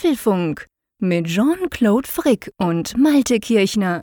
Apfelfunk 0.00 0.66
mit 0.98 1.26
Jean-Claude 1.26 2.08
Frick 2.08 2.50
und 2.56 2.96
Malte 2.96 3.38
Kirchner. 3.38 4.00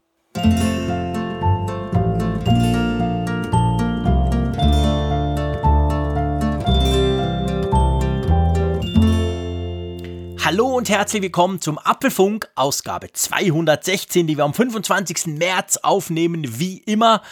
Hallo 10.46 10.68
und 10.78 10.88
herzlich 10.88 11.24
willkommen 11.24 11.62
zum 11.62 11.80
Apfelfunk, 11.80 12.48
Ausgabe 12.54 13.12
216, 13.12 14.28
die 14.28 14.38
wir 14.38 14.44
am 14.44 14.54
25. 14.54 15.26
März 15.40 15.78
aufnehmen, 15.78 16.60
wie 16.60 16.78
immer. 16.78 17.24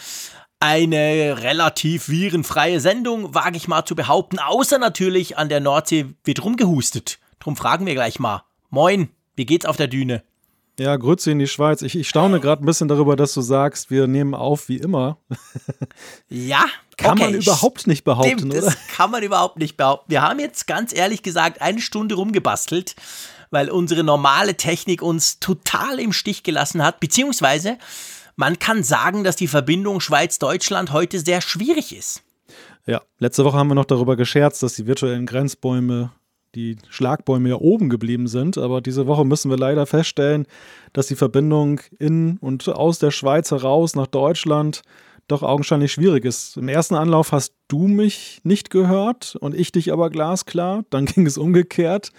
Eine 0.58 1.40
relativ 1.40 2.08
virenfreie 2.08 2.80
Sendung, 2.80 3.32
wage 3.32 3.58
ich 3.58 3.68
mal 3.68 3.84
zu 3.84 3.94
behaupten, 3.94 4.40
außer 4.40 4.78
natürlich 4.78 5.38
an 5.38 5.48
der 5.48 5.60
Nordsee 5.60 6.16
wird 6.24 6.42
rumgehustet. 6.42 7.20
Drum 7.38 7.54
fragen 7.54 7.86
wir 7.86 7.94
gleich 7.94 8.18
mal. 8.18 8.45
Moin, 8.70 9.08
wie 9.36 9.46
geht's 9.46 9.66
auf 9.66 9.76
der 9.76 9.88
Düne? 9.88 10.22
Ja, 10.78 10.94
Grüße 10.96 11.30
in 11.30 11.38
die 11.38 11.46
Schweiz. 11.46 11.80
Ich, 11.80 11.96
ich 11.96 12.08
staune 12.08 12.38
gerade 12.38 12.62
ein 12.62 12.66
bisschen 12.66 12.88
darüber, 12.88 13.16
dass 13.16 13.32
du 13.32 13.40
sagst, 13.40 13.90
wir 13.90 14.06
nehmen 14.06 14.34
auf 14.34 14.68
wie 14.68 14.76
immer. 14.76 15.18
Ja, 16.28 16.64
kann 16.96 17.12
okay. 17.12 17.30
man 17.30 17.34
überhaupt 17.34 17.86
nicht 17.86 18.04
behaupten, 18.04 18.38
Stimmt, 18.38 18.52
oder? 18.52 18.62
Das 18.62 18.76
kann 18.88 19.10
man 19.10 19.22
überhaupt 19.22 19.58
nicht 19.58 19.76
behaupten. 19.76 20.10
Wir 20.10 20.22
haben 20.22 20.38
jetzt 20.38 20.66
ganz 20.66 20.94
ehrlich 20.94 21.22
gesagt 21.22 21.62
eine 21.62 21.80
Stunde 21.80 22.16
rumgebastelt, 22.16 22.96
weil 23.50 23.70
unsere 23.70 24.02
normale 24.04 24.56
Technik 24.56 25.02
uns 25.02 25.38
total 25.38 26.00
im 26.00 26.12
Stich 26.12 26.42
gelassen 26.42 26.82
hat, 26.82 27.00
beziehungsweise 27.00 27.78
man 28.34 28.58
kann 28.58 28.82
sagen, 28.82 29.24
dass 29.24 29.36
die 29.36 29.46
Verbindung 29.46 30.00
Schweiz-Deutschland 30.00 30.92
heute 30.92 31.20
sehr 31.20 31.40
schwierig 31.40 31.96
ist. 31.96 32.22
Ja, 32.86 33.02
letzte 33.18 33.44
Woche 33.44 33.56
haben 33.56 33.68
wir 33.68 33.74
noch 33.74 33.84
darüber 33.84 34.16
gescherzt, 34.16 34.62
dass 34.62 34.74
die 34.74 34.86
virtuellen 34.86 35.26
Grenzbäume, 35.26 36.12
die 36.56 36.76
Schlagbäume 36.88 37.50
ja 37.50 37.56
oben 37.56 37.88
geblieben 37.88 38.26
sind. 38.26 38.58
Aber 38.58 38.80
diese 38.80 39.06
Woche 39.06 39.24
müssen 39.24 39.50
wir 39.50 39.58
leider 39.58 39.86
feststellen, 39.86 40.46
dass 40.92 41.06
die 41.06 41.14
Verbindung 41.14 41.80
in 41.98 42.38
und 42.38 42.68
aus 42.68 42.98
der 42.98 43.10
Schweiz 43.10 43.50
heraus 43.50 43.94
nach 43.94 44.06
Deutschland 44.06 44.82
doch 45.28 45.42
augenscheinlich 45.42 45.92
schwierig 45.92 46.24
ist. 46.24 46.56
Im 46.56 46.68
ersten 46.68 46.94
Anlauf 46.94 47.32
hast 47.32 47.52
du 47.68 47.88
mich 47.88 48.40
nicht 48.44 48.70
gehört 48.70 49.36
und 49.40 49.54
ich 49.54 49.72
dich 49.72 49.92
aber 49.92 50.08
glasklar. 50.08 50.84
Dann 50.90 51.04
ging 51.06 51.26
es 51.26 51.36
umgekehrt. 51.36 52.12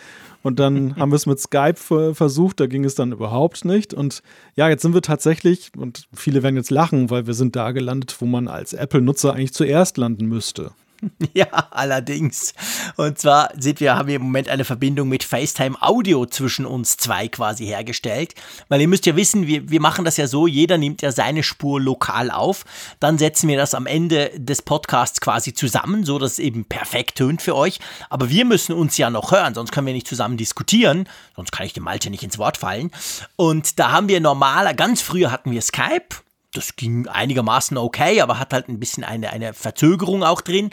Und 0.44 0.60
dann 0.60 0.96
haben 0.98 1.12
wir 1.12 1.16
es 1.16 1.26
mit 1.26 1.40
Skype 1.40 2.14
versucht, 2.14 2.60
da 2.60 2.68
ging 2.68 2.86
es 2.86 2.96
dann 2.96 3.12
überhaupt 3.12 3.66
nicht. 3.66 3.94
Und 3.94 4.22
ja, 4.56 4.70
jetzt 4.70 4.82
sind 4.82 4.94
wir 4.94 5.02
tatsächlich, 5.02 5.72
und 5.78 6.08
viele 6.14 6.44
werden 6.44 6.58
jetzt 6.58 6.72
lachen, 6.72 7.10
weil 7.10 7.28
wir 7.28 7.34
sind 7.34 7.56
da 7.56 7.72
gelandet, 7.72 8.16
wo 8.20 8.26
man 8.26 8.48
als 8.48 8.74
Apple-Nutzer 8.74 9.34
eigentlich 9.34 9.54
zuerst 9.54 9.98
landen 9.98 10.28
müsste. 10.28 10.72
Ja, 11.34 11.48
allerdings. 11.72 12.54
Und 12.96 13.20
zwar 13.20 13.52
sind 13.58 13.80
wir, 13.80 13.96
haben 13.96 14.08
wir 14.08 14.16
im 14.16 14.24
Moment 14.24 14.50
eine 14.50 14.66
Verbindung 14.66 15.10
mit 15.10 15.24
FaceTime 15.24 15.80
Audio 15.82 16.26
zwischen 16.26 16.66
uns 16.66 16.98
zwei 16.98 17.28
quasi 17.28 17.66
hergestellt. 17.66 18.34
Weil 18.70 18.82
ihr 18.82 18.88
müsst 18.88 19.06
ja 19.06 19.16
wissen, 19.16 19.46
wir, 19.48 19.70
wir 19.70 19.82
machen 19.82 20.06
das 20.06 20.18
ja 20.18 20.28
so, 20.28 20.48
jeder 20.48 20.78
nimmt 20.78 21.02
ja 21.02 21.12
seine 21.12 21.44
Spur 21.44 21.80
lokal 21.80 22.32
auf. 22.32 22.66
Dann 23.00 23.18
setzen 23.18 23.48
wir 23.50 23.58
das 23.58 23.76
am 23.76 23.86
Ende 23.86 24.32
des 24.36 24.62
Podcasts 24.62 25.22
quasi 25.22 25.54
zusammen, 25.54 26.06
so 26.06 26.18
dass 26.18 26.34
es 26.34 26.40
eben 26.40 26.66
perfekt 26.66 27.18
tönt 27.18 27.42
für 27.42 27.56
euch. 27.56 27.80
Aber 28.10 28.30
wir 28.30 28.46
müssen 28.46 28.74
uns 28.74 28.98
ja 28.98 29.10
noch 29.10 29.32
hören, 29.32 29.54
sonst 29.54 29.72
können 29.72 29.88
wir 29.88 29.94
nicht 29.94 30.08
zusammen 30.08 30.38
diskutieren. 30.38 31.08
Sonst 31.36 31.52
kann 31.52 31.66
ich 31.66 31.74
dem 31.74 31.84
Malte 31.84 32.10
nicht 32.10 32.24
ins 32.24 32.38
Wort 32.38 32.58
fallen. 32.58 32.92
Und 33.36 33.80
da 33.80 33.92
haben 33.92 34.08
wir 34.08 34.20
normaler, 34.20 34.74
ganz 34.74 35.02
früher 35.02 35.32
hatten 35.32 35.52
wir 35.52 35.62
Skype 35.62 36.27
das 36.54 36.76
ging 36.76 37.08
einigermaßen 37.08 37.78
okay, 37.78 38.22
aber 38.22 38.40
hat 38.40 38.54
halt 38.54 38.70
ein 38.70 38.80
bisschen 38.80 39.04
eine, 39.04 39.32
eine 39.32 39.54
Verzögerung 39.54 40.24
auch 40.24 40.42
drin. 40.42 40.72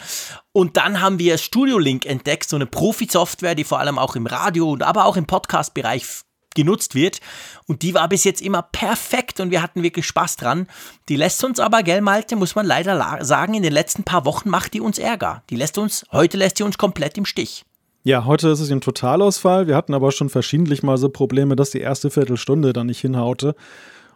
Und 0.53 0.77
dann 0.77 1.01
haben 1.01 1.19
wir 1.19 1.37
Studio 1.39 1.79
Link 1.79 2.07
entdeckt, 2.07 2.49
so 2.49 2.57
eine 2.57 2.67
Profi-Software, 2.67 3.55
die 3.55 3.65
vor 3.65 3.81
allem 3.81 3.99
auch 3.99 4.17
im 4.17 4.27
Radio 4.27 4.71
und 4.71 4.83
aber 4.83 5.05
auch 5.05 5.17
im 5.17 5.27
Podcast-Bereich 5.27 6.07
genutzt 6.55 6.95
wird. 6.95 7.21
Und 7.67 7.83
die 7.83 7.95
war 7.95 8.09
bis 8.09 8.25
jetzt 8.25 8.41
immer 8.41 8.63
perfekt 8.63 9.41
und 9.41 9.51
wir 9.51 9.61
hatten 9.61 9.83
wirklich 9.83 10.07
Spaß 10.07 10.37
dran. 10.37 10.69
Die 11.09 11.17
lässt 11.17 11.43
uns 11.45 11.61
aber, 11.61 11.83
gell, 11.83 12.01
Malte, 12.01 12.37
muss 12.37 12.55
man 12.55 12.67
leider 12.67 13.25
sagen, 13.25 13.55
in 13.55 13.63
den 13.63 13.73
letzten 13.73 14.05
paar 14.05 14.25
Wochen 14.25 14.49
macht 14.49 14.75
die 14.75 14.81
uns 14.81 14.99
Ärger. 14.99 15.43
Die 15.51 15.57
lässt 15.57 15.79
uns, 15.79 16.07
heute 16.13 16.37
lässt 16.37 16.59
die 16.59 16.63
uns 16.63 16.79
komplett 16.79 17.19
im 17.19 17.27
Stich. 17.27 17.65
Ja, 18.05 18.27
heute 18.27 18.51
ist 18.51 18.61
es 18.61 18.71
ein 18.71 18.83
Totalausfall. 18.83 19.67
Wir 19.67 19.77
hatten 19.77 19.95
aber 19.95 20.13
schon 20.13 20.29
verschiedentlich 20.29 20.83
mal 20.83 20.99
so 20.99 21.09
Probleme, 21.09 21.57
dass 21.57 21.71
die 21.71 21.81
erste 21.81 22.11
Viertelstunde 22.11 22.73
dann 22.75 22.87
nicht 22.87 23.01
hinhaute. 23.01 23.57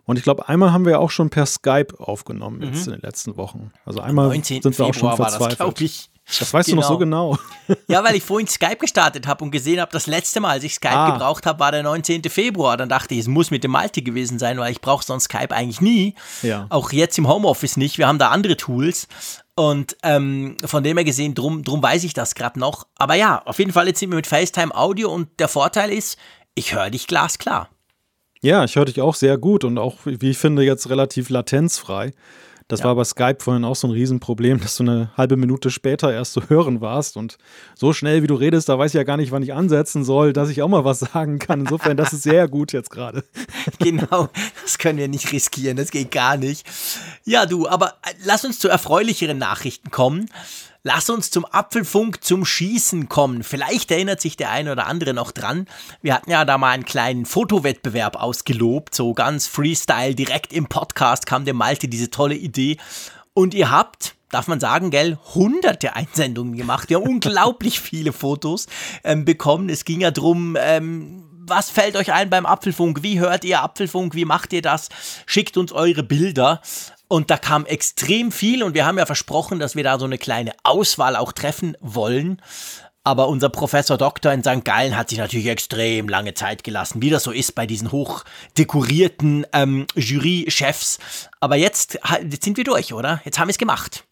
Und 0.09 0.17
ich 0.17 0.23
glaube, 0.23 0.49
einmal 0.49 0.73
haben 0.73 0.87
wir 0.87 1.01
auch 1.01 1.11
schon 1.11 1.29
per 1.29 1.45
Skype 1.45 1.89
aufgenommen 1.99 2.63
jetzt 2.63 2.87
mhm. 2.87 2.95
in 2.95 3.01
den 3.01 3.03
letzten 3.03 3.37
Wochen. 3.37 3.73
Also 3.85 4.01
einmal 4.01 4.31
sind 4.43 4.65
wir 4.65 4.87
auch 4.87 4.95
schon 4.95 5.15
verzweifelt. 5.15 5.61
Das, 5.61 5.81
ich. 5.83 6.11
das 6.39 6.55
weißt 6.55 6.71
genau. 6.71 6.81
du 6.81 6.83
noch 6.83 6.89
so 6.89 6.99
genau. 6.99 7.39
Ja, 7.89 8.03
weil 8.03 8.17
ich 8.17 8.25
vorhin 8.25 8.49
Skype 8.49 8.79
gestartet 8.79 9.27
habe 9.27 9.45
und 9.45 9.51
gesehen 9.51 9.83
habe, 9.83 9.93
das 9.93 10.07
letzte 10.07 10.41
Mal, 10.41 10.53
als 10.53 10.65
ich 10.65 10.77
Skype 10.77 10.95
ah. 10.95 11.11
gebraucht 11.11 11.45
habe, 11.45 11.61
war 11.61 11.73
der 11.73 11.83
19. 11.83 12.23
Februar. 12.23 12.79
Dann 12.79 12.89
dachte 12.89 13.13
ich, 13.13 13.21
es 13.21 13.27
muss 13.29 13.51
mit 13.51 13.65
dem 13.65 13.73
Malte 13.73 14.01
gewesen 14.01 14.39
sein, 14.39 14.57
weil 14.57 14.73
ich 14.73 14.81
brauche 14.81 15.05
sonst 15.05 15.25
Skype 15.25 15.51
eigentlich 15.51 15.83
nie. 15.83 16.15
Ja. 16.41 16.65
Auch 16.71 16.91
jetzt 16.91 17.19
im 17.19 17.29
Homeoffice 17.29 17.77
nicht. 17.77 17.99
Wir 17.99 18.09
haben 18.09 18.19
da 18.19 18.31
andere 18.31 18.57
Tools. 18.57 19.09
Und 19.57 19.95
ähm, 20.05 20.57
von 20.65 20.83
dem 20.83 20.97
her 20.97 21.05
gesehen, 21.05 21.35
drum, 21.35 21.65
drum 21.65 21.83
weiß 21.83 22.03
ich 22.05 22.15
das 22.15 22.35
gerade 22.35 22.59
noch. 22.59 22.87
Aber 22.97 23.15
ja, 23.15 23.43
auf 23.45 23.59
jeden 23.59 23.73
Fall, 23.73 23.89
jetzt 23.89 24.01
sind 24.01 24.09
wir 24.09 24.17
mit 24.17 24.27
FaceTime 24.27 24.75
Audio 24.75 25.13
und 25.13 25.39
der 25.39 25.49
Vorteil 25.49 25.93
ist, 25.93 26.17
ich 26.55 26.75
höre 26.75 26.89
dich 26.89 27.07
glasklar. 27.09 27.69
Ja, 28.41 28.65
ich 28.65 28.77
höre 28.77 28.85
dich 28.85 29.01
auch 29.01 29.15
sehr 29.15 29.39
gut 29.39 29.65
und 29.65 29.79
auch, 29.79 29.97
wie 30.05 30.31
ich 30.31 30.39
finde, 30.39 30.63
jetzt 30.63 30.89
relativ 30.91 31.29
latenzfrei. 31.29 32.13
Das 32.69 32.81
ja. 32.81 32.87
war 32.87 32.97
bei 32.97 33.05
Skype 33.05 33.39
vorhin 33.41 33.65
auch 33.65 33.75
so 33.75 33.89
ein 33.89 33.93
Riesenproblem, 33.93 34.61
dass 34.61 34.77
du 34.77 34.83
eine 34.83 35.11
halbe 35.17 35.39
Minute 35.39 35.71
später 35.71 36.13
erst 36.13 36.35
zu 36.35 36.51
hören 36.51 36.83
warst. 36.83 37.17
Und 37.17 37.39
so 37.75 37.95
schnell, 37.95 38.23
wie 38.23 38.27
du 38.27 38.35
redest, 38.35 38.69
da 38.69 38.79
weiß 38.79 38.91
ich 38.91 38.99
ja 38.99 39.05
gar 39.05 39.17
nicht, 39.17 39.33
wann 39.33 39.43
ich 39.43 39.55
ansetzen 39.55 40.05
soll, 40.05 40.35
dass 40.35 40.51
ich 40.51 40.61
auch 40.61 40.69
mal 40.69 40.85
was 40.85 40.99
sagen 41.15 41.39
kann. 41.39 41.61
Insofern, 41.61 41.97
das 41.97 42.13
ist 42.13 42.23
sehr 42.23 42.47
gut 42.47 42.73
jetzt 42.73 42.91
gerade. 42.91 43.25
Genau, 43.81 44.29
das 44.63 44.79
können 44.79 44.99
wir 44.99 45.09
nicht 45.09 45.31
riskieren, 45.33 45.77
das 45.77 45.91
geht 45.91 46.11
gar 46.11 46.37
nicht. 46.37 46.67
Ja, 47.25 47.47
du, 47.47 47.69
aber 47.69 47.95
äh, 48.03 48.15
lass 48.25 48.45
uns 48.45 48.59
zu 48.59 48.69
erfreulicheren 48.69 49.39
Nachrichten 49.39 49.91
kommen. 49.91 50.29
Lass 50.85 51.11
uns 51.11 51.31
zum 51.31 51.45
Apfelfunk 51.45 52.23
zum 52.23 52.45
Schießen 52.45 53.09
kommen. 53.09 53.43
Vielleicht 53.43 53.91
erinnert 53.91 54.21
sich 54.21 54.37
der 54.37 54.51
eine 54.51 54.73
oder 54.73 54.87
andere 54.87 55.13
noch 55.13 55.33
dran. 55.33 55.67
Wir 56.03 56.15
hatten 56.15 56.31
ja 56.31 56.45
da 56.45 56.57
mal 56.57 56.71
einen 56.71 56.85
kleinen 56.85 57.27
Fotowettbewerb 57.27 58.17
ausgelobt, 58.17 58.95
so 58.95 59.13
ganz 59.13 59.49
Freestyle, 59.49 60.15
direkt 60.15 60.53
im 60.53 60.67
Podcast 60.67 61.27
kam 61.27 61.45
dem 61.45 61.57
Malte 61.57 61.89
diese 61.89 62.11
tolle 62.11 62.37
Idee. 62.37 62.77
Und 63.35 63.55
ihr 63.55 63.71
habt, 63.71 64.15
darf 64.31 64.47
man 64.47 64.61
sagen, 64.61 64.91
gell, 64.91 65.19
hunderte 65.35 65.97
Einsendungen 65.97 66.57
gemacht. 66.57 66.95
Haben 66.95 67.03
unglaublich 67.09 67.81
viele 67.81 68.13
Fotos 68.13 68.67
ähm, 69.03 69.25
bekommen. 69.25 69.69
Es 69.69 69.85
ging 69.85 70.01
ja 70.01 70.13
drum, 70.13 70.57
ähm, 70.61 71.25
was 71.49 71.71
fällt 71.71 71.97
euch 71.97 72.13
ein 72.13 72.31
beim 72.31 72.47
Apfelfunk? 72.47 73.03
Wie 73.03 73.19
hört 73.19 73.45
ihr 73.45 73.63
Apfelfunk? 73.63 74.15
Wie 74.15 74.25
macht 74.25 74.53
ihr 74.53 74.63
das? 74.63 74.91
Schickt 75.27 75.57
uns 75.57 75.73
eure 75.73 76.03
Bilder. 76.03 76.61
Und 77.09 77.31
da 77.31 77.39
kam 77.39 77.65
extrem 77.65 78.31
viel 78.31 78.63
und 78.63 78.75
wir 78.75 78.85
haben 78.85 78.99
ja 78.99 79.07
versprochen, 79.07 79.59
dass 79.59 79.75
wir 79.75 79.83
da 79.83 79.99
so 79.99 80.05
eine 80.05 80.19
kleine 80.19 80.53
Auswahl 80.63 81.17
auch 81.17 81.33
treffen 81.33 81.77
wollen. 81.81 82.41
Aber 83.03 83.29
unser 83.29 83.49
Professor 83.49 83.97
Doktor 83.97 84.33
in 84.33 84.43
St. 84.43 84.67
Gallen 84.67 84.95
hat 84.95 85.09
sich 85.09 85.19
natürlich 85.19 85.47
extrem 85.47 86.11
lange 86.11 86.35
Zeit 86.35 86.63
gelassen, 86.63 87.01
wie 87.01 87.09
das 87.09 87.23
so 87.23 87.31
ist 87.31 87.55
bei 87.55 87.67
diesen 87.67 87.91
hochdekorierten 87.91 89.47
ähm, 89.55 89.87
Jury-Chefs. 89.95 90.99
Aber 91.41 91.57
jetzt, 91.57 91.99
jetzt 92.31 92.45
sind 92.45 92.59
wir 92.59 92.65
durch, 92.65 92.93
oder? 92.93 93.23
Jetzt 93.25 93.39
haben 93.39 93.49
wir 93.49 93.53
es 93.53 93.59
gemacht. 93.59 94.05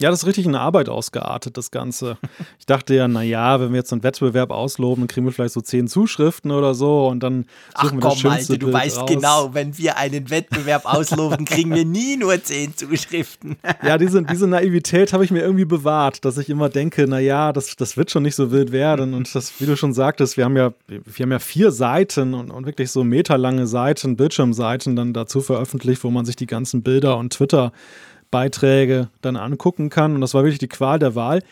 Ja, 0.00 0.10
das 0.10 0.20
ist 0.20 0.26
richtig 0.26 0.48
eine 0.48 0.58
Arbeit 0.58 0.88
ausgeartet, 0.88 1.56
das 1.56 1.70
Ganze. 1.70 2.16
Ich 2.58 2.66
dachte 2.66 2.94
ja, 2.94 3.08
naja, 3.08 3.60
wenn 3.60 3.70
wir 3.70 3.78
jetzt 3.78 3.92
einen 3.92 4.04
Wettbewerb 4.04 4.50
ausloben, 4.50 5.02
dann 5.02 5.08
kriegen 5.08 5.26
wir 5.26 5.32
vielleicht 5.32 5.54
so 5.54 5.60
zehn 5.60 5.88
Zuschriften 5.88 6.52
oder 6.52 6.74
so 6.74 7.08
und 7.08 7.20
dann 7.20 7.44
suchen 7.44 7.48
Ach, 7.74 7.92
wir 7.92 8.00
das 8.00 8.22
komm, 8.22 8.30
Malte, 8.30 8.58
du 8.58 8.66
Bild 8.66 8.72
weißt 8.72 8.98
raus. 8.98 9.10
genau, 9.10 9.50
wenn 9.52 9.76
wir 9.78 9.96
einen 9.96 10.30
Wettbewerb 10.30 10.84
ausloben, 10.84 11.44
kriegen 11.44 11.74
wir 11.74 11.84
nie 11.84 12.16
nur 12.16 12.40
zehn 12.42 12.76
Zuschriften. 12.76 13.56
ja, 13.82 13.98
diese, 13.98 14.22
diese 14.22 14.46
Naivität 14.46 15.12
habe 15.12 15.24
ich 15.24 15.32
mir 15.32 15.40
irgendwie 15.40 15.64
bewahrt, 15.64 16.24
dass 16.24 16.38
ich 16.38 16.48
immer 16.50 16.68
denke, 16.68 17.08
naja, 17.08 17.52
das, 17.52 17.74
das 17.74 17.96
wird 17.96 18.12
schon 18.12 18.22
nicht 18.22 18.36
so 18.36 18.52
wild 18.52 18.70
werden 18.70 19.12
und 19.14 19.34
das, 19.34 19.60
wie 19.60 19.66
du 19.66 19.76
schon 19.76 19.92
sagtest, 19.92 20.36
wir 20.36 20.44
haben 20.44 20.56
ja, 20.56 20.72
wir 20.86 21.24
haben 21.24 21.32
ja 21.32 21.40
vier 21.40 21.72
Seiten 21.72 22.34
und, 22.34 22.50
und 22.50 22.64
wirklich 22.64 22.92
so 22.92 23.02
meterlange 23.02 23.66
Seiten, 23.66 24.16
Bildschirmseiten 24.16 24.94
dann 24.94 25.12
dazu 25.12 25.40
veröffentlicht, 25.40 26.04
wo 26.04 26.10
man 26.10 26.24
sich 26.24 26.36
die 26.36 26.46
ganzen 26.46 26.82
Bilder 26.82 27.16
und 27.16 27.32
Twitter 27.32 27.72
Beiträge 28.32 29.10
dann 29.20 29.36
angucken 29.36 29.90
kann. 29.90 30.16
Und 30.16 30.20
das 30.20 30.34
war 30.34 30.42
wirklich 30.42 30.58
die 30.58 30.66
Qual 30.66 30.98
der 30.98 31.14
Wahl. 31.14 31.42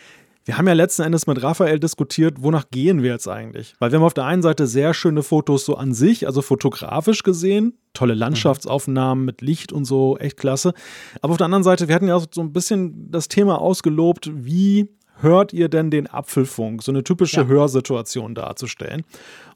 Wir 0.44 0.58
haben 0.58 0.66
ja 0.66 0.72
letzten 0.72 1.02
Endes 1.02 1.28
mit 1.28 1.40
Raphael 1.42 1.78
diskutiert, 1.78 2.42
wonach 2.42 2.70
gehen 2.70 3.02
wir 3.02 3.12
jetzt 3.12 3.28
eigentlich? 3.28 3.76
Weil 3.78 3.92
wir 3.92 3.98
haben 4.00 4.06
auf 4.06 4.14
der 4.14 4.24
einen 4.24 4.42
Seite 4.42 4.66
sehr 4.66 4.94
schöne 4.94 5.22
Fotos 5.22 5.64
so 5.64 5.76
an 5.76 5.92
sich, 5.92 6.26
also 6.26 6.42
fotografisch 6.42 7.22
gesehen, 7.22 7.78
tolle 7.92 8.14
Landschaftsaufnahmen 8.14 9.24
mit 9.24 9.42
Licht 9.42 9.72
und 9.72 9.84
so, 9.84 10.16
echt 10.16 10.38
klasse. 10.38 10.72
Aber 11.20 11.32
auf 11.32 11.36
der 11.36 11.44
anderen 11.44 11.62
Seite, 11.62 11.86
wir 11.86 11.94
hatten 11.94 12.08
ja 12.08 12.18
so 12.18 12.40
ein 12.40 12.52
bisschen 12.52 13.10
das 13.10 13.28
Thema 13.28 13.60
ausgelobt, 13.60 14.30
wie 14.34 14.88
hört 15.20 15.52
ihr 15.52 15.68
denn 15.68 15.90
den 15.90 16.06
Apfelfunk? 16.06 16.82
So 16.82 16.90
eine 16.90 17.04
typische 17.04 17.42
ja. 17.42 17.46
Hörsituation 17.46 18.34
darzustellen. 18.34 19.04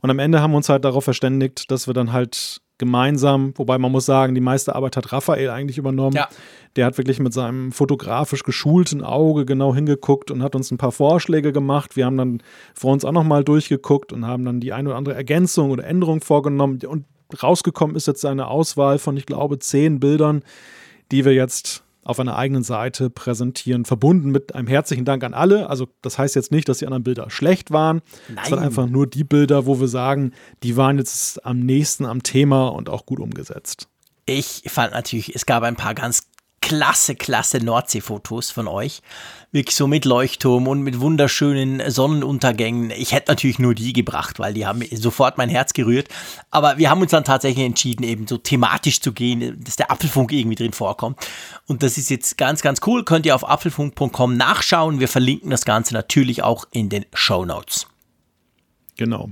Und 0.02 0.10
am 0.10 0.18
Ende 0.18 0.42
haben 0.42 0.52
wir 0.52 0.58
uns 0.58 0.68
halt 0.68 0.84
darauf 0.84 1.04
verständigt, 1.04 1.70
dass 1.70 1.86
wir 1.86 1.94
dann 1.94 2.12
halt 2.12 2.60
gemeinsam, 2.78 3.52
wobei 3.56 3.78
man 3.78 3.92
muss 3.92 4.06
sagen, 4.06 4.34
die 4.34 4.40
meiste 4.40 4.74
Arbeit 4.74 4.96
hat 4.96 5.12
Raphael 5.12 5.50
eigentlich 5.50 5.78
übernommen. 5.78 6.16
Ja. 6.16 6.28
Der 6.76 6.86
hat 6.86 6.98
wirklich 6.98 7.20
mit 7.20 7.32
seinem 7.32 7.70
fotografisch 7.70 8.42
geschulten 8.42 9.02
Auge 9.02 9.44
genau 9.44 9.74
hingeguckt 9.74 10.32
und 10.32 10.42
hat 10.42 10.56
uns 10.56 10.72
ein 10.72 10.78
paar 10.78 10.90
Vorschläge 10.90 11.52
gemacht. 11.52 11.94
Wir 11.94 12.06
haben 12.06 12.16
dann 12.16 12.42
vor 12.74 12.92
uns 12.92 13.04
auch 13.04 13.12
nochmal 13.12 13.44
durchgeguckt 13.44 14.12
und 14.12 14.26
haben 14.26 14.44
dann 14.44 14.60
die 14.60 14.72
eine 14.72 14.88
oder 14.88 14.98
andere 14.98 15.14
Ergänzung 15.14 15.70
oder 15.70 15.84
Änderung 15.84 16.20
vorgenommen. 16.20 16.80
Und 16.84 17.04
rausgekommen 17.40 17.94
ist 17.94 18.08
jetzt 18.08 18.24
eine 18.26 18.48
Auswahl 18.48 18.98
von, 18.98 19.16
ich 19.16 19.26
glaube, 19.26 19.60
zehn 19.60 20.00
Bildern, 20.00 20.42
die 21.12 21.24
wir 21.24 21.32
jetzt 21.32 21.83
auf 22.04 22.20
einer 22.20 22.36
eigenen 22.36 22.62
Seite 22.62 23.10
präsentieren, 23.10 23.84
verbunden 23.84 24.30
mit 24.30 24.54
einem 24.54 24.68
herzlichen 24.68 25.04
Dank 25.04 25.24
an 25.24 25.34
alle. 25.34 25.70
Also 25.70 25.88
das 26.02 26.18
heißt 26.18 26.34
jetzt 26.34 26.52
nicht, 26.52 26.68
dass 26.68 26.78
die 26.78 26.86
anderen 26.86 27.02
Bilder 27.02 27.30
schlecht 27.30 27.70
waren, 27.70 28.02
Nein. 28.28 28.44
sondern 28.48 28.66
einfach 28.66 28.86
nur 28.86 29.06
die 29.06 29.24
Bilder, 29.24 29.66
wo 29.66 29.80
wir 29.80 29.88
sagen, 29.88 30.32
die 30.62 30.76
waren 30.76 30.98
jetzt 30.98 31.44
am 31.44 31.60
nächsten 31.60 32.04
am 32.04 32.22
Thema 32.22 32.68
und 32.68 32.88
auch 32.88 33.06
gut 33.06 33.20
umgesetzt. 33.20 33.88
Ich 34.26 34.62
fand 34.66 34.92
natürlich, 34.92 35.34
es 35.34 35.46
gab 35.46 35.62
ein 35.62 35.76
paar 35.76 35.94
ganz 35.94 36.22
klasse, 36.64 37.14
klasse 37.14 37.58
Nordseefotos 37.58 38.50
von 38.50 38.68
euch. 38.68 39.02
Wirklich 39.52 39.76
so 39.76 39.86
mit 39.86 40.06
Leuchtturm 40.06 40.66
und 40.66 40.80
mit 40.80 40.98
wunderschönen 40.98 41.90
Sonnenuntergängen. 41.90 42.90
Ich 42.90 43.12
hätte 43.12 43.30
natürlich 43.30 43.58
nur 43.58 43.74
die 43.74 43.92
gebracht, 43.92 44.38
weil 44.38 44.54
die 44.54 44.64
haben 44.64 44.82
sofort 44.92 45.36
mein 45.36 45.50
Herz 45.50 45.74
gerührt. 45.74 46.08
Aber 46.50 46.78
wir 46.78 46.88
haben 46.88 47.02
uns 47.02 47.10
dann 47.10 47.22
tatsächlich 47.22 47.66
entschieden, 47.66 48.02
eben 48.02 48.26
so 48.26 48.38
thematisch 48.38 49.02
zu 49.02 49.12
gehen, 49.12 49.62
dass 49.62 49.76
der 49.76 49.90
Apfelfunk 49.90 50.32
irgendwie 50.32 50.56
drin 50.56 50.72
vorkommt. 50.72 51.18
Und 51.66 51.82
das 51.82 51.98
ist 51.98 52.08
jetzt 52.08 52.38
ganz, 52.38 52.62
ganz 52.62 52.80
cool. 52.86 53.04
Könnt 53.04 53.26
ihr 53.26 53.34
auf 53.34 53.46
apfelfunk.com 53.46 54.34
nachschauen. 54.34 55.00
Wir 55.00 55.08
verlinken 55.08 55.50
das 55.50 55.66
Ganze 55.66 55.92
natürlich 55.92 56.42
auch 56.42 56.64
in 56.72 56.88
den 56.88 57.04
Show 57.12 57.44
Notes. 57.44 57.86
Genau. 58.96 59.28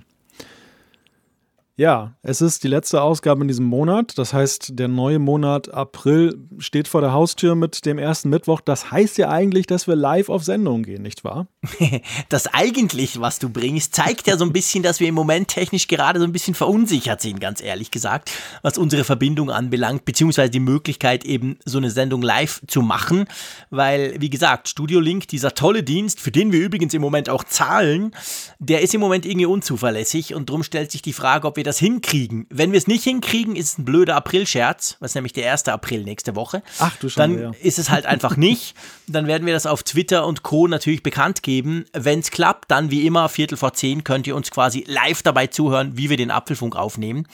Ja, 1.76 2.16
es 2.20 2.42
ist 2.42 2.64
die 2.64 2.68
letzte 2.68 3.00
Ausgabe 3.00 3.40
in 3.40 3.48
diesem 3.48 3.64
Monat. 3.64 4.18
Das 4.18 4.34
heißt, 4.34 4.78
der 4.78 4.88
neue 4.88 5.18
Monat 5.18 5.72
April 5.72 6.38
steht 6.58 6.86
vor 6.86 7.00
der 7.00 7.14
Haustür 7.14 7.54
mit 7.54 7.86
dem 7.86 7.98
ersten 7.98 8.28
Mittwoch. 8.28 8.60
Das 8.60 8.90
heißt 8.90 9.16
ja 9.16 9.30
eigentlich, 9.30 9.66
dass 9.66 9.86
wir 9.86 9.96
live 9.96 10.28
auf 10.28 10.44
Sendung 10.44 10.82
gehen, 10.82 11.02
nicht 11.02 11.24
wahr? 11.24 11.46
Das 12.28 12.46
eigentlich, 12.46 13.20
was 13.20 13.38
du 13.38 13.48
bringst, 13.48 13.94
zeigt 13.94 14.26
ja 14.26 14.36
so 14.36 14.44
ein 14.44 14.52
bisschen, 14.52 14.82
dass 14.82 15.00
wir 15.00 15.08
im 15.08 15.14
Moment 15.14 15.48
technisch 15.48 15.88
gerade 15.88 16.18
so 16.18 16.24
ein 16.24 16.32
bisschen 16.32 16.54
verunsichert 16.54 17.20
sind, 17.20 17.40
ganz 17.40 17.62
ehrlich 17.62 17.90
gesagt, 17.90 18.30
was 18.62 18.78
unsere 18.78 19.04
Verbindung 19.04 19.50
anbelangt, 19.50 20.04
beziehungsweise 20.04 20.50
die 20.50 20.60
Möglichkeit 20.60 21.24
eben 21.24 21.58
so 21.64 21.78
eine 21.78 21.90
Sendung 21.90 22.22
live 22.22 22.62
zu 22.66 22.82
machen. 22.82 23.26
Weil, 23.70 24.20
wie 24.20 24.30
gesagt, 24.30 24.68
Studio 24.68 25.00
Link, 25.00 25.28
dieser 25.28 25.54
tolle 25.54 25.82
Dienst, 25.82 26.20
für 26.20 26.30
den 26.30 26.52
wir 26.52 26.60
übrigens 26.60 26.94
im 26.94 27.02
Moment 27.02 27.28
auch 27.28 27.44
zahlen, 27.44 28.14
der 28.58 28.82
ist 28.82 28.94
im 28.94 29.00
Moment 29.00 29.26
irgendwie 29.26 29.46
unzuverlässig 29.46 30.34
und 30.34 30.48
darum 30.48 30.62
stellt 30.62 30.92
sich 30.92 31.02
die 31.02 31.12
Frage, 31.12 31.46
ob 31.46 31.56
wir 31.56 31.61
das 31.62 31.78
hinkriegen. 31.78 32.46
Wenn 32.50 32.72
wir 32.72 32.78
es 32.78 32.86
nicht 32.86 33.04
hinkriegen, 33.04 33.56
ist 33.56 33.72
es 33.72 33.78
ein 33.78 33.84
blöder 33.84 34.16
Aprilscherz, 34.16 34.96
was 35.00 35.14
nämlich 35.14 35.32
der 35.32 35.50
1. 35.50 35.68
April 35.68 36.04
nächste 36.04 36.36
Woche. 36.36 36.62
Ach 36.78 36.96
du 36.96 37.08
Schande, 37.08 37.42
Dann 37.42 37.52
ja. 37.52 37.58
ist 37.60 37.78
es 37.78 37.90
halt 37.90 38.06
einfach 38.06 38.36
nicht. 38.36 38.74
Dann 39.06 39.26
werden 39.26 39.46
wir 39.46 39.52
das 39.52 39.66
auf 39.66 39.82
Twitter 39.82 40.26
und 40.26 40.42
Co. 40.42 40.68
natürlich 40.68 41.02
bekannt 41.02 41.42
geben. 41.42 41.84
Wenn 41.92 42.20
es 42.20 42.30
klappt, 42.30 42.70
dann 42.70 42.90
wie 42.90 43.06
immer, 43.06 43.28
Viertel 43.28 43.56
vor 43.56 43.72
zehn, 43.74 44.04
könnt 44.04 44.26
ihr 44.26 44.36
uns 44.36 44.50
quasi 44.50 44.84
live 44.86 45.22
dabei 45.22 45.46
zuhören, 45.46 45.96
wie 45.96 46.10
wir 46.10 46.16
den 46.16 46.30
Apfelfunk 46.30 46.76
aufnehmen. 46.76 47.26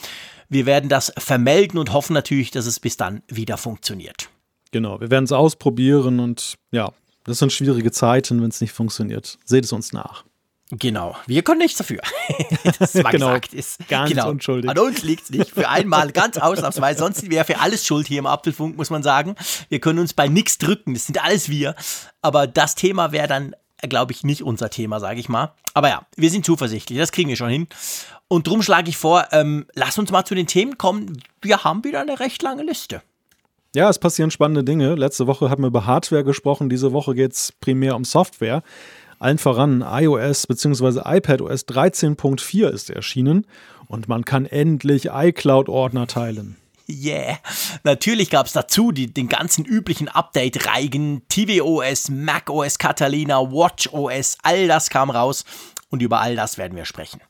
Wir 0.49 0.65
werden 0.65 0.89
das 0.89 1.13
vermelden 1.17 1.79
und 1.79 1.93
hoffen 1.93 2.13
natürlich, 2.13 2.51
dass 2.51 2.65
es 2.65 2.79
bis 2.79 2.97
dann 2.97 3.21
wieder 3.27 3.57
funktioniert. 3.57 4.29
Genau, 4.71 4.99
wir 4.99 5.11
werden 5.11 5.25
es 5.25 5.31
ausprobieren 5.31 6.19
und 6.19 6.55
ja, 6.71 6.91
das 7.23 7.39
sind 7.39 7.51
schwierige 7.53 7.91
Zeiten, 7.91 8.41
wenn 8.41 8.49
es 8.49 8.61
nicht 8.61 8.71
funktioniert. 8.71 9.37
Seht 9.45 9.65
es 9.65 9.71
uns 9.71 9.93
nach. 9.93 10.23
Genau, 10.71 11.15
wir 11.25 11.41
können 11.41 11.59
nichts 11.59 11.79
dafür. 11.79 11.99
das 12.79 12.93
mal 12.93 13.11
Genau, 13.11 13.27
gesagt 13.29 13.53
ist. 13.53 13.79
ganz 13.87 14.11
genau. 14.11 14.29
unschuldig. 14.29 14.69
An 14.69 14.77
uns 14.77 15.01
liegt 15.01 15.23
es 15.23 15.29
nicht. 15.31 15.51
Für 15.51 15.67
einmal 15.67 16.11
ganz 16.11 16.37
ausnahmsweise. 16.37 16.99
Sonst 16.99 17.23
ja 17.23 17.43
für 17.43 17.59
alles 17.59 17.87
schuld 17.87 18.05
hier 18.07 18.19
im 18.19 18.27
Apfelfunk, 18.27 18.77
muss 18.77 18.91
man 18.91 19.01
sagen. 19.01 19.35
Wir 19.69 19.79
können 19.79 19.97
uns 19.97 20.13
bei 20.13 20.27
nichts 20.27 20.59
drücken. 20.59 20.93
Das 20.93 21.07
sind 21.07 21.23
alles 21.23 21.49
wir. 21.49 21.75
Aber 22.21 22.45
das 22.45 22.75
Thema 22.75 23.11
wäre 23.11 23.27
dann, 23.27 23.55
glaube 23.81 24.11
ich, 24.11 24.23
nicht 24.23 24.43
unser 24.43 24.69
Thema, 24.69 24.99
sage 24.99 25.19
ich 25.19 25.27
mal. 25.27 25.53
Aber 25.73 25.89
ja, 25.89 26.05
wir 26.15 26.29
sind 26.29 26.45
zuversichtlich. 26.45 26.99
Das 26.99 27.11
kriegen 27.11 27.29
wir 27.29 27.35
schon 27.35 27.49
hin. 27.49 27.67
Und 28.27 28.45
drum 28.45 28.61
schlage 28.61 28.89
ich 28.89 28.97
vor, 28.97 29.27
ähm, 29.31 29.65
lass 29.73 29.97
uns 29.97 30.11
mal 30.11 30.23
zu 30.23 30.35
den 30.35 30.45
Themen 30.45 30.77
kommen. 30.77 31.19
Wir 31.41 31.63
haben 31.63 31.83
wieder 31.83 32.01
eine 32.01 32.19
recht 32.19 32.43
lange 32.43 32.61
Liste. 32.61 33.01
Ja, 33.75 33.89
es 33.89 33.97
passieren 33.97 34.29
spannende 34.29 34.63
Dinge. 34.63 34.95
Letzte 34.95 35.25
Woche 35.25 35.49
haben 35.49 35.63
wir 35.63 35.67
über 35.67 35.85
Hardware 35.87 36.23
gesprochen. 36.23 36.69
Diese 36.69 36.91
Woche 36.91 37.15
geht 37.15 37.33
es 37.33 37.51
primär 37.51 37.95
um 37.95 38.03
Software. 38.05 38.61
Allen 39.19 39.37
voran 39.37 39.81
iOS 39.85 40.47
bzw. 40.47 41.01
iPadOS 41.03 41.67
13.4 41.67 42.69
ist 42.69 42.89
erschienen 42.89 43.45
und 43.87 44.07
man 44.07 44.23
kann 44.23 44.45
endlich 44.45 45.09
iCloud-Ordner 45.11 46.07
teilen. 46.07 46.55
Yeah. 46.89 47.37
Natürlich 47.83 48.29
gab 48.29 48.47
es 48.47 48.53
dazu 48.53 48.91
die, 48.91 49.13
den 49.13 49.27
ganzen 49.27 49.65
üblichen 49.65 50.07
Update-Reigen. 50.07 51.21
tvOS, 51.27 52.09
macOS 52.09 52.79
Catalina, 52.79 53.39
watchOS, 53.51 54.37
all 54.41 54.67
das 54.67 54.89
kam 54.89 55.09
raus. 55.09 55.43
Und 55.89 56.01
über 56.01 56.21
all 56.21 56.35
das 56.35 56.57
werden 56.57 56.75
wir 56.77 56.85
sprechen. 56.85 57.21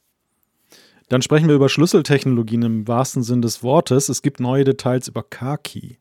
Dann 1.10 1.24
sprechen 1.24 1.48
wir 1.48 1.56
über 1.56 1.70
Schlüsseltechnologien 1.70 2.62
im 2.62 2.88
wahrsten 2.88 3.24
Sinn 3.24 3.42
des 3.42 3.64
Wortes. 3.64 4.10
Es 4.10 4.22
gibt 4.22 4.40
neue 4.40 4.64
Details 4.64 5.08
über 5.08 5.24
Car-Key. 5.24 5.96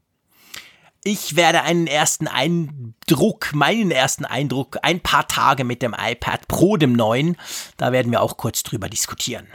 Ich 1.11 1.37
werde 1.37 1.63
einen 1.63 1.87
ersten 1.87 2.27
Eindruck, 2.27 3.55
meinen 3.55 3.91
ersten 3.91 4.27
Eindruck, 4.27 4.77
ein 4.83 5.01
paar 5.01 5.27
Tage 5.27 5.65
mit 5.65 5.81
dem 5.81 5.97
iPad 5.99 6.47
Pro, 6.49 6.77
dem 6.77 6.93
neuen. 6.93 7.39
Da 7.79 7.93
werden 7.93 8.13
wir 8.13 8.21
auch 8.21 8.37
kurz 8.37 8.63
drüber 8.63 8.91
diskutieren. 8.91 9.47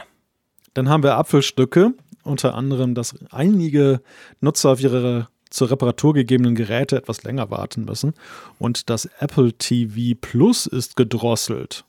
Dann 0.74 0.88
haben 0.88 1.04
wir 1.04 1.14
Apfelstücke, 1.14 1.94
unter 2.24 2.56
anderem, 2.56 2.96
dass 2.96 3.14
einige 3.30 4.02
Nutzer 4.40 4.70
auf 4.70 4.80
ihre 4.80 5.28
zur 5.48 5.70
Reparatur 5.70 6.12
gegebenen 6.14 6.56
Geräte 6.56 6.96
etwas 6.96 7.22
länger 7.22 7.48
warten 7.52 7.84
müssen. 7.84 8.14
Und 8.58 8.90
das 8.90 9.04
Apple 9.20 9.52
TV 9.52 10.18
Plus 10.20 10.66
ist 10.66 10.96
gedrosselt. 10.96 11.84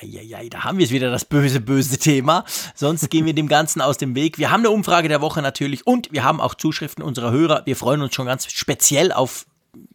Eieiei, 0.00 0.48
da 0.48 0.64
haben 0.64 0.78
wir 0.78 0.86
es 0.86 0.90
wieder, 0.90 1.10
das 1.10 1.24
böse, 1.24 1.60
böse 1.60 1.98
Thema. 1.98 2.44
Sonst 2.74 3.10
gehen 3.10 3.26
wir 3.26 3.34
dem 3.34 3.48
Ganzen 3.48 3.80
aus 3.80 3.98
dem 3.98 4.14
Weg. 4.14 4.38
Wir 4.38 4.50
haben 4.50 4.60
eine 4.60 4.70
Umfrage 4.70 5.08
der 5.08 5.20
Woche 5.20 5.42
natürlich 5.42 5.86
und 5.86 6.10
wir 6.12 6.24
haben 6.24 6.40
auch 6.40 6.54
Zuschriften 6.54 7.04
unserer 7.04 7.30
Hörer. 7.30 7.62
Wir 7.66 7.76
freuen 7.76 8.00
uns 8.00 8.14
schon 8.14 8.26
ganz 8.26 8.50
speziell 8.50 9.12
auf 9.12 9.46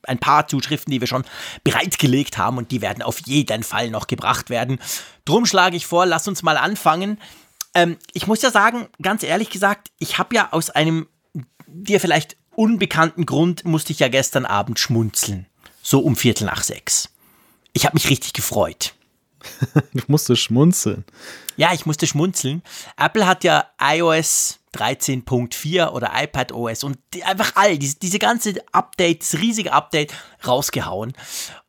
ein 0.03 0.19
paar 0.19 0.47
Zuschriften, 0.47 0.91
die 0.91 1.01
wir 1.01 1.07
schon 1.07 1.23
bereitgelegt 1.63 2.37
haben 2.37 2.57
und 2.57 2.71
die 2.71 2.81
werden 2.81 3.03
auf 3.03 3.19
jeden 3.25 3.63
Fall 3.63 3.89
noch 3.89 4.07
gebracht 4.07 4.49
werden. 4.49 4.79
Drum 5.25 5.45
schlage 5.45 5.77
ich 5.77 5.85
vor, 5.85 6.05
lass 6.05 6.27
uns 6.27 6.43
mal 6.43 6.57
anfangen. 6.57 7.19
Ähm, 7.73 7.97
ich 8.13 8.27
muss 8.27 8.41
ja 8.41 8.51
sagen, 8.51 8.87
ganz 9.01 9.23
ehrlich 9.23 9.49
gesagt, 9.49 9.91
ich 9.99 10.17
habe 10.17 10.35
ja 10.35 10.49
aus 10.51 10.69
einem 10.69 11.07
dir 11.67 11.99
vielleicht 11.99 12.37
unbekannten 12.55 13.25
Grund 13.25 13.65
musste 13.65 13.91
ich 13.91 13.99
ja 13.99 14.07
gestern 14.07 14.45
Abend 14.45 14.79
schmunzeln. 14.79 15.45
So 15.83 15.99
um 15.99 16.15
Viertel 16.15 16.45
nach 16.45 16.63
sechs. 16.63 17.09
Ich 17.73 17.85
habe 17.85 17.93
mich 17.93 18.09
richtig 18.09 18.33
gefreut. 18.33 18.95
Du 19.94 20.03
musstest 20.07 20.41
schmunzeln. 20.41 21.05
Ja, 21.55 21.73
ich 21.73 21.85
musste 21.85 22.07
schmunzeln. 22.07 22.61
Apple 22.97 23.25
hat 23.25 23.44
ja 23.44 23.65
iOS 23.81 24.59
13.4 24.75 25.89
oder 25.89 26.11
iPadOS 26.13 26.83
und 26.83 26.99
die, 27.13 27.23
einfach 27.23 27.54
all, 27.56 27.77
diese, 27.77 27.97
diese 27.97 28.19
ganze 28.19 28.56
Update, 28.71 29.21
das 29.21 29.39
riesige 29.39 29.73
Update 29.73 30.13
rausgehauen. 30.45 31.13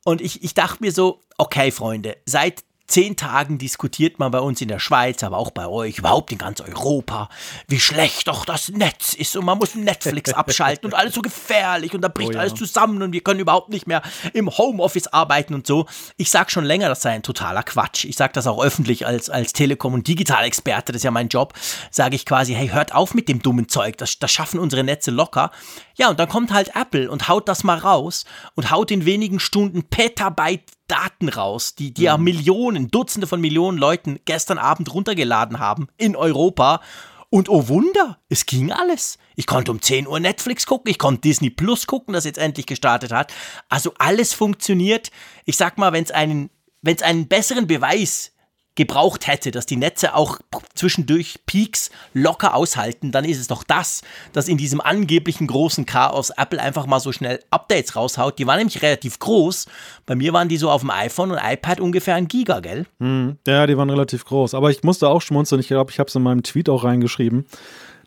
Und 0.05 0.21
ich, 0.21 0.43
ich 0.43 0.55
dachte 0.55 0.83
mir 0.83 0.93
so, 0.93 1.21
okay, 1.39 1.71
Freunde, 1.71 2.17
seit 2.27 2.65
zehn 2.89 3.17
Tagen 3.17 3.59
diskutiert 3.59 4.19
man 4.19 4.31
bei 4.31 4.41
uns 4.41 4.61
in 4.61 4.69
der 4.69 4.79
Schweiz, 4.79 5.23
aber 5.23 5.37
auch 5.37 5.51
bei 5.51 5.67
euch, 5.69 5.99
überhaupt 5.99 6.33
in 6.33 6.39
ganz 6.39 6.61
Europa, 6.61 7.29
wie 7.69 7.79
schlecht 7.79 8.29
doch 8.29 8.45
das 8.45 8.71
Netz 8.71 9.13
ist 9.15 9.37
und 9.37 9.45
man 9.45 9.59
muss 9.59 9.75
Netflix 9.75 10.33
abschalten 10.35 10.87
und 10.87 10.95
alles 10.95 11.15
so 11.15 11.23
gefährlich 11.23 11.95
und 11.95 12.01
da 12.01 12.09
bricht 12.09 12.31
Oh 12.31 12.33
ja. 12.33 12.41
alles 12.41 12.55
zusammen 12.55 13.01
und 13.03 13.13
wir 13.13 13.21
können 13.21 13.41
überhaupt 13.41 13.69
nicht 13.69 13.87
mehr 13.87 14.03
im 14.33 14.51
Homeoffice 14.51 15.07
arbeiten 15.07 15.55
und 15.55 15.67
so. 15.67 15.87
Ich 16.17 16.31
sag 16.31 16.51
schon 16.51 16.65
länger, 16.65 16.89
das 16.89 17.03
sei 17.03 17.11
ein 17.11 17.23
totaler 17.23 17.63
Quatsch. 17.63 18.05
Ich 18.05 18.17
sag 18.17 18.33
das 18.33 18.47
auch 18.47 18.63
öffentlich 18.63 19.07
als, 19.07 19.31
als 19.31 19.53
Telekom- 19.53 19.95
und 19.95 20.09
Digitalexperte, 20.09 20.93
das 20.93 21.01
ist 21.01 21.05
ja 21.05 21.11
mein 21.11 21.29
Job, 21.29 21.55
sage 21.91 22.17
ich 22.17 22.25
quasi, 22.27 22.55
hey, 22.55 22.69
hört 22.69 22.95
auf 22.95 23.15
mit 23.15 23.29
dem 23.29 23.43
dummen 23.43 23.69
Zeug, 23.69 23.99
das, 23.99 24.19
das 24.19 24.33
schaffen 24.33 24.59
unsere 24.59 24.83
Netze 24.83 25.11
locker. 25.11 25.51
Ja, 25.97 26.09
und 26.09 26.19
dann 26.19 26.29
kommt 26.29 26.53
halt 26.53 26.75
Apple 26.75 27.11
und 27.11 27.29
haut 27.29 27.49
das 27.49 27.65
mal 27.65 27.79
raus 27.79 28.25
und 28.55 28.71
haut 28.71 28.91
in 28.91 29.05
wenigen 29.05 29.41
Stunden 29.41 29.85
Petabyte 29.85 30.78
Daten 30.89 31.29
raus, 31.29 31.75
die, 31.75 31.93
die 31.93 32.03
ja 32.03 32.17
Millionen, 32.19 32.91
Dutzende 32.91 33.27
von 33.27 33.41
Millionen 33.41 33.79
Leuten 33.79 34.19
gestern 34.25 34.59
Abend 34.59 34.93
runtergeladen 34.93 35.59
haben 35.59 35.89
in 35.97 36.17
Europa. 36.17 36.81
Und 37.31 37.51
oh 37.51 37.69
Wunder, 37.69 38.19
es 38.31 38.47
ging 38.47 38.73
alles. 38.73 39.19
Ich 39.37 39.47
konnte 39.47 39.71
um 39.71 39.83
10 39.83 40.07
Uhr 40.07 40.19
Netflix 40.19 40.65
gucken, 40.65 40.91
ich 40.91 40.99
konnte 40.99 41.21
Disney 41.21 41.51
Plus 41.51 41.87
gucken, 41.87 42.15
das 42.15 42.25
jetzt 42.25 42.39
endlich 42.39 42.67
gestartet 42.67 43.13
hat. 43.13 43.33
Also 43.69 43.93
alles 43.99 44.33
funktioniert. 44.33 45.11
Ich 45.45 45.59
sag 45.59 45.77
mal, 45.77 45.93
wenn 45.93 46.05
es 46.05 46.11
einen, 46.11 46.49
einen 47.03 47.29
besseren 47.29 47.67
Beweis 47.67 48.33
gebraucht 48.79 49.27
hätte, 49.27 49.51
dass 49.51 49.67
die 49.67 49.77
Netze 49.77 50.15
auch 50.15 50.39
zwischendurch 50.75 51.41
Peaks 51.47 51.91
locker 52.15 52.55
aushalten, 52.55 53.11
dann 53.11 53.25
ist 53.25 53.41
es 53.41 53.49
doch 53.49 53.65
das, 53.65 54.03
dass 54.33 54.47
in 54.47 54.57
diesem 54.57 54.81
angeblichen 54.81 55.49
großen 55.49 55.85
Chaos 55.85 56.31
Apple 56.31 56.63
einfach 56.63 56.87
mal 56.87 57.01
so 57.01 57.11
schnell 57.11 57.41
Updates 57.51 57.97
raushaut. 57.97 58.39
Die 58.39 58.47
waren 58.47 58.59
nämlich 58.59 58.81
relativ 58.81 59.19
groß. 59.19 59.67
Bei 60.07 60.15
mir 60.15 60.33
waren 60.33 60.49
die 60.49 60.57
so 60.57 60.71
auf 60.71 60.83
dem 60.83 60.91
iPhone 60.91 61.33
und 61.33 61.41
iPad 61.43 61.81
ungefähr 61.81 62.15
ein 62.15 62.29
Giga, 62.29 62.61
gell? 62.61 62.87
Ja, 63.49 63.67
die 63.67 63.77
waren 63.77 63.91
relativ 63.91 64.25
groß. 64.25 64.55
Aber 64.55 64.71
ich 64.71 64.85
musste 64.85 65.09
auch 65.09 65.23
schmunzeln. 65.23 65.61
Ich 65.61 65.69
glaube, 65.69 65.91
ich 65.91 65.99
habe 65.99 66.09
es 66.09 66.15
in 66.15 66.23
meinem 66.23 66.45
Tweet 66.45 66.69
auch 66.69 66.85
reingeschrieben, 66.85 67.47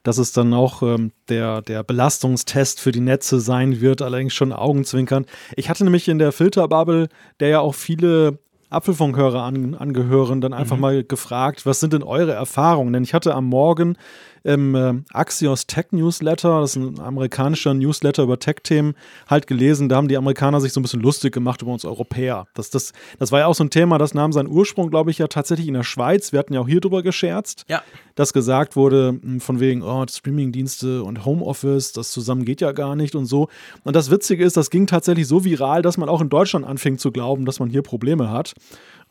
dass 0.04 0.18
es 0.20 0.32
dann 0.32 0.54
auch 0.54 0.82
ähm, 0.84 1.12
der, 1.28 1.62
der 1.62 1.84
Belastungstest 1.84 2.80
für 2.80 2.94
die 2.94 3.01
Netze 3.01 3.42
sein 3.42 3.82
wird, 3.82 4.01
allerdings 4.01 4.34
schon 4.34 4.54
augenzwinkernd. 4.54 5.28
Ich 5.58 5.70
hatte 5.70 5.84
nämlich 5.84 6.08
in 6.08 6.18
der 6.18 6.32
Filterbubble, 6.32 7.10
der 7.42 7.50
ja 7.50 7.60
auch 7.60 7.75
viele 7.75 8.40
Apfelfunkhörer 8.72 9.44
an, 9.44 9.75
angehören, 9.75 10.42
dann 10.42 10.54
einfach 10.54 10.78
mhm. 10.78 10.82
mal 10.82 11.04
gefragt, 11.04 11.66
was 11.66 11.80
sind 11.80 11.94
denn 11.94 12.04
eure 12.04 12.34
Erfahrungen? 12.34 12.94
Denn 12.94 13.04
ich 13.04 13.13
hatte 13.13 13.36
am 13.36 13.46
Morgen 13.46 13.98
im 14.44 14.76
äh, 14.76 14.94
Axios 15.14 15.68
Tech 15.68 15.88
Newsletter, 15.92 16.62
das 16.62 16.76
ist 16.76 16.84
ein 16.84 17.00
amerikanischer 17.00 17.74
Newsletter 17.74 18.24
über 18.24 18.40
Tech-Themen, 18.40 18.96
halt 19.28 19.48
gelesen. 19.48 19.90
Da 19.90 19.98
haben 19.98 20.08
die 20.08 20.18
Amerikaner 20.18 20.62
sich 20.62 20.74
so 20.74 20.80
ein 20.80 20.84
bisschen 20.84 21.02
lustig 21.02 21.34
gemacht 21.34 21.62
über 21.62 21.72
uns 21.72 21.86
Europäer. 21.86 22.48
Das, 22.54 22.70
das, 22.70 22.94
das 23.20 23.32
war 23.32 23.40
ja 23.40 23.48
auch 23.48 23.56
so 23.56 23.64
ein 23.64 23.70
Thema, 23.70 23.98
das 23.98 24.14
nahm 24.14 24.32
seinen 24.32 24.50
Ursprung, 24.50 24.90
glaube 24.90 25.12
ich, 25.12 25.18
ja 25.18 25.28
tatsächlich 25.28 25.68
in 25.68 25.74
der 25.76 25.84
Schweiz. 25.84 26.32
Wir 26.32 26.40
hatten 26.40 26.54
ja 26.54 26.62
auch 26.62 26.68
hier 26.68 26.82
drüber 26.82 27.04
gescherzt, 27.04 27.66
ja. 27.68 27.82
dass 28.16 28.34
gesagt 28.34 28.76
wurde, 28.76 29.20
hm, 29.22 29.40
von 29.40 29.60
wegen, 29.60 29.84
oh, 29.84 30.06
Streamingdienste 30.08 31.04
und 31.04 31.26
Homeoffice, 31.26 31.94
das 31.94 32.12
zusammen 32.12 32.46
geht 32.46 32.62
ja 32.62 32.72
gar 32.72 32.96
nicht 32.96 33.16
und 33.16 33.26
so. 33.26 33.48
Und 33.84 33.96
das 33.96 34.10
Witzige 34.10 34.44
ist, 34.44 34.58
das 34.58 34.70
ging 34.70 34.88
tatsächlich 34.88 35.28
so 35.28 35.44
viral, 35.44 35.82
dass 35.82 35.98
man 35.98 36.10
auch 36.10 36.22
in 36.22 36.30
Deutschland 36.30 36.66
anfing 36.66 36.98
zu 36.98 37.12
glauben, 37.12 37.46
dass 37.46 37.60
man 37.60 37.70
hier 37.70 37.82
Probleme 37.82 38.30
hat. 38.32 38.54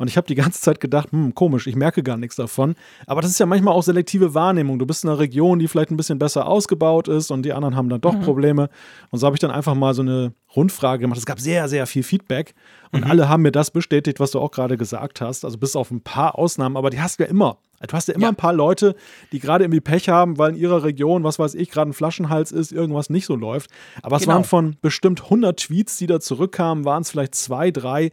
Und 0.00 0.08
ich 0.08 0.16
habe 0.16 0.26
die 0.26 0.34
ganze 0.34 0.62
Zeit 0.62 0.80
gedacht, 0.80 1.12
hm, 1.12 1.34
komisch, 1.34 1.66
ich 1.66 1.76
merke 1.76 2.02
gar 2.02 2.16
nichts 2.16 2.34
davon. 2.34 2.74
Aber 3.06 3.20
das 3.20 3.32
ist 3.32 3.38
ja 3.38 3.44
manchmal 3.44 3.74
auch 3.74 3.82
selektive 3.82 4.32
Wahrnehmung. 4.32 4.78
Du 4.78 4.86
bist 4.86 5.04
in 5.04 5.10
einer 5.10 5.18
Region, 5.18 5.58
die 5.58 5.68
vielleicht 5.68 5.90
ein 5.90 5.98
bisschen 5.98 6.18
besser 6.18 6.46
ausgebaut 6.46 7.06
ist 7.06 7.30
und 7.30 7.42
die 7.42 7.52
anderen 7.52 7.76
haben 7.76 7.90
dann 7.90 8.00
doch 8.00 8.14
mhm. 8.14 8.22
Probleme. 8.22 8.70
Und 9.10 9.18
so 9.18 9.26
habe 9.26 9.36
ich 9.36 9.40
dann 9.40 9.50
einfach 9.50 9.74
mal 9.74 9.92
so 9.92 10.00
eine 10.00 10.32
Rundfrage 10.56 11.02
gemacht. 11.02 11.18
Es 11.18 11.26
gab 11.26 11.38
sehr, 11.38 11.68
sehr 11.68 11.86
viel 11.86 12.02
Feedback 12.02 12.54
und 12.92 13.04
mhm. 13.04 13.10
alle 13.10 13.28
haben 13.28 13.42
mir 13.42 13.52
das 13.52 13.70
bestätigt, 13.70 14.20
was 14.20 14.30
du 14.30 14.40
auch 14.40 14.52
gerade 14.52 14.78
gesagt 14.78 15.20
hast. 15.20 15.44
Also 15.44 15.58
bis 15.58 15.76
auf 15.76 15.90
ein 15.90 16.00
paar 16.00 16.38
Ausnahmen, 16.38 16.78
aber 16.78 16.88
die 16.88 17.02
hast 17.02 17.18
du 17.18 17.24
ja 17.24 17.28
immer. 17.28 17.58
Du 17.86 17.94
hast 17.94 18.08
ja 18.08 18.14
immer 18.14 18.24
ja. 18.24 18.28
ein 18.30 18.36
paar 18.36 18.52
Leute, 18.52 18.94
die 19.32 19.38
gerade 19.38 19.64
irgendwie 19.64 19.80
Pech 19.80 20.08
haben, 20.08 20.36
weil 20.38 20.52
in 20.52 20.56
ihrer 20.56 20.82
Region, 20.82 21.24
was 21.24 21.38
weiß 21.38 21.54
ich, 21.54 21.70
gerade 21.70 21.90
ein 21.90 21.94
Flaschenhals 21.94 22.52
ist, 22.52 22.72
irgendwas 22.72 23.08
nicht 23.08 23.24
so 23.24 23.36
läuft. 23.36 23.70
Aber 24.02 24.16
es 24.16 24.22
genau. 24.22 24.34
waren 24.34 24.44
von 24.44 24.76
bestimmt 24.82 25.24
100 25.24 25.58
Tweets, 25.58 25.96
die 25.96 26.06
da 26.06 26.20
zurückkamen, 26.20 26.84
waren 26.84 27.02
es 27.02 27.10
vielleicht 27.10 27.34
zwei, 27.34 27.70
drei, 27.70 28.10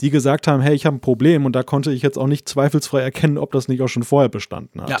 die 0.00 0.10
gesagt 0.10 0.46
haben, 0.46 0.60
hey, 0.60 0.74
ich 0.74 0.86
habe 0.86 0.96
ein 0.96 1.00
Problem 1.00 1.46
und 1.46 1.52
da 1.52 1.62
konnte 1.62 1.92
ich 1.92 2.02
jetzt 2.02 2.18
auch 2.18 2.26
nicht 2.26 2.48
zweifelsfrei 2.48 3.00
erkennen, 3.00 3.38
ob 3.38 3.52
das 3.52 3.68
nicht 3.68 3.80
auch 3.80 3.88
schon 3.88 4.02
vorher 4.02 4.28
bestanden 4.28 4.80
hat. 4.80 4.90
Ja, 4.90 4.98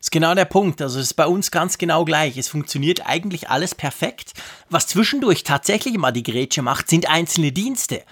ist 0.00 0.10
genau 0.10 0.34
der 0.34 0.46
Punkt. 0.46 0.82
Also 0.82 0.98
es 0.98 1.06
ist 1.06 1.14
bei 1.14 1.26
uns 1.26 1.50
ganz 1.50 1.78
genau 1.78 2.04
gleich. 2.04 2.36
Es 2.36 2.48
funktioniert 2.48 3.06
eigentlich 3.06 3.48
alles 3.48 3.74
perfekt. 3.74 4.32
Was 4.68 4.88
zwischendurch 4.88 5.44
tatsächlich 5.44 5.94
immer 5.94 6.10
die 6.10 6.24
Grätsche 6.24 6.62
macht, 6.62 6.90
sind 6.90 7.08
einzelne 7.08 7.52
Dienste. 7.52 8.02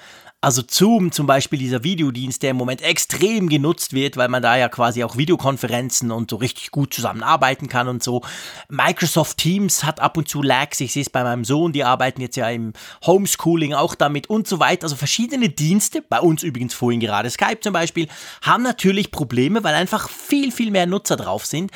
Also 0.43 0.63
Zoom 0.67 1.13
zum 1.13 1.27
Beispiel, 1.27 1.59
dieser 1.59 1.85
Videodienst, 1.85 2.43
der 2.43 2.53
im 2.53 2.57
Moment 2.57 2.81
extrem 2.81 3.51
genutzt 3.51 3.93
wird, 3.93 4.17
weil 4.17 4.29
man 4.29 4.41
da 4.41 4.57
ja 4.57 4.71
quasi 4.71 5.05
auch 5.05 5.19
Videokonferenzen 5.19 6.11
und 6.11 6.31
so 6.31 6.37
richtig 6.37 6.71
gut 6.71 6.95
zusammenarbeiten 6.95 7.69
kann 7.69 7.89
und 7.89 8.03
so. 8.03 8.23
Microsoft 8.71 9.37
Teams 9.37 9.85
hat 9.85 10.01
ab 10.01 10.17
und 10.17 10.31
zu 10.31 10.43
Lags, 10.43 10.81
ich 10.81 10.95
sehe 10.95 11.03
es 11.03 11.11
bei 11.11 11.23
meinem 11.25 11.45
Sohn, 11.45 11.73
die 11.73 11.85
arbeiten 11.85 12.23
jetzt 12.23 12.37
ja 12.37 12.49
im 12.49 12.73
Homeschooling 13.05 13.75
auch 13.75 13.95
damit 13.95 14.31
und 14.31 14.49
so 14.49 14.61
weiter. 14.61 14.85
Also 14.85 14.97
verschiedene 14.97 15.51
Dienste, 15.51 16.01
bei 16.01 16.21
uns 16.21 16.43
übrigens 16.43 16.73
vorhin 16.73 17.01
gerade 17.01 17.29
Skype 17.29 17.61
zum 17.61 17.75
Beispiel, 17.75 18.09
haben 18.41 18.63
natürlich 18.63 19.11
Probleme, 19.11 19.63
weil 19.63 19.75
einfach 19.75 20.09
viel, 20.09 20.53
viel 20.53 20.71
mehr 20.71 20.87
Nutzer 20.87 21.17
drauf 21.17 21.45
sind. 21.45 21.71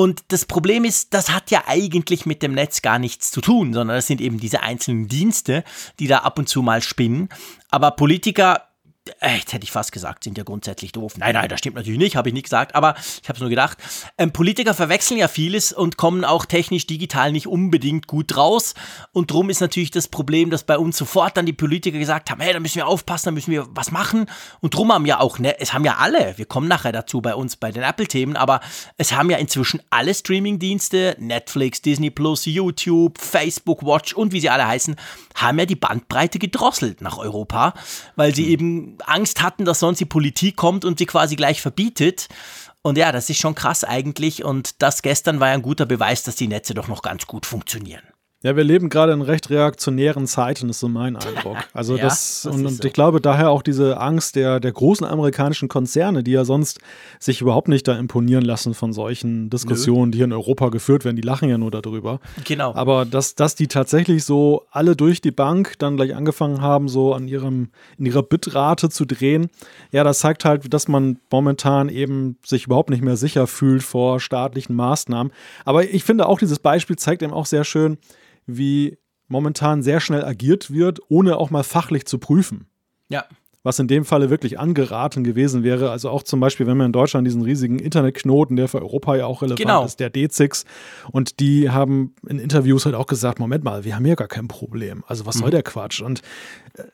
Und 0.00 0.24
das 0.28 0.46
Problem 0.46 0.84
ist, 0.86 1.12
das 1.12 1.28
hat 1.28 1.50
ja 1.50 1.64
eigentlich 1.66 2.24
mit 2.24 2.42
dem 2.42 2.54
Netz 2.54 2.80
gar 2.80 2.98
nichts 2.98 3.30
zu 3.30 3.42
tun, 3.42 3.74
sondern 3.74 3.98
das 3.98 4.06
sind 4.06 4.22
eben 4.22 4.40
diese 4.40 4.62
einzelnen 4.62 5.08
Dienste, 5.08 5.62
die 5.98 6.06
da 6.06 6.20
ab 6.20 6.38
und 6.38 6.48
zu 6.48 6.62
mal 6.62 6.80
spinnen. 6.80 7.28
Aber 7.68 7.90
Politiker 7.90 8.69
jetzt 9.06 9.52
hätte 9.52 9.64
ich 9.64 9.72
fast 9.72 9.92
gesagt, 9.92 10.24
sind 10.24 10.36
ja 10.36 10.44
grundsätzlich 10.44 10.92
doof. 10.92 11.14
Nein, 11.16 11.34
nein, 11.34 11.48
das 11.48 11.60
stimmt 11.60 11.76
natürlich 11.76 11.98
nicht, 11.98 12.16
habe 12.16 12.28
ich 12.28 12.34
nicht 12.34 12.44
gesagt, 12.44 12.74
aber 12.74 12.94
ich 13.22 13.28
habe 13.28 13.36
es 13.36 13.40
nur 13.40 13.48
gedacht. 13.48 13.78
Ähm, 14.18 14.32
Politiker 14.32 14.74
verwechseln 14.74 15.18
ja 15.18 15.28
vieles 15.28 15.72
und 15.72 15.96
kommen 15.96 16.24
auch 16.24 16.44
technisch 16.44 16.86
digital 16.86 17.32
nicht 17.32 17.46
unbedingt 17.46 18.06
gut 18.06 18.36
raus. 18.36 18.74
Und 19.12 19.30
drum 19.30 19.50
ist 19.50 19.60
natürlich 19.60 19.90
das 19.90 20.08
Problem, 20.08 20.50
dass 20.50 20.64
bei 20.64 20.78
uns 20.78 20.96
sofort 20.96 21.36
dann 21.36 21.46
die 21.46 21.52
Politiker 21.52 21.98
gesagt 21.98 22.30
haben, 22.30 22.40
hey, 22.40 22.52
da 22.52 22.60
müssen 22.60 22.76
wir 22.76 22.86
aufpassen, 22.86 23.26
da 23.26 23.30
müssen 23.32 23.50
wir 23.50 23.66
was 23.70 23.90
machen. 23.90 24.26
Und 24.60 24.74
drum 24.74 24.92
haben 24.92 25.06
ja 25.06 25.20
auch, 25.20 25.38
ne, 25.38 25.58
es 25.58 25.72
haben 25.72 25.84
ja 25.84 25.96
alle, 25.96 26.36
wir 26.36 26.46
kommen 26.46 26.68
nachher 26.68 26.92
dazu 26.92 27.20
bei 27.20 27.34
uns 27.34 27.56
bei 27.56 27.72
den 27.72 27.82
Apple-Themen, 27.82 28.36
aber 28.36 28.60
es 28.98 29.12
haben 29.12 29.30
ja 29.30 29.38
inzwischen 29.38 29.82
alle 29.90 30.14
Streaming-Dienste, 30.14 31.16
Netflix, 31.18 31.82
Disney 31.82 32.10
Plus, 32.10 32.44
YouTube, 32.44 33.18
Facebook, 33.18 33.84
Watch 33.84 34.12
und 34.12 34.32
wie 34.32 34.40
sie 34.40 34.50
alle 34.50 34.66
heißen, 34.66 34.96
haben 35.34 35.58
ja 35.58 35.66
die 35.66 35.76
Bandbreite 35.76 36.38
gedrosselt 36.38 37.00
nach 37.00 37.18
Europa, 37.18 37.74
weil 38.16 38.34
sie 38.34 38.44
mhm. 38.44 38.50
eben 38.50 38.89
Angst 39.04 39.42
hatten, 39.42 39.64
dass 39.64 39.80
sonst 39.80 39.98
die 39.98 40.04
Politik 40.04 40.56
kommt 40.56 40.84
und 40.84 40.98
sie 40.98 41.06
quasi 41.06 41.36
gleich 41.36 41.60
verbietet. 41.60 42.28
Und 42.82 42.96
ja, 42.96 43.12
das 43.12 43.28
ist 43.30 43.38
schon 43.38 43.54
krass 43.54 43.84
eigentlich. 43.84 44.44
Und 44.44 44.82
das 44.82 45.02
gestern 45.02 45.40
war 45.40 45.48
ja 45.48 45.54
ein 45.54 45.62
guter 45.62 45.86
Beweis, 45.86 46.22
dass 46.22 46.36
die 46.36 46.48
Netze 46.48 46.74
doch 46.74 46.88
noch 46.88 47.02
ganz 47.02 47.26
gut 47.26 47.46
funktionieren. 47.46 48.02
Ja, 48.42 48.56
wir 48.56 48.64
leben 48.64 48.88
gerade 48.88 49.12
in 49.12 49.20
recht 49.20 49.50
reaktionären 49.50 50.26
Zeiten, 50.26 50.70
ist 50.70 50.80
so 50.80 50.88
mein 50.88 51.16
Eindruck. 51.16 51.58
Also 51.74 51.96
ja, 51.96 52.04
das, 52.04 52.46
und, 52.46 52.66
und 52.66 52.82
so. 52.82 52.84
ich 52.84 52.92
glaube 52.92 53.20
daher 53.20 53.50
auch 53.50 53.62
diese 53.62 54.00
Angst 54.00 54.34
der, 54.34 54.60
der 54.60 54.72
großen 54.72 55.06
amerikanischen 55.06 55.68
Konzerne, 55.68 56.22
die 56.22 56.32
ja 56.32 56.44
sonst 56.44 56.80
sich 57.18 57.40
überhaupt 57.40 57.68
nicht 57.68 57.86
da 57.86 57.96
imponieren 57.96 58.44
lassen 58.44 58.74
von 58.74 58.92
solchen 58.92 59.50
Diskussionen, 59.50 60.06
Nö. 60.06 60.10
die 60.10 60.18
hier 60.18 60.24
in 60.24 60.32
Europa 60.32 60.70
geführt 60.70 61.04
werden, 61.04 61.16
die 61.16 61.22
lachen 61.22 61.48
ja 61.48 61.58
nur 61.58 61.70
darüber. 61.70 62.18
Genau. 62.44 62.74
Aber 62.74 63.04
dass, 63.04 63.34
dass 63.34 63.54
die 63.54 63.68
tatsächlich 63.68 64.24
so 64.24 64.66
alle 64.70 64.96
durch 64.96 65.20
die 65.20 65.30
Bank 65.30 65.74
dann 65.78 65.96
gleich 65.96 66.14
angefangen 66.14 66.60
haben, 66.60 66.88
so 66.88 67.14
an 67.14 67.28
ihrem, 67.28 67.68
in 67.98 68.06
ihrer 68.06 68.22
Bitrate 68.22 68.88
zu 68.88 69.04
drehen, 69.04 69.50
ja, 69.92 70.02
das 70.02 70.20
zeigt 70.20 70.44
halt, 70.44 70.72
dass 70.72 70.88
man 70.88 71.18
momentan 71.30 71.88
eben 71.88 72.36
sich 72.44 72.66
überhaupt 72.66 72.90
nicht 72.90 73.02
mehr 73.02 73.16
sicher 73.16 73.46
fühlt 73.46 73.82
vor 73.82 74.18
staatlichen 74.18 74.74
Maßnahmen. 74.74 75.32
Aber 75.64 75.84
ich 75.84 76.04
finde 76.04 76.26
auch, 76.26 76.38
dieses 76.38 76.58
Beispiel 76.58 76.96
zeigt 76.96 77.22
eben 77.22 77.32
auch 77.32 77.46
sehr 77.46 77.64
schön, 77.64 77.98
wie 78.56 78.98
momentan 79.28 79.82
sehr 79.82 80.00
schnell 80.00 80.24
agiert 80.24 80.72
wird, 80.72 81.00
ohne 81.08 81.36
auch 81.36 81.50
mal 81.50 81.62
fachlich 81.62 82.04
zu 82.04 82.18
prüfen. 82.18 82.66
Ja. 83.08 83.24
Was 83.62 83.78
in 83.78 83.88
dem 83.88 84.04
Falle 84.04 84.30
wirklich 84.30 84.58
angeraten 84.58 85.22
gewesen 85.22 85.62
wäre. 85.62 85.90
Also 85.90 86.08
auch 86.08 86.22
zum 86.22 86.40
Beispiel, 86.40 86.66
wenn 86.66 86.78
wir 86.78 86.86
in 86.86 86.92
Deutschland 86.92 87.26
diesen 87.26 87.42
riesigen 87.42 87.78
Internetknoten, 87.78 88.56
der 88.56 88.68
für 88.68 88.80
Europa 88.80 89.16
ja 89.16 89.26
auch 89.26 89.42
relevant 89.42 89.60
genau. 89.60 89.84
ist, 89.84 90.00
der 90.00 90.10
D6. 90.12 90.64
Und 91.12 91.40
die 91.40 91.70
haben 91.70 92.14
in 92.26 92.38
Interviews 92.38 92.86
halt 92.86 92.94
auch 92.94 93.06
gesagt: 93.06 93.38
Moment 93.38 93.62
mal, 93.62 93.84
wir 93.84 93.94
haben 93.94 94.04
hier 94.04 94.16
gar 94.16 94.28
kein 94.28 94.48
Problem. 94.48 95.04
Also 95.06 95.26
was 95.26 95.36
mhm. 95.36 95.40
soll 95.40 95.50
der 95.50 95.62
Quatsch? 95.62 96.00
Und 96.00 96.22
äh, 96.74 96.84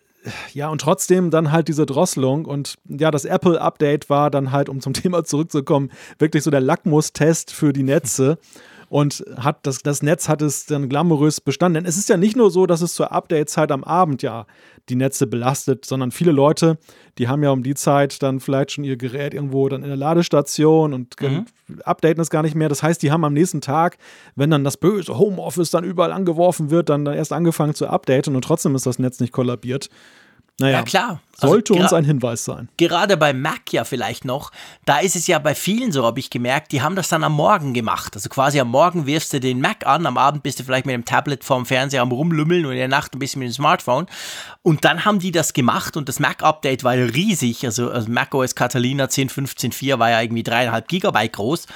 ja, 0.52 0.68
und 0.68 0.80
trotzdem 0.80 1.30
dann 1.30 1.52
halt 1.52 1.68
diese 1.68 1.86
Drosselung 1.86 2.46
und 2.46 2.76
ja, 2.88 3.12
das 3.12 3.25
Apple-Update 3.25 4.10
war 4.10 4.30
dann 4.30 4.52
halt, 4.52 4.68
um 4.68 4.80
zum 4.80 4.92
Thema 4.94 5.25
zurückzukommen, 5.25 5.90
wirklich 6.18 6.42
so 6.42 6.50
der 6.50 6.60
Lackmustest 6.60 7.52
für 7.52 7.72
die 7.72 7.84
Netze 7.84 8.38
und 8.88 9.24
hat 9.36 9.66
das, 9.66 9.82
das 9.82 10.02
Netz 10.02 10.28
hat 10.28 10.42
es 10.42 10.66
dann 10.66 10.88
glamourös 10.88 11.40
bestanden. 11.40 11.82
Denn 11.82 11.88
es 11.88 11.96
ist 11.96 12.08
ja 12.08 12.16
nicht 12.16 12.36
nur 12.36 12.50
so, 12.50 12.66
dass 12.66 12.82
es 12.82 12.94
zur 12.94 13.12
Update-Zeit 13.12 13.72
am 13.72 13.84
Abend 13.84 14.22
ja 14.22 14.46
die 14.88 14.94
Netze 14.94 15.26
belastet, 15.26 15.84
sondern 15.84 16.12
viele 16.12 16.32
Leute, 16.32 16.78
die 17.18 17.28
haben 17.28 17.42
ja 17.42 17.50
um 17.50 17.62
die 17.62 17.74
Zeit 17.74 18.22
dann 18.22 18.38
vielleicht 18.38 18.72
schon 18.72 18.84
ihr 18.84 18.96
Gerät 18.96 19.34
irgendwo 19.34 19.68
dann 19.68 19.82
in 19.82 19.88
der 19.88 19.96
Ladestation 19.96 20.94
und 20.94 21.20
mhm. 21.20 21.46
updaten 21.84 22.20
es 22.20 22.30
gar 22.30 22.42
nicht 22.42 22.54
mehr. 22.54 22.68
Das 22.68 22.82
heißt, 22.82 23.02
die 23.02 23.10
haben 23.10 23.24
am 23.24 23.32
nächsten 23.32 23.60
Tag, 23.60 23.98
wenn 24.36 24.50
dann 24.50 24.62
das 24.62 24.76
böse 24.76 25.18
Homeoffice 25.18 25.70
dann 25.70 25.84
überall 25.84 26.12
angeworfen 26.12 26.70
wird, 26.70 26.88
dann 26.88 27.06
erst 27.06 27.32
angefangen 27.32 27.74
zu 27.74 27.88
updaten 27.88 28.36
und 28.36 28.42
trotzdem 28.42 28.74
ist 28.76 28.86
das 28.86 28.98
Netz 28.98 29.18
nicht 29.18 29.32
kollabiert. 29.32 29.88
Naja, 30.58 30.78
ja, 30.78 30.82
klar. 30.84 31.20
Also 31.38 31.52
sollte 31.52 31.75
uns 31.75 31.92
ein 31.92 32.04
Hinweis 32.06 32.46
sein. 32.46 32.70
Gerade 32.78 33.18
bei 33.18 33.34
Mac 33.34 33.70
ja 33.70 33.84
vielleicht 33.84 34.25
noch. 34.25 34.52
Da 34.86 35.00
ist 35.00 35.14
es 35.14 35.26
ja 35.26 35.38
bei 35.38 35.54
vielen 35.54 35.92
so, 35.92 36.02
habe 36.02 36.18
ich 36.18 36.30
gemerkt, 36.30 36.72
die 36.72 36.80
haben 36.80 36.96
das 36.96 37.10
dann 37.10 37.25
am 37.25 37.34
Morgen 37.34 37.75
gemacht. 37.75 38.14
Also 38.14 38.30
quasi 38.30 38.58
am 38.58 38.68
Morgen 38.68 39.04
wirfst 39.04 39.34
du 39.34 39.40
den 39.40 39.60
Mac 39.60 39.86
an, 39.86 40.06
am 40.06 40.16
Abend 40.16 40.42
bist 40.42 40.58
du 40.58 40.64
vielleicht 40.64 40.86
mit 40.86 40.94
dem 40.94 41.04
Tablet 41.04 41.44
vorm 41.44 41.66
Fernseher 41.66 42.00
am 42.00 42.10
Rumlümmeln 42.10 42.64
und 42.64 42.72
in 42.72 42.78
der 42.78 42.88
Nacht 42.88 43.14
ein 43.14 43.18
bisschen 43.18 43.40
mit 43.40 43.50
dem 43.50 43.52
Smartphone. 43.52 44.06
Und 44.62 44.86
dann 44.86 45.04
haben 45.04 45.18
die 45.18 45.30
das 45.30 45.52
gemacht 45.52 45.98
und 45.98 46.08
das 46.08 46.20
Mac-Update 46.20 46.84
war 46.84 46.94
ja 46.94 47.04
riesig. 47.04 47.66
Also, 47.66 47.90
also 47.90 48.10
Mac 48.10 48.34
OS 48.34 48.54
Catalina 48.54 49.04
10.15.4 49.04 49.98
war 49.98 50.08
ja 50.08 50.22
irgendwie 50.22 50.42
dreieinhalb 50.42 50.88
Gigabyte 50.88 51.34
groß. 51.34 51.66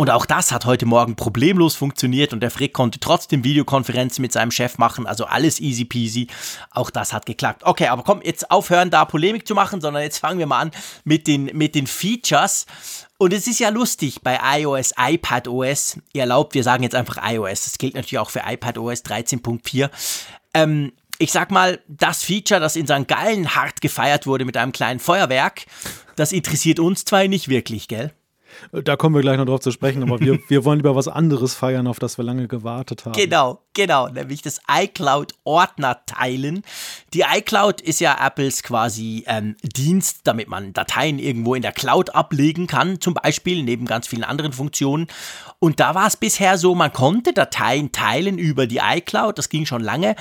Und 0.00 0.10
auch 0.10 0.26
das 0.26 0.52
hat 0.52 0.64
heute 0.64 0.86
Morgen 0.86 1.16
problemlos 1.16 1.74
funktioniert 1.74 2.32
und 2.32 2.38
der 2.38 2.52
Frick 2.52 2.72
konnte 2.72 3.00
trotzdem 3.00 3.42
Videokonferenzen 3.42 4.22
mit 4.22 4.30
seinem 4.30 4.52
Chef 4.52 4.78
machen, 4.78 5.08
also 5.08 5.24
alles 5.24 5.58
easy 5.58 5.84
peasy. 5.84 6.28
Auch 6.70 6.90
das 6.90 7.12
hat 7.12 7.26
geklappt. 7.26 7.64
Okay, 7.64 7.88
aber 7.88 8.04
komm, 8.04 8.22
jetzt 8.22 8.48
aufhören, 8.52 8.90
da 8.90 9.04
Polemik 9.04 9.44
zu 9.44 9.56
machen, 9.56 9.80
sondern 9.80 10.04
jetzt 10.04 10.18
fangen 10.18 10.38
wir 10.38 10.46
mal 10.46 10.60
an 10.60 10.70
mit 11.02 11.26
den, 11.26 11.46
mit 11.46 11.74
den 11.74 11.88
Features. 11.88 12.66
Und 13.18 13.32
es 13.32 13.48
ist 13.48 13.58
ja 13.58 13.70
lustig 13.70 14.20
bei 14.22 14.38
iOS, 14.60 14.92
iPadOS, 14.96 15.98
ihr 16.12 16.20
erlaubt, 16.20 16.54
wir 16.54 16.62
sagen 16.62 16.84
jetzt 16.84 16.94
einfach 16.94 17.18
iOS, 17.28 17.64
das 17.64 17.78
gilt 17.78 17.94
natürlich 17.94 18.20
auch 18.20 18.30
für 18.30 18.42
iPadOS 18.46 19.04
13.4. 19.04 19.90
Ähm, 20.54 20.92
ich 21.18 21.32
sag 21.32 21.50
mal, 21.50 21.80
das 21.88 22.22
Feature, 22.22 22.60
das 22.60 22.76
in 22.76 22.86
St. 22.86 23.08
Gallen 23.08 23.56
hart 23.56 23.80
gefeiert 23.80 24.28
wurde 24.28 24.44
mit 24.44 24.56
einem 24.56 24.70
kleinen 24.70 25.00
Feuerwerk, 25.00 25.66
das 26.14 26.30
interessiert 26.30 26.78
uns 26.78 27.04
zwei 27.04 27.26
nicht 27.26 27.48
wirklich, 27.48 27.88
gell? 27.88 28.12
Da 28.72 28.96
kommen 28.96 29.14
wir 29.14 29.22
gleich 29.22 29.38
noch 29.38 29.46
drauf 29.46 29.60
zu 29.60 29.70
sprechen, 29.70 30.02
aber 30.02 30.20
wir, 30.20 30.38
wir 30.48 30.64
wollen 30.64 30.78
lieber 30.78 30.94
was 30.94 31.08
anderes 31.08 31.54
feiern, 31.54 31.86
auf 31.86 31.98
das 31.98 32.18
wir 32.18 32.24
lange 32.24 32.48
gewartet 32.48 33.04
haben. 33.04 33.12
Genau, 33.12 33.62
genau, 33.74 34.08
nämlich 34.08 34.42
das 34.42 34.60
iCloud-Ordner 34.70 36.04
teilen. 36.06 36.62
Die 37.14 37.22
iCloud 37.22 37.80
ist 37.80 38.00
ja 38.00 38.16
Apples 38.24 38.62
quasi 38.62 39.24
ähm, 39.26 39.56
Dienst, 39.62 40.20
damit 40.24 40.48
man 40.48 40.72
Dateien 40.72 41.18
irgendwo 41.18 41.54
in 41.54 41.62
der 41.62 41.72
Cloud 41.72 42.14
ablegen 42.14 42.66
kann, 42.66 43.00
zum 43.00 43.14
Beispiel 43.14 43.62
neben 43.62 43.86
ganz 43.86 44.06
vielen 44.06 44.24
anderen 44.24 44.52
Funktionen. 44.52 45.06
Und 45.58 45.80
da 45.80 45.94
war 45.94 46.06
es 46.06 46.16
bisher 46.16 46.58
so, 46.58 46.74
man 46.74 46.92
konnte 46.92 47.32
Dateien 47.32 47.92
teilen 47.92 48.38
über 48.38 48.66
die 48.66 48.80
iCloud, 48.82 49.38
das 49.38 49.48
ging 49.48 49.66
schon 49.66 49.82
lange. 49.82 50.14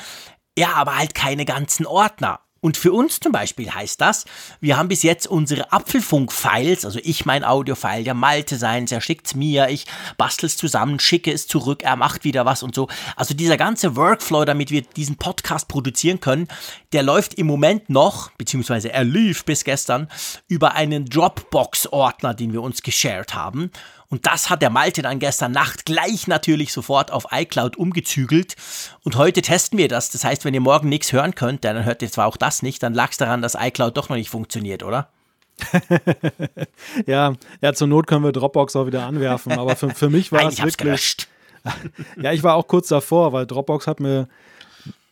Ja, 0.58 0.74
aber 0.74 0.98
halt 0.98 1.14
keine 1.14 1.46
ganzen 1.46 1.86
Ordner. 1.86 2.40
Und 2.60 2.78
für 2.78 2.92
uns 2.92 3.20
zum 3.20 3.32
Beispiel 3.32 3.72
heißt 3.72 4.02
das, 4.02 4.26
wir 4.60 4.78
haben 4.78 4.88
bis 4.88 5.04
jetzt 5.04 5.28
unsere 5.28 5.72
Apfelfunk-Files, 5.72 6.86
also 6.86 7.00
ich 7.04 7.26
mein 7.26 7.44
Audio-File, 7.44 8.04
der 8.04 8.14
Malte 8.14 8.58
seins, 8.58 8.92
er 8.92 9.02
schickt's 9.02 9.36
mir, 9.36 9.70
ich 9.70 9.86
bastel 10.18 10.48
es 10.48 10.58
zusammen, 10.58 11.00
schicke 11.00 11.32
es 11.32 11.48
zurück, 11.48 11.84
er 11.84 11.96
macht 11.96 12.24
wieder 12.24 12.46
was 12.46 12.64
und 12.64 12.76
so. 12.76 12.88
Also 13.16 13.34
dieser 13.34 13.58
ganze 13.58 13.96
Workflow, 13.96 14.46
damit 14.46 14.72
wir 14.72 14.82
diesen 14.82 15.18
Podcast 15.18 15.68
produzieren 15.68 16.20
können, 16.20 16.48
der 16.94 17.04
läuft 17.04 17.36
im 17.36 17.48
Moment 17.48 17.90
noch, 17.90 18.32
beziehungsweise 18.32 18.92
er 18.92 19.04
lief 19.04 19.46
bis 19.46 19.64
gestern, 19.64 20.08
über 20.48 20.74
einen 20.74 21.06
Dropbox-Ordner, 21.06 22.34
den 22.34 22.54
wir 22.54 22.62
uns 22.62 22.82
geshared 22.82 23.34
haben. 23.34 23.72
Und 24.10 24.26
das 24.26 24.50
hat 24.50 24.62
der 24.62 24.70
Malte 24.70 25.02
dann 25.02 25.20
gestern 25.20 25.52
Nacht 25.52 25.86
gleich 25.86 26.28
natürlich 26.28 26.72
sofort 26.72 27.12
auf 27.12 27.28
iCloud 27.32 27.76
umgezügelt. 27.76 28.56
Und 29.04 29.18
heute 29.18 29.42
testen 29.42 29.78
wir 29.78 29.90
das. 29.90 30.10
Das 30.10 30.24
heißt, 30.24 30.46
wenn 30.46 30.54
ihr 30.54 30.62
morgen 30.62 30.88
nichts 30.88 31.12
hören 31.12 31.36
könnt, 31.36 31.66
dann 31.66 31.84
hört 31.84 32.02
ihr 32.02 32.12
zwar 32.12 32.28
auch 32.28 32.38
das 32.38 32.64
nicht, 32.64 32.82
dann 32.84 32.94
lag 32.94 33.12
es 33.12 33.18
daran, 33.18 33.42
dass 33.42 33.56
iCloud 33.60 33.98
doch 33.98 34.08
noch 34.08 34.16
nicht 34.16 34.30
funktioniert, 34.30 34.84
oder? 34.84 35.10
ja, 37.06 37.34
ja, 37.62 37.74
zur 37.74 37.88
Not 37.88 38.08
können 38.08 38.24
wir 38.24 38.32
Dropbox 38.32 38.76
auch 38.76 38.86
wieder 38.86 39.06
anwerfen, 39.06 39.54
aber 39.54 39.76
für, 39.76 39.90
für 39.90 40.10
mich 40.10 40.32
war 40.32 40.48
es 40.48 40.58
wirklich. 40.58 40.78
Gelöscht. 40.78 41.28
ja, 42.22 42.32
ich 42.32 42.44
war 42.44 42.56
auch 42.56 42.68
kurz 42.68 42.88
davor, 42.88 43.34
weil 43.34 43.46
Dropbox 43.46 43.88
hat 43.88 44.00
mir 44.00 44.28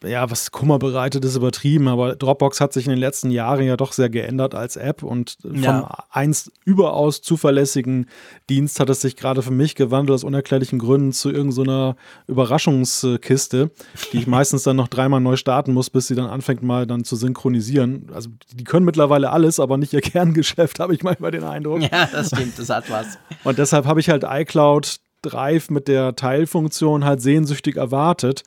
ja, 0.08 0.30
was 0.30 0.52
Kummer 0.52 0.80
bereitet, 0.80 1.26
ist 1.26 1.36
übertrieben, 1.36 1.88
aber 1.88 2.16
Dropbox 2.16 2.62
hat 2.62 2.74
sich 2.74 2.86
in 2.86 2.92
den 2.92 3.00
letzten 3.00 3.32
Jahren 3.32 3.66
ja 3.66 3.78
doch 3.78 3.92
sehr 3.92 4.10
geändert 4.10 4.56
als 4.56 4.76
App 4.76 5.04
und 5.04 5.38
vom 5.42 5.62
ja. 5.62 6.04
einst 6.10 6.52
überaus 6.64 7.22
zuverlässigen 7.22 8.08
Dienst 8.50 8.80
hat 8.80 8.90
es 8.90 9.02
sich 9.02 9.16
gerade 9.16 9.42
für 9.42 9.52
mich 9.52 9.76
gewandelt 9.76 10.16
aus 10.16 10.24
unerklärlichen 10.24 10.80
Gründen 10.80 11.12
zu 11.12 11.32
irgendeiner 11.32 11.96
so 12.28 12.34
Überraschungskiste, 12.34 13.72
die 14.14 14.18
ich 14.18 14.28
meistens 14.28 14.64
dann 14.64 14.76
noch 14.76 14.88
dreimal 14.88 15.20
neu 15.20 15.36
starten 15.36 15.74
muss, 15.74 15.90
bis 15.90 16.08
sie 16.08 16.16
dann 16.16 16.28
anfängt 16.28 16.64
mal 16.64 16.86
dann 16.86 17.04
zu 17.04 17.16
synchronisieren. 17.16 18.10
Also 18.14 18.30
die 18.54 18.64
können 18.64 18.86
mittlerweile 18.86 19.32
alles, 19.32 19.60
aber 19.60 19.78
nicht 19.78 19.94
ihr 19.94 20.02
Kerngeschäft, 20.06 20.80
habe 20.80 20.94
ich 20.94 21.04
manchmal 21.04 21.32
den 21.32 21.44
Eindruck. 21.44 21.82
Ja, 21.82 22.08
das 22.12 22.28
stimmt, 22.28 22.58
das 22.60 22.70
hat 22.70 22.90
was. 22.90 23.18
Und 23.44 23.58
deshalb 23.58 23.86
habe 23.86 24.00
ich 24.00 24.10
halt 24.10 24.24
iCloud 24.28 25.00
Drive 25.26 25.70
mit 25.70 25.88
der 25.88 26.16
Teilfunktion 26.16 27.04
halt 27.04 27.22
sehnsüchtig 27.22 27.78
erwartet. 27.78 28.44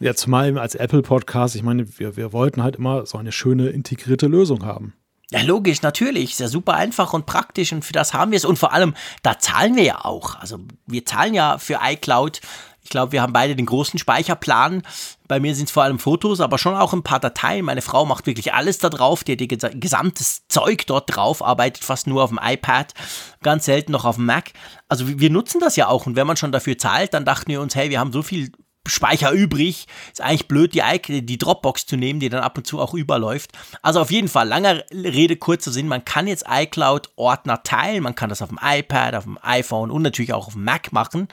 Ja, 0.00 0.14
zumal 0.14 0.58
als 0.58 0.74
Apple 0.74 1.02
Podcast, 1.02 1.54
ich 1.54 1.62
meine, 1.62 1.86
wir, 1.98 2.16
wir 2.16 2.32
wollten 2.32 2.62
halt 2.62 2.76
immer 2.76 3.04
so 3.04 3.18
eine 3.18 3.32
schöne 3.32 3.68
integrierte 3.68 4.28
Lösung 4.28 4.64
haben. 4.64 4.94
Ja, 5.30 5.42
logisch, 5.42 5.82
natürlich. 5.82 6.32
Ist 6.32 6.40
ja 6.40 6.48
super 6.48 6.74
einfach 6.74 7.12
und 7.12 7.26
praktisch 7.26 7.72
und 7.72 7.84
für 7.84 7.92
das 7.92 8.14
haben 8.14 8.32
wir 8.32 8.36
es. 8.36 8.46
Und 8.46 8.58
vor 8.58 8.72
allem, 8.72 8.94
da 9.22 9.38
zahlen 9.38 9.76
wir 9.76 9.84
ja 9.84 10.04
auch. 10.04 10.36
Also 10.36 10.58
wir 10.86 11.04
zahlen 11.04 11.34
ja 11.34 11.58
für 11.58 11.80
iCloud. 11.82 12.40
Ich 12.82 12.88
glaube, 12.88 13.12
wir 13.12 13.20
haben 13.20 13.34
beide 13.34 13.54
den 13.54 13.66
großen 13.66 13.98
Speicherplan. 13.98 14.82
Bei 15.28 15.38
mir 15.38 15.54
sind 15.54 15.66
es 15.66 15.70
vor 15.70 15.84
allem 15.84 15.98
Fotos, 15.98 16.40
aber 16.40 16.56
schon 16.56 16.74
auch 16.74 16.94
ein 16.94 17.02
paar 17.02 17.20
Dateien. 17.20 17.66
Meine 17.66 17.82
Frau 17.82 18.06
macht 18.06 18.26
wirklich 18.26 18.54
alles 18.54 18.78
da 18.78 18.88
drauf. 18.88 19.22
Die 19.22 19.32
hat 19.32 19.40
ihr 19.42 19.46
gesamtes 19.48 20.48
Zeug 20.48 20.86
dort 20.86 21.14
drauf, 21.14 21.44
arbeitet 21.44 21.84
fast 21.84 22.06
nur 22.06 22.24
auf 22.24 22.30
dem 22.30 22.40
iPad, 22.42 22.94
ganz 23.42 23.66
selten 23.66 23.92
noch 23.92 24.06
auf 24.06 24.16
dem 24.16 24.24
Mac. 24.24 24.52
Also 24.88 25.06
wir 25.06 25.30
nutzen 25.30 25.60
das 25.60 25.76
ja 25.76 25.88
auch. 25.88 26.06
Und 26.06 26.16
wenn 26.16 26.26
man 26.26 26.38
schon 26.38 26.52
dafür 26.52 26.78
zahlt, 26.78 27.12
dann 27.12 27.26
dachten 27.26 27.48
wir 27.48 27.60
uns, 27.60 27.74
hey, 27.74 27.90
wir 27.90 28.00
haben 28.00 28.12
so 28.12 28.22
viel 28.22 28.50
Speicher 28.90 29.32
übrig. 29.32 29.86
Ist 30.10 30.20
eigentlich 30.20 30.48
blöd, 30.48 30.74
die, 30.74 31.22
die 31.22 31.38
Dropbox 31.38 31.86
zu 31.86 31.96
nehmen, 31.96 32.20
die 32.20 32.28
dann 32.28 32.42
ab 32.42 32.58
und 32.58 32.66
zu 32.66 32.80
auch 32.80 32.94
überläuft. 32.94 33.52
Also 33.82 34.00
auf 34.00 34.10
jeden 34.10 34.28
Fall, 34.28 34.48
langer 34.48 34.82
Rede, 34.92 35.36
kurzer 35.36 35.70
Sinn. 35.70 35.88
Man 35.88 36.04
kann 36.04 36.26
jetzt 36.26 36.44
iCloud-Ordner 36.48 37.62
teilen. 37.62 38.02
Man 38.02 38.14
kann 38.14 38.28
das 38.28 38.42
auf 38.42 38.48
dem 38.48 38.60
iPad, 38.62 39.14
auf 39.14 39.24
dem 39.24 39.38
iPhone 39.42 39.90
und 39.90 40.02
natürlich 40.02 40.32
auch 40.32 40.48
auf 40.48 40.54
dem 40.54 40.64
Mac 40.64 40.92
machen. 40.92 41.28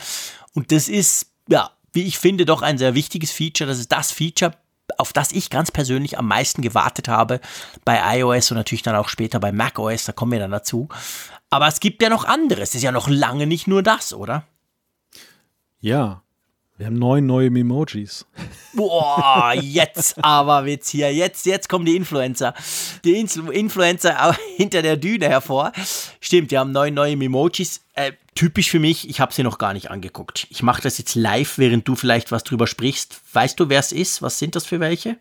Und 0.54 0.72
das 0.72 0.88
ist, 0.88 1.32
ja, 1.50 1.72
wie 1.94 2.04
ich 2.04 2.20
finde, 2.20 2.46
doch 2.46 2.62
ein 2.62 2.78
sehr 2.78 2.96
wichtiges 2.96 3.32
Feature. 3.32 3.68
Das 3.68 3.80
ist 3.80 3.92
das 3.92 4.12
Feature, 4.12 4.54
auf 4.98 5.14
das 5.14 5.32
ich 5.32 5.50
ganz 5.50 5.72
persönlich 5.72 6.18
am 6.18 6.28
meisten 6.28 6.62
gewartet 6.62 7.08
habe 7.08 7.42
bei 7.86 8.20
iOS 8.20 8.52
und 8.52 8.58
natürlich 8.58 8.84
dann 8.84 8.96
auch 8.96 9.10
später 9.10 9.40
bei 9.40 9.52
macOS. 9.52 10.06
Da 10.06 10.12
kommen 10.12 10.32
wir 10.32 10.40
dann 10.40 10.52
dazu. 10.52 10.90
Aber 11.50 11.68
es 11.68 11.80
gibt 11.80 12.02
ja 12.02 12.10
noch 12.10 12.26
anderes. 12.26 12.70
Es 12.70 12.76
ist 12.76 12.84
ja 12.84 12.92
noch 12.92 13.08
lange 13.08 13.48
nicht 13.48 13.68
nur 13.68 13.84
das, 13.84 14.14
oder? 14.14 14.44
Ja, 15.80 16.24
wir 16.78 16.86
haben 16.86 17.00
neun 17.00 17.26
neue 17.26 17.50
Memojis. 17.50 18.26
Boah, 18.74 19.54
jetzt 19.60 20.24
aber 20.24 20.66
wird's 20.66 20.90
hier. 20.90 21.12
Jetzt, 21.12 21.48
jetzt 21.48 21.70
kommen 21.70 21.86
die 21.86 21.96
Influencer. 21.96 22.54
Die 23.04 23.16
Influencer 23.18 24.38
hinter 24.58 24.84
der 24.84 24.96
Düne 24.96 25.28
hervor. 25.28 25.72
Stimmt, 26.22 26.52
wir 26.52 26.60
haben 26.60 26.72
neun 26.72 26.94
neue 26.94 27.18
Memojis. 27.18 27.82
Äh, 27.94 28.12
typisch 28.36 28.70
für 28.70 28.80
mich, 28.80 29.10
ich 29.10 29.20
habe 29.20 29.34
sie 29.34 29.42
noch 29.42 29.58
gar 29.58 29.74
nicht 29.74 29.90
angeguckt. 29.90 30.46
Ich 30.52 30.62
mache 30.62 30.84
das 30.84 31.00
jetzt 31.00 31.16
live, 31.16 31.58
während 31.58 31.88
du 31.88 31.96
vielleicht 31.96 32.32
was 32.32 32.44
drüber 32.44 32.68
sprichst. 32.68 33.20
Weißt 33.34 33.60
du, 33.60 33.70
wer 33.70 33.80
es 33.80 33.92
ist? 33.92 34.22
Was 34.22 34.38
sind 34.38 34.56
das 34.56 34.66
für 34.66 34.80
welche? 34.80 35.18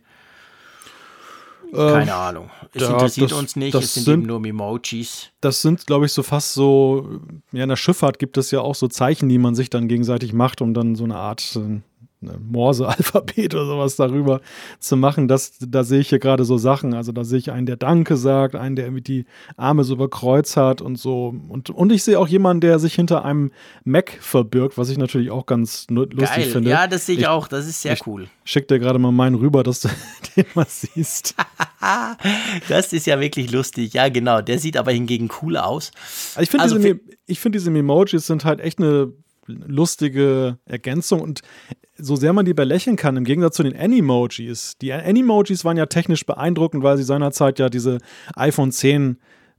Keine 1.73 2.11
ähm, 2.11 2.17
Ahnung. 2.17 2.51
Es 2.73 2.83
da, 2.83 2.93
interessiert 2.93 3.31
das, 3.31 3.39
uns 3.39 3.57
nicht, 3.57 3.75
es 3.75 3.95
sind, 3.95 4.05
sind, 4.05 4.15
eben 4.15 4.27
nur 4.27 4.45
Emojis. 4.45 5.31
Das 5.41 5.63
sind, 5.63 5.87
glaube 5.87 6.07
ich, 6.07 6.13
so 6.13 6.23
fast 6.23 6.55
so, 6.55 7.21
ja, 7.53 7.63
in 7.63 7.69
der 7.69 7.77
Schifffahrt 7.77 8.19
gibt 8.19 8.39
es 8.39 8.51
ja 8.51 8.61
auch 8.61 8.75
so 8.75 8.89
Zeichen, 8.89 9.29
die 9.29 9.39
man 9.39 9.55
sich 9.55 9.71
dann 9.71 9.89
gegenseitig 9.89 10.33
macht, 10.33 10.61
um 10.61 10.75
dann 10.75 10.95
so 10.95 11.05
eine 11.05 11.17
Art 11.17 11.59
äh, 12.29 12.39
Morse-Alphabet 12.39 13.55
oder 13.55 13.67
sowas 13.67 13.97
darüber 13.97 14.41
zu 14.79 14.97
machen. 14.97 15.29
Das, 15.29 15.53
da 15.61 15.85
sehe 15.85 16.01
ich 16.01 16.09
hier 16.09 16.19
gerade 16.19 16.45
so 16.45 16.59
Sachen. 16.59 16.95
Also 16.95 17.13
da 17.13 17.25
sehe 17.25 17.39
ich 17.39 17.51
einen, 17.51 17.67
der 17.67 17.77
Danke 17.77 18.17
sagt, 18.17 18.55
einen, 18.55 18.77
der 18.77 18.87
irgendwie 18.87 19.03
die 19.03 19.25
Arme 19.57 19.85
so 19.85 19.95
über 19.95 20.09
Kreuz 20.09 20.57
hat 20.57 20.81
und 20.81 20.97
so. 20.97 21.35
Und, 21.49 21.71
und 21.71 21.93
ich 21.93 22.03
sehe 22.03 22.19
auch 22.19 22.29
jemanden, 22.29 22.61
der 22.61 22.79
sich 22.79 22.95
hinter 22.95 23.25
einem 23.25 23.51
Mac 23.85 24.19
verbirgt, 24.21 24.79
was 24.79 24.89
ich 24.91 24.99
natürlich 24.99 25.31
auch 25.31 25.47
ganz 25.47 25.87
lustig 25.91 26.19
Geil. 26.19 26.45
finde. 26.45 26.71
Ja, 26.71 26.87
das 26.87 27.07
sehe 27.07 27.15
ich, 27.15 27.23
ich, 27.23 27.27
auch. 27.29 27.49
Das 27.49 27.67
ist 27.67 27.83
sehr 27.83 27.95
ich 27.95 28.07
cool. 28.07 28.29
Schick 28.45 28.69
dir 28.69 28.79
gerade 28.79 28.99
mal 28.99 29.13
meinen 29.13 29.37
rüber, 29.37 29.63
dass 29.63 29.81
du 29.81 29.89
den 30.37 30.47
mal 30.55 30.67
siehst. 30.69 31.35
das 32.69 32.93
ist 32.93 33.07
ja 33.07 33.21
wirklich 33.21 33.51
lustig. 33.51 33.95
Ja, 33.95 34.09
genau. 34.09 34.41
Der 34.41 34.59
sieht 34.59 34.77
aber 34.77 34.93
hingegen 34.93 35.31
cool 35.43 35.57
aus. 35.57 35.91
Also 36.35 36.43
ich 36.43 36.51
finde 36.51 36.63
also 36.63 36.79
diese, 36.79 37.01
find 37.41 37.55
diese 37.55 37.71
Memojis 37.71 38.27
sind 38.27 38.45
halt 38.45 38.61
echt 38.61 38.79
eine 38.79 39.13
lustige 39.47 40.59
Ergänzung 40.65 41.21
und 41.21 41.43
so 41.99 42.17
sehr 42.17 42.33
man 42.33 42.45
die 42.45 42.55
belächeln 42.55 42.97
kann, 42.97 43.17
im 43.17 43.25
Gegensatz 43.25 43.57
zu 43.57 43.63
den 43.63 43.77
Animojis. 43.77 44.77
Die 44.81 44.93
Animojis 44.93 45.65
waren 45.65 45.77
ja 45.77 45.87
technisch 45.87 46.27
beeindruckend, 46.27 46.83
weil 46.83 46.97
sie 46.97 47.05
seinerzeit 47.05 47.59
ja 47.59 47.69
diese 47.69 47.99
iPhone 48.35 48.73
10 48.73 49.19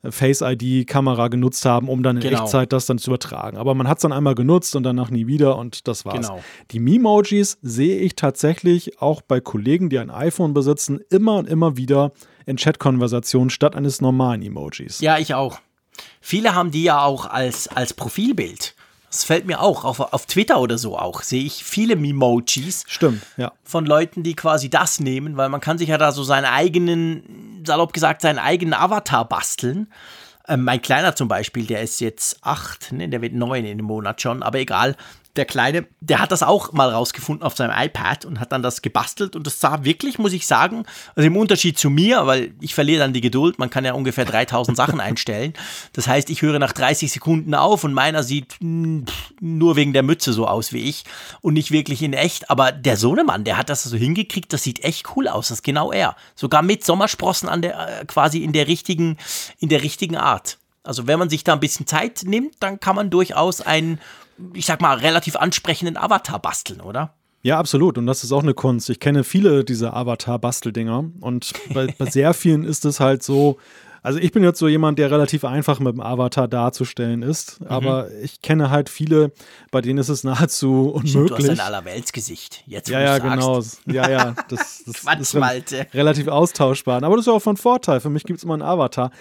Face 0.10 0.42
ID 0.42 0.88
Kamera 0.88 1.28
genutzt 1.28 1.66
haben, 1.66 1.90
um 1.90 2.04
dann 2.04 2.18
in 2.18 2.22
genau. 2.22 2.44
Echtzeit 2.44 2.72
das 2.72 2.86
dann 2.86 3.00
zu 3.00 3.10
übertragen. 3.10 3.58
Aber 3.58 3.74
man 3.74 3.88
hat 3.88 3.98
es 3.98 4.04
dann 4.04 4.14
einmal 4.14 4.36
genutzt 4.36 4.76
und 4.76 4.84
danach 4.84 5.10
nie 5.10 5.28
wieder 5.28 5.58
und 5.58 5.88
das 5.88 6.06
war's. 6.06 6.28
Genau. 6.28 6.44
Die 6.72 6.80
Memojis 6.80 7.58
sehe 7.62 8.00
ich 8.00 8.16
tatsächlich 8.16 9.02
auch 9.02 9.22
bei 9.22 9.40
Kollegen, 9.40 9.90
die 9.90 9.98
ein 9.98 10.12
iPhone 10.12 10.54
besitzen, 10.54 11.00
immer 11.10 11.38
und 11.38 11.48
immer 11.48 11.78
wieder 11.78 12.12
in 12.46 12.58
Chat-Konversationen 12.58 13.50
statt 13.50 13.76
eines 13.76 14.00
normalen 14.00 14.42
Emojis. 14.44 15.02
Ja, 15.02 15.18
ich 15.18 15.34
auch. 15.34 15.60
Viele 16.22 16.54
haben 16.54 16.72
die 16.72 16.84
ja 16.84 17.04
auch 17.04 17.26
als, 17.26 17.68
als 17.68 17.94
Profilbild. 17.94 18.76
Das 19.10 19.24
fällt 19.24 19.46
mir 19.46 19.62
auch, 19.62 19.86
auf, 19.86 20.00
auf 20.00 20.26
Twitter 20.26 20.60
oder 20.60 20.78
so 20.78 20.98
auch, 20.98 21.22
sehe 21.22 21.44
ich 21.44 21.64
viele 21.64 21.96
Memojis. 21.96 22.84
Stimmt, 22.88 23.24
ja. 23.38 23.54
Von 23.64 23.86
Leuten, 23.86 24.22
die 24.22 24.36
quasi 24.36 24.70
das 24.70 25.00
nehmen, 25.00 25.38
weil 25.38 25.48
man 25.50 25.62
kann 25.62 25.78
sich 25.78 25.90
ja 25.90 25.98
da 25.98 26.12
so 26.12 26.24
seinen 26.24 26.46
eigenen, 26.46 27.64
salopp 27.66 27.94
gesagt, 27.94 28.22
seinen 28.22 28.40
eigenen 28.40 28.74
Avatar 28.74 29.26
basteln. 29.28 29.88
Ähm, 30.48 30.64
mein 30.64 30.82
Kleiner 30.82 31.16
zum 31.16 31.30
Beispiel, 31.30 31.66
der 31.66 31.82
ist 31.82 32.02
jetzt 32.02 32.40
acht, 32.42 32.92
ne, 32.92 33.08
der 33.08 33.22
wird 33.22 33.34
neun 33.34 33.66
in 33.66 33.78
dem 33.78 33.86
Monat 33.86 34.22
schon, 34.22 34.44
aber 34.44 34.60
egal 34.60 34.96
der 35.38 35.46
Kleine, 35.46 35.88
der 36.00 36.20
hat 36.20 36.32
das 36.32 36.44
auch 36.44 36.74
mal 36.74 36.90
rausgefunden 36.90 37.44
auf 37.44 37.56
seinem 37.56 37.74
iPad 37.78 38.26
und 38.26 38.40
hat 38.40 38.52
dann 38.52 38.62
das 38.62 38.82
gebastelt 38.82 39.36
und 39.36 39.46
das 39.46 39.60
sah 39.60 39.84
wirklich, 39.84 40.20
muss 40.20 40.34
ich 40.34 40.48
sagen, 40.48 40.86
also 41.16 41.28
im 41.28 41.38
Unterschied 41.38 41.78
zu 41.78 41.90
mir, 41.90 42.26
weil 42.28 42.54
ich 42.60 42.74
verliere 42.74 43.00
dann 43.00 43.14
die 43.14 43.22
Geduld, 43.22 43.60
man 43.60 43.70
kann 43.70 43.86
ja 43.86 43.94
ungefähr 43.94 44.26
3000 44.26 44.76
Sachen 44.76 45.00
einstellen. 45.00 45.54
Das 45.94 46.08
heißt, 46.08 46.30
ich 46.30 46.42
höre 46.42 46.60
nach 46.60 46.74
30 46.74 47.12
Sekunden 47.12 47.54
auf 47.54 47.84
und 47.84 47.94
meiner 47.94 48.24
sieht 48.24 48.56
mh, 48.60 48.60
hm, 48.60 49.06
nur 49.40 49.76
wegen 49.76 49.94
der 49.94 50.04
Mütze 50.04 50.34
so 50.34 50.48
aus 50.48 50.74
wie 50.74 50.90
ich 50.90 51.04
und 51.42 51.54
nicht 51.54 51.72
wirklich 51.72 52.02
in 52.02 52.14
echt, 52.14 52.50
aber 52.50 52.72
der 52.72 52.98
Sohnemann, 52.98 53.44
der 53.44 53.58
hat 53.58 53.70
das 53.70 53.84
so 53.84 53.96
hingekriegt, 53.96 54.52
das 54.52 54.64
sieht 54.64 54.84
echt 54.84 55.16
cool 55.16 55.28
aus, 55.28 55.50
das 55.50 55.60
ist 55.60 55.64
genau 55.64 55.92
er. 55.92 56.16
Sogar 56.36 56.62
mit 56.62 56.86
Sommersprossen 56.86 57.48
an 57.50 57.62
der, 57.62 58.02
äh, 58.02 58.06
quasi 58.06 58.44
in 58.44 58.54
der 58.54 58.68
richtigen, 58.68 59.18
in 59.60 59.70
der 59.70 59.84
richtigen 59.84 60.18
Art. 60.18 60.58
Also 60.88 61.06
wenn 61.06 61.20
man 61.20 61.30
sich 61.30 61.44
da 61.44 61.54
ein 61.54 61.60
bisschen 61.60 61.86
Zeit 61.86 62.22
nimmt, 62.24 62.56
dann 62.62 62.80
kann 62.80 62.96
man 62.96 63.10
durchaus 63.10 63.60
einen 63.60 64.00
ich 64.54 64.66
sag 64.66 64.82
mal, 64.82 64.98
relativ 64.98 65.36
ansprechenden 65.36 65.98
Avatar 65.98 66.40
basteln, 66.40 66.82
oder? 66.82 67.14
Ja, 67.44 67.60
absolut. 67.60 67.98
Und 67.98 68.08
das 68.08 68.24
ist 68.24 68.32
auch 68.32 68.44
eine 68.44 68.54
Kunst. 68.54 68.90
Ich 68.90 69.00
kenne 69.00 69.24
viele 69.24 69.64
dieser 69.64 69.96
Avatar-Basteldinger. 69.96 71.12
Und 71.22 71.54
bei, 71.74 71.88
bei 71.98 72.06
sehr 72.10 72.34
vielen 72.34 72.64
ist 72.64 72.84
es 72.84 73.00
halt 73.00 73.24
so, 73.24 73.58
Also 74.04 74.20
ich 74.20 74.32
bin 74.32 74.44
jetzt 74.44 74.60
so 74.60 74.68
jemand, 74.68 75.00
der 75.00 75.12
relativ 75.12 75.44
einfach 75.44 75.80
mit 75.80 75.94
dem 75.94 76.02
Avatar 76.02 76.48
darzustellen 76.48 77.22
ist, 77.22 77.60
mhm. 77.62 77.68
aber 77.68 78.12
ich 78.22 78.42
kenne 78.42 78.70
halt 78.70 78.90
viele, 78.90 79.32
bei 79.72 79.82
denen 79.82 80.00
ist 80.00 80.10
es 80.10 80.24
nahezu 80.24 80.92
unmöglich. 80.92 81.28
Du 81.28 81.36
hast 81.36 81.50
ein 81.50 81.60
Allerweltsgesicht. 81.60 82.64
Jetzt, 82.66 82.90
ja, 82.90 83.02
ja, 83.02 83.18
genau. 83.18 83.62
Ja, 83.86 84.10
ja, 84.10 84.36
das, 84.50 84.84
das 84.86 85.02
Quatsch, 85.02 85.20
ist 85.20 85.34
Malte. 85.36 85.88
relativ 85.94 86.28
austauschbar. 86.28 87.04
Aber 87.04 87.16
das 87.16 87.24
ist 87.24 87.28
ja 87.28 87.34
auch 87.34 87.42
von 87.42 87.58
Vorteil. 87.58 88.00
Für 88.00 88.10
mich 88.10 88.24
gibt 88.24 88.38
es 88.38 88.44
immer 88.44 88.54
einen 88.54 88.64
Avatar. 88.64 89.12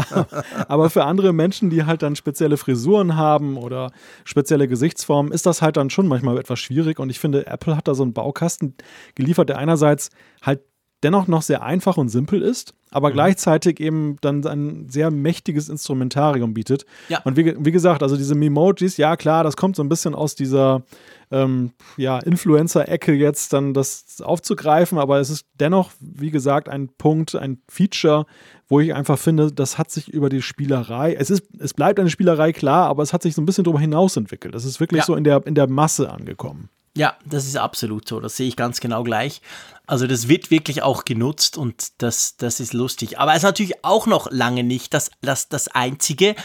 aber 0.68 0.90
für 0.90 1.04
andere 1.04 1.32
Menschen, 1.32 1.70
die 1.70 1.84
halt 1.84 2.02
dann 2.02 2.16
spezielle 2.16 2.56
Frisuren 2.56 3.16
haben 3.16 3.56
oder 3.56 3.92
spezielle 4.24 4.68
Gesichtsformen, 4.68 5.32
ist 5.32 5.46
das 5.46 5.62
halt 5.62 5.76
dann 5.76 5.90
schon 5.90 6.08
manchmal 6.08 6.38
etwas 6.38 6.60
schwierig. 6.60 6.98
Und 6.98 7.10
ich 7.10 7.18
finde, 7.18 7.46
Apple 7.46 7.76
hat 7.76 7.88
da 7.88 7.94
so 7.94 8.02
einen 8.02 8.12
Baukasten 8.12 8.74
geliefert, 9.14 9.48
der 9.48 9.58
einerseits 9.58 10.10
halt 10.42 10.60
dennoch 11.04 11.28
noch 11.28 11.42
sehr 11.42 11.62
einfach 11.62 11.96
und 11.96 12.08
simpel 12.08 12.42
ist, 12.42 12.74
aber 12.90 13.10
mhm. 13.10 13.14
gleichzeitig 13.14 13.78
eben 13.80 14.16
dann 14.20 14.44
ein 14.46 14.88
sehr 14.88 15.10
mächtiges 15.10 15.68
Instrumentarium 15.68 16.54
bietet. 16.54 16.86
Ja. 17.08 17.20
Und 17.24 17.36
wie, 17.36 17.54
wie 17.58 17.72
gesagt, 17.72 18.02
also 18.02 18.16
diese 18.16 18.34
Memojis, 18.34 18.96
ja 18.96 19.16
klar, 19.16 19.44
das 19.44 19.56
kommt 19.56 19.76
so 19.76 19.82
ein 19.82 19.88
bisschen 19.88 20.14
aus 20.14 20.34
dieser 20.34 20.82
ähm, 21.30 21.72
ja, 21.96 22.18
Influencer-Ecke 22.18 23.12
jetzt 23.12 23.52
dann 23.52 23.74
das 23.74 24.20
aufzugreifen, 24.22 24.98
aber 24.98 25.20
es 25.20 25.30
ist 25.30 25.46
dennoch, 25.54 25.90
wie 26.00 26.30
gesagt, 26.30 26.68
ein 26.68 26.88
Punkt, 26.88 27.34
ein 27.34 27.60
Feature, 27.68 28.26
wo 28.68 28.80
ich 28.80 28.94
einfach 28.94 29.18
finde, 29.18 29.52
das 29.52 29.76
hat 29.76 29.90
sich 29.90 30.08
über 30.08 30.28
die 30.28 30.42
Spielerei, 30.42 31.14
es 31.14 31.30
ist, 31.30 31.42
es 31.58 31.74
bleibt 31.74 32.00
eine 32.00 32.10
Spielerei, 32.10 32.52
klar, 32.52 32.86
aber 32.88 33.02
es 33.02 33.12
hat 33.12 33.22
sich 33.22 33.34
so 33.34 33.42
ein 33.42 33.46
bisschen 33.46 33.64
darüber 33.64 33.80
hinaus 33.80 34.16
entwickelt. 34.16 34.54
Das 34.54 34.64
ist 34.64 34.80
wirklich 34.80 35.00
ja. 35.00 35.04
so 35.04 35.14
in 35.14 35.24
der, 35.24 35.46
in 35.46 35.54
der 35.54 35.68
Masse 35.68 36.10
angekommen. 36.10 36.70
Ja, 36.96 37.16
das 37.24 37.46
ist 37.46 37.56
absolut 37.56 38.08
so. 38.08 38.20
Das 38.20 38.36
sehe 38.36 38.46
ich 38.46 38.56
ganz 38.56 38.80
genau 38.80 39.02
gleich. 39.02 39.42
Also 39.86 40.06
das 40.06 40.28
wird 40.28 40.50
wirklich 40.50 40.82
auch 40.82 41.04
genutzt 41.04 41.58
und 41.58 41.92
das, 41.98 42.36
das 42.36 42.60
ist 42.60 42.72
lustig. 42.72 43.18
Aber 43.18 43.32
es 43.32 43.38
ist 43.38 43.42
natürlich 43.42 43.84
auch 43.84 44.06
noch 44.06 44.30
lange 44.30 44.62
nicht 44.62 44.94
das, 44.94 45.10
das, 45.20 45.48
das 45.48 45.68
Einzige. 45.68 46.36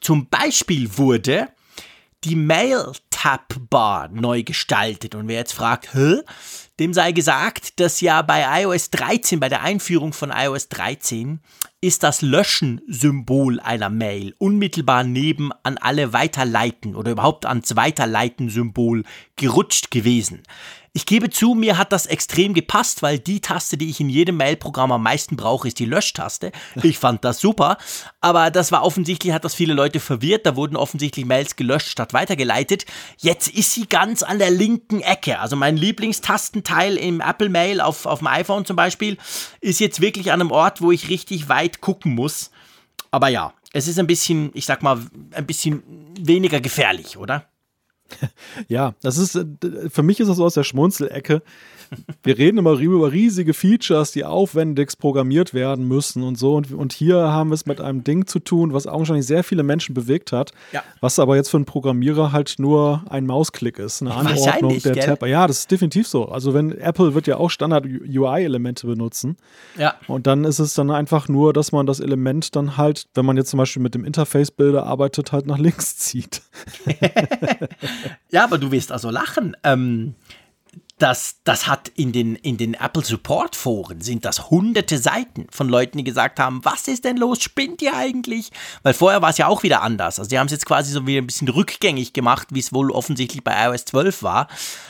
Zum 0.00 0.28
Beispiel 0.28 0.96
wurde 0.96 1.48
die 2.24 2.36
Mail-Tab-Bar 3.18 4.08
neu 4.08 4.42
gestaltet. 4.42 5.14
Und 5.14 5.28
wer 5.28 5.38
jetzt 5.38 5.52
fragt, 5.52 5.94
Hä? 5.94 6.20
dem 6.78 6.94
sei 6.94 7.12
gesagt, 7.12 7.80
dass 7.80 8.00
ja 8.00 8.22
bei 8.22 8.62
iOS 8.62 8.90
13, 8.90 9.40
bei 9.40 9.48
der 9.48 9.62
Einführung 9.62 10.12
von 10.12 10.30
iOS 10.30 10.68
13, 10.68 11.40
ist 11.80 12.02
das 12.02 12.22
Löschen-Symbol 12.22 13.60
einer 13.60 13.88
Mail 13.88 14.34
unmittelbar 14.38 15.04
neben 15.04 15.50
an 15.62 15.78
alle 15.78 16.12
Weiterleiten 16.12 16.96
oder 16.96 17.12
überhaupt 17.12 17.46
ans 17.46 17.76
Weiterleiten-Symbol 17.76 19.04
gerutscht 19.36 19.90
gewesen. 19.90 20.42
Ich 20.92 21.06
gebe 21.06 21.30
zu, 21.30 21.54
mir 21.54 21.78
hat 21.78 21.92
das 21.92 22.06
extrem 22.06 22.54
gepasst, 22.54 23.02
weil 23.02 23.18
die 23.18 23.40
Taste, 23.40 23.76
die 23.76 23.90
ich 23.90 24.00
in 24.00 24.08
jedem 24.08 24.36
Mail-Programm 24.36 24.92
am 24.92 25.02
meisten 25.02 25.36
brauche, 25.36 25.68
ist 25.68 25.78
die 25.78 25.84
Löschtaste. 25.84 26.52
Ich 26.88 26.98
fand 26.98 27.24
das 27.24 27.40
super, 27.40 27.76
aber 28.20 28.50
das 28.50 28.72
war 28.72 28.82
offensichtlich, 28.82 29.32
hat 29.32 29.44
das 29.44 29.54
viele 29.54 29.74
Leute 29.74 30.00
verwirrt. 30.00 30.46
Da 30.46 30.56
wurden 30.56 30.76
offensichtlich 30.76 31.26
Mails 31.26 31.54
gelöscht 31.56 31.88
statt 31.88 32.12
weitergeleitet. 32.14 32.86
Jetzt 33.18 33.48
ist 33.48 33.74
sie 33.74 33.86
ganz 33.86 34.22
an 34.22 34.38
der 34.38 34.50
linken 34.50 35.00
Ecke. 35.00 35.38
Also 35.38 35.54
mein 35.54 35.76
Lieblingstastenteil 35.76 36.96
im 36.96 37.20
Apple 37.20 37.50
Mail 37.50 37.80
auf, 37.80 38.06
auf 38.06 38.20
dem 38.20 38.28
iPhone 38.28 38.64
zum 38.64 38.76
Beispiel 38.76 39.18
ist 39.60 39.80
jetzt 39.80 40.00
wirklich 40.00 40.32
an 40.32 40.40
einem 40.40 40.50
Ort, 40.50 40.80
wo 40.80 40.92
ich 40.92 41.08
richtig 41.10 41.48
weit 41.48 41.80
gucken 41.80 42.14
muss. 42.14 42.50
Aber 43.10 43.28
ja, 43.28 43.52
es 43.72 43.88
ist 43.88 43.98
ein 43.98 44.06
bisschen, 44.06 44.50
ich 44.54 44.66
sag 44.66 44.82
mal, 44.82 45.00
ein 45.32 45.46
bisschen 45.46 45.82
weniger 46.18 46.60
gefährlich, 46.60 47.18
oder? 47.18 47.48
Ja, 48.68 48.94
das 49.02 49.18
ist, 49.18 49.38
für 49.88 50.02
mich 50.02 50.20
ist 50.20 50.28
das 50.28 50.40
aus 50.40 50.54
der 50.54 50.64
Schmunzelecke. 50.64 51.42
Wir 52.22 52.38
reden 52.38 52.58
immer 52.58 52.72
über 52.72 53.12
riesige 53.12 53.54
Features, 53.54 54.12
die 54.12 54.24
aufwendigst 54.24 54.98
programmiert 54.98 55.54
werden 55.54 55.86
müssen 55.86 56.22
und 56.22 56.38
so. 56.38 56.56
Und, 56.56 56.72
und 56.72 56.92
hier 56.92 57.16
haben 57.16 57.50
wir 57.50 57.54
es 57.54 57.66
mit 57.66 57.80
einem 57.80 58.04
Ding 58.04 58.26
zu 58.26 58.38
tun, 58.38 58.72
was 58.72 58.86
augenscheinlich 58.86 59.26
sehr 59.26 59.44
viele 59.44 59.62
Menschen 59.62 59.94
bewegt 59.94 60.32
hat, 60.32 60.52
ja. 60.72 60.82
was 61.00 61.18
aber 61.18 61.36
jetzt 61.36 61.50
für 61.50 61.56
einen 61.56 61.64
Programmierer 61.64 62.32
halt 62.32 62.56
nur 62.58 63.02
ein 63.08 63.26
Mausklick 63.26 63.78
ist, 63.78 64.02
eine 64.02 64.14
Anordnung 64.14 64.78
der 64.80 64.94
Tab. 64.94 65.26
Ja, 65.26 65.46
das 65.46 65.60
ist 65.60 65.70
definitiv 65.70 66.06
so. 66.06 66.28
Also 66.28 66.54
wenn 66.54 66.72
Apple 66.72 67.14
wird 67.14 67.26
ja 67.26 67.36
auch 67.36 67.50
Standard-UI-Elemente 67.50 68.86
benutzen. 68.86 69.36
Ja. 69.76 69.94
Und 70.06 70.26
dann 70.26 70.44
ist 70.44 70.58
es 70.58 70.74
dann 70.74 70.90
einfach 70.90 71.28
nur, 71.28 71.52
dass 71.52 71.72
man 71.72 71.86
das 71.86 72.00
Element 72.00 72.56
dann 72.56 72.76
halt, 72.76 73.06
wenn 73.14 73.24
man 73.24 73.36
jetzt 73.36 73.50
zum 73.50 73.58
Beispiel 73.58 73.82
mit 73.82 73.94
dem 73.94 74.04
Interface-Bilder 74.04 74.84
arbeitet, 74.84 75.32
halt 75.32 75.46
nach 75.46 75.58
links 75.58 75.96
zieht. 75.98 76.42
ja, 78.30 78.44
aber 78.44 78.58
du 78.58 78.70
wirst 78.70 78.92
also 78.92 79.10
lachen. 79.10 79.56
Ähm, 79.64 80.14
das, 80.98 81.36
das 81.44 81.66
hat 81.66 81.88
in 81.94 82.12
den, 82.12 82.34
in 82.36 82.56
den 82.56 82.74
Apple 82.74 83.04
Support 83.04 83.54
Foren 83.54 84.00
sind 84.00 84.24
das 84.24 84.50
hunderte 84.50 84.98
Seiten 84.98 85.46
von 85.50 85.68
Leuten, 85.68 85.98
die 85.98 86.04
gesagt 86.04 86.40
haben, 86.40 86.64
was 86.64 86.88
ist 86.88 87.04
denn 87.04 87.16
los, 87.16 87.40
spinnt 87.40 87.80
ihr 87.82 87.94
eigentlich? 87.94 88.50
Weil 88.82 88.94
vorher 88.94 89.22
war 89.22 89.30
es 89.30 89.38
ja 89.38 89.46
auch 89.46 89.62
wieder 89.62 89.82
anders. 89.82 90.18
Also 90.18 90.28
die 90.28 90.38
haben 90.38 90.46
es 90.46 90.52
jetzt 90.52 90.66
quasi 90.66 90.92
so 90.92 91.06
wieder 91.06 91.22
ein 91.22 91.26
bisschen 91.26 91.48
rückgängig 91.48 92.12
gemacht, 92.12 92.48
wie 92.50 92.58
es 92.58 92.72
wohl 92.72 92.90
offensichtlich 92.90 93.44
bei 93.44 93.66
iOS 93.66 93.84
12 93.86 94.22
war. 94.22 94.48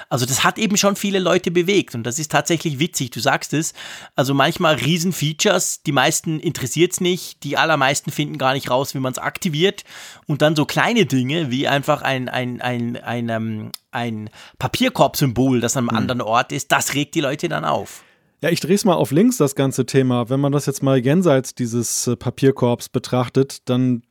Also 0.08 0.24
das 0.24 0.44
hat 0.44 0.58
eben 0.58 0.78
schon 0.78 0.96
viele 0.96 1.18
Leute 1.18 1.50
bewegt 1.50 1.94
und 1.94 2.04
das 2.04 2.18
ist 2.18 2.32
tatsächlich 2.32 2.78
witzig, 2.78 3.10
du 3.10 3.20
sagst 3.20 3.52
es. 3.52 3.74
Also 4.16 4.32
manchmal 4.32 4.76
Riesen-Features, 4.76 5.82
die 5.82 5.92
meisten 5.92 6.40
interessiert 6.40 6.92
es 6.92 7.00
nicht, 7.00 7.44
die 7.44 7.58
allermeisten 7.58 8.10
finden 8.10 8.38
gar 8.38 8.54
nicht 8.54 8.70
raus, 8.70 8.94
wie 8.94 9.00
man 9.00 9.12
es 9.12 9.18
aktiviert 9.18 9.84
und 10.26 10.40
dann 10.40 10.56
so 10.56 10.64
kleine 10.64 11.04
Dinge 11.04 11.50
wie 11.50 11.68
einfach 11.68 12.00
ein, 12.00 12.28
ein, 12.28 12.62
ein, 12.62 12.96
ein, 12.96 13.28
ein, 13.28 13.28
ähm, 13.28 13.72
ein 13.90 14.30
Papierkorb-Symbol, 14.58 15.60
das 15.60 15.76
an 15.76 15.84
einem 15.84 15.90
hm. 15.90 15.96
anderen 15.96 16.20
Ort 16.20 16.52
ist, 16.52 16.72
das 16.72 16.94
regt 16.94 17.14
die 17.14 17.20
Leute 17.20 17.48
dann 17.48 17.64
auf. 17.64 18.04
Ja, 18.40 18.50
ich 18.50 18.60
drehe 18.60 18.76
es 18.76 18.84
mal 18.84 18.94
auf 18.94 19.10
links, 19.10 19.36
das 19.36 19.54
ganze 19.54 19.84
Thema. 19.84 20.30
Wenn 20.30 20.38
man 20.38 20.52
das 20.52 20.66
jetzt 20.66 20.82
mal 20.82 20.98
jenseits 20.98 21.54
dieses 21.54 22.06
äh, 22.06 22.16
Papierkorbs 22.16 22.88
betrachtet, 22.88 23.68
dann 23.68 24.02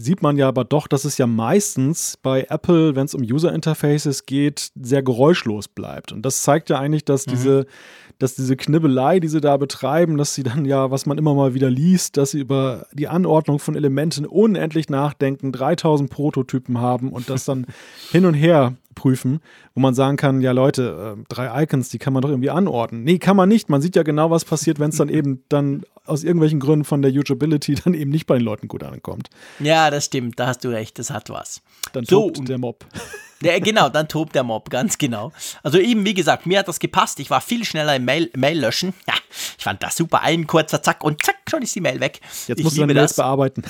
sieht 0.00 0.22
man 0.22 0.36
ja 0.36 0.48
aber 0.48 0.64
doch, 0.64 0.86
dass 0.86 1.04
es 1.04 1.18
ja 1.18 1.26
meistens 1.26 2.16
bei 2.22 2.46
Apple, 2.48 2.96
wenn 2.96 3.04
es 3.06 3.14
um 3.14 3.22
User 3.22 3.52
Interfaces 3.52 4.24
geht, 4.24 4.70
sehr 4.80 5.02
geräuschlos 5.02 5.68
bleibt. 5.68 6.12
Und 6.12 6.22
das 6.22 6.42
zeigt 6.42 6.70
ja 6.70 6.78
eigentlich, 6.78 7.04
dass 7.04 7.26
mhm. 7.26 7.30
diese 7.32 7.66
dass 8.22 8.36
diese 8.36 8.56
Knibbelei, 8.56 9.18
die 9.18 9.26
sie 9.26 9.40
da 9.40 9.56
betreiben, 9.56 10.16
dass 10.16 10.34
sie 10.34 10.44
dann 10.44 10.64
ja, 10.64 10.92
was 10.92 11.06
man 11.06 11.18
immer 11.18 11.34
mal 11.34 11.54
wieder 11.54 11.68
liest, 11.68 12.16
dass 12.16 12.30
sie 12.30 12.38
über 12.38 12.86
die 12.92 13.08
Anordnung 13.08 13.58
von 13.58 13.74
Elementen 13.74 14.26
unendlich 14.26 14.88
nachdenken, 14.88 15.50
3000 15.50 16.08
Prototypen 16.08 16.78
haben 16.78 17.10
und 17.10 17.28
das 17.28 17.44
dann 17.44 17.66
hin 18.12 18.24
und 18.24 18.34
her 18.34 18.74
prüfen, 18.94 19.40
wo 19.74 19.80
man 19.80 19.94
sagen 19.94 20.16
kann, 20.16 20.40
ja 20.40 20.52
Leute, 20.52 21.16
äh, 21.18 21.24
drei 21.28 21.62
Icons, 21.62 21.88
die 21.88 21.98
kann 21.98 22.12
man 22.12 22.22
doch 22.22 22.30
irgendwie 22.30 22.50
anordnen. 22.50 23.04
Nee, 23.04 23.18
kann 23.18 23.36
man 23.36 23.48
nicht. 23.48 23.68
Man 23.68 23.82
sieht 23.82 23.96
ja 23.96 24.02
genau, 24.02 24.30
was 24.30 24.44
passiert, 24.44 24.78
wenn 24.78 24.90
es 24.90 24.96
dann 24.96 25.08
eben 25.10 25.42
dann 25.48 25.82
aus 26.06 26.24
irgendwelchen 26.24 26.60
Gründen 26.60 26.84
von 26.84 27.02
der 27.02 27.12
Usability 27.12 27.74
dann 27.84 27.94
eben 27.94 28.10
nicht 28.10 28.26
bei 28.26 28.36
den 28.36 28.44
Leuten 28.44 28.68
gut 28.68 28.82
ankommt. 28.82 29.30
Ja, 29.60 29.90
das 29.90 30.06
stimmt, 30.06 30.38
da 30.38 30.48
hast 30.48 30.64
du 30.64 30.68
recht, 30.68 30.98
das 30.98 31.10
hat 31.10 31.30
was. 31.30 31.62
Dann 31.92 32.04
so, 32.04 32.30
tobt 32.30 32.48
der 32.48 32.58
Mob. 32.58 32.84
Ja, 33.44 33.58
genau, 33.58 33.88
dann 33.88 34.06
tobt 34.06 34.36
der 34.36 34.44
Mob, 34.44 34.70
ganz 34.70 34.98
genau. 34.98 35.32
Also 35.64 35.78
eben, 35.78 36.04
wie 36.04 36.14
gesagt, 36.14 36.46
mir 36.46 36.60
hat 36.60 36.68
das 36.68 36.78
gepasst. 36.78 37.18
Ich 37.18 37.28
war 37.28 37.40
viel 37.40 37.64
schneller 37.64 37.96
im 37.96 38.04
Mail, 38.04 38.30
Mail 38.36 38.60
löschen. 38.60 38.94
Ja, 39.08 39.14
ich 39.58 39.64
fand 39.64 39.82
das 39.82 39.96
super. 39.96 40.22
Ein 40.22 40.46
kurzer 40.46 40.80
Zack 40.80 41.02
und 41.02 41.24
zack, 41.24 41.38
schon 41.50 41.62
ist 41.62 41.74
die 41.74 41.80
Mail 41.80 41.98
weg. 41.98 42.20
Jetzt 42.46 42.58
ich 42.58 42.64
musst 42.64 42.76
du 42.76 42.82
deine 42.82 42.94
Mails 42.94 43.14
bearbeiten. 43.14 43.64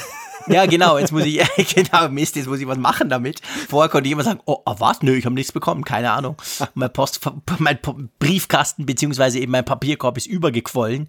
Ja, 0.47 0.67
genau, 0.67 0.99
jetzt 0.99 1.13
muss 1.13 1.25
ich, 1.25 1.41
genau, 1.75 2.09
Mist, 2.11 2.37
jetzt 2.37 2.49
muss 2.49 2.61
ich 2.61 2.67
was 2.67 2.77
machen 2.77 3.09
damit. 3.09 3.41
Vorher 3.69 3.89
konnte 3.89 4.09
ich 4.09 4.13
immer 4.13 4.25
sagen, 4.25 4.41
oh, 4.45 4.59
ah, 4.67 4.75
was? 4.79 5.01
Nö, 5.03 5.15
ich 5.15 5.25
habe 5.25 5.35
nichts 5.35 5.53
bekommen, 5.53 5.85
keine 5.85 6.11
Ahnung. 6.11 6.37
Mein 6.75 6.93
Post, 6.93 7.21
mein 7.59 7.79
Briefkasten, 8.19 8.85
beziehungsweise 8.85 9.39
eben 9.39 9.53
mein 9.53 9.65
Papierkorb 9.65 10.19
ist 10.19 10.27
übergequollen. 10.27 11.09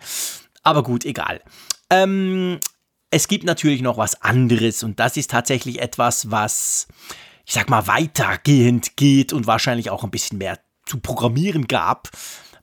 Aber 0.63 0.83
gut, 0.83 1.05
egal. 1.05 1.41
Ähm, 1.89 2.59
es 3.11 3.27
gibt 3.27 3.43
natürlich 3.43 3.81
noch 3.81 3.97
was 3.97 4.21
anderes 4.21 4.83
und 4.83 4.99
das 4.99 5.17
ist 5.17 5.29
tatsächlich 5.29 5.81
etwas, 5.81 6.31
was 6.31 6.87
ich 7.45 7.53
sag 7.53 7.69
mal, 7.69 7.87
weitergehend 7.87 8.95
geht 8.95 9.33
und 9.33 9.47
wahrscheinlich 9.47 9.89
auch 9.89 10.03
ein 10.03 10.11
bisschen 10.11 10.37
mehr 10.37 10.59
zu 10.85 10.99
programmieren 10.99 11.67
gab. 11.67 12.09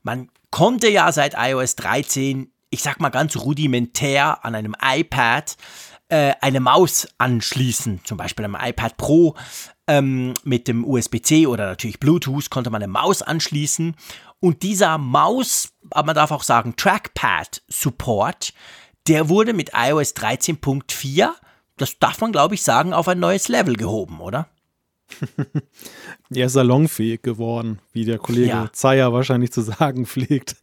Man 0.02 0.30
konnte 0.50 0.88
ja 0.88 1.12
seit 1.12 1.34
iOS 1.36 1.76
13, 1.76 2.52
ich 2.70 2.82
sag 2.82 3.00
mal 3.00 3.10
ganz 3.10 3.36
rudimentär 3.36 4.44
an 4.44 4.54
einem 4.54 4.74
iPad 4.82 5.56
äh, 6.08 6.32
eine 6.40 6.60
Maus 6.60 7.08
anschließen, 7.18 8.00
zum 8.04 8.16
Beispiel 8.16 8.44
am 8.44 8.56
iPad 8.58 8.96
Pro 8.96 9.36
ähm, 9.86 10.34
mit 10.44 10.66
dem 10.66 10.84
USB-C 10.84 11.46
oder 11.46 11.66
natürlich 11.66 12.00
Bluetooth 12.00 12.50
konnte 12.50 12.70
man 12.70 12.82
eine 12.82 12.90
Maus 12.90 13.22
anschließen 13.22 13.94
und 14.40 14.62
dieser 14.62 14.98
Maus, 14.98 15.72
aber 15.90 16.06
man 16.06 16.14
darf 16.16 16.30
auch 16.30 16.42
sagen 16.42 16.74
Trackpad 16.76 17.62
Support, 17.68 18.52
der 19.06 19.28
wurde 19.28 19.52
mit 19.52 19.70
iOS 19.74 20.14
13.4, 20.16 21.30
das 21.76 21.98
darf 21.98 22.20
man 22.20 22.32
glaube 22.32 22.54
ich 22.54 22.62
sagen, 22.62 22.92
auf 22.92 23.08
ein 23.08 23.20
neues 23.20 23.48
Level 23.48 23.76
gehoben, 23.76 24.20
oder? 24.20 24.48
er 26.32 26.46
ist 26.46 26.52
salonfähig 26.52 27.22
geworden, 27.22 27.80
wie 27.92 28.04
der 28.04 28.18
Kollege 28.18 28.48
ja. 28.48 28.70
Zeyer 28.72 29.12
wahrscheinlich 29.12 29.52
zu 29.52 29.62
sagen 29.62 30.06
pflegt. 30.06 30.54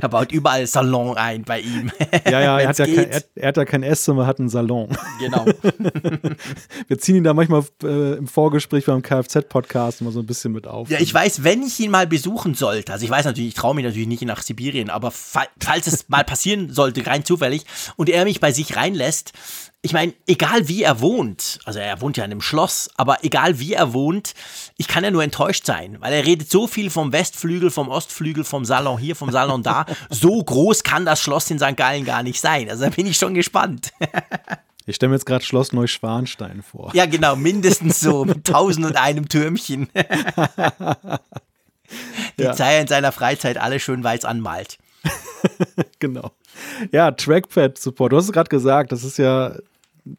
er 0.00 0.08
baut 0.08 0.32
überall 0.32 0.66
Salon 0.66 1.16
ein 1.16 1.42
bei 1.42 1.60
ihm. 1.60 1.90
Ja, 2.24 2.40
ja, 2.40 2.60
er 2.60 2.68
hat 2.68 2.78
ja, 2.78 2.86
kein, 2.86 3.10
er, 3.10 3.22
er, 3.34 3.48
hat 3.48 3.56
ja 3.56 3.64
kein 3.64 3.82
Esszimmer, 3.82 4.26
hat 4.26 4.38
einen 4.38 4.48
Salon. 4.48 4.96
Genau. 5.20 5.44
Wir 6.88 6.98
ziehen 6.98 7.16
ihn 7.16 7.24
da 7.24 7.34
manchmal 7.34 7.64
äh, 7.82 8.14
im 8.14 8.26
Vorgespräch 8.26 8.86
beim 8.86 9.02
Kfz-Podcast 9.02 10.00
mal 10.00 10.12
so 10.12 10.20
ein 10.20 10.26
bisschen 10.26 10.52
mit 10.52 10.66
auf. 10.66 10.88
Ja, 10.88 11.00
ich 11.00 11.12
weiß, 11.12 11.44
wenn 11.44 11.62
ich 11.62 11.78
ihn 11.80 11.90
mal 11.90 12.06
besuchen 12.06 12.54
sollte, 12.54 12.92
also 12.92 13.04
ich 13.04 13.10
weiß 13.10 13.26
natürlich, 13.26 13.48
ich 13.48 13.54
traue 13.54 13.74
mich 13.74 13.84
natürlich 13.84 14.08
nicht 14.08 14.22
nach 14.22 14.42
Sibirien, 14.42 14.90
aber 14.90 15.10
falls 15.10 15.86
es 15.86 16.08
mal 16.08 16.24
passieren 16.24 16.72
sollte, 16.72 17.06
rein 17.06 17.24
zufällig, 17.24 17.64
und 17.96 18.08
er 18.08 18.24
mich 18.24 18.40
bei 18.40 18.52
sich 18.52 18.76
reinlässt, 18.76 19.32
ich 19.84 19.92
meine, 19.92 20.14
egal 20.26 20.66
wie 20.66 20.82
er 20.82 21.02
wohnt, 21.02 21.58
also 21.66 21.78
er 21.78 22.00
wohnt 22.00 22.16
ja 22.16 22.24
in 22.24 22.30
einem 22.30 22.40
Schloss, 22.40 22.88
aber 22.96 23.18
egal 23.22 23.58
wie 23.58 23.74
er 23.74 23.92
wohnt, 23.92 24.32
ich 24.76 24.88
kann 24.88 25.04
ja 25.04 25.10
nur 25.10 25.22
enttäuscht 25.22 25.66
sein, 25.66 25.96
weil 26.00 26.12
er 26.12 26.24
redet 26.24 26.50
so 26.50 26.66
viel 26.66 26.90
vom 26.90 27.12
Westflügel, 27.12 27.70
vom 27.70 27.88
Ostflügel, 27.88 28.44
vom 28.44 28.64
Salon 28.64 28.98
hier, 28.98 29.16
vom 29.16 29.30
Salon 29.30 29.62
da. 29.62 29.86
So 30.10 30.42
groß 30.42 30.82
kann 30.82 31.04
das 31.04 31.20
Schloss 31.20 31.50
in 31.50 31.58
St. 31.58 31.76
Gallen 31.76 32.04
gar 32.04 32.22
nicht 32.22 32.40
sein. 32.40 32.68
Also 32.68 32.84
da 32.84 32.90
bin 32.90 33.06
ich 33.06 33.16
schon 33.16 33.34
gespannt. 33.34 33.92
Ich 34.86 34.96
stelle 34.96 35.08
mir 35.08 35.16
jetzt 35.16 35.24
gerade 35.24 35.42
Schloss 35.42 35.72
Neuschwanstein 35.72 36.62
vor. 36.62 36.90
Ja, 36.92 37.06
genau, 37.06 37.36
mindestens 37.36 38.00
so 38.00 38.26
mit 38.26 38.44
tausend 38.46 38.84
und 38.84 38.96
einem 38.96 39.30
Türmchen. 39.30 39.88
Die 42.38 42.42
ja. 42.42 42.52
Zeier 42.52 42.82
in 42.82 42.86
seiner 42.86 43.10
Freizeit 43.10 43.56
alle 43.56 43.80
schön 43.80 44.04
weiß 44.04 44.26
anmalt. 44.26 44.76
genau. 46.00 46.32
Ja, 46.92 47.12
Trackpad-Support. 47.12 48.12
Du 48.12 48.18
hast 48.18 48.26
es 48.26 48.32
gerade 48.32 48.50
gesagt, 48.50 48.92
das 48.92 49.04
ist 49.04 49.16
ja 49.16 49.54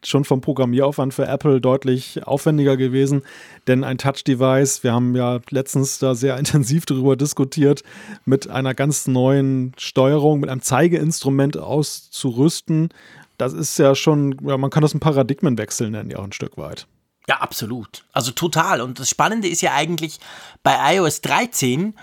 schon 0.04 0.24
vom 0.24 0.40
Programmieraufwand 0.40 1.14
für 1.14 1.26
Apple 1.26 1.60
deutlich 1.60 2.26
aufwendiger 2.26 2.76
gewesen, 2.76 3.22
denn 3.66 3.84
ein 3.84 3.98
Touch-Device, 3.98 4.82
wir 4.82 4.92
haben 4.92 5.14
ja 5.14 5.40
letztens 5.50 5.98
da 5.98 6.14
sehr 6.14 6.36
intensiv 6.38 6.86
darüber 6.86 7.16
diskutiert, 7.16 7.82
mit 8.24 8.48
einer 8.48 8.74
ganz 8.74 9.06
neuen 9.06 9.72
Steuerung, 9.78 10.40
mit 10.40 10.50
einem 10.50 10.62
Zeigeinstrument 10.62 11.56
auszurüsten, 11.56 12.90
das 13.38 13.52
ist 13.52 13.78
ja 13.78 13.94
schon, 13.94 14.36
ja, 14.42 14.56
man 14.56 14.70
kann 14.70 14.82
das 14.82 14.94
ein 14.94 15.00
Paradigmenwechsel 15.00 15.90
nennen, 15.90 16.10
ja 16.10 16.20
ein 16.20 16.32
Stück 16.32 16.56
weit. 16.56 16.86
Ja, 17.28 17.36
absolut. 17.38 18.04
Also 18.12 18.30
total. 18.30 18.80
Und 18.80 19.00
das 19.00 19.10
Spannende 19.10 19.48
ist 19.48 19.60
ja 19.60 19.74
eigentlich 19.74 20.20
bei 20.62 20.94
iOS 20.94 21.20
13, 21.22 21.94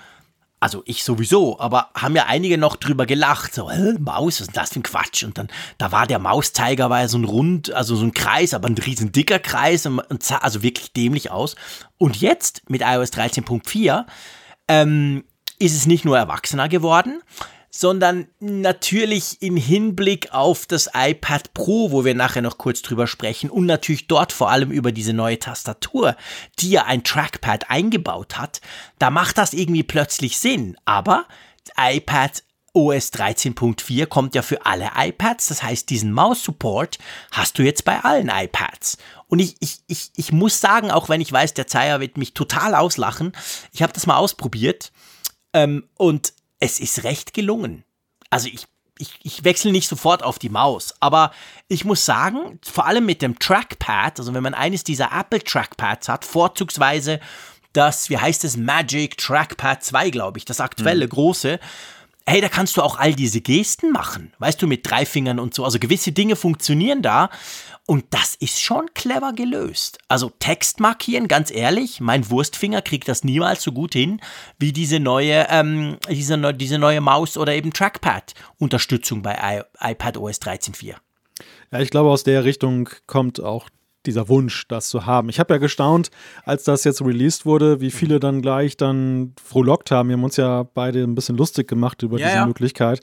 also 0.63 0.82
ich 0.86 1.04
sowieso, 1.04 1.60
aber 1.60 1.89
haben 1.93 2.15
ja 2.15 2.28
einige 2.28 2.58
noch 2.58 2.78
drüber 2.78 3.06
gelacht, 3.06 3.54
so, 3.54 3.69
äh, 3.69 3.99
Maus, 3.99 4.39
was 4.39 4.47
ist 4.47 4.56
das 4.56 4.69
für 4.69 4.80
ein 4.80 4.84
Quatsch? 4.84 5.26
Und 5.26 5.38
dann, 5.38 5.49
da 5.78 5.91
war 5.91 6.08
der 6.08 6.19
Mauszeiger, 6.19 6.89
war 6.89 7.02
ja 7.02 7.10
so 7.10 7.17
ein 7.17 7.26
rund, 7.26 7.73
also 7.73 7.97
so 7.97 8.06
ein 8.06 8.13
Kreis, 8.13 8.54
aber 8.54 8.69
ein 8.69 8.78
riesen 8.78 9.12
dicker 9.12 9.39
Kreis 9.39 9.86
und, 9.86 9.99
und 9.99 10.23
sah 10.23 10.38
also 10.38 10.63
wirklich 10.63 10.93
dämlich 10.93 11.32
aus. 11.32 11.58
Und 11.97 12.15
jetzt 12.15 12.62
mit 12.69 12.82
iOS 12.82 13.12
13.4 13.12 14.06
ähm, 14.69 15.26
ist 15.60 15.76
es 15.76 15.86
nicht 15.86 16.06
nur 16.06 16.17
erwachsener 16.17 16.69
geworden, 16.69 17.21
sondern 17.75 18.27
natürlich 18.39 19.41
im 19.41 19.57
Hinblick 19.57 20.31
auf 20.31 20.67
das 20.67 20.91
iPad 20.93 21.55
Pro, 21.55 21.89
wo 21.89 22.05
wir 22.05 22.13
nachher 22.13 22.43
noch 22.43 22.59
kurz 22.59 22.83
drüber 22.83 23.07
sprechen 23.07 23.49
und 23.49 23.65
natürlich 23.65 24.05
dort 24.05 24.31
vor 24.31 24.51
allem 24.51 24.69
über 24.69 24.91
diese 24.91 25.12
neue 25.12 25.39
Tastatur, 25.39 26.15
die 26.59 26.69
ja 26.69 26.86
ein 26.86 27.03
Trackpad 27.03 27.71
eingebaut 27.71 28.38
hat, 28.38 28.62
da 28.99 29.09
macht 29.09 29.39
das 29.39 29.53
irgendwie 29.53 29.81
plötzlich 29.81 30.38
Sinn. 30.38 30.77
Aber 30.86 31.25
iPad 31.75 32.43
OS 32.73 33.12
13.4 33.12 34.05
kommt 34.05 34.36
ja 34.36 34.43
für 34.43 34.67
alle 34.67 34.91
iPads, 34.95 35.47
das 35.47 35.63
heißt, 35.63 35.89
diesen 35.89 36.12
Maus-Support 36.12 36.99
hast 37.31 37.57
du 37.57 37.63
jetzt 37.63 37.86
bei 37.86 38.03
allen 38.03 38.29
iPads. 38.29 38.99
Und 39.27 39.39
ich, 39.39 39.55
ich, 39.59 39.79
ich, 39.88 40.12
ich 40.15 40.31
muss 40.31 40.62
sagen, 40.62 40.91
auch 40.91 41.09
wenn 41.09 41.21
ich 41.21 41.31
weiß, 41.31 41.55
der 41.55 41.65
Zeier 41.65 42.01
wird 42.01 42.17
mich 42.17 42.36
total 42.36 42.75
auslachen, 42.75 43.31
ich 43.71 43.81
habe 43.81 43.93
das 43.93 44.05
mal 44.05 44.17
ausprobiert 44.17 44.91
ähm, 45.53 45.88
und 45.97 46.33
es 46.63 46.80
ist 46.80 47.04
recht 47.04 47.34
gelungen. 47.34 47.84
Also 48.30 48.47
ich, 48.47 48.67
ich, 48.97 49.19
ich 49.23 49.43
wechsle 49.43 49.73
nicht 49.73 49.89
sofort 49.89 50.23
auf 50.23 50.39
die 50.39 50.49
Maus, 50.49 50.93
aber 51.02 51.32
ich 51.67 51.84
muss 51.84 52.06
sagen, 52.06 52.58
vor 52.63 52.88
allem 52.88 53.06
mit 53.06 53.21
dem 53.21 53.38
Trackpad, 53.38 54.17
also 54.19 54.34
wenn 54.34 54.43
man 54.43 54.54
eines 54.54 54.86
dieser 54.86 55.12
Apple 55.12 55.43
Trackpads 55.43 56.08
hat, 56.08 56.23
vorzugsweise 56.23 57.19
das, 57.73 58.10
wie 58.10 58.17
heißt 58.17 58.45
es, 58.45 58.56
Magic 58.56 59.17
Trackpad 59.17 59.84
2, 59.84 60.10
glaube 60.12 60.38
ich, 60.38 60.45
das 60.45 60.62
aktuelle 60.62 61.06
mhm. 61.06 61.10
große, 61.10 61.60
hey, 62.26 62.39
da 62.39 62.47
kannst 62.47 62.78
du 62.78 62.82
auch 62.82 62.97
all 62.97 63.13
diese 63.13 63.41
Gesten 63.41 63.91
machen, 63.91 64.32
weißt 64.39 64.62
du, 64.62 64.67
mit 64.67 64.89
drei 64.89 65.06
Fingern 65.06 65.39
und 65.39 65.54
so. 65.54 65.65
Also 65.65 65.80
gewisse 65.80 66.13
Dinge 66.13 66.38
funktionieren 66.38 67.02
da 67.02 67.30
und 67.86 68.06
das 68.12 68.36
ist 68.36 68.62
schon 68.62 68.86
clever 68.93 69.34
gelöst. 69.34 70.00
Also 70.08 70.32
Text 70.39 70.80
markieren, 70.80 71.28
ganz 71.28 71.52
ehrlich, 71.52 72.00
mein 72.00 72.30
Wurstfinger 72.30 72.82
kriegt 72.82 73.10
das 73.10 73.24
niemals 73.24 73.62
so 73.62 73.74
gut 73.74 73.93
hin 73.93 74.22
wie 74.58 74.72
diese 74.72 75.00
neue, 75.00 75.48
ähm, 75.50 75.98
diese, 76.10 76.54
diese 76.54 76.78
neue 76.78 77.02
Maus 77.02 77.38
oder 77.38 77.54
eben 77.54 77.74
Trackpad-Unterstützung 77.74 79.22
bei 79.22 79.63
I 79.82 79.91
iPad 79.91 80.17
OS 80.17 80.41
13.4. 80.41 80.96
Ja, 81.72 81.80
ich 81.80 81.89
glaube, 81.89 82.10
aus 82.10 82.24
der 82.24 82.46
Richtung 82.46 82.89
kommt 83.06 83.41
auch 83.41 83.69
dieser 84.06 84.28
Wunsch, 84.30 84.67
das 84.67 84.89
zu 84.89 85.06
haben. 85.06 85.30
Ich 85.30 85.39
habe 85.39 85.54
ja 85.54 85.58
gestaunt, 85.58 86.10
als 86.43 86.63
das 86.63 86.84
jetzt 86.84 87.02
released 87.02 87.46
wurde, 87.46 87.80
wie 87.82 87.91
viele 87.91 88.19
dann 88.19 88.41
gleich 88.41 88.76
dann 88.78 89.34
frohlockt 89.43 89.91
haben. 89.91 90.10
Wir 90.10 90.17
haben 90.17 90.24
uns 90.24 90.38
ja 90.38 90.63
beide 90.63 91.04
ein 91.04 91.15
bisschen 91.15 91.38
lustig 91.38 91.67
gemacht 91.67 92.04
über 92.04 92.19
ja, 92.19 92.28
diese 92.28 92.38
ja. 92.39 92.46
Möglichkeit. 92.46 93.00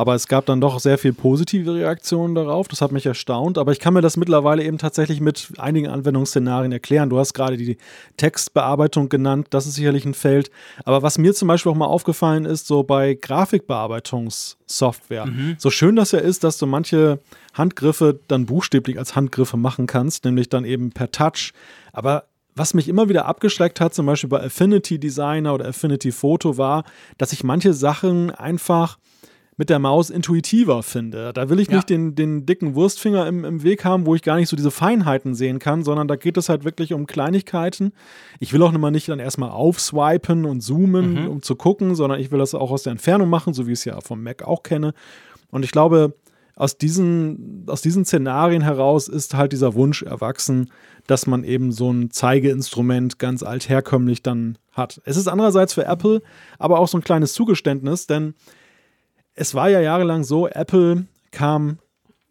Aber 0.00 0.14
es 0.14 0.28
gab 0.28 0.46
dann 0.46 0.62
doch 0.62 0.80
sehr 0.80 0.96
viel 0.96 1.12
positive 1.12 1.74
Reaktionen 1.74 2.34
darauf. 2.34 2.68
Das 2.68 2.80
hat 2.80 2.90
mich 2.90 3.04
erstaunt. 3.04 3.58
Aber 3.58 3.72
ich 3.72 3.80
kann 3.80 3.92
mir 3.92 4.00
das 4.00 4.16
mittlerweile 4.16 4.64
eben 4.64 4.78
tatsächlich 4.78 5.20
mit 5.20 5.52
einigen 5.58 5.88
Anwendungsszenarien 5.88 6.72
erklären. 6.72 7.10
Du 7.10 7.18
hast 7.18 7.34
gerade 7.34 7.58
die 7.58 7.76
Textbearbeitung 8.16 9.10
genannt. 9.10 9.48
Das 9.50 9.66
ist 9.66 9.74
sicherlich 9.74 10.06
ein 10.06 10.14
Feld. 10.14 10.50
Aber 10.86 11.02
was 11.02 11.18
mir 11.18 11.34
zum 11.34 11.48
Beispiel 11.48 11.70
auch 11.70 11.76
mal 11.76 11.84
aufgefallen 11.84 12.46
ist, 12.46 12.66
so 12.66 12.82
bei 12.82 13.12
Grafikbearbeitungssoftware, 13.12 15.26
mhm. 15.26 15.56
so 15.58 15.68
schön 15.68 15.96
das 15.96 16.12
ja 16.12 16.20
ist, 16.20 16.44
dass 16.44 16.56
du 16.56 16.64
manche 16.64 17.18
Handgriffe 17.52 18.18
dann 18.26 18.46
buchstäblich 18.46 18.98
als 18.98 19.16
Handgriffe 19.16 19.58
machen 19.58 19.86
kannst, 19.86 20.24
nämlich 20.24 20.48
dann 20.48 20.64
eben 20.64 20.92
per 20.92 21.10
Touch. 21.10 21.52
Aber 21.92 22.24
was 22.54 22.72
mich 22.72 22.88
immer 22.88 23.10
wieder 23.10 23.26
abgeschreckt 23.26 23.80
hat, 23.80 23.92
zum 23.92 24.06
Beispiel 24.06 24.30
bei 24.30 24.42
Affinity 24.42 24.98
Designer 24.98 25.52
oder 25.52 25.68
Affinity 25.68 26.10
Photo, 26.10 26.56
war, 26.56 26.84
dass 27.18 27.34
ich 27.34 27.44
manche 27.44 27.74
Sachen 27.74 28.30
einfach 28.30 28.96
mit 29.60 29.68
der 29.68 29.78
Maus 29.78 30.08
intuitiver 30.08 30.82
finde. 30.82 31.34
Da 31.34 31.50
will 31.50 31.60
ich 31.60 31.68
ja. 31.68 31.76
nicht 31.76 31.90
den, 31.90 32.14
den 32.14 32.46
dicken 32.46 32.74
Wurstfinger 32.74 33.26
im, 33.26 33.44
im 33.44 33.62
Weg 33.62 33.84
haben, 33.84 34.06
wo 34.06 34.14
ich 34.14 34.22
gar 34.22 34.36
nicht 34.36 34.48
so 34.48 34.56
diese 34.56 34.70
Feinheiten 34.70 35.34
sehen 35.34 35.58
kann, 35.58 35.84
sondern 35.84 36.08
da 36.08 36.16
geht 36.16 36.38
es 36.38 36.48
halt 36.48 36.64
wirklich 36.64 36.94
um 36.94 37.06
Kleinigkeiten. 37.06 37.92
Ich 38.38 38.54
will 38.54 38.62
auch 38.62 38.72
immer 38.72 38.90
nicht 38.90 39.10
dann 39.10 39.18
erstmal 39.18 39.50
aufswipen 39.50 40.46
und 40.46 40.62
zoomen, 40.62 41.24
mhm. 41.24 41.28
um 41.28 41.42
zu 41.42 41.56
gucken, 41.56 41.94
sondern 41.94 42.20
ich 42.20 42.32
will 42.32 42.38
das 42.38 42.54
auch 42.54 42.70
aus 42.70 42.84
der 42.84 42.92
Entfernung 42.92 43.28
machen, 43.28 43.52
so 43.52 43.66
wie 43.66 43.72
ich 43.72 43.80
es 43.80 43.84
ja 43.84 44.00
vom 44.00 44.22
Mac 44.22 44.44
auch 44.44 44.62
kenne. 44.62 44.94
Und 45.50 45.62
ich 45.62 45.72
glaube, 45.72 46.14
aus 46.56 46.78
diesen, 46.78 47.66
aus 47.66 47.82
diesen 47.82 48.06
Szenarien 48.06 48.62
heraus 48.62 49.08
ist 49.08 49.34
halt 49.34 49.52
dieser 49.52 49.74
Wunsch 49.74 50.00
erwachsen, 50.00 50.70
dass 51.06 51.26
man 51.26 51.44
eben 51.44 51.70
so 51.70 51.92
ein 51.92 52.10
Zeigeinstrument 52.10 53.18
ganz 53.18 53.42
altherkömmlich 53.42 54.22
dann 54.22 54.56
hat. 54.72 55.02
Es 55.04 55.18
ist 55.18 55.28
andererseits 55.28 55.74
für 55.74 55.84
Apple 55.84 56.22
aber 56.58 56.78
auch 56.78 56.88
so 56.88 56.96
ein 56.96 57.04
kleines 57.04 57.34
Zugeständnis, 57.34 58.06
denn 58.06 58.32
es 59.40 59.54
war 59.54 59.70
ja 59.70 59.80
jahrelang 59.80 60.22
so, 60.22 60.46
Apple 60.48 61.06
kam 61.30 61.78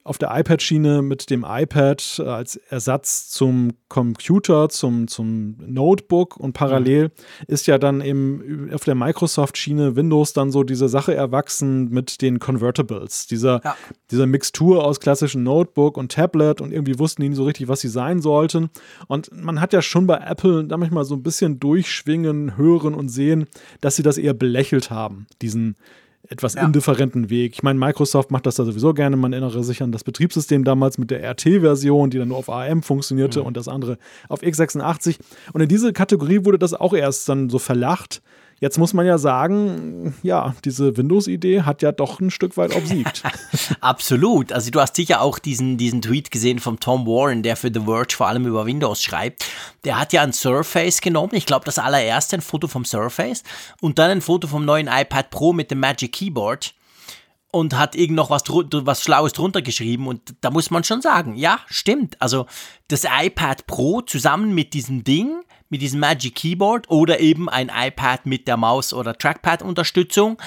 auf 0.04 0.19
der 0.19 0.30
iPad-Schiene 0.32 1.02
mit 1.02 1.30
dem 1.30 1.43
iPad 1.48 2.19
äh, 2.19 2.24
als 2.24 2.56
Ersatz 2.56 3.30
zum 3.30 3.72
Computer, 3.89 4.69
zum, 4.69 5.08
zum 5.08 5.58
Notebook 5.58 6.38
und 6.38 6.54
parallel 6.54 7.12
ist 7.48 7.67
ja 7.67 7.80
dann 7.80 8.02
eben 8.02 8.69
auf 8.74 8.84
der 8.84 8.95
Microsoft-Schiene 8.95 9.95
Windows 9.95 10.34
dann 10.34 10.52
so 10.52 10.63
diese 10.63 10.88
Sache 10.88 11.15
erwachsen 11.15 11.89
mit 11.89 12.22
den 12.22 12.38
Convertibles, 12.39 13.26
dieser, 13.28 13.62
ja. 13.63 13.76
dieser 14.12 14.28
Mixtur 14.28 14.86
aus 14.86 15.00
klassischen 15.00 15.43
Notebook 15.43 15.98
und 15.98 16.12
Tablet 16.12 16.62
und 16.62 16.72
irgendwie 16.72 16.98
wussten 16.98 17.24
die 17.24 17.30
nicht 17.30 17.38
so 17.38 17.43
richtig, 17.43 17.67
was 17.67 17.82
sie 17.82 17.89
sein 17.89 18.22
sollten. 18.22 18.69
Und 19.08 19.32
man 19.32 19.60
hat 19.60 19.74
ja 19.74 19.82
schon 19.82 20.06
bei 20.08 20.17
Apple 20.17 20.65
da 20.65 20.78
manchmal 20.78 21.06
so 21.06 21.15
ein 21.15 21.24
bisschen 21.24 21.60
durchschwingen, 21.60 22.56
hören 22.56 22.93
und 22.93 23.10
sehen, 23.10 23.48
dass 23.82 23.95
sie 23.95 24.04
das 24.04 24.17
eher 24.19 24.36
belächelt 24.36 24.91
haben, 24.91 25.26
diesen 25.41 25.76
etwas 26.27 26.55
ja. 26.55 26.63
indifferenten 26.63 27.29
Weg. 27.29 27.53
Ich 27.53 27.63
meine, 27.63 27.79
Microsoft 27.79 28.29
macht 28.32 28.45
das 28.45 28.55
da 28.55 28.65
sowieso 28.65 28.93
gerne. 28.93 29.15
Man 29.15 29.34
erinnere 29.34 29.63
sich 29.63 29.82
an 29.82 29.91
das 29.91 30.03
Betriebssystem 30.03 30.63
damals 30.63 30.97
mit 30.97 31.12
der 31.12 31.23
RT-Version, 31.23 32.10
die 32.10 32.17
dann 32.17 32.27
nur 32.27 32.38
auf 32.38 32.49
ARM 32.49 32.84
funktionierte 32.84 33.39
mhm. 33.41 33.47
und 33.47 33.58
das 33.58 33.67
andere 33.67 33.97
auf 34.27 34.41
x86. 34.41 35.17
Und 35.53 35.62
in 35.62 35.69
diese 35.69 35.93
Kategorie 35.93 36.45
wurde 36.45 36.60
das 36.60 36.73
auch 36.73 36.93
erst 36.93 37.29
dann 37.29 37.49
so 37.49 37.58
verlacht. 37.58 38.21
Jetzt 38.60 38.78
muss 38.78 38.93
man 38.93 39.06
ja 39.06 39.17
sagen, 39.17 40.13
ja, 40.22 40.54
diese 40.65 40.98
Windows-Idee 40.98 41.62
hat 41.62 41.82
ja 41.82 41.91
doch 41.91 42.19
ein 42.19 42.30
Stück 42.30 42.58
weit 42.58 42.76
obsiegt. 42.76 43.24
Absolut. 43.80 44.52
Also 44.52 44.69
du 44.69 44.82
hast 44.82 44.98
sicher 44.98 45.22
auch 45.22 45.39
diesen, 45.39 45.78
diesen 45.78 46.02
Tweet 46.02 46.30
gesehen 46.30 46.60
von 46.60 46.80
Tom 46.80 47.06
Warren, 47.06 47.41
der 47.41 47.56
für 47.56 47.72
The 47.74 47.82
Verge 47.82 48.15
vor 48.15 48.28
allem 48.28 48.45
über 48.45 48.65
Windows 48.65 49.02
schreibt. 49.02 49.45
Der 49.86 50.00
hat 50.00 50.12
ja 50.12 50.24
ein 50.24 50.34
Surface 50.34 51.00
genommen, 51.00 51.34
ich 51.34 51.45
glaube 51.45 51.65
das 51.65 51.80
allererste 51.80 52.36
ein 52.36 52.41
Foto 52.41 52.67
vom 52.67 52.84
Surface 52.84 53.43
und 53.80 53.98
dann 53.98 54.12
ein 54.12 54.22
Foto 54.22 54.48
vom 54.48 54.65
neuen 54.65 54.88
iPad 54.88 55.30
Pro 55.30 55.54
mit 55.54 55.72
dem 55.72 55.80
Magic 55.80 56.12
Keyboard 56.12 56.74
und 57.52 57.78
hat 57.78 57.95
irgend 57.95 58.15
noch 58.15 58.30
was, 58.30 58.43
was 58.48 59.04
Schlaues 59.04 59.34
drunter 59.34 59.62
geschrieben. 59.62 60.08
Und 60.08 60.36
da 60.41 60.52
muss 60.52 60.69
man 60.69 60.84
schon 60.84 61.02
sagen, 61.02 61.36
ja, 61.36 61.60
stimmt. 61.67 62.22
Also 62.22 62.45
das 62.88 63.06
iPad 63.06 63.65
Pro 63.67 64.02
zusammen 64.02 64.54
mit 64.54 64.74
diesem 64.74 65.04
Ding 65.04 65.41
mit 65.69 65.82
diesem 65.82 65.99
Magic 65.99 66.36
Keyboard 66.36 66.89
oder 66.89 67.19
eben 67.19 67.49
ein 67.49 67.71
iPad 67.73 68.25
mit 68.25 68.47
der 68.47 68.58
Maus- 68.58 68.93
oder 68.93 69.17
Trackpad-Unterstützung. 69.17 70.38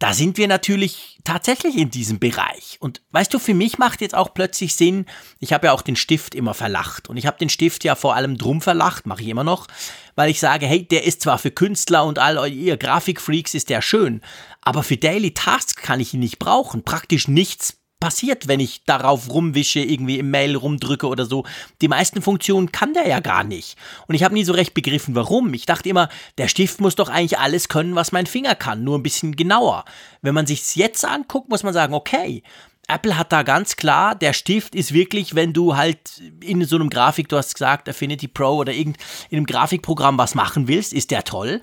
da 0.00 0.12
sind 0.12 0.36
wir 0.36 0.48
natürlich 0.48 1.18
tatsächlich 1.24 1.78
in 1.78 1.88
diesem 1.88 2.18
Bereich. 2.18 2.76
Und 2.80 3.00
weißt 3.12 3.32
du, 3.32 3.38
für 3.38 3.54
mich 3.54 3.78
macht 3.78 4.00
jetzt 4.00 4.14
auch 4.14 4.34
plötzlich 4.34 4.74
Sinn, 4.74 5.06
ich 5.38 5.52
habe 5.52 5.68
ja 5.68 5.72
auch 5.72 5.82
den 5.82 5.96
Stift 5.96 6.34
immer 6.34 6.52
verlacht. 6.52 7.08
Und 7.08 7.16
ich 7.16 7.26
habe 7.26 7.38
den 7.38 7.48
Stift 7.48 7.84
ja 7.84 7.94
vor 7.94 8.14
allem 8.14 8.36
drum 8.36 8.60
verlacht, 8.60 9.06
mache 9.06 9.22
ich 9.22 9.28
immer 9.28 9.44
noch, 9.44 9.66
weil 10.14 10.30
ich 10.30 10.40
sage, 10.40 10.66
hey, 10.66 10.86
der 10.86 11.04
ist 11.04 11.22
zwar 11.22 11.38
für 11.38 11.52
Künstler 11.52 12.04
und 12.04 12.18
all 12.18 12.52
ihr 12.52 12.76
Grafikfreaks 12.76 13.54
ist 13.54 13.70
der 13.70 13.80
schön, 13.80 14.20
aber 14.60 14.82
für 14.82 14.96
Daily 14.96 15.32
Tasks 15.32 15.76
kann 15.76 16.00
ich 16.00 16.12
ihn 16.12 16.20
nicht 16.20 16.38
brauchen. 16.38 16.82
Praktisch 16.82 17.28
nichts 17.28 17.78
passiert, 18.04 18.48
wenn 18.48 18.60
ich 18.60 18.84
darauf 18.84 19.30
rumwische, 19.30 19.80
irgendwie 19.80 20.18
im 20.18 20.30
Mail 20.30 20.56
rumdrücke 20.56 21.06
oder 21.06 21.24
so. 21.24 21.46
Die 21.80 21.88
meisten 21.88 22.20
Funktionen 22.20 22.70
kann 22.70 22.92
der 22.92 23.08
ja 23.08 23.20
gar 23.20 23.44
nicht. 23.44 23.78
Und 24.06 24.14
ich 24.14 24.22
habe 24.22 24.34
nie 24.34 24.44
so 24.44 24.52
recht 24.52 24.74
begriffen, 24.74 25.14
warum. 25.14 25.54
Ich 25.54 25.64
dachte 25.64 25.88
immer, 25.88 26.10
der 26.36 26.48
Stift 26.48 26.82
muss 26.82 26.96
doch 26.96 27.08
eigentlich 27.08 27.38
alles 27.38 27.70
können, 27.70 27.94
was 27.94 28.12
mein 28.12 28.26
Finger 28.26 28.56
kann, 28.56 28.84
nur 28.84 28.98
ein 28.98 29.02
bisschen 29.02 29.36
genauer. 29.36 29.86
Wenn 30.20 30.34
man 30.34 30.46
sich's 30.46 30.74
jetzt 30.74 31.02
anguckt, 31.02 31.48
muss 31.48 31.62
man 31.62 31.72
sagen, 31.72 31.94
okay, 31.94 32.42
Apple 32.88 33.16
hat 33.16 33.32
da 33.32 33.42
ganz 33.42 33.76
klar, 33.76 34.14
der 34.14 34.34
Stift 34.34 34.74
ist 34.74 34.92
wirklich, 34.92 35.34
wenn 35.34 35.54
du 35.54 35.74
halt 35.74 36.20
in 36.42 36.62
so 36.66 36.76
einem 36.76 36.90
Grafik, 36.90 37.30
du 37.30 37.38
hast 37.38 37.54
gesagt, 37.54 37.88
Affinity 37.88 38.28
Pro 38.28 38.56
oder 38.56 38.74
irgend 38.74 38.98
in 39.30 39.38
einem 39.38 39.46
Grafikprogramm 39.46 40.18
was 40.18 40.34
machen 40.34 40.68
willst, 40.68 40.92
ist 40.92 41.10
der 41.10 41.24
toll. 41.24 41.62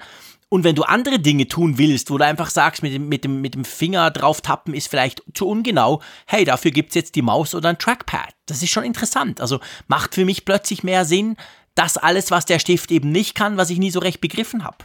Und 0.53 0.65
wenn 0.65 0.75
du 0.75 0.83
andere 0.83 1.17
Dinge 1.17 1.47
tun 1.47 1.77
willst, 1.77 2.11
wo 2.11 2.17
du 2.17 2.25
einfach 2.25 2.49
sagst, 2.49 2.83
mit 2.83 2.93
dem, 2.93 3.07
mit 3.07 3.23
dem, 3.23 3.39
mit 3.39 3.55
dem 3.55 3.63
Finger 3.63 4.11
drauf 4.11 4.41
tappen 4.41 4.73
ist 4.73 4.89
vielleicht 4.89 5.23
zu 5.33 5.47
ungenau, 5.47 6.01
hey, 6.27 6.43
dafür 6.43 6.71
gibt 6.71 6.89
es 6.89 6.95
jetzt 6.95 7.15
die 7.15 7.21
Maus 7.21 7.55
oder 7.55 7.69
ein 7.69 7.77
Trackpad. 7.77 8.35
Das 8.47 8.61
ist 8.61 8.69
schon 8.69 8.83
interessant. 8.83 9.39
Also 9.39 9.61
macht 9.87 10.13
für 10.13 10.25
mich 10.25 10.43
plötzlich 10.43 10.83
mehr 10.83 11.05
Sinn, 11.05 11.37
das 11.73 11.95
alles, 11.95 12.31
was 12.31 12.45
der 12.45 12.59
Stift 12.59 12.91
eben 12.91 13.13
nicht 13.13 13.33
kann, 13.33 13.55
was 13.55 13.69
ich 13.69 13.79
nie 13.79 13.91
so 13.91 13.99
recht 13.99 14.19
begriffen 14.19 14.65
habe. 14.65 14.79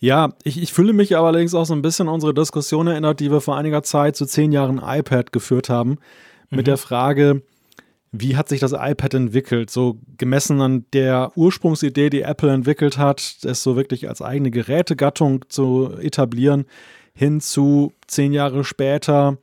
Ja, 0.00 0.30
ich, 0.42 0.60
ich 0.60 0.72
fühle 0.72 0.92
mich 0.92 1.16
allerdings 1.16 1.54
auch 1.54 1.64
so 1.66 1.74
ein 1.74 1.82
bisschen 1.82 2.08
an 2.08 2.14
unsere 2.14 2.34
Diskussion 2.34 2.88
erinnert, 2.88 3.20
die 3.20 3.30
wir 3.30 3.40
vor 3.40 3.56
einiger 3.56 3.84
Zeit 3.84 4.16
zu 4.16 4.26
zehn 4.26 4.50
Jahren 4.50 4.82
iPad 4.84 5.32
geführt 5.32 5.68
haben, 5.68 5.98
mit 6.48 6.62
mhm. 6.62 6.64
der 6.64 6.78
Frage, 6.78 7.42
wie 8.12 8.36
hat 8.36 8.48
sich 8.48 8.60
das 8.60 8.72
iPad 8.72 9.14
entwickelt? 9.14 9.70
So 9.70 10.00
gemessen 10.18 10.60
an 10.60 10.84
der 10.92 11.32
Ursprungsidee, 11.36 12.10
die 12.10 12.22
Apple 12.22 12.52
entwickelt 12.52 12.98
hat, 12.98 13.36
es 13.44 13.62
so 13.62 13.76
wirklich 13.76 14.08
als 14.08 14.20
eigene 14.20 14.50
Gerätegattung 14.50 15.44
zu 15.48 15.92
etablieren, 16.00 16.66
hin 17.14 17.40
zu 17.40 17.92
zehn 18.06 18.32
Jahre 18.32 18.64
später 18.64 19.38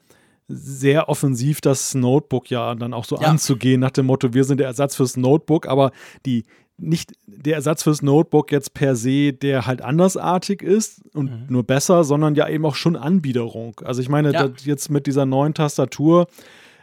sehr 0.49 1.09
offensiv 1.09 1.59
das 1.61 1.93
Notebook 1.93 2.49
ja 2.49 2.73
dann 2.75 2.93
auch 2.93 3.05
so 3.05 3.17
ja. 3.17 3.27
anzugehen, 3.27 3.81
nach 3.81 3.91
dem 3.91 4.05
Motto, 4.05 4.33
wir 4.33 4.43
sind 4.43 4.59
der 4.59 4.67
Ersatz 4.67 4.95
fürs 4.95 5.17
Notebook, 5.17 5.67
aber 5.67 5.91
die 6.25 6.43
nicht 6.77 7.13
der 7.25 7.55
Ersatz 7.55 7.83
fürs 7.83 8.01
Notebook 8.01 8.51
jetzt 8.51 8.73
per 8.73 8.95
se, 8.95 9.33
der 9.33 9.65
halt 9.65 9.81
andersartig 9.81 10.61
ist 10.61 11.01
und 11.15 11.31
mhm. 11.31 11.45
nur 11.49 11.63
besser, 11.63 12.03
sondern 12.03 12.35
ja 12.35 12.47
eben 12.47 12.65
auch 12.65 12.75
schon 12.75 12.95
Anbiederung. 12.95 13.81
Also 13.83 14.01
ich 14.01 14.09
meine, 14.09 14.31
ja. 14.31 14.49
jetzt 14.63 14.89
mit 14.89 15.07
dieser 15.07 15.25
neuen 15.25 15.53
Tastatur 15.53 16.27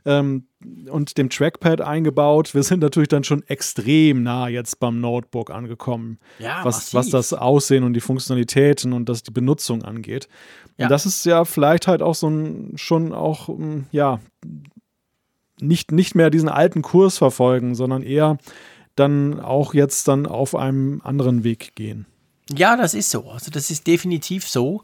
ähm, 0.05 0.47
und 0.91 1.19
dem 1.19 1.31
Trackpad 1.31 1.81
eingebaut. 1.81 2.55
Wir 2.55 2.63
sind 2.63 2.81
natürlich 2.81 3.09
dann 3.09 3.25
schon 3.25 3.43
extrem 3.49 4.23
nah 4.23 4.49
jetzt 4.49 4.81
beim 4.81 5.01
Notebook 5.01 5.51
angekommen, 5.51 6.19
ja, 6.39 6.65
was, 6.65 6.95
was 6.95 7.11
das 7.11 7.33
Aussehen 7.33 7.85
und 7.85 7.95
die 7.95 8.01
Funktionalitäten 8.01 8.93
und 8.93 9.09
das 9.09 9.23
die 9.23 9.31
Benutzung 9.31 9.83
angeht. 9.83 10.29
Ja. 10.77 10.87
Und 10.87 10.91
das 10.91 11.07
ist 11.07 11.25
ja 11.25 11.45
vielleicht 11.45 11.87
halt 11.87 12.03
auch 12.03 12.15
so 12.15 12.29
ein 12.29 12.73
schon 12.77 13.13
auch, 13.13 13.49
hm, 13.49 13.87
ja, 13.93 14.21
nicht, 15.61 15.93
nicht 15.93 16.15
mehr 16.15 16.31
diesen 16.31 16.49
alten 16.49 16.83
Kurs 16.83 17.19
verfolgen, 17.19 17.75
sondern 17.75 18.03
eher 18.03 18.39
dann 18.97 19.41
auch 19.41 19.75
jetzt 19.75 20.09
dann 20.09 20.27
auf 20.27 20.55
einem 20.55 21.01
anderen 21.05 21.45
Weg 21.45 21.75
gehen. 21.75 22.07
Ja, 22.55 22.77
das 22.77 22.95
ist 22.95 23.11
so. 23.11 23.31
Also 23.31 23.51
das 23.51 23.71
ist 23.71 23.87
definitiv 23.87 24.47
so. 24.47 24.83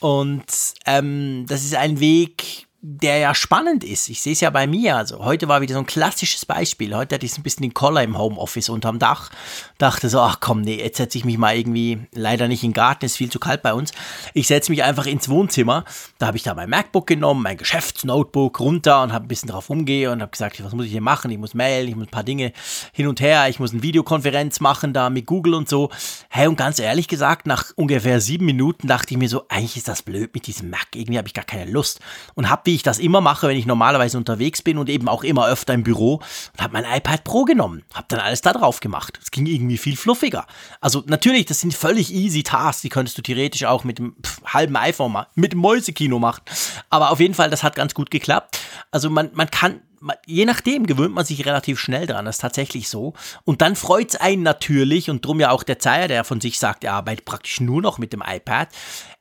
Und 0.00 0.44
ähm, 0.86 1.44
das 1.48 1.64
ist 1.64 1.74
ein 1.74 2.00
Weg, 2.00 2.66
der 2.84 3.18
ja 3.18 3.32
spannend 3.32 3.84
ist. 3.84 4.08
Ich 4.08 4.20
sehe 4.20 4.32
es 4.32 4.40
ja 4.40 4.50
bei 4.50 4.66
mir. 4.66 4.96
Also 4.96 5.24
heute 5.24 5.46
war 5.46 5.60
wieder 5.60 5.74
so 5.74 5.78
ein 5.78 5.86
klassisches 5.86 6.44
Beispiel. 6.44 6.96
Heute 6.96 7.14
hatte 7.14 7.24
ich 7.24 7.32
so 7.32 7.40
ein 7.40 7.44
bisschen 7.44 7.62
den 7.62 7.74
Collar 7.74 8.02
im 8.02 8.18
Homeoffice 8.18 8.68
unterm 8.68 8.98
Dach. 8.98 9.30
Dachte 9.78 10.08
so, 10.08 10.20
ach 10.20 10.40
komm, 10.40 10.62
nee, 10.62 10.82
jetzt 10.82 10.96
setze 10.96 11.16
ich 11.16 11.24
mich 11.24 11.38
mal 11.38 11.56
irgendwie, 11.56 12.00
leider 12.10 12.48
nicht 12.48 12.64
in 12.64 12.70
den 12.70 12.74
Garten, 12.74 13.04
ist 13.04 13.16
viel 13.16 13.30
zu 13.30 13.38
kalt 13.38 13.62
bei 13.62 13.72
uns. 13.72 13.92
Ich 14.34 14.48
setze 14.48 14.72
mich 14.72 14.82
einfach 14.82 15.06
ins 15.06 15.28
Wohnzimmer. 15.28 15.84
Da 16.18 16.26
habe 16.26 16.36
ich 16.36 16.42
da 16.42 16.54
mein 16.54 16.68
MacBook 16.70 17.06
genommen, 17.06 17.44
mein 17.44 17.56
Geschäftsnotebook 17.56 18.58
runter 18.58 19.04
und 19.04 19.12
habe 19.12 19.26
ein 19.26 19.28
bisschen 19.28 19.50
drauf 19.50 19.70
umgehe 19.70 20.10
und 20.10 20.20
habe 20.20 20.32
gesagt, 20.32 20.62
was 20.64 20.72
muss 20.72 20.86
ich 20.86 20.92
hier 20.92 21.00
machen? 21.00 21.30
Ich 21.30 21.38
muss 21.38 21.54
mailen, 21.54 21.88
ich 21.88 21.94
muss 21.94 22.08
ein 22.08 22.10
paar 22.10 22.24
Dinge 22.24 22.52
hin 22.92 23.06
und 23.06 23.20
her, 23.20 23.48
ich 23.48 23.60
muss 23.60 23.70
eine 23.70 23.84
Videokonferenz 23.84 24.58
machen 24.58 24.92
da 24.92 25.08
mit 25.08 25.26
Google 25.26 25.54
und 25.54 25.68
so. 25.68 25.88
Hey, 26.28 26.48
und 26.48 26.56
ganz 26.56 26.80
ehrlich 26.80 27.06
gesagt, 27.06 27.46
nach 27.46 27.70
ungefähr 27.76 28.20
sieben 28.20 28.46
Minuten 28.46 28.88
dachte 28.88 29.14
ich 29.14 29.18
mir 29.18 29.28
so, 29.28 29.44
eigentlich 29.48 29.76
ist 29.76 29.86
das 29.86 30.02
blöd 30.02 30.34
mit 30.34 30.48
diesem 30.48 30.68
Mac. 30.68 30.88
Irgendwie 30.96 31.18
habe 31.18 31.28
ich 31.28 31.34
gar 31.34 31.44
keine 31.44 31.70
Lust. 31.70 32.00
Und 32.34 32.50
habe 32.50 32.71
wie 32.72 32.76
ich 32.76 32.82
das 32.82 32.98
immer 32.98 33.20
mache, 33.20 33.48
wenn 33.48 33.56
ich 33.58 33.66
normalerweise 33.66 34.16
unterwegs 34.16 34.62
bin 34.62 34.78
und 34.78 34.88
eben 34.88 35.06
auch 35.06 35.24
immer 35.24 35.46
öfter 35.46 35.74
im 35.74 35.82
Büro 35.82 36.22
und 36.54 36.62
habe 36.62 36.72
mein 36.72 36.86
iPad 36.90 37.22
Pro 37.22 37.44
genommen, 37.44 37.82
habe 37.92 38.06
dann 38.08 38.18
alles 38.18 38.40
da 38.40 38.54
drauf 38.54 38.80
gemacht. 38.80 39.20
Es 39.22 39.30
ging 39.30 39.44
irgendwie 39.44 39.76
viel 39.76 39.94
fluffiger. 39.94 40.46
Also 40.80 41.02
natürlich, 41.04 41.44
das 41.44 41.60
sind 41.60 41.74
völlig 41.74 42.14
easy 42.14 42.42
Tasks, 42.42 42.80
die 42.80 42.88
könntest 42.88 43.18
du 43.18 43.22
theoretisch 43.22 43.64
auch 43.64 43.84
mit 43.84 43.98
dem 43.98 44.16
halben 44.46 44.74
iPhone 44.76 45.12
mal, 45.12 45.26
mit 45.34 45.52
dem 45.52 45.58
Mäusekino 45.58 46.18
machen. 46.18 46.40
Aber 46.88 47.10
auf 47.10 47.20
jeden 47.20 47.34
Fall, 47.34 47.50
das 47.50 47.62
hat 47.62 47.74
ganz 47.74 47.92
gut 47.92 48.10
geklappt. 48.10 48.58
Also 48.90 49.10
man, 49.10 49.28
man 49.34 49.50
kann 49.50 49.82
je 50.26 50.44
nachdem 50.44 50.86
gewöhnt 50.86 51.14
man 51.14 51.24
sich 51.24 51.46
relativ 51.46 51.78
schnell 51.78 52.06
dran, 52.06 52.24
das 52.24 52.36
ist 52.36 52.40
tatsächlich 52.40 52.88
so. 52.88 53.14
Und 53.44 53.62
dann 53.62 53.76
freut 53.76 54.10
es 54.10 54.16
einen 54.16 54.42
natürlich, 54.42 55.10
und 55.10 55.24
drum 55.24 55.40
ja 55.40 55.50
auch 55.50 55.62
der 55.62 55.78
Zeier, 55.78 56.08
der 56.08 56.24
von 56.24 56.40
sich 56.40 56.58
sagt, 56.58 56.84
er 56.84 56.94
arbeitet 56.94 57.24
praktisch 57.24 57.60
nur 57.60 57.82
noch 57.82 57.98
mit 57.98 58.12
dem 58.12 58.22
iPad. 58.26 58.68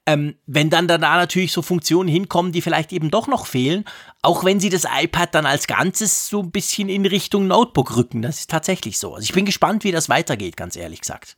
Ähm, 0.08 0.36
wenn 0.48 0.72
dann 0.72 0.88
da 0.88 0.98
natürlich 0.98 1.52
so 1.52 1.62
Funktionen 1.62 2.10
hinkommen, 2.10 2.52
die 2.52 2.62
vielleicht 2.62 2.92
eben 2.92 3.12
doch 3.12 3.28
noch 3.28 3.46
fehlen, 3.46 3.86
auch 4.24 4.44
wenn 4.44 4.60
sie 4.60 4.70
das 4.70 4.86
iPad 4.86 5.36
dann 5.36 5.46
als 5.46 5.68
Ganzes 5.68 6.28
so 6.28 6.42
ein 6.42 6.52
bisschen 6.52 6.90
in 6.90 7.06
Richtung 7.06 7.46
Notebook 7.48 7.96
rücken. 7.96 8.24
Das 8.24 8.40
ist 8.40 8.50
tatsächlich 8.50 8.98
so. 8.98 9.14
Also 9.14 9.24
ich 9.24 9.34
bin 9.34 9.46
gespannt, 9.46 9.84
wie 9.84 9.92
das 9.92 10.10
weitergeht, 10.10 10.58
ganz 10.58 10.76
ehrlich 10.76 11.02
gesagt. 11.02 11.38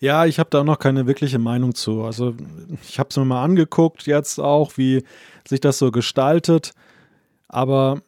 Ja, 0.00 0.26
ich 0.26 0.38
habe 0.38 0.50
da 0.50 0.62
noch 0.62 0.78
keine 0.78 1.06
wirkliche 1.06 1.40
Meinung 1.40 1.74
zu. 1.74 2.04
Also 2.04 2.34
ich 2.88 3.00
habe 3.00 3.08
es 3.10 3.16
mir 3.16 3.24
mal 3.24 3.42
angeguckt 3.42 4.06
jetzt 4.06 4.38
auch, 4.38 4.76
wie 4.76 5.02
sich 5.46 5.60
das 5.60 5.78
so 5.78 5.90
gestaltet. 5.90 6.72
Aber 7.48 8.02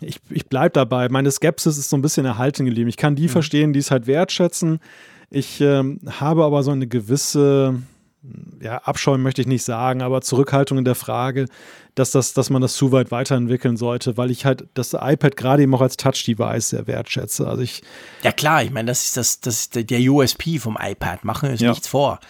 ich, 0.00 0.20
ich 0.28 0.46
bleibe 0.46 0.72
dabei. 0.72 1.08
Meine 1.08 1.30
Skepsis 1.30 1.78
ist 1.78 1.88
so 1.88 1.96
ein 1.96 2.02
bisschen 2.02 2.26
erhalten 2.26 2.66
geblieben. 2.66 2.88
Ich 2.88 2.96
kann 2.98 3.16
die 3.16 3.24
mhm. 3.24 3.30
verstehen, 3.30 3.72
die 3.72 3.78
es 3.78 3.90
halt 3.90 4.06
wertschätzen. 4.06 4.80
Ich 5.30 5.62
ähm, 5.62 6.00
habe 6.06 6.44
aber 6.44 6.62
so 6.62 6.72
eine 6.72 6.86
gewisse 6.86 7.80
ja, 8.60 8.78
Abscheu 8.78 9.18
möchte 9.18 9.40
ich 9.40 9.48
nicht 9.48 9.64
sagen, 9.64 10.02
aber 10.02 10.20
Zurückhaltung 10.20 10.78
in 10.78 10.84
der 10.84 10.94
Frage, 10.94 11.46
dass, 11.94 12.12
das, 12.12 12.32
dass 12.32 12.50
man 12.50 12.62
das 12.62 12.74
zu 12.74 12.92
weit 12.92 13.10
weiterentwickeln 13.10 13.76
sollte, 13.76 14.16
weil 14.16 14.30
ich 14.30 14.44
halt 14.46 14.66
das 14.74 14.92
iPad 14.94 15.36
gerade 15.36 15.62
eben 15.62 15.74
auch 15.74 15.80
als 15.80 15.96
Touch-Device 15.96 16.70
sehr 16.70 16.86
wertschätze. 16.86 17.46
Also 17.46 17.62
ich 17.62 17.82
ja 18.22 18.32
klar, 18.32 18.62
ich 18.62 18.70
meine, 18.70 18.86
das 18.86 19.04
ist, 19.04 19.16
das, 19.16 19.40
das 19.40 19.60
ist 19.60 19.90
der 19.90 20.00
USP 20.00 20.58
vom 20.58 20.78
iPad, 20.80 21.24
machen 21.24 21.48
wir 21.48 21.52
uns 21.52 21.60
ja. 21.60 21.70
nichts 21.70 21.88
vor. 21.88 22.20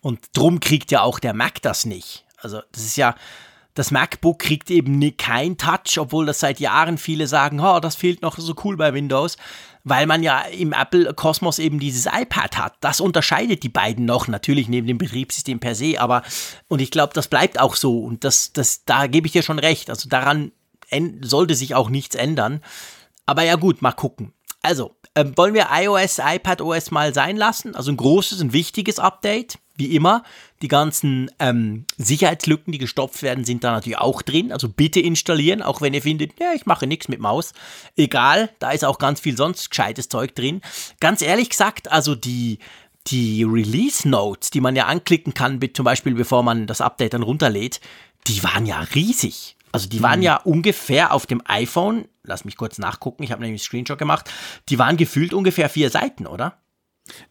Und 0.00 0.20
drum 0.32 0.60
kriegt 0.60 0.90
ja 0.90 1.02
auch 1.02 1.18
der 1.18 1.34
Mac 1.34 1.60
das 1.62 1.84
nicht. 1.84 2.24
Also 2.38 2.60
das 2.72 2.84
ist 2.84 2.96
ja, 2.96 3.14
das 3.74 3.90
MacBook 3.90 4.38
kriegt 4.38 4.70
eben 4.70 4.98
nie, 4.98 5.12
kein 5.12 5.56
Touch, 5.56 5.98
obwohl 5.98 6.26
das 6.26 6.40
seit 6.40 6.60
Jahren 6.60 6.98
viele 6.98 7.26
sagen, 7.26 7.60
oh, 7.60 7.80
das 7.80 7.96
fehlt 7.96 8.22
noch 8.22 8.38
so 8.38 8.54
cool 8.64 8.76
bei 8.76 8.92
Windows 8.94 9.36
weil 9.84 10.06
man 10.06 10.22
ja 10.22 10.40
im 10.42 10.72
Apple-Kosmos 10.72 11.58
eben 11.58 11.78
dieses 11.78 12.06
iPad 12.06 12.58
hat. 12.58 12.74
Das 12.80 13.00
unterscheidet 13.00 13.62
die 13.62 13.68
beiden 13.68 14.04
noch, 14.04 14.28
natürlich 14.28 14.68
neben 14.68 14.86
dem 14.86 14.98
Betriebssystem 14.98 15.60
per 15.60 15.74
se, 15.74 16.00
aber 16.00 16.22
und 16.68 16.80
ich 16.80 16.90
glaube, 16.90 17.14
das 17.14 17.28
bleibt 17.28 17.58
auch 17.60 17.76
so 17.76 18.00
und 18.00 18.24
das, 18.24 18.52
das, 18.52 18.84
da 18.84 19.06
gebe 19.06 19.26
ich 19.26 19.32
dir 19.32 19.42
schon 19.42 19.58
recht. 19.58 19.90
Also 19.90 20.08
daran 20.08 20.52
sollte 21.22 21.54
sich 21.54 21.74
auch 21.74 21.88
nichts 21.88 22.14
ändern. 22.14 22.60
Aber 23.24 23.42
ja 23.44 23.56
gut, 23.56 23.82
mal 23.82 23.92
gucken. 23.92 24.32
Also, 24.62 24.94
ähm, 25.14 25.32
wollen 25.36 25.54
wir 25.54 25.68
iOS, 25.72 26.18
iPadOS 26.18 26.90
mal 26.90 27.14
sein 27.14 27.36
lassen? 27.36 27.74
Also 27.74 27.90
ein 27.90 27.96
großes, 27.96 28.40
ein 28.40 28.52
wichtiges 28.52 28.98
Update 28.98 29.58
wie 29.76 29.94
immer. 29.96 30.22
Die 30.62 30.68
ganzen 30.68 31.30
ähm, 31.40 31.86
Sicherheitslücken, 31.98 32.72
die 32.72 32.78
gestopft 32.78 33.22
werden, 33.22 33.44
sind 33.44 33.64
da 33.64 33.72
natürlich 33.72 33.98
auch 33.98 34.22
drin. 34.22 34.52
Also 34.52 34.68
bitte 34.68 35.00
installieren, 35.00 35.60
auch 35.60 35.80
wenn 35.80 35.92
ihr 35.92 36.02
findet, 36.02 36.38
ja, 36.38 36.52
ich 36.54 36.66
mache 36.66 36.86
nichts 36.86 37.08
mit 37.08 37.18
Maus. 37.18 37.52
Egal, 37.96 38.50
da 38.60 38.70
ist 38.70 38.84
auch 38.84 38.98
ganz 38.98 39.20
viel 39.20 39.36
sonst 39.36 39.70
gescheites 39.70 40.08
Zeug 40.08 40.34
drin. 40.36 40.60
Ganz 41.00 41.20
ehrlich 41.20 41.50
gesagt, 41.50 41.90
also 41.90 42.14
die, 42.14 42.60
die 43.08 43.42
Release 43.42 44.08
Notes, 44.08 44.50
die 44.50 44.60
man 44.60 44.76
ja 44.76 44.86
anklicken 44.86 45.34
kann, 45.34 45.60
zum 45.74 45.84
Beispiel 45.84 46.14
bevor 46.14 46.44
man 46.44 46.68
das 46.68 46.80
Update 46.80 47.14
dann 47.14 47.24
runterlädt, 47.24 47.80
die 48.28 48.44
waren 48.44 48.64
ja 48.64 48.80
riesig. 48.94 49.56
Also 49.72 49.88
die 49.88 50.02
waren 50.02 50.20
mhm. 50.20 50.24
ja 50.24 50.36
ungefähr 50.36 51.12
auf 51.12 51.26
dem 51.26 51.42
iPhone, 51.46 52.06
lass 52.22 52.44
mich 52.44 52.56
kurz 52.56 52.78
nachgucken, 52.78 53.22
ich 53.22 53.32
habe 53.32 53.42
nämlich 53.42 53.62
einen 53.62 53.66
Screenshot 53.66 53.98
gemacht, 53.98 54.30
die 54.68 54.78
waren 54.78 54.96
gefühlt 54.96 55.32
ungefähr 55.32 55.68
vier 55.68 55.90
Seiten, 55.90 56.26
oder? 56.26 56.58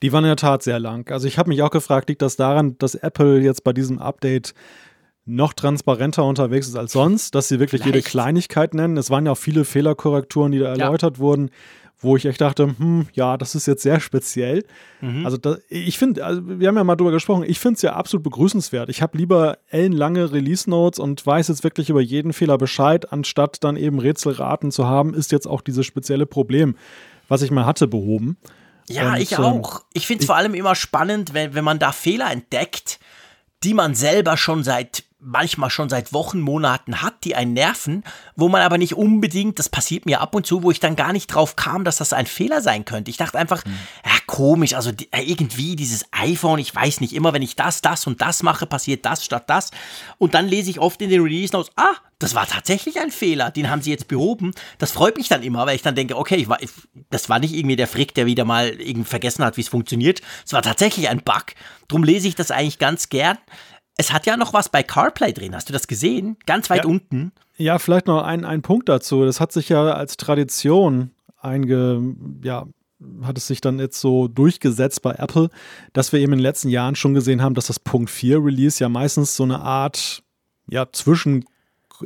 Die 0.02 0.12
waren 0.12 0.24
in 0.24 0.30
der 0.30 0.36
Tat 0.36 0.64
sehr 0.64 0.80
lang. 0.80 1.10
Also 1.12 1.28
ich 1.28 1.38
habe 1.38 1.50
mich 1.50 1.62
auch 1.62 1.70
gefragt, 1.70 2.10
liegt 2.10 2.22
das 2.22 2.36
daran, 2.36 2.78
dass 2.78 2.96
Apple 2.96 3.40
jetzt 3.40 3.64
bei 3.64 3.74
diesem 3.74 4.00
Update 4.00 4.54
noch 5.26 5.54
transparenter 5.54 6.26
unterwegs 6.26 6.68
ist 6.68 6.76
als 6.76 6.94
sonst, 6.94 7.36
dass 7.36 7.48
sie 7.48 7.60
wirklich 7.60 7.82
Vielleicht. 7.84 7.96
jede 7.96 8.08
Kleinigkeit 8.08 8.74
nennen. 8.74 8.98
Es 8.98 9.10
waren 9.10 9.26
ja 9.26 9.34
auch 9.34 9.38
viele 9.38 9.66
Fehlerkorrekturen, 9.66 10.52
die 10.52 10.60
da 10.60 10.70
erläutert 10.70 11.18
ja. 11.18 11.20
wurden, 11.22 11.52
wo 12.00 12.18
ich 12.18 12.26
echt 12.26 12.42
dachte, 12.42 12.76
hm, 12.78 13.08
ja, 13.14 13.38
das 13.38 13.54
ist 13.54 13.68
jetzt 13.68 13.84
sehr 13.84 14.00
speziell. 14.00 14.64
Mhm. 15.02 15.24
Also 15.24 15.38
da, 15.38 15.58
ich 15.70 16.00
finde, 16.00 16.26
also 16.26 16.42
wir 16.44 16.68
haben 16.68 16.76
ja 16.76 16.84
mal 16.84 16.96
drüber 16.96 17.12
gesprochen, 17.12 17.44
ich 17.48 17.60
finde 17.60 17.76
es 17.76 17.84
ja 17.84 17.94
absolut 17.94 18.24
begrüßenswert. 18.24 18.90
Ich 18.90 19.04
habe 19.04 19.18
lieber 19.18 19.60
ellenlange 19.70 20.32
Release-Notes 20.32 21.00
und 21.00 21.24
weiß 21.26 21.50
jetzt 21.50 21.64
wirklich 21.64 21.92
über 21.92 22.02
jeden 22.02 22.34
Fehler 22.34 22.58
Bescheid, 22.58 23.14
anstatt 23.14 23.64
dann 23.64 23.78
eben 23.78 24.00
Rätselraten 24.00 24.72
zu 24.72 24.88
haben, 24.88 25.14
ist 25.14 25.32
jetzt 25.32 25.48
auch 25.48 25.62
dieses 25.62 25.86
spezielle 25.86 26.26
Problem, 26.26 26.76
was 27.28 27.44
ich 27.44 27.52
mal 27.52 27.66
hatte, 27.66 27.88
behoben. 27.88 28.38
Ja, 28.96 29.14
und, 29.14 29.18
ich 29.18 29.34
ähm, 29.34 29.40
auch. 29.40 29.84
Ich 29.94 30.08
finde 30.08 30.22
es 30.22 30.28
vor 30.28 30.36
allem 30.36 30.54
immer 30.54 30.76
spannend, 30.76 31.34
wenn, 31.34 31.54
wenn 31.54 31.64
man 31.64 31.80
da 31.80 31.92
Fehler 31.92 32.32
entdeckt, 32.32 33.00
die 33.64 33.74
man 33.74 33.96
selber 33.96 34.38
schon 34.38 34.64
seit 34.64 35.04
manchmal 35.22 35.70
schon 35.70 35.90
seit 35.90 36.14
Wochen, 36.14 36.42
Monaten 36.42 37.02
hat, 37.02 37.24
die 37.24 37.36
einen 37.36 37.54
nerven, 37.54 38.04
wo 38.36 38.50
man 38.50 38.62
aber 38.62 38.78
nicht 38.78 38.96
unbedingt, 38.96 39.60
das 39.60 39.70
passiert 39.70 40.06
mir 40.06 40.20
ab 40.20 40.36
und 40.36 40.46
zu, 40.46 40.64
wo 40.64 40.72
ich 40.72 40.80
dann 40.80 40.96
gar 40.96 41.14
nicht 41.14 41.28
drauf 41.28 41.56
kam, 41.56 41.84
dass 41.84 41.98
das 41.98 42.12
ein 42.12 42.26
Fehler 42.26 42.62
sein 42.62 42.86
könnte. 42.86 43.12
Ich 43.12 43.18
dachte 43.18 43.38
einfach, 43.38 43.64
mhm. 43.64 43.78
ja, 44.04 44.12
komisch, 44.26 44.74
also 44.74 44.92
die, 44.92 45.10
irgendwie 45.14 45.76
dieses 45.76 46.06
iPhone, 46.12 46.60
ich 46.60 46.74
weiß 46.74 47.02
nicht, 47.02 47.14
immer 47.14 47.34
wenn 47.34 47.42
ich 47.42 47.56
das, 47.56 47.82
das 47.82 48.08
und 48.08 48.22
das 48.22 48.44
mache, 48.44 48.66
passiert 48.66 49.06
das 49.06 49.24
statt 49.24 49.44
das. 49.48 49.72
Und 50.18 50.34
dann 50.34 50.48
lese 50.48 50.72
ich 50.72 50.80
oft 50.80 51.02
in 51.02 51.10
den 51.10 51.22
Release 51.22 51.54
Notes, 51.54 51.72
ah, 51.76 51.96
das 52.22 52.36
war 52.36 52.46
tatsächlich 52.46 53.00
ein 53.00 53.10
Fehler, 53.10 53.50
den 53.50 53.70
haben 53.70 53.82
sie 53.82 53.90
jetzt 53.90 54.08
behoben. 54.08 54.54
Das 54.78 54.92
freut 54.92 55.18
mich 55.18 55.28
dann 55.28 55.42
immer, 55.42 55.66
weil 55.66 55.76
ich 55.76 55.82
dann 55.82 55.96
denke, 55.96 56.16
okay, 56.16 56.36
ich 56.36 56.48
war, 56.48 56.60
das 57.10 57.30
war 57.30 57.40
nicht 57.40 57.54
irgendwie 57.54 57.76
der 57.76 57.88
Frick, 57.88 58.14
der 58.14 58.28
wieder 58.28 58.46
mal 58.46 58.70
irgendwie 58.70 59.10
vergessen 59.10 59.44
hat, 59.44 59.58
wie 59.58 59.62
es 59.62 59.70
funktioniert. 59.70 60.22
Es 60.46 60.54
war 60.54 60.62
tatsächlich 60.62 61.10
ein 61.10 61.24
Bug. 61.24 61.46
Drum 61.88 62.04
lese 62.04 62.28
ich 62.28 62.36
das 62.36 62.52
eigentlich 62.52 62.78
ganz 62.78 63.10
gern. 63.10 63.40
Es 63.98 64.12
hat 64.14 64.26
ja 64.26 64.38
noch 64.38 64.54
was 64.54 64.70
bei 64.70 64.84
CarPlay 64.84 65.34
drin. 65.34 65.56
Hast 65.56 65.70
du 65.70 65.74
das 65.74 65.88
gesehen? 65.88 66.38
Ganz 66.46 66.70
weit 66.70 66.86
ja. 66.86 66.90
unten. 66.90 67.32
Ja, 67.58 67.78
vielleicht 67.78 68.08
noch 68.08 68.24
ein, 68.24 68.46
ein 68.46 68.62
Punkt 68.62 68.90
dazu. 68.90 69.26
Das 69.26 69.40
hat 69.40 69.52
sich 69.52 69.70
ja 69.70 69.92
als 69.92 70.18
Tradition 70.18 71.12
einge, 71.40 72.16
ja, 72.44 72.66
hat 73.24 73.38
es 73.38 73.48
sich 73.48 73.62
dann 73.62 73.80
jetzt 73.80 74.00
so 74.00 74.28
durchgesetzt 74.28 75.02
bei 75.02 75.12
Apple, 75.14 75.50
dass 75.94 76.12
wir 76.14 76.20
eben 76.20 76.34
in 76.34 76.40
den 76.40 76.44
letzten 76.44 76.70
Jahren 76.70 76.96
schon 76.96 77.14
gesehen 77.14 77.42
haben, 77.42 77.56
dass 77.56 77.68
das 77.68 77.80
Punkt 77.80 78.10
4 78.10 78.44
Release 78.44 78.80
ja 78.82 78.90
meistens 78.90 79.36
so 79.36 79.44
eine 79.44 79.60
Art 79.60 80.24
ja, 80.68 80.86
Zwischen- 80.92 81.46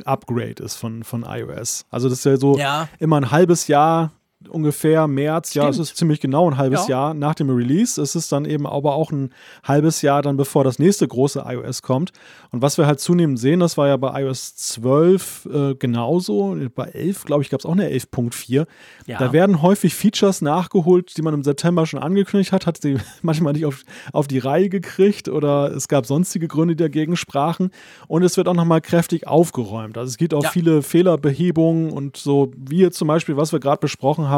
Upgrade 0.04 0.62
ist 0.62 0.76
von, 0.76 1.04
von 1.04 1.24
iOS. 1.26 1.86
Also 1.90 2.08
das 2.08 2.18
ist 2.18 2.24
ja 2.24 2.36
so 2.36 2.58
ja. 2.58 2.88
immer 2.98 3.16
ein 3.16 3.30
halbes 3.30 3.68
Jahr 3.68 4.12
ungefähr 4.48 5.06
März, 5.06 5.50
Stimmt. 5.50 5.64
ja, 5.64 5.70
es 5.70 5.78
ist 5.78 5.96
ziemlich 5.96 6.20
genau 6.20 6.50
ein 6.50 6.56
halbes 6.56 6.88
ja. 6.88 6.96
Jahr 6.96 7.14
nach 7.14 7.34
dem 7.34 7.50
Release. 7.50 8.00
Es 8.00 8.14
ist 8.14 8.32
dann 8.32 8.44
eben 8.44 8.66
aber 8.66 8.94
auch 8.94 9.10
ein 9.10 9.30
halbes 9.64 10.02
Jahr 10.02 10.22
dann, 10.22 10.36
bevor 10.36 10.64
das 10.64 10.78
nächste 10.78 11.06
große 11.06 11.44
iOS 11.46 11.82
kommt. 11.82 12.12
Und 12.50 12.62
was 12.62 12.78
wir 12.78 12.86
halt 12.86 13.00
zunehmend 13.00 13.38
sehen, 13.38 13.60
das 13.60 13.76
war 13.76 13.88
ja 13.88 13.96
bei 13.96 14.22
iOS 14.22 14.56
12 14.56 15.48
äh, 15.52 15.74
genauso. 15.74 16.56
Bei 16.74 16.86
11, 16.86 17.24
glaube 17.24 17.42
ich, 17.42 17.50
gab 17.50 17.60
es 17.60 17.66
auch 17.66 17.72
eine 17.72 17.88
11.4. 17.88 18.66
Ja. 19.06 19.18
Da 19.18 19.32
werden 19.32 19.62
häufig 19.62 19.94
Features 19.94 20.42
nachgeholt, 20.42 21.16
die 21.16 21.22
man 21.22 21.34
im 21.34 21.44
September 21.44 21.86
schon 21.86 22.00
angekündigt 22.00 22.52
hat, 22.52 22.66
hat 22.66 22.80
sie 22.80 22.96
manchmal 23.22 23.52
nicht 23.52 23.66
auf, 23.66 23.82
auf 24.12 24.28
die 24.28 24.38
Reihe 24.38 24.68
gekriegt 24.68 25.28
oder 25.28 25.72
es 25.74 25.88
gab 25.88 26.06
sonstige 26.06 26.48
Gründe, 26.48 26.76
die 26.76 26.84
dagegen 26.84 27.16
sprachen. 27.16 27.70
Und 28.08 28.22
es 28.22 28.36
wird 28.36 28.48
auch 28.48 28.54
nochmal 28.54 28.80
kräftig 28.80 29.26
aufgeräumt. 29.26 29.98
Also 29.98 30.10
es 30.10 30.16
gibt 30.16 30.34
auch 30.34 30.44
ja. 30.44 30.50
viele 30.50 30.82
Fehlerbehebungen 30.82 31.90
und 31.90 32.16
so, 32.16 32.52
wie 32.56 32.78
jetzt 32.78 32.98
zum 32.98 33.08
Beispiel, 33.08 33.36
was 33.36 33.52
wir 33.52 33.60
gerade 33.60 33.80
besprochen 33.80 34.28
haben, 34.28 34.35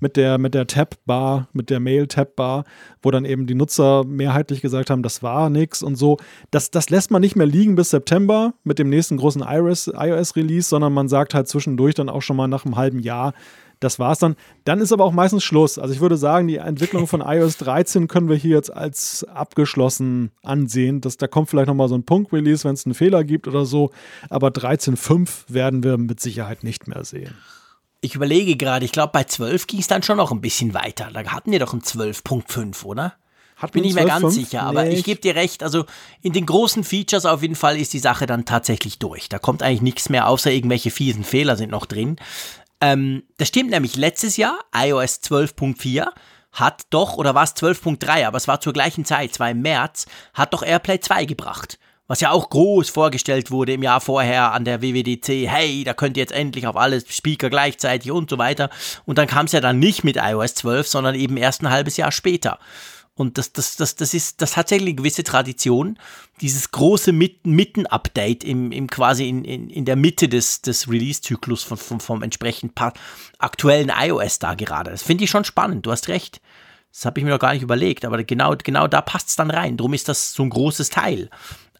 mit 0.00 0.16
der, 0.16 0.38
mit 0.38 0.54
der 0.54 0.66
Tab-Bar, 0.66 1.48
mit 1.52 1.68
der 1.68 1.80
Mail-Tab-Bar, 1.80 2.64
wo 3.02 3.10
dann 3.10 3.24
eben 3.24 3.46
die 3.46 3.54
Nutzer 3.54 4.04
mehrheitlich 4.04 4.62
gesagt 4.62 4.88
haben, 4.88 5.02
das 5.02 5.22
war 5.22 5.50
nichts 5.50 5.82
und 5.82 5.96
so. 5.96 6.16
Das, 6.50 6.70
das 6.70 6.88
lässt 6.88 7.10
man 7.10 7.20
nicht 7.20 7.36
mehr 7.36 7.46
liegen 7.46 7.74
bis 7.74 7.90
September 7.90 8.54
mit 8.64 8.78
dem 8.78 8.88
nächsten 8.88 9.18
großen 9.18 9.42
iOS-Release, 9.42 10.68
sondern 10.68 10.92
man 10.94 11.08
sagt 11.08 11.34
halt 11.34 11.48
zwischendurch 11.48 11.94
dann 11.94 12.08
auch 12.08 12.22
schon 12.22 12.36
mal 12.36 12.48
nach 12.48 12.64
einem 12.64 12.76
halben 12.76 13.00
Jahr, 13.00 13.34
das 13.80 13.98
war's 13.98 14.18
dann. 14.18 14.36
Dann 14.64 14.80
ist 14.80 14.92
aber 14.92 15.04
auch 15.04 15.12
meistens 15.12 15.44
Schluss. 15.44 15.78
Also 15.78 15.92
ich 15.92 16.00
würde 16.00 16.16
sagen, 16.16 16.48
die 16.48 16.56
Entwicklung 16.56 17.06
von 17.06 17.20
iOS 17.26 17.58
13 17.58 18.08
können 18.08 18.28
wir 18.28 18.36
hier 18.36 18.56
jetzt 18.56 18.72
als 18.74 19.24
abgeschlossen 19.24 20.30
ansehen. 20.42 21.00
Das, 21.00 21.16
da 21.16 21.26
kommt 21.26 21.50
vielleicht 21.50 21.68
nochmal 21.68 21.88
so 21.88 21.94
ein 21.94 22.04
Punkt-Release, 22.04 22.64
wenn 22.64 22.74
es 22.74 22.86
einen 22.86 22.94
Fehler 22.94 23.24
gibt 23.24 23.46
oder 23.48 23.66
so. 23.66 23.90
Aber 24.30 24.48
13.5 24.48 25.52
werden 25.52 25.82
wir 25.84 25.98
mit 25.98 26.20
Sicherheit 26.20 26.64
nicht 26.64 26.88
mehr 26.88 27.04
sehen. 27.04 27.34
Ich 28.06 28.14
überlege 28.14 28.56
gerade, 28.56 28.84
ich 28.84 28.92
glaube, 28.92 29.10
bei 29.12 29.24
12 29.24 29.66
ging 29.66 29.80
es 29.80 29.88
dann 29.88 30.04
schon 30.04 30.18
noch 30.18 30.30
ein 30.30 30.40
bisschen 30.40 30.74
weiter. 30.74 31.10
Da 31.12 31.24
hatten 31.24 31.50
wir 31.50 31.58
doch 31.58 31.72
ein 31.72 31.82
12.5, 31.82 32.84
oder? 32.84 33.14
Hat 33.56 33.72
Bin 33.72 33.82
ich 33.82 33.94
mir 33.94 34.04
ganz 34.04 34.20
5? 34.20 34.32
sicher, 34.34 34.62
aber 34.62 34.84
nee, 34.84 34.94
ich 34.94 35.02
gebe 35.02 35.20
dir 35.20 35.34
recht, 35.34 35.64
also 35.64 35.86
in 36.22 36.32
den 36.32 36.46
großen 36.46 36.84
Features 36.84 37.26
auf 37.26 37.42
jeden 37.42 37.56
Fall 37.56 37.76
ist 37.76 37.92
die 37.92 37.98
Sache 37.98 38.26
dann 38.26 38.44
tatsächlich 38.44 39.00
durch. 39.00 39.28
Da 39.28 39.40
kommt 39.40 39.64
eigentlich 39.64 39.82
nichts 39.82 40.08
mehr, 40.08 40.28
außer 40.28 40.52
irgendwelche 40.52 40.92
fiesen 40.92 41.24
Fehler 41.24 41.56
sind 41.56 41.72
noch 41.72 41.86
drin. 41.86 42.16
Ähm, 42.80 43.24
das 43.38 43.48
stimmt 43.48 43.70
nämlich, 43.70 43.96
letztes 43.96 44.36
Jahr, 44.36 44.56
iOS 44.72 45.22
12.4, 45.24 46.06
hat 46.52 46.82
doch, 46.90 47.14
oder 47.14 47.34
war 47.34 47.42
es 47.42 47.56
12.3, 47.56 48.24
aber 48.24 48.36
es 48.36 48.46
war 48.46 48.60
zur 48.60 48.72
gleichen 48.72 49.04
Zeit, 49.04 49.34
zwar 49.34 49.50
im 49.50 49.62
März, 49.62 50.06
hat 50.32 50.54
doch 50.54 50.62
AirPlay 50.62 51.00
2 51.00 51.24
gebracht 51.24 51.78
was 52.06 52.20
ja 52.20 52.30
auch 52.30 52.50
groß 52.50 52.88
vorgestellt 52.90 53.50
wurde 53.50 53.72
im 53.72 53.82
Jahr 53.82 54.00
vorher 54.00 54.52
an 54.52 54.64
der 54.64 54.82
WWDC, 54.82 55.48
hey, 55.48 55.84
da 55.84 55.94
könnt 55.94 56.16
ihr 56.16 56.22
jetzt 56.22 56.32
endlich 56.32 56.66
auf 56.66 56.76
alle 56.76 57.00
Speaker 57.00 57.50
gleichzeitig 57.50 58.10
und 58.10 58.30
so 58.30 58.38
weiter. 58.38 58.70
Und 59.04 59.18
dann 59.18 59.26
kam 59.26 59.46
es 59.46 59.52
ja 59.52 59.60
dann 59.60 59.78
nicht 59.78 60.04
mit 60.04 60.16
iOS 60.16 60.54
12, 60.54 60.86
sondern 60.86 61.14
eben 61.14 61.36
erst 61.36 61.62
ein 61.62 61.70
halbes 61.70 61.96
Jahr 61.96 62.12
später. 62.12 62.58
Und 63.16 63.38
das, 63.38 63.52
das, 63.52 63.76
das, 63.76 63.94
das 63.94 64.12
ist, 64.12 64.42
das 64.42 64.58
hat 64.58 64.66
tatsächlich 64.66 64.88
eine 64.88 64.96
gewisse 64.96 65.24
Tradition. 65.24 65.98
Dieses 66.42 66.70
große 66.70 67.12
Mitten-Update 67.12 68.44
im, 68.44 68.72
im 68.72 68.88
quasi 68.88 69.26
in, 69.26 69.42
in, 69.42 69.70
in 69.70 69.86
der 69.86 69.96
Mitte 69.96 70.28
des, 70.28 70.60
des 70.60 70.90
Release-Zyklus 70.90 71.62
vom, 71.62 71.78
vom, 71.78 71.98
vom 71.98 72.22
entsprechend 72.22 72.72
aktuellen 73.38 73.90
iOS 73.98 74.38
da 74.38 74.54
gerade. 74.54 74.90
Das 74.90 75.02
finde 75.02 75.24
ich 75.24 75.30
schon 75.30 75.44
spannend. 75.44 75.86
Du 75.86 75.92
hast 75.92 76.08
recht. 76.08 76.42
Das 76.92 77.06
habe 77.06 77.18
ich 77.18 77.24
mir 77.24 77.30
noch 77.30 77.38
gar 77.38 77.54
nicht 77.54 77.62
überlegt, 77.62 78.04
aber 78.04 78.22
genau, 78.22 78.54
genau 78.62 78.86
da 78.86 79.00
passt 79.00 79.30
es 79.30 79.36
dann 79.36 79.50
rein. 79.50 79.78
Drum 79.78 79.94
ist 79.94 80.08
das 80.08 80.32
so 80.32 80.42
ein 80.42 80.50
großes 80.50 80.90
Teil. 80.90 81.30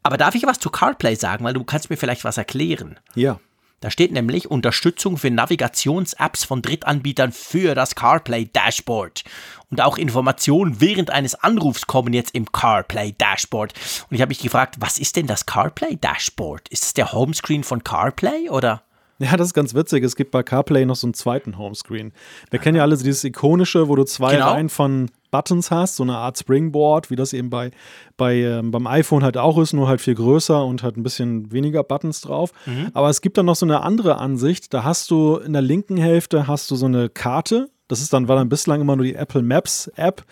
Aber 0.06 0.18
darf 0.18 0.36
ich 0.36 0.46
was 0.46 0.60
zu 0.60 0.70
CarPlay 0.70 1.16
sagen, 1.16 1.44
weil 1.44 1.54
du 1.54 1.64
kannst 1.64 1.90
mir 1.90 1.96
vielleicht 1.96 2.22
was 2.22 2.38
erklären? 2.38 3.00
Ja. 3.16 3.40
Da 3.80 3.90
steht 3.90 4.12
nämlich 4.12 4.48
Unterstützung 4.48 5.16
für 5.16 5.32
Navigations-Apps 5.32 6.44
von 6.44 6.62
Drittanbietern 6.62 7.32
für 7.32 7.74
das 7.74 7.96
CarPlay 7.96 8.44
Dashboard. 8.52 9.24
Und 9.68 9.80
auch 9.80 9.98
Informationen 9.98 10.80
während 10.80 11.10
eines 11.10 11.34
Anrufs 11.34 11.88
kommen 11.88 12.14
jetzt 12.14 12.36
im 12.36 12.52
CarPlay 12.52 13.16
Dashboard. 13.18 13.74
Und 14.08 14.14
ich 14.14 14.20
habe 14.20 14.28
mich 14.28 14.38
gefragt, 14.38 14.76
was 14.78 14.98
ist 15.00 15.16
denn 15.16 15.26
das 15.26 15.44
CarPlay 15.44 15.96
Dashboard? 15.96 16.68
Ist 16.68 16.84
es 16.84 16.94
der 16.94 17.12
Homescreen 17.12 17.64
von 17.64 17.82
CarPlay 17.82 18.48
oder? 18.48 18.84
Ja, 19.18 19.36
das 19.36 19.48
ist 19.48 19.54
ganz 19.54 19.74
witzig. 19.74 20.04
Es 20.04 20.16
gibt 20.16 20.30
bei 20.30 20.42
CarPlay 20.42 20.84
noch 20.84 20.96
so 20.96 21.06
einen 21.06 21.14
zweiten 21.14 21.56
Homescreen. 21.56 22.12
Wir 22.50 22.58
kennen 22.58 22.76
ja 22.76 22.82
alle 22.82 22.96
dieses 22.96 23.24
ikonische, 23.24 23.88
wo 23.88 23.96
du 23.96 24.04
zwei 24.04 24.34
genau. 24.34 24.52
Reihen 24.52 24.68
von 24.68 25.10
Buttons 25.30 25.70
hast, 25.70 25.96
so 25.96 26.02
eine 26.02 26.16
Art 26.16 26.38
Springboard, 26.38 27.10
wie 27.10 27.16
das 27.16 27.32
eben 27.32 27.50
bei, 27.50 27.70
bei 28.16 28.36
ähm, 28.36 28.70
beim 28.70 28.86
iPhone 28.86 29.24
halt 29.24 29.36
auch 29.36 29.58
ist, 29.58 29.72
nur 29.72 29.88
halt 29.88 30.00
viel 30.00 30.14
größer 30.14 30.64
und 30.64 30.82
halt 30.82 30.96
ein 30.96 31.02
bisschen 31.02 31.50
weniger 31.50 31.82
Buttons 31.82 32.20
drauf. 32.20 32.52
Mhm. 32.66 32.90
Aber 32.94 33.08
es 33.08 33.20
gibt 33.20 33.38
dann 33.38 33.46
noch 33.46 33.56
so 33.56 33.66
eine 33.66 33.82
andere 33.82 34.18
Ansicht. 34.18 34.72
Da 34.72 34.84
hast 34.84 35.10
du 35.10 35.36
in 35.36 35.52
der 35.52 35.62
linken 35.62 35.96
Hälfte 35.96 36.46
hast 36.46 36.70
du 36.70 36.76
so 36.76 36.86
eine 36.86 37.08
Karte. 37.08 37.70
Das 37.88 38.00
ist 38.00 38.12
dann 38.12 38.28
war 38.28 38.36
dann 38.36 38.48
bislang 38.48 38.80
immer 38.80 38.96
nur 38.96 39.04
die 39.04 39.14
Apple 39.14 39.42
Maps 39.42 39.88
App 39.96 40.24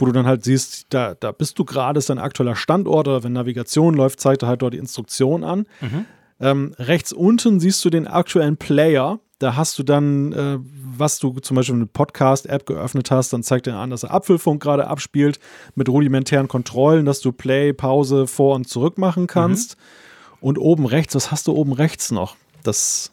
wo 0.00 0.06
du 0.06 0.12
dann 0.12 0.26
halt 0.26 0.44
siehst, 0.44 0.86
da, 0.90 1.14
da 1.14 1.30
bist 1.30 1.58
du 1.58 1.64
gerade, 1.66 1.98
ist 1.98 2.08
dein 2.08 2.18
aktueller 2.18 2.56
Standort 2.56 3.06
oder 3.06 3.22
wenn 3.22 3.34
Navigation 3.34 3.94
läuft, 3.94 4.18
zeigt 4.18 4.42
er 4.42 4.48
halt 4.48 4.62
dort 4.62 4.72
die 4.72 4.78
Instruktion 4.78 5.44
an. 5.44 5.66
Mhm. 5.82 6.06
Ähm, 6.40 6.74
rechts 6.78 7.12
unten 7.12 7.60
siehst 7.60 7.84
du 7.84 7.90
den 7.90 8.06
aktuellen 8.06 8.56
Player. 8.56 9.20
Da 9.38 9.56
hast 9.56 9.78
du 9.78 9.82
dann, 9.82 10.32
äh, 10.32 10.58
was 10.96 11.18
du 11.18 11.38
zum 11.40 11.54
Beispiel 11.54 11.74
eine 11.74 11.86
Podcast-App 11.86 12.66
geöffnet 12.66 13.10
hast, 13.10 13.32
dann 13.32 13.42
zeigt 13.42 13.66
er 13.66 13.76
an, 13.76 13.90
dass 13.90 14.02
er 14.02 14.12
Apfelfunk 14.12 14.62
gerade 14.62 14.86
abspielt 14.86 15.38
mit 15.74 15.88
rudimentären 15.88 16.48
Kontrollen, 16.48 17.06
dass 17.06 17.20
du 17.20 17.32
Play, 17.32 17.72
Pause, 17.72 18.26
vor 18.26 18.54
und 18.54 18.68
zurück 18.68 18.98
machen 18.98 19.26
kannst. 19.26 19.76
Mhm. 19.76 20.38
Und 20.42 20.58
oben 20.58 20.86
rechts, 20.86 21.14
was 21.14 21.30
hast 21.30 21.46
du 21.46 21.52
oben 21.52 21.72
rechts 21.72 22.10
noch? 22.10 22.36
Das, 22.62 23.12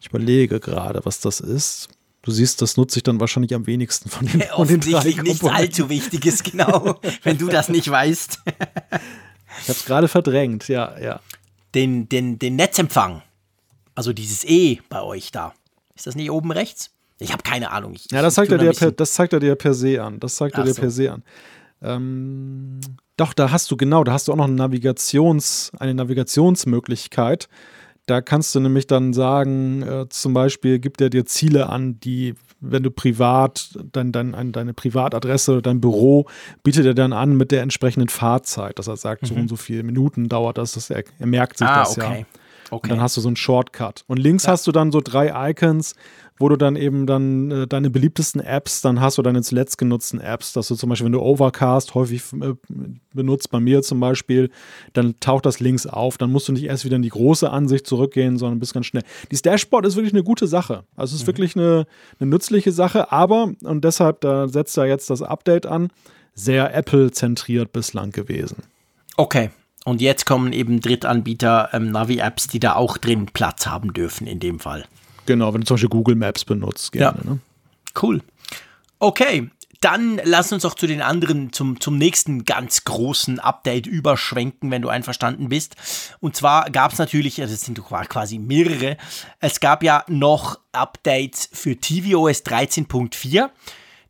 ich 0.00 0.08
überlege 0.08 0.60
gerade, 0.60 1.00
was 1.04 1.20
das 1.20 1.40
ist. 1.40 1.88
Du 2.22 2.32
siehst, 2.32 2.60
das 2.62 2.76
nutze 2.76 2.98
ich 2.98 3.02
dann 3.04 3.20
wahrscheinlich 3.20 3.54
am 3.54 3.68
wenigsten 3.68 4.08
von 4.08 4.26
den, 4.26 4.40
den 4.68 4.80
drei 4.80 5.22
nichts 5.22 5.44
allzu 5.44 5.88
Wichtiges, 5.88 6.42
genau, 6.42 6.98
wenn 7.22 7.38
du 7.38 7.46
das 7.46 7.68
nicht 7.68 7.88
weißt. 7.88 8.40
ich 8.46 8.52
habe 8.52 8.98
es 9.68 9.84
gerade 9.84 10.08
verdrängt, 10.08 10.66
ja, 10.66 10.98
ja 11.00 11.20
den, 11.76 12.08
den, 12.08 12.38
den 12.38 12.56
Netzempfang, 12.56 13.22
also 13.94 14.12
dieses 14.12 14.44
E 14.44 14.80
bei 14.88 15.02
euch 15.02 15.30
da. 15.30 15.52
Ist 15.94 16.06
das 16.06 16.16
nicht 16.16 16.30
oben 16.30 16.50
rechts? 16.50 16.90
Ich 17.18 17.32
habe 17.32 17.42
keine 17.42 17.70
Ahnung. 17.70 17.94
Ich, 17.94 18.10
ja, 18.10 18.22
das 18.22 18.34
zeigt, 18.34 18.50
er 18.50 18.58
dir 18.58 18.72
per, 18.72 18.90
das 18.90 19.12
zeigt 19.12 19.32
er 19.32 19.40
dir 19.40 19.54
per 19.54 19.74
se 19.74 20.02
an. 20.02 20.18
Das 20.20 20.36
zeigt 20.36 20.54
Ach 20.56 20.58
er 20.60 20.64
dir 20.64 20.74
so. 20.74 20.80
per 20.80 20.90
se 20.90 21.12
an. 21.12 21.22
Ähm, 21.82 22.80
doch, 23.16 23.32
da 23.32 23.50
hast 23.50 23.70
du 23.70 23.76
genau, 23.76 24.04
da 24.04 24.12
hast 24.12 24.28
du 24.28 24.32
auch 24.32 24.36
noch 24.36 24.44
eine, 24.44 24.54
Navigations, 24.54 25.70
eine 25.78 25.94
Navigationsmöglichkeit. 25.94 27.48
Da 28.06 28.20
kannst 28.20 28.54
du 28.54 28.60
nämlich 28.60 28.86
dann 28.86 29.12
sagen, 29.12 29.82
äh, 29.82 30.08
zum 30.08 30.34
Beispiel 30.34 30.78
gibt 30.78 31.00
er 31.00 31.10
dir 31.10 31.26
Ziele 31.26 31.68
an, 31.68 31.98
die, 32.00 32.34
wenn 32.60 32.82
du 32.82 32.90
privat, 32.90 33.78
dein, 33.92 34.12
dein, 34.12 34.52
deine 34.52 34.72
Privatadresse 34.72 35.52
oder 35.52 35.62
dein 35.62 35.80
Büro 35.80 36.26
bietet 36.62 36.86
er 36.86 36.94
dann 36.94 37.12
an 37.12 37.36
mit 37.36 37.52
der 37.52 37.62
entsprechenden 37.62 38.08
Fahrzeit, 38.08 38.78
dass 38.78 38.86
er 38.86 38.96
sagt, 38.96 39.22
mhm. 39.22 39.26
so 39.26 39.34
und 39.34 39.48
so 39.48 39.56
viele 39.56 39.82
Minuten 39.82 40.28
dauert 40.28 40.58
das, 40.58 40.72
das 40.72 40.90
er, 40.90 41.04
er 41.18 41.26
merkt 41.26 41.58
sich 41.58 41.66
ah, 41.66 41.80
das 41.80 41.98
okay. 41.98 42.20
ja. 42.20 42.26
Okay. 42.70 42.84
Und 42.84 42.90
dann 42.90 43.00
hast 43.00 43.16
du 43.16 43.20
so 43.20 43.28
einen 43.28 43.36
Shortcut. 43.36 44.04
Und 44.06 44.18
links 44.18 44.44
ja. 44.44 44.52
hast 44.52 44.66
du 44.66 44.72
dann 44.72 44.92
so 44.92 45.00
drei 45.02 45.50
Icons, 45.50 45.94
wo 46.38 46.48
du 46.48 46.56
dann 46.56 46.76
eben 46.76 47.06
dann 47.06 47.50
äh, 47.50 47.66
deine 47.66 47.90
beliebtesten 47.90 48.40
Apps, 48.40 48.82
dann 48.82 49.00
hast 49.00 49.18
du 49.18 49.22
deine 49.22 49.42
zuletzt 49.42 49.78
genutzten 49.78 50.20
Apps, 50.20 50.52
dass 50.52 50.68
du 50.68 50.74
zum 50.74 50.90
Beispiel, 50.90 51.06
wenn 51.06 51.12
du 51.12 51.22
Overcast 51.22 51.94
häufig 51.94 52.22
äh, 52.34 52.54
benutzt, 53.14 53.50
bei 53.50 53.60
mir 53.60 53.82
zum 53.82 54.00
Beispiel, 54.00 54.50
dann 54.92 55.18
taucht 55.20 55.46
das 55.46 55.60
links 55.60 55.86
auf. 55.86 56.18
Dann 56.18 56.30
musst 56.30 56.48
du 56.48 56.52
nicht 56.52 56.64
erst 56.64 56.84
wieder 56.84 56.96
in 56.96 57.02
die 57.02 57.08
große 57.08 57.48
Ansicht 57.48 57.86
zurückgehen, 57.86 58.36
sondern 58.36 58.58
bist 58.58 58.74
ganz 58.74 58.86
schnell. 58.86 59.04
Dieses 59.30 59.42
Dashboard 59.42 59.86
ist 59.86 59.96
wirklich 59.96 60.12
eine 60.12 60.24
gute 60.24 60.46
Sache. 60.46 60.84
Also 60.94 61.14
es 61.14 61.22
ist 61.22 61.26
mhm. 61.26 61.28
wirklich 61.28 61.56
eine, 61.56 61.86
eine 62.20 62.30
nützliche 62.30 62.72
Sache, 62.72 63.12
aber, 63.12 63.52
und 63.62 63.84
deshalb, 63.84 64.20
da 64.20 64.48
setzt 64.48 64.76
da 64.76 64.84
jetzt 64.84 65.08
das 65.08 65.22
Update 65.22 65.66
an, 65.66 65.88
sehr 66.34 66.74
Apple-zentriert 66.74 67.72
bislang 67.72 68.10
gewesen. 68.10 68.64
Okay. 69.16 69.50
Und 69.86 70.00
jetzt 70.00 70.26
kommen 70.26 70.52
eben 70.52 70.80
Drittanbieter 70.80 71.70
ähm, 71.72 71.92
Navi-Apps, 71.92 72.48
die 72.48 72.58
da 72.58 72.74
auch 72.74 72.98
drin 72.98 73.26
Platz 73.26 73.68
haben 73.68 73.92
dürfen 73.92 74.26
in 74.26 74.40
dem 74.40 74.58
Fall. 74.58 74.84
Genau, 75.26 75.54
wenn 75.54 75.60
du 75.60 75.66
zum 75.68 75.76
Beispiel 75.76 75.88
Google 75.88 76.16
Maps 76.16 76.44
benutzt. 76.44 76.90
Gerne, 76.90 77.20
ja. 77.24 77.30
Ne? 77.30 77.38
Cool. 78.02 78.20
Okay, 78.98 79.48
dann 79.80 80.20
lass 80.24 80.50
uns 80.52 80.64
auch 80.64 80.74
zu 80.74 80.88
den 80.88 81.02
anderen, 81.02 81.52
zum, 81.52 81.78
zum 81.78 81.98
nächsten 81.98 82.44
ganz 82.44 82.82
großen 82.82 83.38
Update 83.38 83.86
überschwenken, 83.86 84.72
wenn 84.72 84.82
du 84.82 84.88
einverstanden 84.88 85.50
bist. 85.50 85.76
Und 86.18 86.34
zwar 86.34 86.68
gab 86.72 86.92
es 86.92 86.98
natürlich, 86.98 87.40
also 87.40 87.54
es 87.54 87.60
sind 87.60 87.80
quasi 87.80 88.40
mehrere, 88.40 88.96
es 89.38 89.60
gab 89.60 89.84
ja 89.84 90.04
noch 90.08 90.58
Updates 90.72 91.48
für 91.52 91.76
tvOS 91.76 92.44
13.4. 92.44 93.50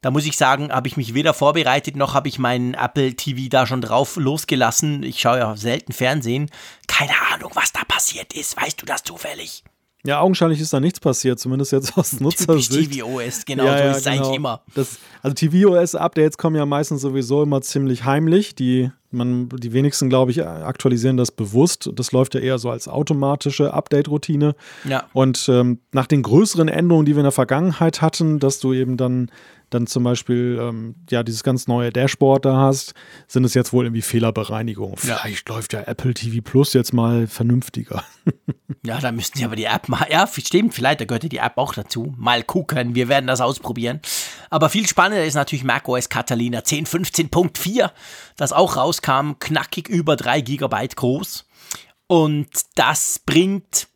Da 0.06 0.12
muss 0.12 0.24
ich 0.24 0.36
sagen, 0.36 0.70
habe 0.70 0.86
ich 0.86 0.96
mich 0.96 1.14
weder 1.14 1.34
vorbereitet, 1.34 1.96
noch 1.96 2.14
habe 2.14 2.28
ich 2.28 2.38
meinen 2.38 2.74
Apple 2.74 3.14
TV 3.14 3.48
da 3.50 3.66
schon 3.66 3.80
drauf 3.80 4.14
losgelassen. 4.14 5.02
Ich 5.02 5.20
schaue 5.20 5.38
ja 5.38 5.56
selten 5.56 5.92
Fernsehen. 5.92 6.48
Keine 6.86 7.10
Ahnung, 7.34 7.50
was 7.54 7.72
da 7.72 7.80
passiert 7.88 8.32
ist. 8.32 8.56
Weißt 8.56 8.80
du 8.80 8.86
das 8.86 9.02
zufällig? 9.02 9.64
Ja, 10.04 10.20
augenscheinlich 10.20 10.60
ist 10.60 10.72
da 10.72 10.78
nichts 10.78 11.00
passiert, 11.00 11.40
zumindest 11.40 11.72
jetzt 11.72 11.98
aus 11.98 12.20
Nutzersicht. 12.20 12.92
tvOS, 12.92 13.44
genau, 13.46 13.64
ja, 13.64 13.78
ja, 13.78 13.82
so 13.82 13.90
ist 13.90 13.96
es 13.96 14.04
genau. 14.04 14.16
eigentlich 14.16 14.36
immer. 14.36 14.62
Das, 14.76 15.00
also 15.22 15.34
tvOS-Updates 15.34 16.38
kommen 16.38 16.54
ja 16.54 16.66
meistens 16.66 17.00
sowieso 17.00 17.42
immer 17.42 17.60
ziemlich 17.62 18.04
heimlich. 18.04 18.54
Die, 18.54 18.92
man, 19.10 19.48
die 19.48 19.72
wenigsten, 19.72 20.08
glaube 20.08 20.30
ich, 20.30 20.44
aktualisieren 20.44 21.16
das 21.16 21.30
bewusst. 21.30 21.90
Das 21.94 22.12
läuft 22.12 22.34
ja 22.34 22.40
eher 22.40 22.58
so 22.58 22.70
als 22.70 22.88
automatische 22.88 23.72
Update-Routine. 23.72 24.54
Ja. 24.84 25.04
Und 25.12 25.48
ähm, 25.48 25.80
nach 25.92 26.06
den 26.06 26.22
größeren 26.22 26.68
Änderungen, 26.68 27.06
die 27.06 27.12
wir 27.12 27.20
in 27.20 27.24
der 27.24 27.32
Vergangenheit 27.32 28.02
hatten, 28.02 28.38
dass 28.38 28.60
du 28.60 28.72
eben 28.72 28.96
dann 28.96 29.30
dann 29.70 29.86
zum 29.86 30.04
Beispiel 30.04 30.58
ähm, 30.60 30.94
ja 31.10 31.22
dieses 31.22 31.42
ganz 31.42 31.66
neue 31.66 31.90
Dashboard 31.90 32.44
da 32.44 32.56
hast, 32.56 32.94
sind 33.26 33.44
es 33.44 33.54
jetzt 33.54 33.72
wohl 33.72 33.84
irgendwie 33.84 34.02
Fehlerbereinigung. 34.02 34.96
Vielleicht 34.96 35.48
ja. 35.48 35.54
läuft 35.54 35.72
ja 35.72 35.80
Apple 35.82 36.14
TV 36.14 36.40
Plus 36.42 36.72
jetzt 36.72 36.92
mal 36.92 37.26
vernünftiger. 37.26 38.04
ja, 38.84 39.00
da 39.00 39.10
müssten 39.10 39.38
sie 39.38 39.44
aber 39.44 39.56
die 39.56 39.64
App 39.64 39.88
mal, 39.88 40.06
ja, 40.10 40.26
stimmt, 40.26 40.74
vielleicht, 40.74 41.00
da 41.00 41.04
gehört 41.04 41.30
die 41.30 41.36
App 41.38 41.54
auch 41.56 41.74
dazu. 41.74 42.14
Mal 42.16 42.44
gucken, 42.44 42.94
wir 42.94 43.08
werden 43.08 43.26
das 43.26 43.40
ausprobieren. 43.40 44.00
Aber 44.50 44.68
viel 44.70 44.86
spannender 44.86 45.24
ist 45.24 45.34
natürlich 45.34 45.64
macOS 45.64 46.08
Catalina 46.08 46.60
10.15.4, 46.60 47.90
das 48.36 48.52
auch 48.52 48.76
rauskam, 48.76 49.32
knackig 49.38 49.88
über 49.88 50.16
3 50.16 50.40
GB 50.40 50.88
groß. 50.94 51.46
Und 52.06 52.48
das 52.74 53.18
bringt 53.18 53.88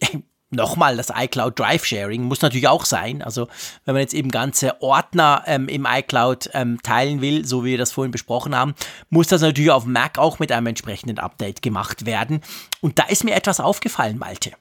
Nochmal, 0.50 0.96
das 0.96 1.12
iCloud 1.14 1.58
Drive 1.58 1.84
Sharing 1.84 2.22
muss 2.22 2.40
natürlich 2.40 2.68
auch 2.68 2.86
sein. 2.86 3.20
Also, 3.20 3.48
wenn 3.84 3.92
man 3.92 4.00
jetzt 4.00 4.14
eben 4.14 4.30
ganze 4.30 4.80
Ordner 4.80 5.42
ähm, 5.46 5.68
im 5.68 5.86
iCloud 5.86 6.50
ähm, 6.54 6.80
teilen 6.82 7.20
will, 7.20 7.44
so 7.44 7.64
wie 7.64 7.72
wir 7.72 7.78
das 7.78 7.92
vorhin 7.92 8.12
besprochen 8.12 8.56
haben, 8.56 8.74
muss 9.10 9.26
das 9.26 9.42
natürlich 9.42 9.70
auf 9.70 9.84
Mac 9.84 10.16
auch 10.16 10.38
mit 10.38 10.50
einem 10.50 10.68
entsprechenden 10.68 11.18
Update 11.18 11.60
gemacht 11.60 12.06
werden. 12.06 12.40
Und 12.80 12.98
da 12.98 13.04
ist 13.04 13.24
mir 13.24 13.34
etwas 13.34 13.60
aufgefallen, 13.60 14.16
Malte. 14.16 14.52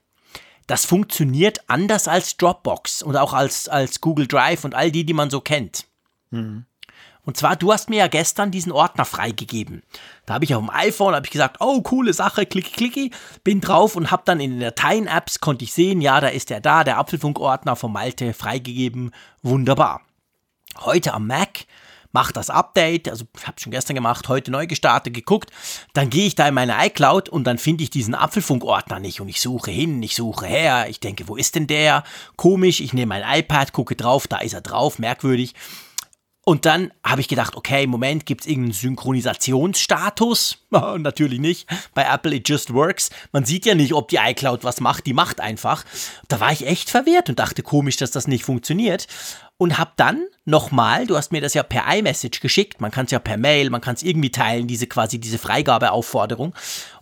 Das 0.67 0.85
funktioniert 0.85 1.61
anders 1.67 2.07
als 2.07 2.37
Dropbox 2.37 3.01
und 3.01 3.15
auch 3.15 3.33
als, 3.33 3.69
als 3.69 4.01
Google 4.01 4.27
Drive 4.27 4.65
und 4.65 4.75
all 4.75 4.91
die, 4.91 5.05
die 5.05 5.13
man 5.13 5.29
so 5.29 5.41
kennt. 5.41 5.85
Mhm. 6.29 6.65
Und 7.23 7.35
zwar, 7.35 7.57
du 7.57 7.73
hast 7.73 7.89
mir 7.89 7.97
ja 7.97 8.07
gestern 8.07 8.51
diesen 8.51 8.71
Ordner 8.71 9.03
freigegeben. 9.03 9.83
Da 10.25 10.35
habe 10.35 10.45
ich 10.45 10.55
auf 10.55 10.63
dem 10.63 10.69
iPhone 10.69 11.13
hab 11.13 11.25
ich 11.25 11.31
gesagt, 11.31 11.57
oh, 11.59 11.81
coole 11.81 12.13
Sache, 12.13 12.45
klicki, 12.45 12.71
klicki, 12.71 13.11
bin 13.43 13.59
drauf 13.59 13.97
und 13.97 14.11
habe 14.11 14.23
dann 14.25 14.39
in 14.39 14.51
den 14.51 14.59
Dateien-Apps, 14.61 15.41
konnte 15.41 15.65
ich 15.65 15.73
sehen, 15.73 15.99
ja, 15.99 16.21
da 16.21 16.29
ist 16.29 16.49
der 16.49 16.61
da, 16.61 16.85
der 16.85 16.97
Apfelfunk-Ordner 16.97 17.75
von 17.75 17.91
Malte 17.91 18.33
freigegeben. 18.33 19.11
Wunderbar. 19.41 20.03
Heute 20.79 21.13
am 21.13 21.27
Mac 21.27 21.65
macht 22.17 22.35
das 22.35 22.49
Update, 22.49 23.09
also 23.09 23.25
ich 23.37 23.45
habe 23.45 23.59
schon 23.59 23.71
gestern 23.71 23.93
gemacht, 23.93 24.27
heute 24.27 24.49
neu 24.49 24.65
gestartet, 24.65 25.13
geguckt, 25.13 25.51
dann 25.93 26.09
gehe 26.09 26.25
ich 26.25 26.33
da 26.33 26.47
in 26.47 26.55
meine 26.55 26.73
iCloud 26.87 27.29
und 27.29 27.43
dann 27.43 27.59
finde 27.59 27.83
ich 27.83 27.91
diesen 27.91 28.15
Apfelfunk-Ordner 28.15 28.99
nicht 28.99 29.21
und 29.21 29.29
ich 29.29 29.39
suche 29.39 29.69
hin, 29.69 30.01
ich 30.01 30.15
suche 30.15 30.47
her, 30.47 30.87
ich 30.89 30.99
denke, 30.99 31.27
wo 31.27 31.35
ist 31.35 31.53
denn 31.53 31.67
der? 31.67 32.03
Komisch, 32.35 32.79
ich 32.79 32.91
nehme 32.91 33.09
mein 33.09 33.39
iPad, 33.39 33.71
gucke 33.71 33.95
drauf, 33.95 34.25
da 34.25 34.39
ist 34.39 34.53
er 34.53 34.61
drauf, 34.61 34.97
merkwürdig. 34.97 35.53
Und 36.43 36.65
dann 36.65 36.91
habe 37.03 37.21
ich 37.21 37.27
gedacht, 37.27 37.55
okay, 37.55 37.83
im 37.83 37.89
Moment 37.89 38.25
gibt 38.25 38.41
es 38.41 38.47
irgendeinen 38.47 38.71
Synchronisationsstatus. 38.71 40.59
Natürlich 40.71 41.39
nicht. 41.39 41.67
Bei 41.93 42.03
Apple 42.05 42.33
it 42.33 42.47
just 42.47 42.73
works. 42.73 43.09
Man 43.33 43.43
sieht 43.43 43.65
ja 43.65 43.75
nicht, 43.75 43.93
ob 43.93 44.07
die 44.07 44.15
iCloud 44.15 44.63
was 44.63 44.79
macht. 44.79 45.05
Die 45.05 45.13
macht 45.13 45.41
einfach. 45.41 45.83
Da 46.29 46.39
war 46.39 46.53
ich 46.53 46.65
echt 46.65 46.89
verwirrt 46.89 47.27
und 47.27 47.37
dachte, 47.37 47.63
komisch, 47.63 47.97
dass 47.97 48.11
das 48.11 48.27
nicht 48.27 48.45
funktioniert. 48.45 49.07
Und 49.59 49.79
habe 49.79 49.91
dann 49.95 50.23
nochmal, 50.45 51.07
du 51.07 51.17
hast 51.17 51.31
mir 51.31 51.41
das 51.41 51.55
ja 51.55 51.63
per 51.63 51.85
iMessage 51.91 52.41
geschickt, 52.41 52.79
man 52.79 52.91
kann 52.91 53.05
es 53.05 53.11
ja 53.11 53.19
per 53.19 53.37
Mail, 53.37 53.71
man 53.71 53.81
kann 53.81 53.95
es 53.95 54.03
irgendwie 54.03 54.29
teilen, 54.29 54.67
diese 54.67 54.85
quasi 54.85 55.19
diese 55.19 55.39
Freigabeaufforderung. 55.39 56.53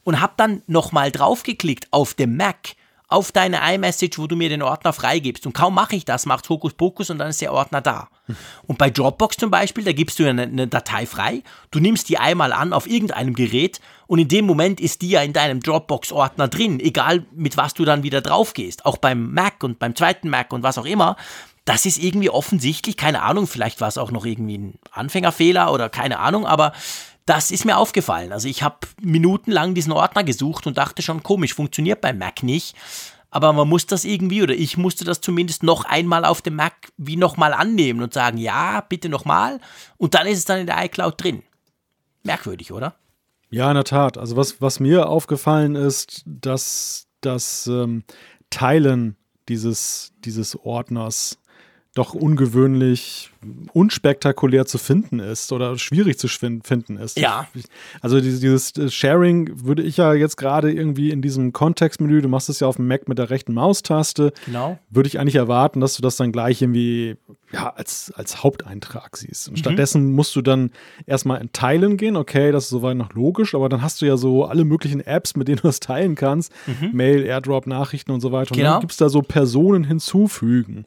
Und 0.04 0.22
habe 0.22 0.34
dann 0.38 0.62
nochmal 0.68 1.12
draufgeklickt 1.12 1.88
auf 1.92 2.14
dem 2.14 2.38
Mac 2.38 2.76
auf 3.08 3.32
deine 3.32 3.60
iMessage, 3.74 4.18
wo 4.18 4.28
du 4.28 4.36
mir 4.36 4.50
den 4.50 4.62
Ordner 4.62 4.94
freigibst. 4.94 5.46
Und 5.46 5.54
kaum 5.54 5.76
mache 5.76 5.96
ich 5.96 6.06
das, 6.06 6.26
macht 6.26 6.50
Hokus 6.50 6.74
Pokus 6.74 7.10
und 7.10 7.20
dann 7.20 7.30
ist 7.30 7.42
der 7.42 7.54
Ordner 7.54 7.82
da. 7.82 8.10
Und 8.64 8.78
bei 8.78 8.90
Dropbox 8.90 9.38
zum 9.38 9.52
Beispiel, 9.52 9.84
da 9.84 9.92
gibst 9.92 10.18
du 10.18 10.28
eine, 10.28 10.44
eine 10.44 10.68
Datei 10.68 11.06
frei, 11.06 11.44
du 11.72 11.80
nimmst 11.80 12.10
die 12.10 12.18
einmal 12.18 12.52
an 12.52 12.74
auf 12.74 12.88
irgendeinem 12.88 13.36
Gerät 13.36 13.80
und 14.08 14.20
in 14.20 14.28
dem 14.28 14.46
Moment 14.46 14.82
ist 14.82 15.02
die 15.02 15.10
ja 15.10 15.22
in 15.22 15.34
deinem 15.34 15.60
Dropbox-Ordner 15.60 16.48
drin, 16.48 16.80
egal 16.80 17.26
mit 17.32 17.58
was 17.58 17.76
du 17.76 17.86
dann 17.86 18.04
wieder 18.04 18.22
drauf 18.22 18.54
gehst. 18.54 18.86
Auch 18.86 18.98
beim 18.98 19.34
Mac 19.34 19.64
und 19.64 19.78
beim 19.78 19.96
zweiten 19.96 20.30
Mac 20.30 20.52
und 20.52 20.64
was 20.64 20.78
auch 20.78 20.86
immer. 20.86 21.16
Das 21.66 21.86
ist 21.86 21.98
irgendwie 21.98 22.30
offensichtlich, 22.30 22.96
keine 22.96 23.24
Ahnung, 23.24 23.48
vielleicht 23.48 23.82
war 23.82 23.88
es 23.88 23.98
auch 23.98 24.12
noch 24.12 24.26
irgendwie 24.26 24.58
ein 24.58 24.80
Anfängerfehler 24.92 25.74
oder 25.74 25.90
keine 25.90 26.20
Ahnung, 26.20 26.46
aber 26.46 26.74
das 27.26 27.50
ist 27.50 27.66
mir 27.66 27.78
aufgefallen. 27.78 28.32
Also 28.32 28.48
ich 28.48 28.62
habe 28.62 28.78
minutenlang 29.02 29.74
diesen 29.74 29.92
Ordner 29.92 30.24
gesucht 30.24 30.68
und 30.68 30.78
dachte 30.78 31.02
schon, 31.02 31.24
komisch, 31.24 31.56
funktioniert 31.56 32.02
beim 32.02 32.20
Mac 32.20 32.44
nicht. 32.44 32.76
Aber 33.32 33.52
man 33.52 33.68
muss 33.68 33.86
das 33.88 34.06
irgendwie, 34.06 34.44
oder 34.44 34.54
ich 34.54 34.78
musste 34.78 35.04
das 35.04 35.22
zumindest 35.22 35.64
noch 35.64 35.84
einmal 35.86 36.24
auf 36.24 36.42
dem 36.42 36.56
Mac 36.56 36.74
wie 36.98 37.18
nochmal 37.18 37.54
annehmen 37.54 38.02
und 38.02 38.14
sagen, 38.14 38.38
ja, 38.38 38.82
bitte 38.82 39.10
nochmal. 39.10 39.60
Und 39.98 40.14
dann 40.14 40.28
ist 40.28 40.38
es 40.38 40.46
dann 40.46 40.60
in 40.60 40.68
der 40.68 40.86
iCloud 40.86 41.22
drin. 41.22 41.44
Merkwürdig, 42.24 42.72
oder? 42.72 42.96
Ja, 43.50 43.70
in 43.70 43.76
der 43.76 43.84
Tat. 43.84 44.18
Also 44.18 44.38
was, 44.38 44.62
was 44.62 44.80
mir 44.80 45.10
aufgefallen 45.10 45.76
ist, 45.76 46.24
dass 46.26 47.08
das 47.22 47.68
ähm, 47.68 48.04
Teilen 48.50 49.18
dieses, 49.50 50.14
dieses 50.20 50.56
Ordners 50.56 51.40
doch 51.96 52.14
ungewöhnlich 52.14 53.32
unspektakulär 53.72 54.66
zu 54.66 54.78
finden 54.78 55.20
ist 55.20 55.52
oder 55.54 55.78
schwierig 55.78 56.20
zu 56.20 56.28
finden 56.28 56.98
ist. 56.98 57.18
Ja. 57.18 57.48
Also 58.02 58.20
dieses 58.20 58.76
äh, 58.76 58.90
Sharing 58.90 59.66
würde 59.66 59.82
ich 59.82 59.98
ja 59.98 60.14
jetzt 60.14 60.36
gerade 60.36 60.72
irgendwie 60.72 61.12
in 61.12 61.22
diesem 61.22 61.54
Kontextmenü, 61.54 62.22
du 62.22 62.28
machst 62.28 62.50
es 62.50 62.60
ja 62.60 62.68
auf 62.68 62.76
dem 62.76 62.88
Mac 62.88 63.08
mit 63.08 63.18
der 63.18 63.30
rechten 63.30 63.54
Maustaste, 63.54 64.34
genau. 64.46 64.78
würde 64.90 65.08
ich 65.08 65.20
eigentlich 65.20 65.36
erwarten, 65.36 65.80
dass 65.80 65.96
du 65.96 66.02
das 66.02 66.18
dann 66.18 66.32
gleich 66.32 66.62
irgendwie 66.62 67.16
ja, 67.54 67.70
als, 67.70 68.12
als 68.16 68.44
Haupteintrag 68.44 69.16
siehst. 69.16 69.48
Und 69.48 69.54
mhm. 69.54 69.60
stattdessen 69.60 70.12
musst 70.12 70.36
du 70.36 70.42
dann 70.42 70.72
erstmal 71.06 71.40
in 71.40 71.54
Teilen 71.54 71.96
gehen, 71.96 72.18
okay, 72.18 72.52
das 72.52 72.66
ist 72.66 72.72
soweit 72.72 72.98
noch 72.98 73.14
logisch, 73.14 73.56
aber 73.56 73.70
dann 73.70 73.82
hast 73.82 74.02
du 74.02 74.06
ja 74.06 74.18
so 74.18 74.44
alle 74.46 74.66
möglichen 74.66 75.00
Apps, 75.00 75.38
mit 75.38 75.48
denen 75.48 75.58
du 75.58 75.64
das 75.64 75.80
teilen 75.80 76.16
kannst, 76.16 76.52
mhm. 76.68 76.90
Mail, 76.92 77.24
Airdrop, 77.24 77.68
Nachrichten 77.68 78.12
und 78.12 78.20
so 78.20 78.34
weiter. 78.34 78.52
Und 78.52 78.58
genau. 78.58 78.72
dann 78.72 78.82
gibt 78.82 78.92
es 78.92 78.98
da 78.98 79.08
so 79.08 79.22
Personen 79.22 79.86
hinzufügen. 79.86 80.86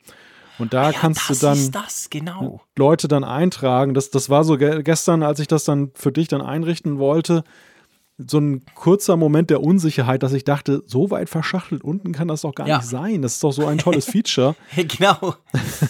Und 0.59 0.75
da 0.75 0.91
ja, 0.91 0.99
kannst 0.99 1.31
du 1.31 1.35
dann 1.35 1.71
das, 1.71 2.11
genau. 2.11 2.61
Leute 2.77 3.09
dann 3.09 3.25
eintragen. 3.25 3.95
Das, 3.95 4.11
das 4.11 4.29
war 4.29 4.45
so 4.45 4.59
ge 4.59 4.83
gestern, 4.83 5.23
als 5.23 5.41
ich 5.41 5.47
das 5.47 5.65
dann 5.65 5.91
für 5.95 6.13
dich 6.13 6.29
dann 6.29 6.43
einrichten 6.43 6.99
wollte, 6.99 7.45
so 8.19 8.39
ein 8.39 8.65
kurzer 8.75 9.17
Moment 9.17 9.49
der 9.49 9.63
Unsicherheit, 9.63 10.25
dass 10.25 10.33
ich 10.33 10.43
dachte, 10.43 10.83
so 10.87 11.11
weit 11.11 11.31
verschachtelt 11.31 11.85
unten 11.85 12.13
kann 12.13 12.27
das 12.27 12.41
doch 12.41 12.55
gar 12.55 12.67
ja. 12.67 12.79
nicht 12.79 12.89
sein. 12.89 13.23
Das 13.23 13.35
ist 13.35 13.45
doch 13.45 13.53
so 13.53 13.67
ein 13.67 13.79
tolles 13.79 14.07
Feature. 14.11 14.57
genau. 14.75 15.37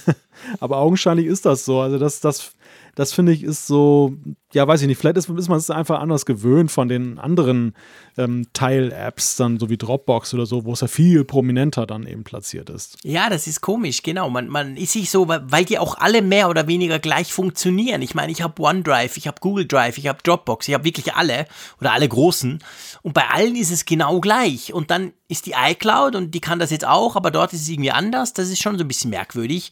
Aber 0.60 0.76
augenscheinlich 0.76 1.26
ist 1.26 1.46
das 1.46 1.64
so. 1.64 1.80
Also 1.80 1.98
das, 1.98 2.20
das 2.20 2.52
das 2.98 3.12
finde 3.12 3.30
ich 3.30 3.44
ist 3.44 3.68
so, 3.68 4.16
ja, 4.52 4.66
weiß 4.66 4.80
ich 4.80 4.88
nicht, 4.88 4.98
vielleicht 4.98 5.18
ist, 5.18 5.28
ist 5.28 5.48
man 5.48 5.58
es 5.58 5.70
einfach 5.70 6.00
anders 6.00 6.26
gewöhnt 6.26 6.68
von 6.68 6.88
den 6.88 7.20
anderen 7.20 7.76
ähm, 8.16 8.48
Teil-Apps, 8.52 9.36
dann 9.36 9.60
so 9.60 9.70
wie 9.70 9.76
Dropbox 9.76 10.34
oder 10.34 10.46
so, 10.46 10.64
wo 10.64 10.72
es 10.72 10.80
ja 10.80 10.88
viel 10.88 11.24
prominenter 11.24 11.86
dann 11.86 12.08
eben 12.08 12.24
platziert 12.24 12.70
ist. 12.70 12.96
Ja, 13.04 13.30
das 13.30 13.46
ist 13.46 13.60
komisch, 13.60 14.02
genau. 14.02 14.30
Man, 14.30 14.48
man 14.48 14.76
ist 14.76 14.94
sich 14.94 15.10
so, 15.10 15.28
weil 15.28 15.64
die 15.64 15.78
auch 15.78 15.96
alle 15.98 16.22
mehr 16.22 16.48
oder 16.48 16.66
weniger 16.66 16.98
gleich 16.98 17.32
funktionieren. 17.32 18.02
Ich 18.02 18.16
meine, 18.16 18.32
ich 18.32 18.42
habe 18.42 18.60
OneDrive, 18.60 19.16
ich 19.16 19.28
habe 19.28 19.38
Google 19.40 19.68
Drive, 19.68 19.96
ich 19.96 20.08
habe 20.08 20.18
Dropbox, 20.24 20.66
ich 20.66 20.74
habe 20.74 20.82
wirklich 20.82 21.14
alle 21.14 21.46
oder 21.80 21.92
alle 21.92 22.08
großen. 22.08 22.58
Und 23.02 23.14
bei 23.14 23.28
allen 23.28 23.54
ist 23.54 23.70
es 23.70 23.84
genau 23.84 24.18
gleich. 24.18 24.72
Und 24.72 24.90
dann 24.90 25.12
ist 25.28 25.46
die 25.46 25.54
iCloud 25.56 26.16
und 26.16 26.34
die 26.34 26.40
kann 26.40 26.58
das 26.58 26.72
jetzt 26.72 26.86
auch, 26.86 27.14
aber 27.14 27.30
dort 27.30 27.52
ist 27.52 27.60
es 27.60 27.68
irgendwie 27.68 27.92
anders. 27.92 28.32
Das 28.32 28.48
ist 28.48 28.60
schon 28.60 28.76
so 28.76 28.82
ein 28.82 28.88
bisschen 28.88 29.10
merkwürdig. 29.10 29.70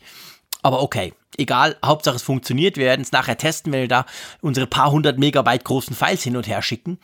Aber 0.67 0.83
okay, 0.83 1.13
egal, 1.39 1.77
Hauptsache 1.85 2.17
es 2.17 2.25
funktioniert. 2.25 2.77
Wir 2.77 2.87
werden 2.87 3.03
es 3.03 3.13
nachher 3.13 3.39
testen, 3.39 3.73
wenn 3.73 3.83
wir 3.83 3.89
da 3.89 4.05
unsere 4.41 4.67
paar 4.67 4.91
hundert 4.91 5.17
Megabyte 5.17 5.63
großen 5.63 5.95
Files 5.95 6.25
hin 6.25 6.37
und 6.37 6.49
her 6.49 6.61
schicken. 6.61 6.99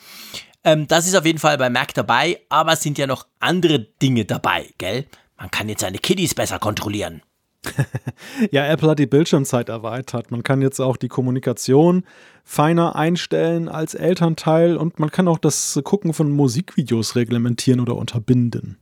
Ähm, 0.64 0.88
das 0.88 1.06
ist 1.06 1.14
auf 1.14 1.24
jeden 1.24 1.38
Fall 1.38 1.58
bei 1.58 1.70
Mac 1.70 1.94
dabei, 1.94 2.40
aber 2.48 2.72
es 2.72 2.80
sind 2.80 2.98
ja 2.98 3.06
noch 3.06 3.28
andere 3.38 3.78
Dinge 3.78 4.24
dabei, 4.24 4.68
gell? 4.78 5.06
Man 5.36 5.52
kann 5.52 5.68
jetzt 5.68 5.82
seine 5.82 5.98
Kiddies 5.98 6.34
besser 6.34 6.58
kontrollieren. 6.58 7.22
ja, 8.50 8.66
Apple 8.66 8.90
hat 8.90 8.98
die 8.98 9.06
Bildschirmzeit 9.06 9.68
erweitert. 9.68 10.32
Man 10.32 10.42
kann 10.42 10.60
jetzt 10.60 10.80
auch 10.80 10.96
die 10.96 11.06
Kommunikation 11.06 12.02
feiner 12.42 12.96
einstellen 12.96 13.68
als 13.68 13.94
Elternteil 13.94 14.76
und 14.76 14.98
man 14.98 15.12
kann 15.12 15.28
auch 15.28 15.38
das 15.38 15.80
Gucken 15.84 16.14
von 16.14 16.32
Musikvideos 16.32 17.14
reglementieren 17.14 17.78
oder 17.78 17.94
unterbinden. 17.94 18.81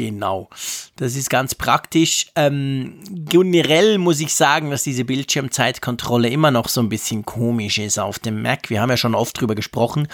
Genau, 0.00 0.48
das 0.96 1.14
ist 1.14 1.28
ganz 1.28 1.54
praktisch. 1.54 2.28
Ähm, 2.34 3.00
generell 3.10 3.98
muss 3.98 4.18
ich 4.20 4.32
sagen, 4.32 4.70
dass 4.70 4.82
diese 4.82 5.04
Bildschirmzeitkontrolle 5.04 6.30
immer 6.30 6.50
noch 6.50 6.70
so 6.70 6.80
ein 6.80 6.88
bisschen 6.88 7.26
komisch 7.26 7.76
ist 7.76 7.98
auf 7.98 8.18
dem 8.18 8.40
Mac. 8.40 8.70
Wir 8.70 8.80
haben 8.80 8.88
ja 8.88 8.96
schon 8.96 9.14
oft 9.14 9.38
drüber 9.38 9.54
gesprochen. 9.54 10.08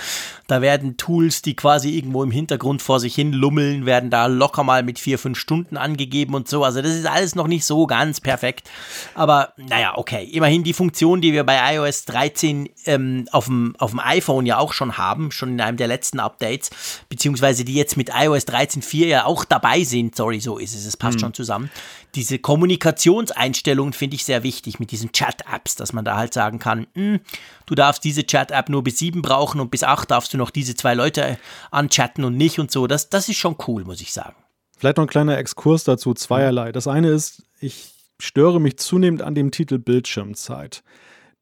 Da 0.46 0.62
werden 0.62 0.96
Tools, 0.96 1.42
die 1.42 1.56
quasi 1.56 1.96
irgendwo 1.96 2.22
im 2.22 2.30
Hintergrund 2.30 2.82
vor 2.82 3.00
sich 3.00 3.14
hin 3.14 3.32
lummeln, 3.32 3.86
werden 3.86 4.10
da 4.10 4.26
locker 4.26 4.62
mal 4.62 4.82
mit 4.82 4.98
vier, 4.98 5.18
fünf 5.18 5.38
Stunden 5.38 5.76
angegeben 5.76 6.34
und 6.34 6.48
so. 6.48 6.64
Also 6.64 6.82
das 6.82 6.94
ist 6.94 7.06
alles 7.06 7.34
noch 7.34 7.46
nicht 7.46 7.64
so 7.64 7.86
ganz 7.86 8.20
perfekt. 8.20 8.70
Aber 9.14 9.52
naja, 9.56 9.96
okay. 9.96 10.24
Immerhin 10.24 10.64
die 10.64 10.72
Funktion, 10.72 11.20
die 11.20 11.32
wir 11.32 11.44
bei 11.44 11.74
iOS 11.74 12.04
13 12.04 12.68
ähm, 12.86 13.28
auf, 13.32 13.46
dem, 13.46 13.74
auf 13.78 13.90
dem 13.90 14.00
iPhone 14.00 14.46
ja 14.46 14.58
auch 14.58 14.72
schon 14.72 14.96
haben, 14.98 15.30
schon 15.30 15.50
in 15.50 15.60
einem 15.60 15.76
der 15.76 15.88
letzten 15.88 16.20
Updates, 16.20 16.70
beziehungsweise 17.08 17.64
die 17.64 17.74
jetzt 17.74 17.96
mit 17.96 18.10
iOS 18.14 18.46
13.4 18.46 19.06
ja 19.06 19.24
auch 19.24 19.44
dabei 19.44 19.82
sind, 19.84 20.14
sorry, 20.16 20.40
so 20.40 20.58
ist 20.58 20.74
es, 20.74 20.86
es 20.86 20.96
passt 20.96 21.16
mhm. 21.18 21.20
schon 21.20 21.34
zusammen. 21.34 21.70
Diese 22.16 22.38
Kommunikationseinstellungen 22.38 23.92
finde 23.92 24.16
ich 24.16 24.24
sehr 24.24 24.42
wichtig 24.42 24.80
mit 24.80 24.90
diesen 24.90 25.12
Chat-Apps, 25.12 25.76
dass 25.76 25.92
man 25.92 26.04
da 26.04 26.16
halt 26.16 26.32
sagen 26.32 26.58
kann, 26.58 26.86
hm, 26.94 27.20
du 27.66 27.74
darfst 27.74 28.02
diese 28.04 28.24
Chat-App 28.24 28.70
nur 28.70 28.82
bis 28.82 28.98
sieben 28.98 29.20
brauchen 29.20 29.60
und 29.60 29.70
bis 29.70 29.84
acht 29.84 30.10
darfst 30.10 30.32
du 30.32 30.38
noch 30.38 30.50
diese 30.50 30.74
zwei 30.74 30.94
Leute 30.94 31.38
anchatten 31.70 32.24
und 32.24 32.36
nicht 32.36 32.58
und 32.58 32.70
so. 32.70 32.86
Das, 32.86 33.10
das 33.10 33.28
ist 33.28 33.36
schon 33.36 33.56
cool, 33.68 33.84
muss 33.84 34.00
ich 34.00 34.14
sagen. 34.14 34.34
Vielleicht 34.78 34.96
noch 34.96 35.04
ein 35.04 35.10
kleiner 35.10 35.36
Exkurs 35.36 35.84
dazu, 35.84 36.14
zweierlei. 36.14 36.72
Das 36.72 36.88
eine 36.88 37.10
ist, 37.10 37.42
ich 37.60 37.94
störe 38.18 38.60
mich 38.60 38.78
zunehmend 38.78 39.20
an 39.20 39.34
dem 39.34 39.50
Titel 39.50 39.78
Bildschirmzeit. 39.78 40.82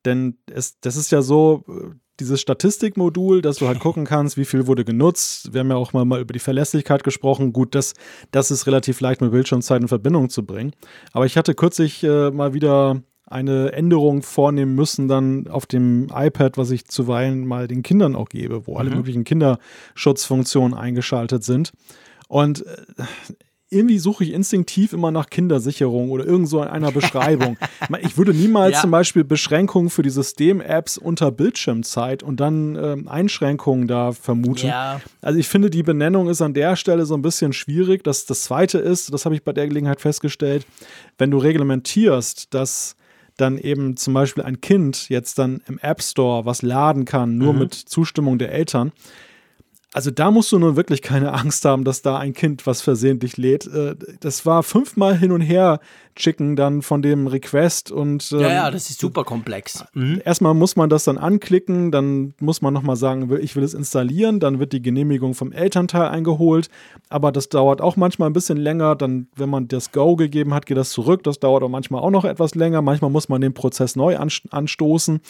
Denn 0.04 0.38
es, 0.46 0.80
das 0.80 0.96
ist 0.96 1.12
ja 1.12 1.22
so, 1.22 1.64
dieses 2.20 2.40
Statistikmodul, 2.40 3.42
dass 3.42 3.56
du 3.56 3.66
halt 3.66 3.78
gucken 3.80 4.04
kannst, 4.04 4.36
wie 4.36 4.44
viel 4.44 4.66
wurde 4.66 4.84
genutzt. 4.84 5.52
Wir 5.52 5.60
haben 5.60 5.70
ja 5.70 5.76
auch 5.76 5.92
mal, 5.92 6.04
mal 6.04 6.20
über 6.20 6.32
die 6.32 6.38
Verlässlichkeit 6.38 7.04
gesprochen. 7.04 7.52
Gut, 7.52 7.74
das, 7.74 7.94
das 8.30 8.50
ist 8.50 8.66
relativ 8.66 9.00
leicht 9.00 9.20
mit 9.20 9.30
Bildschirmzeit 9.30 9.82
in 9.82 9.88
Verbindung 9.88 10.30
zu 10.30 10.44
bringen. 10.44 10.72
Aber 11.12 11.26
ich 11.26 11.36
hatte 11.36 11.54
kürzlich 11.54 12.02
äh, 12.04 12.30
mal 12.30 12.54
wieder 12.54 13.02
eine 13.26 13.72
Änderung 13.72 14.22
vornehmen 14.22 14.74
müssen, 14.74 15.08
dann 15.08 15.48
auf 15.48 15.66
dem 15.66 16.08
iPad, 16.14 16.58
was 16.58 16.70
ich 16.70 16.86
zuweilen 16.86 17.46
mal 17.46 17.66
den 17.66 17.82
Kindern 17.82 18.14
auch 18.14 18.28
gebe, 18.28 18.66
wo 18.66 18.76
alle 18.76 18.90
mhm. 18.90 18.96
möglichen 18.96 19.24
Kinderschutzfunktionen 19.24 20.76
eingeschaltet 20.76 21.42
sind. 21.42 21.72
Und 22.28 22.66
äh, 22.66 23.04
irgendwie 23.74 23.98
suche 23.98 24.24
ich 24.24 24.32
instinktiv 24.32 24.92
immer 24.92 25.10
nach 25.10 25.28
Kindersicherung 25.28 26.10
oder 26.10 26.24
irgend 26.24 26.48
so 26.48 26.60
einer 26.60 26.92
Beschreibung. 26.92 27.56
ich 28.02 28.16
würde 28.16 28.32
niemals 28.32 28.74
ja. 28.74 28.80
zum 28.80 28.90
Beispiel 28.90 29.24
Beschränkungen 29.24 29.90
für 29.90 30.02
die 30.02 30.10
System-Apps 30.10 30.96
unter 30.96 31.30
Bildschirmzeit 31.30 32.22
und 32.22 32.40
dann 32.40 32.76
ähm, 32.76 33.08
Einschränkungen 33.08 33.88
da 33.88 34.12
vermuten. 34.12 34.68
Ja. 34.68 35.00
Also 35.20 35.38
ich 35.38 35.48
finde, 35.48 35.70
die 35.70 35.82
Benennung 35.82 36.28
ist 36.28 36.40
an 36.40 36.54
der 36.54 36.76
Stelle 36.76 37.04
so 37.04 37.14
ein 37.14 37.22
bisschen 37.22 37.52
schwierig. 37.52 38.04
Das, 38.04 38.26
das 38.26 38.42
zweite 38.42 38.78
ist, 38.78 39.12
das 39.12 39.24
habe 39.24 39.34
ich 39.34 39.42
bei 39.42 39.52
der 39.52 39.66
Gelegenheit 39.66 40.00
festgestellt, 40.00 40.66
wenn 41.18 41.30
du 41.30 41.38
reglementierst, 41.38 42.54
dass 42.54 42.96
dann 43.36 43.58
eben 43.58 43.96
zum 43.96 44.14
Beispiel 44.14 44.44
ein 44.44 44.60
Kind 44.60 45.08
jetzt 45.08 45.38
dann 45.38 45.60
im 45.66 45.78
App 45.78 46.02
Store 46.02 46.44
was 46.46 46.62
laden 46.62 47.04
kann, 47.04 47.36
nur 47.36 47.52
mhm. 47.52 47.60
mit 47.60 47.74
Zustimmung 47.74 48.38
der 48.38 48.52
Eltern, 48.52 48.92
also 49.94 50.10
da 50.10 50.32
musst 50.32 50.50
du 50.50 50.58
nun 50.58 50.74
wirklich 50.74 51.02
keine 51.02 51.32
Angst 51.32 51.64
haben, 51.64 51.84
dass 51.84 52.02
da 52.02 52.18
ein 52.18 52.32
Kind 52.32 52.66
was 52.66 52.82
versehentlich 52.82 53.36
lädt. 53.36 53.68
Äh, 53.68 53.94
das 54.18 54.44
war 54.44 54.64
fünfmal 54.64 55.16
hin 55.16 55.30
und 55.30 55.40
her 55.40 55.78
chicken 56.16 56.56
dann 56.56 56.82
von 56.82 57.00
dem 57.00 57.28
Request 57.28 57.92
und 57.92 58.28
ja, 58.32 58.40
ja, 58.40 58.66
ähm, 58.66 58.72
das 58.72 58.90
ist 58.90 58.98
super 58.98 59.22
komplex. 59.22 59.84
Mhm. 59.94 60.20
Erstmal 60.24 60.52
muss 60.52 60.74
man 60.74 60.90
das 60.90 61.04
dann 61.04 61.16
anklicken, 61.16 61.92
dann 61.92 62.34
muss 62.40 62.60
man 62.60 62.74
nochmal 62.74 62.96
sagen, 62.96 63.30
ich 63.40 63.54
will 63.54 63.62
es 63.62 63.72
installieren, 63.72 64.40
dann 64.40 64.58
wird 64.58 64.72
die 64.72 64.82
Genehmigung 64.82 65.34
vom 65.34 65.52
Elternteil 65.52 66.08
eingeholt, 66.08 66.70
aber 67.08 67.30
das 67.30 67.48
dauert 67.48 67.80
auch 67.80 67.94
manchmal 67.94 68.28
ein 68.30 68.32
bisschen 68.32 68.58
länger. 68.58 68.96
Dann, 68.96 69.28
wenn 69.36 69.48
man 69.48 69.68
das 69.68 69.92
Go 69.92 70.16
gegeben 70.16 70.54
hat, 70.54 70.66
geht 70.66 70.76
das 70.76 70.90
zurück. 70.90 71.22
Das 71.22 71.38
dauert 71.38 71.62
auch 71.62 71.68
manchmal 71.68 72.02
auch 72.02 72.10
noch 72.10 72.24
etwas 72.24 72.56
länger. 72.56 72.82
Manchmal 72.82 73.12
muss 73.12 73.28
man 73.28 73.40
den 73.40 73.54
Prozess 73.54 73.94
neu 73.94 74.16
anstoßen 74.16 75.20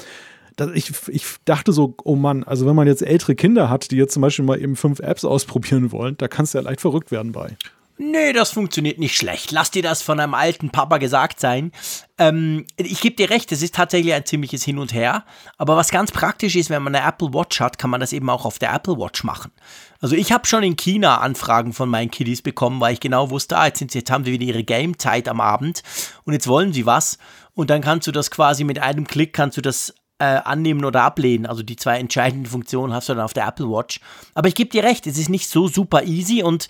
ich, 0.74 0.92
ich 1.09 1.24
dachte 1.44 1.72
so, 1.72 1.94
oh 2.05 2.16
Mann, 2.16 2.44
also 2.44 2.66
wenn 2.66 2.76
man 2.76 2.86
jetzt 2.86 3.02
ältere 3.02 3.34
Kinder 3.34 3.70
hat, 3.70 3.90
die 3.90 3.96
jetzt 3.96 4.14
zum 4.14 4.22
Beispiel 4.22 4.44
mal 4.44 4.61
eben 4.61 4.76
fünf 4.76 5.00
Apps 5.00 5.24
ausprobieren 5.24 5.92
wollen, 5.92 6.16
da 6.18 6.28
kannst 6.28 6.55
du 6.55 6.59
ja 6.59 6.64
leicht 6.64 6.80
verrückt 6.80 7.11
werden 7.11 7.32
bei. 7.32 7.57
Nee, 7.96 8.32
das 8.32 8.50
funktioniert 8.50 8.98
nicht 8.98 9.16
schlecht. 9.16 9.52
Lass 9.52 9.70
dir 9.70 9.82
das 9.82 10.02
von 10.02 10.18
einem 10.18 10.34
alten 10.34 10.70
Papa 10.70 10.98
gesagt 10.98 11.38
sein. 11.38 11.70
Ähm, 12.18 12.66
ich 12.76 13.00
gebe 13.00 13.14
dir 13.14 13.30
recht, 13.30 13.52
es 13.52 13.62
ist 13.62 13.76
tatsächlich 13.76 14.12
ein 14.12 14.26
ziemliches 14.26 14.64
Hin 14.64 14.78
und 14.78 14.92
Her. 14.92 15.24
Aber 15.59 15.76
was 15.76 15.90
ganz 15.90 16.11
praktisch 16.11 16.57
ist, 16.57 16.70
wenn 16.70 16.82
man 16.82 16.92
eine 16.92 17.07
Apple 17.07 17.32
Watch 17.32 17.61
hat, 17.61 17.78
kann 17.78 17.90
man 17.90 18.00
das 18.00 18.12
eben 18.12 18.28
auch 18.30 18.46
auf 18.46 18.59
der 18.59 18.74
Apple 18.74 18.98
Watch 18.98 19.22
machen. 19.22 19.52
Also 20.00 20.16
ich 20.16 20.32
habe 20.32 20.44
schon 20.46 20.64
in 20.64 20.74
China 20.74 21.18
Anfragen 21.18 21.72
von 21.72 21.88
meinen 21.88 22.11
Kiddies 22.11 22.42
bekommen, 22.42 22.80
weil 22.80 22.94
ich 22.94 23.00
genau 23.00 23.30
wusste, 23.30 23.57
ah, 23.57 23.66
jetzt, 23.66 23.78
sind 23.78 23.94
jetzt 23.94 24.11
haben 24.11 24.24
sie 24.24 24.32
wieder 24.32 24.44
ihre 24.44 24.64
Game-Zeit 24.64 25.28
am 25.28 25.40
Abend 25.40 25.84
und 26.24 26.32
jetzt 26.32 26.48
wollen 26.48 26.72
sie 26.72 26.86
was. 26.86 27.18
Und 27.55 27.70
dann 27.70 27.80
kannst 27.80 28.09
du 28.09 28.12
das 28.12 28.32
quasi 28.32 28.64
mit 28.64 28.80
einem 28.80 29.07
Klick, 29.07 29.32
kannst 29.32 29.57
du 29.57 29.61
das 29.61 29.94
äh, 30.19 30.25
annehmen 30.25 30.85
oder 30.85 31.03
ablehnen. 31.03 31.47
Also 31.47 31.62
die 31.62 31.77
zwei 31.77 31.99
entscheidenden 31.99 32.47
Funktionen 32.47 32.93
hast 32.93 33.09
du 33.09 33.15
dann 33.15 33.25
auf 33.25 33.33
der 33.33 33.47
Apple 33.47 33.69
Watch. 33.69 34.01
Aber 34.35 34.49
ich 34.49 34.55
gebe 34.55 34.71
dir 34.71 34.85
recht, 34.85 35.07
es 35.07 35.19
ist 35.19 35.29
nicht 35.29 35.49
so 35.49 35.69
super 35.69 36.05
easy 36.05 36.43
und 36.43 36.69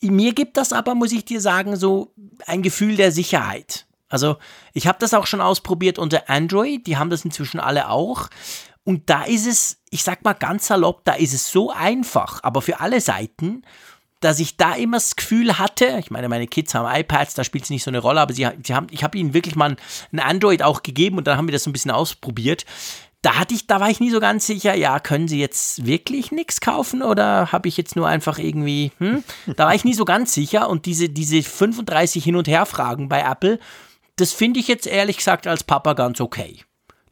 mir 0.00 0.32
gibt 0.32 0.56
das 0.56 0.72
aber, 0.72 0.94
muss 0.94 1.12
ich 1.12 1.24
dir 1.24 1.40
sagen, 1.40 1.76
so 1.76 2.12
ein 2.46 2.62
Gefühl 2.62 2.96
der 2.96 3.12
Sicherheit. 3.12 3.86
Also 4.08 4.36
ich 4.72 4.86
habe 4.86 4.98
das 5.00 5.12
auch 5.12 5.26
schon 5.26 5.40
ausprobiert 5.40 5.98
unter 5.98 6.30
Android, 6.30 6.86
die 6.86 6.96
haben 6.96 7.10
das 7.10 7.24
inzwischen 7.24 7.60
alle 7.60 7.90
auch. 7.90 8.28
Und 8.84 9.10
da 9.10 9.24
ist 9.24 9.46
es, 9.46 9.82
ich 9.90 10.02
sag 10.02 10.24
mal 10.24 10.32
ganz 10.32 10.68
salopp, 10.68 11.04
da 11.04 11.12
ist 11.12 11.34
es 11.34 11.50
so 11.50 11.70
einfach, 11.70 12.42
aber 12.42 12.62
für 12.62 12.80
alle 12.80 13.00
Seiten 13.02 13.62
dass 14.20 14.40
ich 14.40 14.56
da 14.56 14.74
immer 14.74 14.96
das 14.96 15.16
Gefühl 15.16 15.58
hatte, 15.58 15.96
ich 15.98 16.10
meine, 16.10 16.28
meine 16.28 16.46
Kids 16.46 16.74
haben 16.74 16.88
iPads, 16.92 17.34
da 17.34 17.44
spielt 17.44 17.64
es 17.64 17.70
nicht 17.70 17.84
so 17.84 17.90
eine 17.90 18.00
Rolle, 18.00 18.20
aber 18.20 18.34
sie, 18.34 18.48
sie 18.64 18.74
haben, 18.74 18.88
ich 18.90 19.04
habe 19.04 19.16
ihnen 19.16 19.34
wirklich 19.34 19.54
mal 19.54 19.76
ein 20.12 20.20
Android 20.20 20.62
auch 20.62 20.82
gegeben 20.82 21.18
und 21.18 21.26
dann 21.26 21.38
haben 21.38 21.46
wir 21.46 21.52
das 21.52 21.64
so 21.64 21.70
ein 21.70 21.72
bisschen 21.72 21.90
ausprobiert. 21.90 22.64
Da 23.22 23.34
hatte 23.34 23.54
ich, 23.54 23.66
da 23.66 23.80
war 23.80 23.90
ich 23.90 24.00
nie 24.00 24.10
so 24.10 24.20
ganz 24.20 24.46
sicher, 24.46 24.74
ja, 24.76 25.00
können 25.00 25.26
sie 25.26 25.40
jetzt 25.40 25.86
wirklich 25.86 26.30
nichts 26.30 26.60
kaufen 26.60 27.02
oder 27.02 27.50
habe 27.50 27.68
ich 27.68 27.76
jetzt 27.76 27.96
nur 27.96 28.06
einfach 28.08 28.38
irgendwie, 28.38 28.92
hm? 28.98 29.24
Da 29.56 29.66
war 29.66 29.74
ich 29.74 29.84
nie 29.84 29.94
so 29.94 30.04
ganz 30.04 30.34
sicher 30.34 30.68
und 30.68 30.86
diese, 30.86 31.08
diese 31.08 31.42
35 31.42 32.22
Hin- 32.22 32.36
und 32.36 32.46
Her-Fragen 32.46 33.08
bei 33.08 33.20
Apple, 33.20 33.58
das 34.16 34.32
finde 34.32 34.60
ich 34.60 34.68
jetzt 34.68 34.86
ehrlich 34.86 35.16
gesagt 35.16 35.46
als 35.46 35.64
Papa 35.64 35.94
ganz 35.94 36.20
okay. 36.20 36.60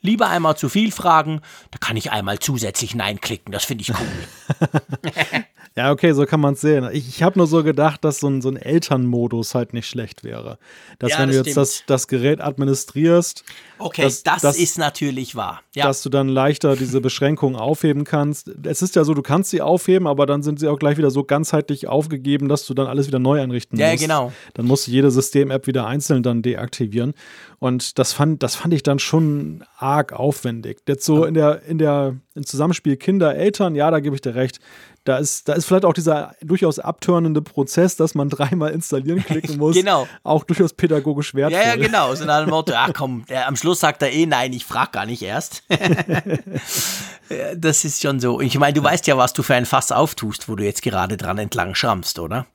Lieber 0.00 0.28
einmal 0.28 0.56
zu 0.56 0.68
viel 0.68 0.92
fragen, 0.92 1.40
da 1.72 1.78
kann 1.78 1.96
ich 1.96 2.12
einmal 2.12 2.38
zusätzlich 2.38 2.94
Nein 2.94 3.20
klicken, 3.20 3.50
das 3.50 3.64
finde 3.64 3.82
ich 3.82 3.90
cool. 3.90 5.42
Ja, 5.76 5.92
okay, 5.92 6.12
so 6.12 6.24
kann 6.24 6.40
man 6.40 6.54
es 6.54 6.62
sehen. 6.62 6.88
Ich, 6.90 7.06
ich 7.06 7.22
habe 7.22 7.38
nur 7.38 7.46
so 7.46 7.62
gedacht, 7.62 8.02
dass 8.02 8.18
so 8.20 8.28
ein, 8.28 8.40
so 8.40 8.48
ein 8.48 8.56
Elternmodus 8.56 9.54
halt 9.54 9.74
nicht 9.74 9.86
schlecht 9.86 10.24
wäre. 10.24 10.58
Dass 10.98 11.12
ja, 11.12 11.18
wenn 11.18 11.28
das 11.28 11.36
du 11.36 11.44
jetzt 11.44 11.56
das, 11.58 11.82
das 11.86 12.08
Gerät 12.08 12.40
administrierst. 12.40 13.44
Okay, 13.76 14.02
dass, 14.02 14.22
das 14.22 14.40
dass, 14.40 14.58
ist 14.58 14.78
natürlich 14.78 15.36
wahr. 15.36 15.60
Ja. 15.74 15.86
Dass 15.86 16.02
du 16.02 16.08
dann 16.08 16.28
leichter 16.28 16.76
diese 16.76 17.02
Beschränkungen 17.02 17.56
aufheben 17.56 18.04
kannst. 18.04 18.50
Es 18.64 18.80
ist 18.80 18.96
ja 18.96 19.04
so, 19.04 19.12
du 19.12 19.20
kannst 19.20 19.50
sie 19.50 19.60
aufheben, 19.60 20.06
aber 20.06 20.24
dann 20.24 20.42
sind 20.42 20.60
sie 20.60 20.68
auch 20.68 20.78
gleich 20.78 20.96
wieder 20.96 21.10
so 21.10 21.24
ganzheitlich 21.24 21.88
aufgegeben, 21.88 22.48
dass 22.48 22.64
du 22.64 22.72
dann 22.72 22.86
alles 22.86 23.06
wieder 23.06 23.18
neu 23.18 23.38
einrichten 23.38 23.78
ja, 23.78 23.90
musst. 23.90 24.00
Ja, 24.00 24.06
genau. 24.06 24.32
Dann 24.54 24.64
musst 24.64 24.86
du 24.86 24.92
jede 24.92 25.10
System-App 25.10 25.66
wieder 25.66 25.86
einzeln 25.86 26.22
dann 26.22 26.40
deaktivieren. 26.40 27.12
Und 27.58 27.98
das 27.98 28.14
fand, 28.14 28.42
das 28.42 28.54
fand 28.54 28.72
ich 28.72 28.82
dann 28.82 28.98
schon 28.98 29.62
arg 29.76 30.14
aufwendig. 30.14 30.78
Jetzt 30.88 31.04
so 31.04 31.26
in 31.26 31.34
der, 31.34 31.62
in 31.64 31.76
der, 31.76 32.16
im 32.34 32.46
Zusammenspiel 32.46 32.96
Kinder, 32.96 33.34
Eltern, 33.34 33.74
ja, 33.74 33.90
da 33.90 34.00
gebe 34.00 34.14
ich 34.14 34.22
dir 34.22 34.34
recht 34.34 34.58
da 35.06 35.18
ist, 35.18 35.48
da 35.48 35.52
ist 35.52 35.66
vielleicht 35.66 35.84
auch 35.84 35.92
dieser 35.92 36.34
durchaus 36.42 36.80
abtörnende 36.80 37.40
Prozess, 37.40 37.96
dass 37.96 38.14
man 38.14 38.28
dreimal 38.30 38.72
installieren 38.72 39.24
klicken 39.24 39.56
muss. 39.58 39.76
genau. 39.76 40.08
Auch 40.24 40.44
durchaus 40.44 40.72
pädagogisch 40.72 41.34
wertvoll. 41.34 41.60
Ja, 41.60 41.68
ja, 41.68 41.76
genau. 41.76 42.14
So 42.14 42.24
nach 42.24 42.40
dem 42.40 42.50
Motto, 42.50 42.72
ach 42.74 42.90
komm, 42.92 43.24
der, 43.26 43.46
am 43.46 43.56
Schluss 43.56 43.80
sagt 43.80 44.02
er 44.02 44.12
eh, 44.12 44.26
nein, 44.26 44.52
ich 44.52 44.64
frag 44.64 44.92
gar 44.92 45.06
nicht 45.06 45.22
erst. 45.22 45.62
das 47.56 47.84
ist 47.84 48.02
schon 48.02 48.18
so. 48.18 48.40
Ich 48.40 48.58
meine, 48.58 48.72
du 48.72 48.82
weißt 48.82 49.06
ja, 49.06 49.16
was 49.16 49.32
du 49.32 49.42
für 49.42 49.54
ein 49.54 49.66
Fass 49.66 49.92
auftust, 49.92 50.48
wo 50.48 50.56
du 50.56 50.64
jetzt 50.64 50.82
gerade 50.82 51.16
dran 51.16 51.38
entlang 51.38 51.74
schrammst, 51.74 52.18
oder? 52.18 52.46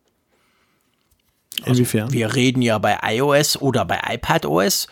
Inwiefern? 1.66 2.04
Also, 2.04 2.14
wir 2.14 2.36
reden 2.36 2.62
ja 2.62 2.78
bei 2.80 2.98
iOS 3.02 3.62
oder 3.62 3.86
bei 3.86 4.00
iPadOS. 4.10 4.88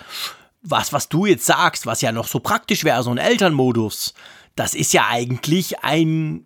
Was, 0.61 0.93
was 0.93 1.09
du 1.09 1.25
jetzt 1.25 1.45
sagst, 1.45 1.85
was 1.85 2.01
ja 2.01 2.11
noch 2.11 2.27
so 2.27 2.39
praktisch 2.39 2.83
wäre, 2.83 3.03
so 3.03 3.11
ein 3.11 3.17
Elternmodus, 3.17 4.13
das 4.55 4.73
ist 4.73 4.91
ja 4.91 5.07
eigentlich 5.09 5.83
ein 5.83 6.45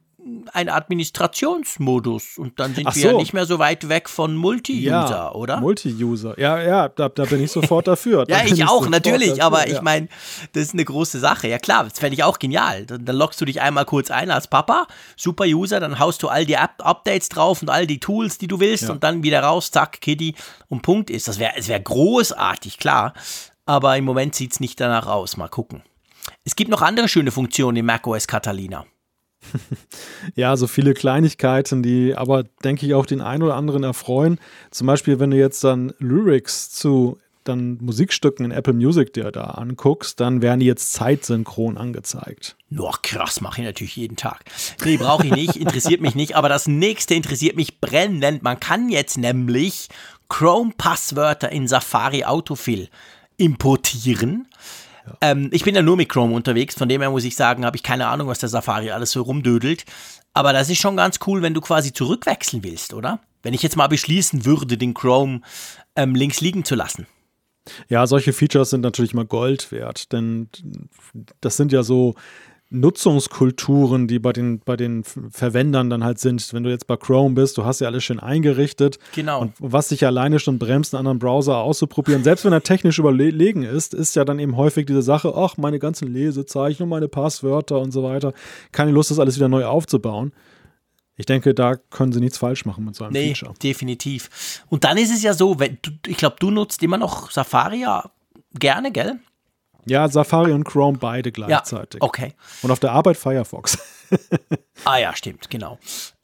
ein 0.54 0.70
Administrationsmodus 0.70 2.38
und 2.38 2.60
dann 2.60 2.74
sind 2.76 2.88
Ach 2.88 2.96
wir 2.96 3.12
so. 3.12 3.18
nicht 3.18 3.34
mehr 3.34 3.46
so 3.46 3.60
weit 3.60 3.90
weg 3.90 4.10
von 4.10 4.36
Multi-User, 4.36 4.86
ja, 5.10 5.32
oder? 5.32 5.60
Multi-User. 5.60 6.40
Ja, 6.40 6.62
ja, 6.62 6.90
da, 6.90 7.10
da 7.10 7.26
bin 7.26 7.44
ich 7.44 7.52
sofort 7.52 7.88
dafür. 7.88 8.26
Da 8.28 8.38
Ja, 8.38 8.44
bin 8.44 8.54
ich 8.54 8.66
auch, 8.66 8.88
natürlich, 8.88 9.30
dafür, 9.30 9.44
aber 9.46 9.68
ich 9.68 9.74
ja. 9.74 9.82
meine, 9.82 10.08
das 10.54 10.64
ist 10.64 10.74
eine 10.74 10.86
große 10.86 11.20
Sache. 11.20 11.48
Ja 11.48 11.58
klar, 11.58 11.84
das 11.84 12.00
fände 12.00 12.16
ich 12.16 12.24
auch 12.24 12.40
genial. 12.40 12.86
Dann, 12.86 13.04
dann 13.06 13.16
loggst 13.16 13.42
du 13.42 13.46
dich 13.46 13.62
einmal 13.62 13.86
kurz 13.86 14.12
ein 14.12 14.32
als 14.32 14.48
Papa, 14.48 14.88
super 15.18 15.46
User, 15.46 15.80
dann 15.80 16.00
haust 16.00 16.24
du 16.24 16.30
all 16.30 16.46
die 16.46 16.58
Up 16.58 16.76
Updates 16.84 17.30
drauf 17.30 17.62
und 17.62 17.70
all 17.70 17.86
die 17.88 18.00
Tools, 18.00 18.38
die 18.38 18.48
du 18.48 18.60
willst 18.60 18.84
Ja. 18.86 18.92
und 18.92 19.04
dann 19.04 19.24
wieder 19.24 19.42
raus, 19.44 19.72
zack, 19.72 20.00
Kitty 20.02 20.36
und 20.70 20.82
Punkt 20.84 21.10
ist. 21.10 21.28
Das 21.28 21.40
wäre 21.40 21.54
wär 21.58 21.80
großartig, 21.80 22.78
klar, 22.78 23.14
aber 23.66 23.98
im 23.98 24.06
Moment 24.06 24.36
sieht 24.36 24.54
es 24.54 24.60
nicht 24.60 24.80
danach 24.80 25.08
aus. 25.08 25.38
Mal 25.38 25.50
gucken. 25.50 25.84
Es 26.46 26.56
gibt 26.56 26.70
noch 26.72 26.82
andere 26.82 27.08
schöne 27.10 27.32
Funktionen 27.32 27.78
im 27.78 27.86
macOS 27.86 28.28
Catalina. 28.28 28.86
Ja, 30.36 30.56
so 30.56 30.68
viele 30.68 30.94
Kleinigkeiten, 30.94 31.84
die 31.84 32.16
aber, 32.16 32.44
denke 32.64 32.86
ich, 32.86 32.94
auch 32.94 33.06
den 33.06 33.22
einen 33.22 33.44
oder 33.44 33.56
anderen 33.56 33.84
erfreuen. 33.84 34.40
Zum 34.72 34.88
Beispiel, 34.88 35.20
wenn 35.20 35.32
du 35.32 35.38
jetzt 35.38 35.64
dann 35.64 35.94
Lyrics 36.00 36.72
zu 36.72 37.20
dann 37.44 37.78
Musikstücken 37.82 38.46
in 38.46 38.52
Apple 38.52 38.74
Music 38.74 39.14
dir 39.14 39.32
da 39.32 39.44
anguckst, 39.44 40.20
dann 40.20 40.42
werden 40.42 40.60
die 40.60 40.66
jetzt 40.66 40.94
zeitsynchron 40.94 41.78
angezeigt. 41.78 42.56
Nur 42.70 42.94
krass, 43.02 43.42
mache 43.42 43.62
ich 43.62 43.68
natürlich 43.68 43.96
jeden 43.96 44.16
Tag. 44.16 44.46
Nee, 44.84 44.98
brauche 44.98 45.28
ich 45.28 45.34
nicht, 45.34 45.56
interessiert 45.58 46.02
mich 46.02 46.16
nicht, 46.16 46.36
aber 46.36 46.50
das 46.50 46.68
nächste 46.68 47.16
interessiert 47.16 47.56
mich 47.56 47.80
brennend. 47.80 48.44
Man 48.44 48.60
kann 48.60 48.90
jetzt 48.90 49.18
nämlich 49.18 49.90
Chrome-Passwörter 50.30 51.52
in 51.52 51.68
Safari 51.68 52.24
Autofill 52.24 52.90
importieren. 53.38 54.48
Ähm, 55.22 55.50
ich 55.52 55.64
bin 55.64 55.76
ja 55.76 55.82
nur 55.82 55.98
mit 55.98 56.10
Chrome 56.10 56.34
unterwegs, 56.34 56.76
von 56.76 56.90
dem 56.90 57.02
her 57.02 57.12
muss 57.12 57.24
ich 57.24 57.36
sagen, 57.36 57.66
habe 57.66 57.76
ich 57.76 57.84
keine 57.84 58.08
Ahnung, 58.08 58.28
was 58.28 58.40
der 58.40 58.50
Safari 58.50 58.92
alles 58.92 59.12
so 59.12 59.22
rumdödelt. 59.22 59.86
Aber 60.34 60.54
das 60.54 60.70
ist 60.70 60.80
schon 60.80 60.98
ganz 60.98 61.20
cool, 61.28 61.42
wenn 61.42 61.54
du 61.54 61.62
quasi 61.62 61.94
zurückwechseln 61.94 62.64
willst, 62.64 62.94
oder? 62.94 63.20
Wenn 63.44 63.54
ich 63.54 63.62
jetzt 63.62 63.76
mal 63.76 63.88
beschließen 63.88 64.46
würde, 64.46 64.78
den 64.78 64.94
Chrome 64.94 65.42
ähm, 65.96 66.16
links 66.16 66.42
liegen 66.42 66.66
zu 66.66 66.76
lassen. 66.76 67.08
Ja, 67.88 68.08
solche 68.08 68.34
Features 68.34 68.72
sind 68.72 68.82
natürlich 68.82 69.14
mal 69.14 69.26
Gold 69.26 69.72
wert, 69.72 70.12
denn 70.12 70.50
das 71.40 71.56
sind 71.56 71.72
ja 71.72 71.84
so 71.84 72.16
Nutzungskulturen, 72.74 74.08
die 74.08 74.20
bei 74.20 74.34
den, 74.34 74.60
bei 74.60 74.76
den 74.76 75.04
Verwendern 75.04 75.90
dann 75.90 76.04
halt 76.04 76.20
sind. 76.20 76.54
Wenn 76.54 76.64
du 76.64 76.70
jetzt 76.70 76.88
bei 76.88 76.98
Chrome 76.98 77.36
bist, 77.36 77.58
du 77.58 77.66
hast 77.66 77.80
ja 77.80 77.88
alles 77.88 78.04
schön 78.04 78.20
eingerichtet. 78.20 79.00
Genau. 79.14 79.42
Und 79.42 79.54
was 79.60 79.90
dich 79.90 80.06
alleine 80.06 80.40
schon 80.40 80.60
bremst, 80.60 80.94
einen 80.94 81.00
anderen 81.00 81.20
Browser 81.20 81.58
auszuprobieren, 81.58 82.24
selbst 82.24 82.46
wenn 82.46 82.54
er 82.54 82.64
technisch 82.64 83.00
überlegen 83.00 83.64
ist, 83.64 83.94
ist 83.94 84.16
ja 84.16 84.26
dann 84.26 84.40
eben 84.40 84.58
häufig 84.58 84.86
diese 84.86 85.02
Sache, 85.02 85.34
ach, 85.36 85.58
meine 85.58 85.80
ganzen 85.80 86.08
Lesezeichen 86.12 86.84
und 86.84 86.90
meine 86.90 87.08
Passwörter 87.08 87.80
und 87.80 87.92
so 87.92 88.04
weiter. 88.04 88.34
Keine 88.72 88.92
Lust, 88.92 89.12
das 89.12 89.20
alles 89.20 89.36
wieder 89.38 89.48
neu 89.50 89.66
aufzubauen. 89.66 90.34
Ich 91.16 91.28
denke, 91.28 91.54
da 91.54 91.76
können 91.76 92.12
sie 92.12 92.20
nichts 92.20 92.40
falsch 92.40 92.66
machen 92.66 92.86
mit 92.86 92.96
so 92.96 93.04
einem 93.04 93.14
Nee, 93.14 93.36
Feature. 93.36 93.54
definitiv. 93.62 94.64
Und 94.70 94.84
dann 94.84 94.98
ist 94.98 95.14
es 95.14 95.22
ja 95.22 95.34
so, 95.36 95.60
wenn 95.60 95.78
du, 95.84 95.92
ich 96.08 96.18
glaube, 96.18 96.38
du 96.40 96.50
nutzt 96.50 96.82
immer 96.82 96.98
noch 96.98 97.30
Safari 97.30 97.82
ja 97.82 98.10
gerne, 98.58 98.92
gell? 98.92 99.20
Ja, 99.86 100.08
Safari 100.08 100.52
und 100.52 100.64
Chrome 100.64 100.98
beide 100.98 101.32
gleichzeitig. 101.32 102.02
Ja, 102.02 102.08
okay. 102.08 102.34
Und 102.62 102.72
auf 102.72 102.80
der 102.80 102.92
Arbeit 102.92 103.18
Firefox. 103.18 103.78
Ah 104.86 104.98
ja, 104.98 105.16
stimmt, 105.16 105.50
genau. 105.50 105.80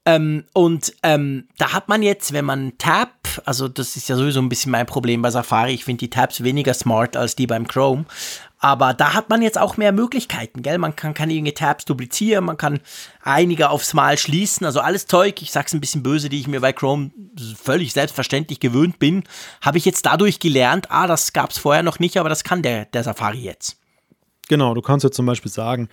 Ähm, 0.10 0.46
und 0.54 0.94
ähm, 1.04 1.48
da 1.58 1.74
hat 1.74 1.88
man 1.88 2.02
jetzt, 2.02 2.34
wenn 2.34 2.46
man 2.46 2.78
Tab, 2.80 3.12
also 3.46 3.68
das 3.68 3.96
ist 3.96 4.10
ja 4.10 4.16
sowieso 4.16 4.42
ein 4.42 4.50
bisschen 4.50 4.72
mein 4.72 4.88
Problem 4.88 5.22
bei 5.22 5.30
Safari, 5.30 5.74
ich 5.74 5.86
finde 5.86 6.00
die 6.00 6.10
Tabs 6.10 6.44
weniger 6.44 6.74
smart 6.74 7.16
als 7.16 7.36
die 7.36 7.46
beim 7.46 7.68
Chrome, 7.68 8.06
aber 8.58 8.96
da 8.96 9.14
hat 9.14 9.30
man 9.30 9.44
jetzt 9.44 9.60
auch 9.60 9.78
mehr 9.78 9.92
Möglichkeiten, 9.92 10.64
gell? 10.64 10.80
Man 10.80 10.96
kann, 10.96 11.14
kann 11.14 11.30
irgendwelche 11.30 11.60
Tabs 11.60 11.86
duplizieren, 11.86 12.46
man 12.46 12.58
kann 12.58 12.80
einige 13.22 13.70
aufs 13.70 13.94
Mal 13.94 14.18
schließen, 14.18 14.66
also 14.66 14.80
alles 14.80 15.06
Zeug, 15.06 15.44
ich 15.44 15.52
sag's 15.52 15.74
ein 15.74 15.82
bisschen 15.82 16.02
böse, 16.02 16.30
die 16.30 16.40
ich 16.40 16.48
mir 16.48 16.62
bei 16.62 16.74
Chrome 16.74 17.12
völlig 17.62 17.94
selbstverständlich 17.94 18.60
gewöhnt 18.60 18.98
bin, 18.98 19.26
habe 19.62 19.78
ich 19.78 19.86
jetzt 19.86 20.08
dadurch 20.08 20.40
gelernt, 20.40 20.90
ah, 20.90 21.06
das 21.06 21.34
gab's 21.34 21.60
vorher 21.60 21.84
noch 21.84 22.00
nicht, 22.00 22.18
aber 22.18 22.30
das 22.30 22.44
kann 22.44 22.64
der, 22.64 22.86
der 22.86 23.04
Safari 23.04 23.42
jetzt. 23.42 23.79
Genau, 24.50 24.74
du 24.74 24.82
kannst 24.82 25.04
jetzt 25.04 25.16
zum 25.16 25.28
Beispiel 25.28 25.52
sagen, 25.52 25.90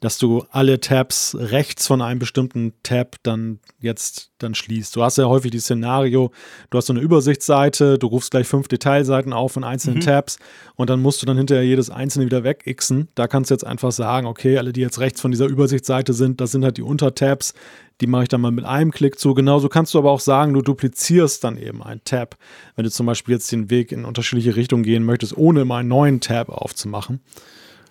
dass 0.00 0.18
du 0.18 0.44
alle 0.50 0.80
Tabs 0.80 1.36
rechts 1.38 1.86
von 1.86 2.02
einem 2.02 2.18
bestimmten 2.18 2.72
Tab 2.82 3.14
dann 3.22 3.60
jetzt 3.78 4.32
dann 4.38 4.56
schließt. 4.56 4.96
Du 4.96 5.04
hast 5.04 5.16
ja 5.16 5.26
häufig 5.26 5.52
die 5.52 5.60
Szenario, 5.60 6.32
du 6.70 6.78
hast 6.78 6.86
so 6.86 6.92
eine 6.92 7.02
Übersichtsseite, 7.02 7.98
du 7.98 8.08
rufst 8.08 8.32
gleich 8.32 8.48
fünf 8.48 8.66
Detailseiten 8.66 9.32
auf 9.32 9.56
in 9.56 9.62
einzelnen 9.62 10.00
Tabs 10.00 10.40
und 10.74 10.90
dann 10.90 11.00
musst 11.00 11.22
du 11.22 11.26
dann 11.26 11.36
hinterher 11.36 11.64
jedes 11.64 11.88
einzelne 11.88 12.26
wieder 12.26 12.42
wegixen. 12.42 13.06
Da 13.14 13.28
kannst 13.28 13.50
du 13.50 13.54
jetzt 13.54 13.64
einfach 13.64 13.92
sagen, 13.92 14.26
okay, 14.26 14.58
alle, 14.58 14.72
die 14.72 14.80
jetzt 14.80 14.98
rechts 14.98 15.20
von 15.20 15.30
dieser 15.30 15.46
Übersichtsseite 15.46 16.12
sind, 16.12 16.40
das 16.40 16.50
sind 16.50 16.64
halt 16.64 16.78
die 16.78 16.82
Untertabs, 16.82 17.54
die 18.00 18.08
mache 18.08 18.24
ich 18.24 18.28
dann 18.28 18.40
mal 18.40 18.50
mit 18.50 18.64
einem 18.64 18.90
Klick 18.90 19.20
zu. 19.20 19.34
Genauso 19.34 19.68
kannst 19.68 19.94
du 19.94 19.98
aber 20.00 20.10
auch 20.10 20.20
sagen, 20.20 20.52
du 20.52 20.62
duplizierst 20.62 21.44
dann 21.44 21.56
eben 21.56 21.80
einen 21.80 22.02
Tab. 22.02 22.36
Wenn 22.74 22.84
du 22.84 22.90
zum 22.90 23.06
Beispiel 23.06 23.34
jetzt 23.34 23.52
den 23.52 23.70
Weg 23.70 23.92
in 23.92 24.04
unterschiedliche 24.04 24.56
Richtungen 24.56 24.82
gehen 24.82 25.04
möchtest, 25.04 25.36
ohne 25.36 25.60
immer 25.60 25.76
einen 25.76 25.88
neuen 25.88 26.20
Tab 26.20 26.48
aufzumachen 26.48 27.20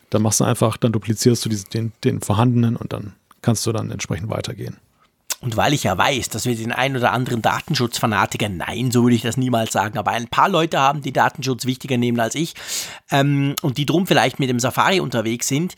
dann 0.10 0.22
machst 0.22 0.40
du 0.40 0.44
einfach, 0.44 0.78
dann 0.78 0.92
duplizierst 0.92 1.46
du 1.46 1.50
diesen, 1.50 1.70
den, 1.70 1.92
den 2.04 2.22
vorhandenen 2.22 2.76
und 2.76 2.94
dann 2.94 3.14
kannst 3.42 3.66
du 3.66 3.72
dann 3.72 3.92
entsprechend 3.92 4.30
weitergehen. 4.30 4.78
Und 5.42 5.56
weil 5.56 5.74
ich 5.74 5.84
ja 5.84 5.98
weiß, 5.98 6.30
dass 6.30 6.46
wir 6.46 6.56
den 6.56 6.74
einen 6.74 6.98
oder 6.98 7.14
anderen 7.14 7.42
Datenschutzfanatiker, 7.42 8.50
nein, 8.50 8.92
so 8.92 9.04
würde 9.04 9.16
ich 9.16 9.22
das 9.22 9.38
niemals 9.38 9.72
sagen, 9.72 9.98
aber 9.98 10.12
ein 10.12 10.28
paar 10.28 10.50
Leute 10.50 10.80
haben, 10.80 11.02
die 11.02 11.14
Datenschutz 11.14 11.66
wichtiger 11.66 11.98
nehmen 11.98 12.20
als 12.20 12.36
ich 12.36 12.56
ähm, 13.10 13.56
und 13.62 13.78
die 13.78 13.86
drum 13.86 14.06
vielleicht 14.06 14.40
mit 14.40 14.50
dem 14.50 14.60
Safari 14.60 15.00
unterwegs 15.00 15.48
sind. 15.48 15.76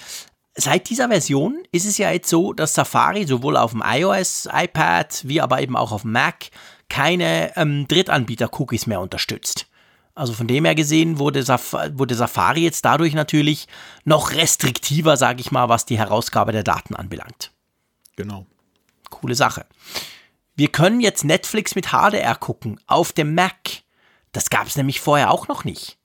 Seit 0.56 0.90
dieser 0.90 1.10
Version 1.10 1.64
ist 1.72 1.86
es 1.86 1.98
ja 2.00 2.12
jetzt 2.12 2.30
so, 2.30 2.54
dass 2.54 2.74
Safari 2.74 3.26
sowohl 3.26 3.56
auf 3.56 3.72
dem 3.72 3.84
iOS, 3.86 4.50
iPad 4.52 5.22
wie 5.26 5.40
aber 5.40 5.62
eben 5.62 5.78
auch 5.78 5.92
auf 5.92 6.02
dem 6.02 6.12
Mac 6.12 6.50
keine 6.90 7.56
ähm, 7.56 7.88
Drittanbieter-Cookies 7.88 8.88
mehr 8.88 9.00
unterstützt. 9.00 9.68
Also 10.14 10.34
von 10.34 10.48
dem 10.48 10.66
her 10.66 10.76
gesehen 10.76 11.20
wurde, 11.20 11.44
Saf 11.44 11.74
wurde 11.94 12.16
Safari 12.16 12.62
jetzt 12.62 12.84
dadurch 12.84 13.14
natürlich 13.14 13.68
noch 14.04 14.32
restriktiver, 14.32 15.16
sage 15.18 15.42
ich 15.42 15.52
mal, 15.52 15.70
was 15.70 15.86
die 15.86 15.98
Herausgabe 15.98 16.52
der 16.52 16.64
Daten 16.64 16.96
anbelangt. 16.96 17.52
Genau. 18.16 18.46
Coole 19.10 19.36
Sache. 19.36 19.66
Wir 20.56 20.68
können 20.68 21.00
jetzt 21.00 21.24
Netflix 21.24 21.76
mit 21.76 21.88
HDR 21.88 22.36
gucken 22.36 22.80
auf 22.88 23.14
dem 23.14 23.34
Mac. 23.34 23.84
Das 24.32 24.50
gab 24.50 24.68
es 24.68 24.76
nämlich 24.76 25.00
vorher 25.02 25.32
auch 25.32 25.48
noch 25.48 25.64
nicht. 25.64 25.98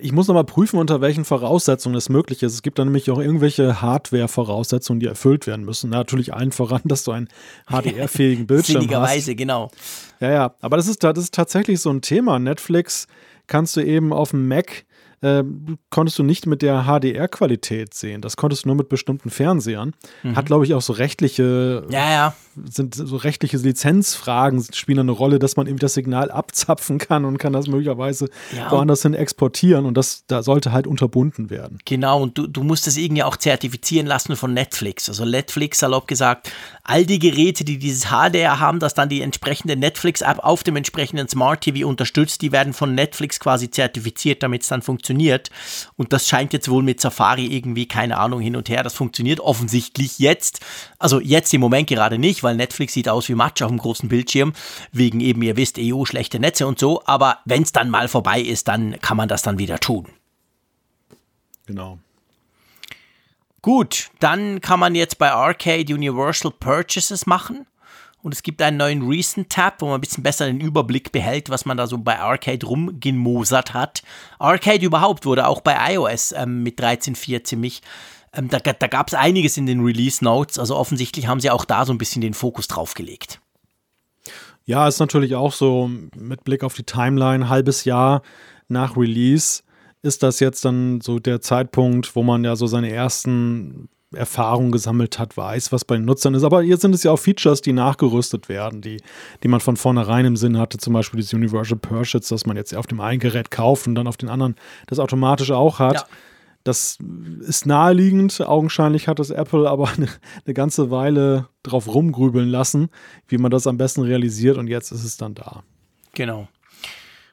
Ich 0.00 0.10
muss 0.10 0.26
nochmal 0.26 0.44
prüfen, 0.44 0.78
unter 0.78 1.00
welchen 1.00 1.24
Voraussetzungen 1.24 1.94
das 1.94 2.08
möglich 2.08 2.42
ist. 2.42 2.52
Es 2.52 2.62
gibt 2.62 2.80
da 2.80 2.84
nämlich 2.84 3.10
auch 3.12 3.20
irgendwelche 3.20 3.80
Hardware-Voraussetzungen, 3.80 4.98
die 4.98 5.06
erfüllt 5.06 5.46
werden 5.46 5.64
müssen. 5.64 5.90
Natürlich 5.90 6.34
allen 6.34 6.50
voran, 6.50 6.82
dass 6.84 7.04
du 7.04 7.12
einen 7.12 7.28
HDR-fähigen 7.68 8.48
Bildschirm 8.48 8.76
hast. 8.76 8.82
Sinnigerweise, 8.82 9.36
genau. 9.36 9.70
Ja, 10.18 10.30
ja. 10.30 10.54
Aber 10.60 10.76
das 10.76 10.88
ist, 10.88 11.04
das 11.04 11.16
ist 11.18 11.32
tatsächlich 11.32 11.80
so 11.80 11.90
ein 11.90 12.02
Thema. 12.02 12.40
Netflix 12.40 13.06
kannst 13.46 13.76
du 13.76 13.80
eben 13.80 14.12
auf 14.12 14.30
dem 14.30 14.48
Mac 14.48 14.84
äh, 15.20 15.42
konntest 15.90 16.18
du 16.18 16.22
nicht 16.22 16.46
mit 16.46 16.62
der 16.62 16.84
HDR-Qualität 16.84 17.94
sehen. 17.94 18.20
Das 18.20 18.36
konntest 18.36 18.64
du 18.64 18.68
nur 18.68 18.76
mit 18.76 18.88
bestimmten 18.88 19.30
Fernsehern. 19.30 19.94
Hat, 20.34 20.46
glaube 20.46 20.64
ich, 20.64 20.74
auch 20.74 20.82
so 20.82 20.92
rechtliche, 20.92 21.84
Ja, 21.90 22.10
ja. 22.10 22.34
Sind 22.70 22.94
so 22.94 23.16
rechtliche 23.16 23.56
Lizenzfragen 23.56 24.64
spielen 24.72 25.00
eine 25.00 25.12
Rolle, 25.12 25.38
dass 25.38 25.56
man 25.56 25.66
eben 25.66 25.78
das 25.78 25.94
Signal 25.94 26.30
abzapfen 26.30 26.98
kann 26.98 27.24
und 27.24 27.38
kann 27.38 27.52
das 27.52 27.66
möglicherweise 27.66 28.28
Ja, 28.56 28.70
woanders 28.70 29.02
hin 29.02 29.14
exportieren 29.14 29.86
und 29.86 29.96
das 29.96 30.24
da 30.26 30.42
sollte 30.42 30.72
halt 30.72 30.86
unterbunden 30.86 31.50
werden. 31.50 31.78
Genau, 31.84 32.22
und 32.22 32.38
du, 32.38 32.46
du 32.46 32.62
musst 32.62 32.86
das 32.86 32.96
irgendwie 32.96 33.22
auch 33.22 33.36
zertifizieren 33.36 34.06
lassen 34.06 34.36
von 34.36 34.54
Netflix. 34.54 35.08
Also 35.08 35.24
Netflix, 35.24 35.78
salopp 35.78 36.08
gesagt, 36.08 36.50
all 36.84 37.04
die 37.04 37.18
Geräte, 37.18 37.64
die 37.64 37.78
dieses 37.78 38.06
HDR 38.06 38.60
haben, 38.60 38.78
das 38.78 38.94
dann 38.94 39.08
die 39.08 39.20
entsprechende 39.20 39.76
Netflix-App 39.76 40.38
auf 40.38 40.62
dem 40.62 40.76
entsprechenden 40.76 41.28
Smart 41.28 41.60
TV 41.60 41.86
unterstützt, 41.86 42.42
die 42.42 42.52
werden 42.52 42.72
von 42.72 42.94
Netflix 42.94 43.40
quasi 43.40 43.70
zertifiziert, 43.70 44.42
damit 44.42 44.62
es 44.62 44.68
dann 44.68 44.82
funktioniert. 44.82 45.50
Und 45.96 46.12
das 46.12 46.28
scheint 46.28 46.52
jetzt 46.52 46.68
wohl 46.68 46.82
mit 46.82 47.00
Safari 47.00 47.46
irgendwie, 47.46 47.86
keine 47.86 48.18
Ahnung, 48.18 48.40
hin 48.40 48.56
und 48.56 48.68
her. 48.68 48.82
Das 48.82 48.94
funktioniert 48.94 49.40
offensichtlich 49.40 50.18
jetzt. 50.18 50.60
Also 50.98 51.20
jetzt 51.20 51.52
im 51.52 51.60
Moment 51.60 51.88
gerade 51.88 52.18
nicht, 52.18 52.42
weil 52.42 52.47
Netflix 52.56 52.94
sieht 52.94 53.08
aus 53.08 53.28
wie 53.28 53.34
Matsch 53.34 53.62
auf 53.62 53.70
dem 53.70 53.78
großen 53.78 54.08
Bildschirm, 54.08 54.52
wegen 54.92 55.20
eben, 55.20 55.42
ihr 55.42 55.56
wisst, 55.56 55.78
EU, 55.78 56.04
schlechte 56.04 56.38
Netze 56.38 56.66
und 56.66 56.78
so. 56.78 57.02
Aber 57.04 57.38
wenn 57.44 57.62
es 57.62 57.72
dann 57.72 57.90
mal 57.90 58.08
vorbei 58.08 58.40
ist, 58.40 58.68
dann 58.68 58.98
kann 59.00 59.16
man 59.16 59.28
das 59.28 59.42
dann 59.42 59.58
wieder 59.58 59.78
tun. 59.78 60.06
Genau. 61.66 61.98
Gut, 63.60 64.10
dann 64.20 64.60
kann 64.60 64.80
man 64.80 64.94
jetzt 64.94 65.18
bei 65.18 65.30
Arcade 65.30 65.92
Universal 65.92 66.52
Purchases 66.52 67.26
machen. 67.26 67.66
Und 68.22 68.34
es 68.34 68.42
gibt 68.42 68.60
einen 68.62 68.76
neuen 68.76 69.06
Recent-Tab, 69.06 69.80
wo 69.80 69.86
man 69.86 69.96
ein 69.96 70.00
bisschen 70.00 70.22
besser 70.22 70.46
den 70.46 70.60
Überblick 70.60 71.12
behält, 71.12 71.50
was 71.50 71.64
man 71.64 71.76
da 71.76 71.86
so 71.86 71.98
bei 71.98 72.18
Arcade 72.18 72.66
rumgemosert 72.66 73.74
hat. 73.74 74.02
Arcade 74.38 74.84
überhaupt 74.84 75.24
wurde 75.24 75.46
auch 75.46 75.60
bei 75.60 75.94
iOS 75.94 76.32
ähm, 76.32 76.62
mit 76.62 76.80
13.4 76.80 77.44
ziemlich. 77.44 77.82
Ähm, 78.32 78.48
da 78.48 78.58
da 78.58 78.86
gab 78.86 79.08
es 79.08 79.14
einiges 79.14 79.56
in 79.56 79.66
den 79.66 79.80
Release-Notes. 79.80 80.58
Also 80.58 80.76
offensichtlich 80.76 81.26
haben 81.26 81.40
sie 81.40 81.50
auch 81.50 81.64
da 81.64 81.84
so 81.84 81.92
ein 81.92 81.98
bisschen 81.98 82.20
den 82.20 82.34
Fokus 82.34 82.68
drauf 82.68 82.94
gelegt. 82.94 83.40
Ja, 84.64 84.86
ist 84.86 85.00
natürlich 85.00 85.34
auch 85.34 85.52
so 85.52 85.90
mit 86.14 86.44
Blick 86.44 86.62
auf 86.62 86.74
die 86.74 86.82
Timeline, 86.82 87.48
halbes 87.48 87.84
Jahr 87.84 88.22
nach 88.68 88.96
Release 88.96 89.62
ist 90.02 90.22
das 90.22 90.40
jetzt 90.40 90.64
dann 90.64 91.00
so 91.00 91.18
der 91.18 91.40
Zeitpunkt, 91.40 92.14
wo 92.14 92.22
man 92.22 92.44
ja 92.44 92.56
so 92.56 92.66
seine 92.66 92.90
ersten 92.90 93.88
Erfahrung 94.14 94.70
gesammelt 94.72 95.18
hat, 95.18 95.36
weiß, 95.36 95.70
was 95.70 95.84
bei 95.84 95.96
den 95.96 96.06
Nutzern 96.06 96.34
ist. 96.34 96.42
Aber 96.42 96.62
jetzt 96.62 96.80
sind 96.80 96.94
es 96.94 97.02
ja 97.02 97.10
auch 97.10 97.18
Features, 97.18 97.60
die 97.60 97.74
nachgerüstet 97.74 98.48
werden, 98.48 98.80
die, 98.80 99.02
die 99.42 99.48
man 99.48 99.60
von 99.60 99.76
vornherein 99.76 100.24
im 100.24 100.36
Sinn 100.36 100.56
hatte. 100.56 100.78
Zum 100.78 100.94
Beispiel 100.94 101.20
das 101.20 101.32
Universal 101.34 101.78
Purchase, 101.78 102.30
das 102.30 102.46
man 102.46 102.56
jetzt 102.56 102.74
auf 102.74 102.86
dem 102.86 103.00
einen 103.00 103.20
Gerät 103.20 103.50
kauft 103.50 103.86
und 103.86 103.94
dann 103.96 104.06
auf 104.06 104.16
den 104.16 104.30
anderen 104.30 104.54
das 104.86 104.98
automatisch 104.98 105.50
auch 105.50 105.78
hat. 105.78 105.94
Ja. 105.94 106.06
Das 106.68 106.98
ist 107.40 107.64
naheliegend. 107.64 108.42
Augenscheinlich 108.42 109.08
hat 109.08 109.18
das 109.18 109.30
Apple 109.30 109.68
aber 109.68 109.88
eine, 109.96 110.08
eine 110.44 110.54
ganze 110.54 110.90
Weile 110.90 111.48
drauf 111.62 111.88
rumgrübeln 111.88 112.48
lassen, 112.48 112.90
wie 113.26 113.38
man 113.38 113.50
das 113.50 113.66
am 113.66 113.78
besten 113.78 114.02
realisiert. 114.02 114.58
Und 114.58 114.68
jetzt 114.68 114.92
ist 114.92 115.02
es 115.02 115.16
dann 115.16 115.34
da. 115.34 115.62
Genau. 116.12 116.46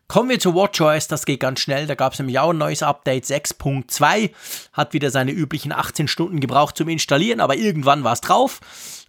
Kommen 0.08 0.30
wir 0.30 0.40
zu 0.40 0.54
WatchOS, 0.54 1.08
das 1.08 1.26
geht 1.26 1.42
ganz 1.42 1.60
schnell. 1.60 1.86
Da 1.86 1.96
gab 1.96 2.14
es 2.14 2.20
im 2.20 2.30
Jahr 2.30 2.52
ein 2.52 2.58
neues 2.58 2.82
Update 2.82 3.26
6.2. 3.26 4.30
Hat 4.72 4.94
wieder 4.94 5.10
seine 5.10 5.32
üblichen 5.32 5.74
18 5.74 6.08
Stunden 6.08 6.40
gebraucht 6.40 6.78
zum 6.78 6.88
Installieren, 6.88 7.42
aber 7.42 7.58
irgendwann 7.58 8.04
war 8.06 8.14
es 8.14 8.22
drauf 8.22 8.62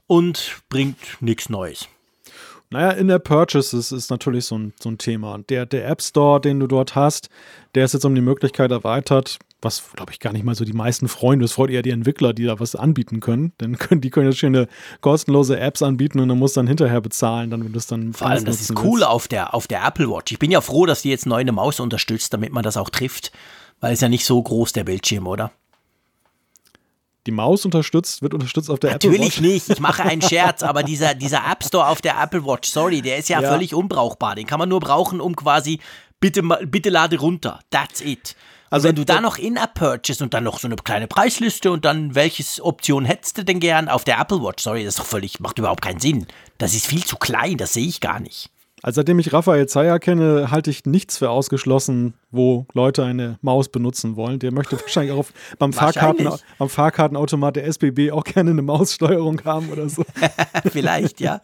und 0.08 0.56
bringt 0.68 0.98
nichts 1.20 1.50
Neues. 1.50 1.86
Naja, 2.70 2.90
in 2.92 3.06
der 3.06 3.20
Purchases 3.20 3.92
ist 3.92 4.10
natürlich 4.10 4.46
so 4.46 4.58
ein, 4.58 4.72
so 4.80 4.88
ein 4.88 4.98
Thema. 4.98 5.38
Der, 5.48 5.66
der 5.66 5.86
App 5.86 6.02
Store, 6.02 6.40
den 6.40 6.58
du 6.58 6.66
dort 6.66 6.96
hast, 6.96 7.28
der 7.76 7.84
ist 7.84 7.94
jetzt 7.94 8.04
um 8.04 8.14
die 8.14 8.20
Möglichkeit 8.20 8.72
erweitert, 8.72 9.38
was 9.62 9.82
glaube 9.94 10.12
ich 10.12 10.20
gar 10.20 10.32
nicht 10.32 10.44
mal 10.44 10.54
so 10.54 10.64
die 10.64 10.72
meisten 10.72 11.09
freuen. 11.09 11.40
Das 11.40 11.52
freut 11.52 11.70
eher 11.70 11.82
die 11.82 11.90
Entwickler, 11.90 12.32
die 12.32 12.44
da 12.44 12.61
was 12.61 12.76
anbieten 12.76 13.20
können. 13.20 13.52
Dann 13.59 13.78
können 13.78 14.00
die 14.00 14.11
können 14.11 14.26
jetzt 14.28 14.38
schöne 14.38 14.68
kostenlose 15.00 15.59
Apps 15.59 15.82
anbieten 15.82 16.20
und 16.20 16.28
dann 16.28 16.38
muss 16.38 16.52
dann 16.52 16.66
hinterher 16.66 17.00
bezahlen, 17.00 17.50
dann 17.50 17.64
wenn 17.64 17.72
das 17.72 17.86
dann 17.86 18.12
Vor 18.12 18.28
allem 18.28 18.44
das 18.44 18.61
ist 18.61 18.74
cool 18.82 19.02
auf 19.02 19.28
der 19.28 19.54
auf 19.54 19.66
der 19.66 19.84
Apple 19.84 20.09
Watch. 20.09 20.32
Ich 20.32 20.38
bin 20.38 20.50
ja 20.50 20.61
froh, 20.61 20.86
dass 20.86 21.02
die 21.02 21.11
jetzt 21.11 21.26
neu 21.26 21.40
eine 21.40 21.52
Maus 21.52 21.80
unterstützt, 21.80 22.32
damit 22.32 22.52
man 22.52 22.62
das 22.62 22.76
auch 22.76 22.90
trifft, 22.90 23.32
weil 23.80 23.92
es 23.92 24.00
ja 24.00 24.09
nicht 24.09 24.24
so 24.24 24.42
groß 24.42 24.72
der 24.72 24.84
Bildschirm, 24.84 25.26
oder? 25.26 25.52
die 27.26 27.32
Maus 27.32 27.64
unterstützt, 27.64 28.22
wird 28.22 28.34
unterstützt 28.34 28.70
auf 28.70 28.78
der 28.78 28.92
Natürlich 28.92 29.16
Apple 29.16 29.26
Watch. 29.26 29.36
Natürlich 29.40 29.66
nicht, 29.66 29.70
ich 29.70 29.80
mache 29.80 30.02
einen 30.02 30.22
Scherz, 30.28 30.62
aber 30.62 30.82
dieser, 30.82 31.14
dieser 31.14 31.42
App 31.50 31.64
Store 31.64 31.88
auf 31.88 32.00
der 32.00 32.20
Apple 32.20 32.46
Watch, 32.46 32.70
sorry, 32.70 33.02
der 33.02 33.18
ist 33.18 33.28
ja, 33.28 33.40
ja, 33.40 33.50
völlig 33.50 33.74
unbrauchbar. 33.74 34.36
Den 34.36 34.46
kann 34.46 34.59
man 34.59 34.68
nur 34.68 34.80
brauchen, 34.80 35.20
um 35.20 35.34
quasi, 35.34 35.80
bitte, 36.20 36.42
bitte 36.42 36.90
lade 36.90 37.18
runter, 37.18 37.61
that's 37.70 38.00
it. 38.00 38.36
Also 38.70 38.88
wenn 38.88 38.96
du 38.96 39.04
da 39.04 39.20
noch 39.20 39.38
In-App-Purchase 39.38 40.24
und 40.24 40.34
dann 40.34 40.44
noch 40.44 40.58
so 40.58 40.66
eine 40.66 40.76
kleine 40.76 41.06
Preisliste 41.06 41.70
und 41.70 41.84
dann 41.84 42.14
welches 42.14 42.60
Option 42.60 43.04
hättest 43.04 43.38
du 43.38 43.44
denn 43.44 43.60
gern 43.60 43.88
auf 43.88 44.04
der 44.04 44.18
Apple 44.18 44.42
Watch? 44.42 44.64
Sorry, 44.64 44.84
das 44.84 44.94
ist 44.94 44.98
doch 45.00 45.06
völlig, 45.06 45.40
macht 45.40 45.58
überhaupt 45.58 45.82
keinen 45.82 46.00
Sinn. 46.00 46.26
Das 46.58 46.74
ist 46.74 46.86
viel 46.86 47.04
zu 47.04 47.16
klein, 47.16 47.56
das 47.56 47.74
sehe 47.74 47.86
ich 47.86 48.00
gar 48.00 48.20
nicht. 48.20 48.50
Also 48.82 49.00
seitdem 49.00 49.18
ich 49.18 49.32
Raphael 49.32 49.66
Zeyer 49.66 49.98
kenne, 49.98 50.50
halte 50.50 50.70
ich 50.70 50.84
nichts 50.84 51.18
für 51.18 51.30
ausgeschlossen, 51.30 52.14
wo 52.37 52.66
Leute 52.74 53.05
eine 53.05 53.39
Maus 53.43 53.68
benutzen 53.68 54.16
wollen. 54.16 54.39
Der 54.39 54.53
möchte 54.53 54.80
wahrscheinlich 54.80 55.12
auch 55.12 55.26
beim, 55.59 55.72
Fahrkarten, 55.72 56.28
beim 56.59 56.68
Fahrkartenautomat 56.68 57.57
der 57.57 57.66
SBB 57.66 58.12
auch 58.12 58.24
gerne 58.24 58.51
eine 58.51 58.62
Maussteuerung 58.62 59.43
haben 59.45 59.70
oder 59.70 59.89
so. 59.89 60.05
Vielleicht, 60.72 61.20
ja. 61.20 61.41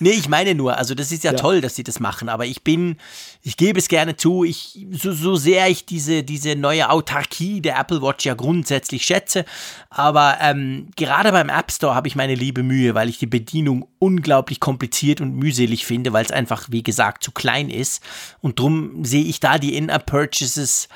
Nee, 0.00 0.10
ich 0.10 0.28
meine 0.28 0.54
nur, 0.54 0.76
also 0.76 0.94
das 0.94 1.12
ist 1.12 1.24
ja, 1.24 1.32
ja, 1.32 1.38
toll, 1.38 1.60
dass 1.60 1.74
sie 1.74 1.84
das 1.84 2.00
machen, 2.00 2.28
aber 2.28 2.46
ich 2.46 2.62
bin, 2.62 2.96
ich 3.42 3.56
gebe 3.56 3.78
es 3.78 3.88
gerne 3.88 4.16
zu, 4.16 4.44
ich, 4.44 4.86
so, 4.92 5.12
so 5.12 5.36
sehr 5.36 5.68
ich 5.68 5.86
diese, 5.86 6.22
diese 6.22 6.56
neue 6.56 6.90
Autarkie 6.90 7.60
der 7.60 7.78
Apple 7.78 8.02
Watch 8.02 8.24
ja 8.24 8.34
grundsätzlich 8.34 9.04
schätze, 9.04 9.44
aber 9.90 10.38
ähm, 10.40 10.88
gerade 10.96 11.32
beim 11.32 11.48
App 11.48 11.70
Store 11.70 11.94
habe 11.94 12.08
ich 12.08 12.16
meine 12.16 12.34
liebe 12.34 12.62
Mühe, 12.62 12.94
weil 12.94 13.08
ich 13.08 13.18
die 13.18 13.26
Bedienung 13.26 13.88
unglaublich 13.98 14.60
kompliziert 14.60 15.20
und 15.20 15.34
mühselig 15.34 15.86
finde, 15.86 16.12
weil 16.12 16.24
es 16.24 16.30
einfach, 16.30 16.68
wie 16.70 16.82
gesagt, 16.82 17.24
zu 17.24 17.32
klein 17.32 17.70
ist 17.70 18.02
und 18.40 18.58
darum 18.58 19.04
sehe 19.04 19.24
ich 19.24 19.40
da 19.40 19.58
die 19.58 19.76
In-App-Purchase 19.76 20.35
Purchases. 20.36 20.88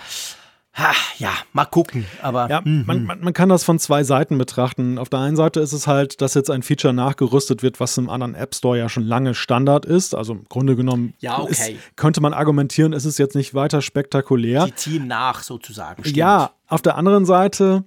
Ha, 0.75 0.93
ja, 1.19 1.33
mal 1.53 1.65
gucken. 1.65 2.07
Aber 2.23 2.49
ja, 2.49 2.61
mhm. 2.65 2.85
man, 2.87 3.05
man, 3.05 3.21
man, 3.21 3.33
kann 3.33 3.49
das 3.49 3.65
von 3.65 3.79
zwei 3.79 4.05
Seiten 4.05 4.39
betrachten. 4.39 4.99
Auf 4.99 5.09
der 5.09 5.19
einen 5.19 5.35
Seite 5.35 5.61
ist 5.61 5.73
es 5.73 5.87
halt, 5.87 6.21
dass 6.21 6.35
jetzt 6.35 6.49
ein 6.49 6.63
Feature 6.63 6.95
nachgerüstet 6.95 7.63
wird, 7.63 7.81
was 7.81 7.99
im 7.99 8.09
anderen 8.09 8.35
App 8.35 8.55
Store 8.55 8.79
ja 8.79 8.89
schon 8.89 9.03
lange 9.03 9.35
Standard 9.35 9.85
ist. 9.85 10.15
Also 10.15 10.35
im 10.35 10.45
Grunde 10.49 10.77
genommen 10.77 11.15
ja, 11.19 11.41
okay. 11.41 11.51
ist, 11.51 11.97
könnte 11.97 12.21
man 12.21 12.33
argumentieren, 12.33 12.93
ist 12.93 13.05
es 13.05 13.19
jetzt 13.19 13.35
nicht 13.35 13.53
weiter 13.53 13.83
spektakulär. 13.83 14.67
Sie 14.67 14.75
ziehen 14.75 15.07
nach 15.09 15.43
sozusagen. 15.43 16.05
Stimmt. 16.05 16.17
Ja, 16.17 16.53
auf 16.69 16.83
der 16.83 16.97
anderen 16.97 17.25
Seite 17.25 17.85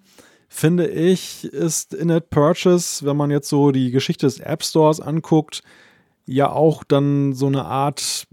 finde 0.49 0.87
ich, 0.87 1.45
ist 1.45 1.93
In-App 1.93 2.29
Purchase, 2.31 3.05
wenn 3.05 3.15
man 3.15 3.31
jetzt 3.31 3.47
so 3.47 3.71
die 3.71 3.91
Geschichte 3.91 4.25
des 4.25 4.39
App 4.39 4.63
Stores 4.63 4.99
anguckt, 4.99 5.63
ja 6.25 6.51
auch 6.51 6.83
dann 6.83 7.33
so 7.33 7.47
eine 7.47 7.65
Art, 7.65 8.27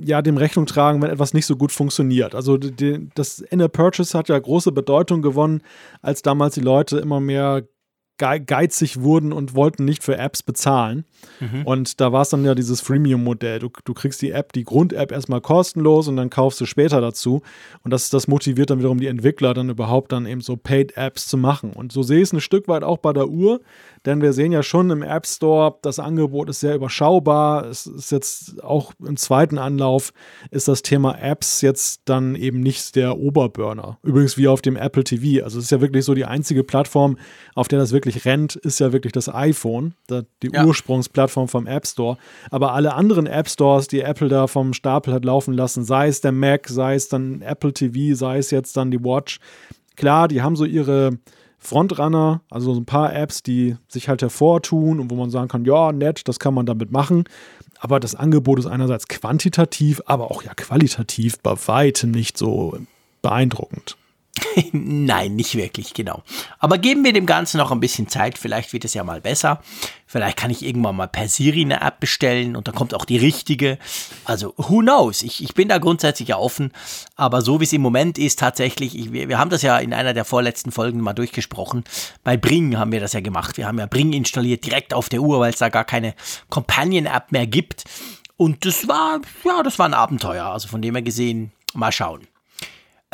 ja, 0.00 0.22
dem 0.22 0.36
Rechnung 0.36 0.66
tragen, 0.66 1.02
wenn 1.02 1.10
etwas 1.10 1.34
nicht 1.34 1.46
so 1.46 1.56
gut 1.56 1.72
funktioniert. 1.72 2.34
Also 2.34 2.56
die, 2.56 3.08
das 3.14 3.40
Inner 3.40 3.68
Purchase 3.68 4.16
hat 4.16 4.28
ja 4.28 4.38
große 4.38 4.72
Bedeutung 4.72 5.22
gewonnen, 5.22 5.62
als 6.02 6.22
damals 6.22 6.54
die 6.54 6.60
Leute 6.60 6.98
immer 6.98 7.20
mehr 7.20 7.64
geizig 8.18 9.02
wurden 9.02 9.32
und 9.32 9.54
wollten 9.54 9.84
nicht 9.84 10.02
für 10.02 10.16
Apps 10.16 10.42
bezahlen. 10.42 11.04
Mhm. 11.40 11.66
Und 11.66 12.00
da 12.00 12.12
war 12.12 12.22
es 12.22 12.30
dann 12.30 12.44
ja 12.44 12.54
dieses 12.54 12.80
Freemium-Modell. 12.80 13.58
Du, 13.58 13.68
du 13.84 13.92
kriegst 13.92 14.22
die 14.22 14.30
App, 14.30 14.54
die 14.54 14.64
Grund-App 14.64 15.12
erstmal 15.12 15.42
kostenlos 15.42 16.08
und 16.08 16.16
dann 16.16 16.30
kaufst 16.30 16.60
du 16.60 16.64
später 16.64 17.00
dazu. 17.02 17.42
Und 17.82 17.90
das, 17.90 18.08
das 18.08 18.26
motiviert 18.26 18.70
dann 18.70 18.78
wiederum 18.78 19.00
die 19.00 19.06
Entwickler 19.06 19.52
dann 19.52 19.68
überhaupt 19.68 20.12
dann 20.12 20.24
eben 20.24 20.40
so 20.40 20.56
Paid-Apps 20.56 21.28
zu 21.28 21.36
machen. 21.36 21.72
Und 21.74 21.92
so 21.92 22.02
sehe 22.02 22.18
ich 22.18 22.24
es 22.24 22.32
ein 22.32 22.40
Stück 22.40 22.68
weit 22.68 22.84
auch 22.84 22.98
bei 22.98 23.12
der 23.12 23.28
Uhr, 23.28 23.60
denn 24.06 24.22
wir 24.22 24.32
sehen 24.32 24.52
ja 24.52 24.62
schon 24.62 24.90
im 24.90 25.02
App 25.02 25.26
Store, 25.26 25.74
das 25.82 25.98
Angebot 25.98 26.48
ist 26.48 26.60
sehr 26.60 26.76
überschaubar. 26.76 27.66
Es 27.66 27.86
ist 27.86 28.12
jetzt 28.12 28.62
auch 28.62 28.92
im 29.04 29.16
zweiten 29.16 29.58
Anlauf 29.58 30.12
ist 30.52 30.68
das 30.68 30.82
Thema 30.82 31.18
Apps 31.20 31.60
jetzt 31.60 32.02
dann 32.04 32.36
eben 32.36 32.60
nicht 32.60 32.94
der 32.94 33.18
Oberburner. 33.18 33.98
Übrigens 34.04 34.38
wie 34.38 34.46
auf 34.46 34.62
dem 34.62 34.76
Apple 34.76 35.02
TV. 35.02 35.44
Also 35.44 35.58
es 35.58 35.64
ist 35.64 35.70
ja 35.70 35.80
wirklich 35.80 36.04
so 36.04 36.14
die 36.14 36.24
einzige 36.24 36.62
Plattform, 36.62 37.18
auf 37.54 37.66
der 37.66 37.80
das 37.80 37.92
wirklich 37.92 38.24
rennt, 38.24 38.54
ist 38.54 38.78
ja 38.78 38.92
wirklich 38.92 39.12
das 39.12 39.28
iPhone, 39.28 39.94
die 40.08 40.50
ja. 40.52 40.64
Ursprungsplattform 40.64 41.48
vom 41.48 41.66
App 41.66 41.86
Store. 41.86 42.16
Aber 42.50 42.74
alle 42.74 42.94
anderen 42.94 43.26
App 43.26 43.48
Stores, 43.48 43.88
die 43.88 44.00
Apple 44.00 44.28
da 44.28 44.46
vom 44.46 44.72
Stapel 44.72 45.12
hat 45.12 45.24
laufen 45.24 45.52
lassen, 45.52 45.84
sei 45.84 46.06
es 46.06 46.20
der 46.20 46.32
Mac, 46.32 46.68
sei 46.68 46.94
es 46.94 47.08
dann 47.08 47.42
Apple 47.42 47.72
TV, 47.72 48.14
sei 48.14 48.38
es 48.38 48.52
jetzt 48.52 48.76
dann 48.76 48.92
die 48.92 49.02
Watch, 49.02 49.40
klar, 49.96 50.28
die 50.28 50.42
haben 50.42 50.54
so 50.54 50.64
ihre 50.64 51.18
Frontrunner, 51.58 52.42
also 52.50 52.74
so 52.74 52.80
ein 52.80 52.86
paar 52.86 53.14
Apps, 53.14 53.42
die 53.42 53.76
sich 53.88 54.08
halt 54.08 54.22
hervortun 54.22 55.00
und 55.00 55.10
wo 55.10 55.16
man 55.16 55.30
sagen 55.30 55.48
kann, 55.48 55.64
ja, 55.64 55.92
nett, 55.92 56.28
das 56.28 56.38
kann 56.38 56.54
man 56.54 56.66
damit 56.66 56.92
machen. 56.92 57.24
Aber 57.78 58.00
das 58.00 58.14
Angebot 58.14 58.58
ist 58.58 58.66
einerseits 58.66 59.08
quantitativ, 59.08 60.00
aber 60.06 60.30
auch 60.30 60.42
ja 60.42 60.54
qualitativ 60.54 61.38
bei 61.40 61.54
weitem 61.66 62.10
nicht 62.10 62.38
so 62.38 62.78
beeindruckend. 63.22 63.96
Nein, 64.72 65.36
nicht 65.36 65.54
wirklich, 65.54 65.94
genau. 65.94 66.22
Aber 66.58 66.78
geben 66.78 67.04
wir 67.04 67.12
dem 67.12 67.26
Ganzen 67.26 67.58
noch 67.58 67.72
ein 67.72 67.80
bisschen 67.80 68.08
Zeit, 68.08 68.38
vielleicht 68.38 68.72
wird 68.72 68.84
es 68.84 68.94
ja 68.94 69.04
mal 69.04 69.20
besser. 69.20 69.62
Vielleicht 70.06 70.36
kann 70.36 70.50
ich 70.50 70.64
irgendwann 70.64 70.96
mal 70.96 71.08
per 71.08 71.28
Siri 71.28 71.62
eine 71.62 71.80
App 71.80 72.00
bestellen 72.00 72.54
und 72.54 72.68
dann 72.68 72.74
kommt 72.74 72.94
auch 72.94 73.04
die 73.04 73.16
richtige. 73.16 73.78
Also, 74.24 74.54
who 74.56 74.78
knows? 74.78 75.22
Ich, 75.22 75.42
ich 75.42 75.54
bin 75.54 75.68
da 75.68 75.78
grundsätzlich 75.78 76.28
ja 76.28 76.36
offen, 76.36 76.72
aber 77.16 77.42
so 77.42 77.60
wie 77.60 77.64
es 77.64 77.72
im 77.72 77.82
Moment 77.82 78.18
ist, 78.18 78.38
tatsächlich, 78.38 78.96
ich, 78.96 79.12
wir, 79.12 79.28
wir 79.28 79.38
haben 79.38 79.50
das 79.50 79.62
ja 79.62 79.78
in 79.78 79.92
einer 79.92 80.14
der 80.14 80.24
vorletzten 80.24 80.70
Folgen 80.70 81.00
mal 81.00 81.12
durchgesprochen. 81.12 81.84
Bei 82.22 82.36
Bring 82.36 82.78
haben 82.78 82.92
wir 82.92 83.00
das 83.00 83.14
ja 83.14 83.20
gemacht. 83.20 83.56
Wir 83.56 83.66
haben 83.66 83.78
ja 83.78 83.86
Bring 83.86 84.12
installiert 84.12 84.64
direkt 84.64 84.94
auf 84.94 85.08
der 85.08 85.22
Uhr, 85.22 85.40
weil 85.40 85.52
es 85.52 85.58
da 85.58 85.70
gar 85.70 85.84
keine 85.84 86.14
Companion-App 86.50 87.32
mehr 87.32 87.46
gibt. 87.46 87.84
Und 88.36 88.64
das 88.64 88.86
war, 88.86 89.20
ja, 89.44 89.62
das 89.62 89.78
war 89.78 89.86
ein 89.86 89.94
Abenteuer. 89.94 90.44
Also 90.44 90.68
von 90.68 90.82
dem 90.82 90.94
her 90.94 91.02
gesehen, 91.02 91.52
mal 91.74 91.90
schauen. 91.90 92.26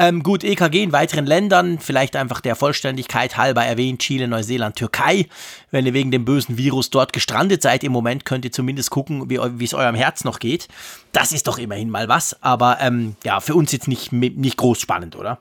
Ähm, 0.03 0.25
gut, 0.25 0.43
EKG 0.43 0.83
in 0.83 0.91
weiteren 0.91 1.27
Ländern, 1.27 1.79
vielleicht 1.79 2.17
einfach 2.17 2.41
der 2.41 2.57
Vollständigkeit 2.57 3.37
halber 3.37 3.65
erwähnt, 3.65 4.01
Chile, 4.01 4.27
Neuseeland, 4.27 4.75
Türkei. 4.75 5.27
Wenn 5.71 5.87
ihr 5.87 5.95
wegen 5.95 6.11
dem 6.11 6.25
bösen 6.25 6.59
Virus 6.59 6.91
dort 6.91 7.13
gestrandet 7.13 7.63
seid 7.63 7.85
im 7.85 7.93
Moment, 7.93 8.25
könnt 8.25 8.45
ihr 8.45 8.51
zumindest 8.51 8.91
gucken, 8.91 9.31
wie 9.31 9.65
es 9.65 9.75
eurem 9.75 9.95
Herz 9.95 10.25
noch 10.25 10.41
geht. 10.41 10.67
Das 11.13 11.31
ist 11.31 11.47
doch 11.47 11.57
immerhin 11.57 11.89
mal 11.89 12.09
was, 12.09 12.43
aber 12.43 12.79
ähm, 12.81 13.15
ja, 13.23 13.39
für 13.39 13.55
uns 13.55 13.71
jetzt 13.71 13.87
nicht, 13.87 14.11
nicht 14.11 14.57
groß 14.57 14.81
spannend, 14.81 15.15
oder? 15.15 15.41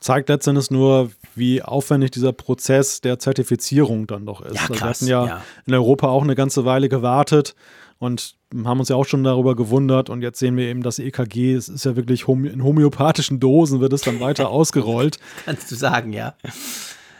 Zeigt 0.00 0.28
letztendlich 0.28 0.70
nur, 0.70 1.10
wie 1.34 1.62
aufwendig 1.62 2.10
dieser 2.10 2.32
Prozess 2.32 3.00
der 3.00 3.18
Zertifizierung 3.18 4.06
dann 4.06 4.26
doch 4.26 4.40
ist. 4.40 4.54
Ja, 4.56 4.66
krass, 4.66 4.82
also 4.82 5.06
wir 5.06 5.18
hatten 5.18 5.28
ja, 5.28 5.36
ja 5.36 5.42
in 5.66 5.74
Europa 5.74 6.08
auch 6.08 6.22
eine 6.22 6.34
ganze 6.34 6.64
Weile 6.64 6.88
gewartet 6.88 7.54
und 7.98 8.34
haben 8.64 8.80
uns 8.80 8.88
ja 8.88 8.96
auch 8.96 9.04
schon 9.04 9.22
darüber 9.22 9.54
gewundert 9.54 10.10
und 10.10 10.22
jetzt 10.22 10.38
sehen 10.38 10.56
wir 10.56 10.66
eben 10.66 10.82
das 10.82 10.98
EKG, 10.98 11.54
es 11.54 11.68
ist 11.68 11.84
ja 11.84 11.96
wirklich 11.96 12.26
in 12.26 12.64
homöopathischen 12.64 13.38
Dosen 13.38 13.80
wird 13.80 13.92
es 13.92 14.00
dann 14.00 14.20
weiter 14.20 14.48
ausgerollt. 14.50 15.18
Kannst 15.44 15.70
du 15.70 15.76
sagen, 15.76 16.12
ja. 16.12 16.34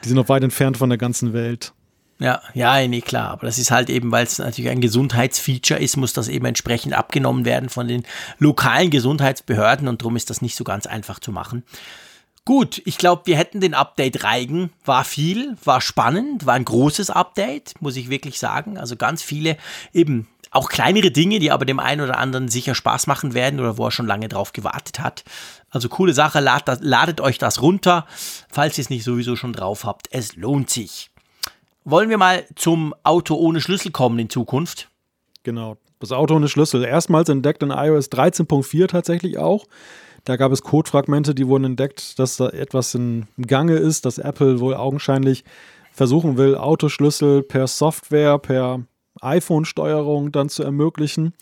Die 0.02 0.08
sind 0.08 0.16
noch 0.16 0.28
weit 0.28 0.42
entfernt 0.42 0.78
von 0.78 0.88
der 0.88 0.98
ganzen 0.98 1.32
Welt. 1.32 1.72
Ja, 2.18 2.42
ja, 2.52 2.86
nee, 2.86 3.00
klar. 3.00 3.30
Aber 3.30 3.46
das 3.46 3.58
ist 3.58 3.70
halt 3.70 3.88
eben, 3.88 4.12
weil 4.12 4.24
es 4.24 4.38
natürlich 4.38 4.70
ein 4.70 4.82
Gesundheitsfeature 4.82 5.80
ist, 5.80 5.96
muss 5.96 6.12
das 6.12 6.28
eben 6.28 6.44
entsprechend 6.44 6.92
abgenommen 6.92 7.46
werden 7.46 7.70
von 7.70 7.88
den 7.88 8.02
lokalen 8.38 8.90
Gesundheitsbehörden 8.90 9.88
und 9.88 10.02
darum 10.02 10.16
ist 10.16 10.28
das 10.28 10.42
nicht 10.42 10.54
so 10.54 10.62
ganz 10.62 10.86
einfach 10.86 11.18
zu 11.18 11.32
machen. 11.32 11.62
Gut, 12.44 12.80
ich 12.84 12.98
glaube, 12.98 13.22
wir 13.26 13.36
hätten 13.36 13.60
den 13.60 13.74
Update 13.74 14.24
Reigen. 14.24 14.70
War 14.84 15.04
viel, 15.04 15.56
war 15.62 15.80
spannend, 15.80 16.46
war 16.46 16.54
ein 16.54 16.64
großes 16.64 17.10
Update, 17.10 17.74
muss 17.80 17.96
ich 17.96 18.10
wirklich 18.10 18.38
sagen. 18.38 18.78
Also 18.78 18.96
ganz 18.96 19.22
viele 19.22 19.56
eben 19.92 20.26
auch 20.50 20.68
kleinere 20.68 21.10
Dinge, 21.10 21.38
die 21.38 21.52
aber 21.52 21.64
dem 21.64 21.78
einen 21.78 22.00
oder 22.00 22.18
anderen 22.18 22.48
sicher 22.48 22.74
Spaß 22.74 23.06
machen 23.06 23.34
werden 23.34 23.60
oder 23.60 23.78
wo 23.78 23.86
er 23.86 23.90
schon 23.92 24.06
lange 24.06 24.28
drauf 24.28 24.52
gewartet 24.52 24.98
hat. 24.98 25.22
Also 25.70 25.88
coole 25.88 26.12
Sache, 26.12 26.40
ladet, 26.40 26.80
ladet 26.82 27.20
euch 27.20 27.38
das 27.38 27.62
runter, 27.62 28.06
falls 28.50 28.76
ihr 28.76 28.82
es 28.82 28.90
nicht 28.90 29.04
sowieso 29.04 29.36
schon 29.36 29.52
drauf 29.52 29.84
habt. 29.84 30.08
Es 30.10 30.34
lohnt 30.34 30.70
sich. 30.70 31.10
Wollen 31.84 32.10
wir 32.10 32.18
mal 32.18 32.44
zum 32.56 32.94
Auto 33.04 33.36
ohne 33.36 33.60
Schlüssel 33.60 33.92
kommen 33.92 34.18
in 34.18 34.28
Zukunft? 34.28 34.88
Genau, 35.44 35.76
das 36.00 36.12
Auto 36.12 36.34
ohne 36.34 36.48
Schlüssel. 36.48 36.84
Erstmals 36.84 37.28
entdeckt 37.28 37.62
in 37.62 37.70
iOS 37.70 38.10
13.4 38.10 38.88
tatsächlich 38.88 39.38
auch. 39.38 39.66
Da 40.24 40.36
gab 40.36 40.52
es 40.52 40.62
Codefragmente, 40.62 41.34
die 41.34 41.46
wurden 41.46 41.64
entdeckt, 41.64 42.18
dass 42.18 42.36
da 42.36 42.48
etwas 42.48 42.94
im 42.94 43.26
Gange 43.46 43.74
ist, 43.74 44.04
dass 44.04 44.18
Apple 44.18 44.60
wohl 44.60 44.74
augenscheinlich 44.74 45.44
versuchen 45.92 46.36
will, 46.36 46.56
Autoschlüssel 46.56 47.42
per 47.42 47.66
Software, 47.66 48.38
per 48.38 48.84
iPhone-Steuerung 49.20 50.32
dann 50.32 50.48
zu 50.48 50.62
ermöglichen. 50.62 51.34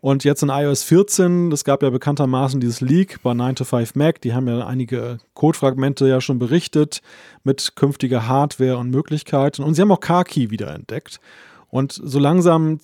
Und 0.00 0.24
jetzt 0.24 0.42
in 0.42 0.48
iOS 0.48 0.82
14, 0.84 1.52
es 1.52 1.64
gab 1.64 1.82
ja 1.82 1.90
bekanntermaßen 1.90 2.58
dieses 2.58 2.80
Leak 2.80 3.22
bei 3.22 3.34
9 3.34 3.56
to 3.56 3.64
5 3.64 3.94
Mac, 3.96 4.20
die 4.22 4.32
haben 4.32 4.48
ja 4.48 4.66
einige 4.66 5.18
Codefragmente 5.34 6.08
ja 6.08 6.22
schon 6.22 6.38
berichtet 6.38 7.02
mit 7.44 7.76
künftiger 7.76 8.26
Hardware 8.26 8.78
und 8.78 8.90
Möglichkeiten. 8.90 9.62
Und 9.62 9.74
sie 9.74 9.82
haben 9.82 9.92
auch 9.92 10.00
Car-Key 10.00 10.50
wieder 10.50 10.74
entdeckt. 10.74 11.20
Und 11.68 11.92
so 11.92 12.18
langsam 12.18 12.80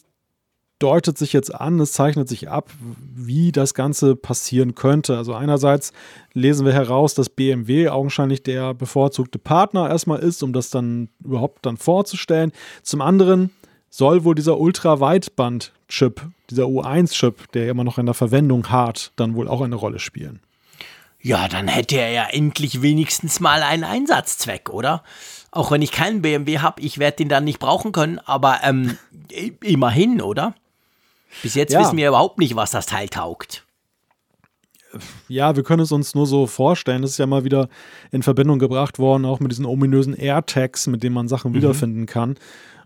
deutet 0.78 1.16
sich 1.16 1.32
jetzt 1.32 1.54
an, 1.54 1.80
es 1.80 1.92
zeichnet 1.92 2.28
sich 2.28 2.48
ab, 2.48 2.70
wie 3.14 3.52
das 3.52 3.74
Ganze 3.74 4.14
passieren 4.14 4.74
könnte. 4.74 5.16
Also 5.16 5.34
einerseits 5.34 5.92
lesen 6.34 6.66
wir 6.66 6.72
heraus, 6.72 7.14
dass 7.14 7.30
BMW 7.30 7.88
augenscheinlich 7.88 8.42
der 8.42 8.74
bevorzugte 8.74 9.38
Partner 9.38 9.88
erstmal 9.88 10.18
ist, 10.18 10.42
um 10.42 10.52
das 10.52 10.70
dann 10.70 11.08
überhaupt 11.24 11.64
dann 11.64 11.76
vorzustellen. 11.76 12.52
Zum 12.82 13.00
anderen 13.00 13.50
soll 13.88 14.24
wohl 14.24 14.34
dieser 14.34 14.58
Ultraweitband-Chip, 14.58 16.20
dieser 16.50 16.64
U1-Chip, 16.64 17.52
der 17.52 17.68
immer 17.70 17.84
noch 17.84 17.98
in 17.98 18.06
der 18.06 18.14
Verwendung 18.14 18.68
hart, 18.68 19.12
dann 19.16 19.34
wohl 19.34 19.48
auch 19.48 19.62
eine 19.62 19.76
Rolle 19.76 19.98
spielen. 19.98 20.40
Ja, 21.20 21.48
dann 21.48 21.66
hätte 21.66 21.96
er 21.96 22.10
ja 22.10 22.26
endlich 22.30 22.82
wenigstens 22.82 23.40
mal 23.40 23.62
einen 23.62 23.84
Einsatzzweck, 23.84 24.70
oder? 24.70 25.02
Auch 25.50 25.70
wenn 25.70 25.80
ich 25.82 25.90
keinen 25.90 26.22
BMW 26.22 26.58
habe, 26.58 26.82
ich 26.82 26.98
werde 26.98 27.16
den 27.16 27.28
dann 27.28 27.44
nicht 27.44 27.58
brauchen 27.58 27.92
können, 27.92 28.18
aber 28.18 28.60
ähm, 28.62 28.98
immerhin, 29.62 30.20
oder? 30.20 30.54
Bis 31.42 31.54
jetzt 31.54 31.72
ja. 31.72 31.80
wissen 31.80 31.96
wir 31.96 32.08
überhaupt 32.08 32.38
nicht, 32.38 32.56
was 32.56 32.70
das 32.70 32.86
Teil 32.86 33.08
taugt. 33.08 33.64
Ja, 35.28 35.56
wir 35.56 35.62
können 35.62 35.82
es 35.82 35.92
uns 35.92 36.14
nur 36.14 36.26
so 36.26 36.46
vorstellen. 36.46 37.02
Das 37.02 37.12
ist 37.12 37.18
ja 37.18 37.26
mal 37.26 37.44
wieder 37.44 37.68
in 38.10 38.22
Verbindung 38.22 38.58
gebracht 38.58 38.98
worden, 38.98 39.24
auch 39.24 39.40
mit 39.40 39.52
diesen 39.52 39.66
ominösen 39.66 40.14
AirTags, 40.14 40.86
mit 40.86 41.02
denen 41.02 41.14
man 41.14 41.28
Sachen 41.28 41.52
mhm. 41.52 41.56
wiederfinden 41.56 42.06
kann. 42.06 42.36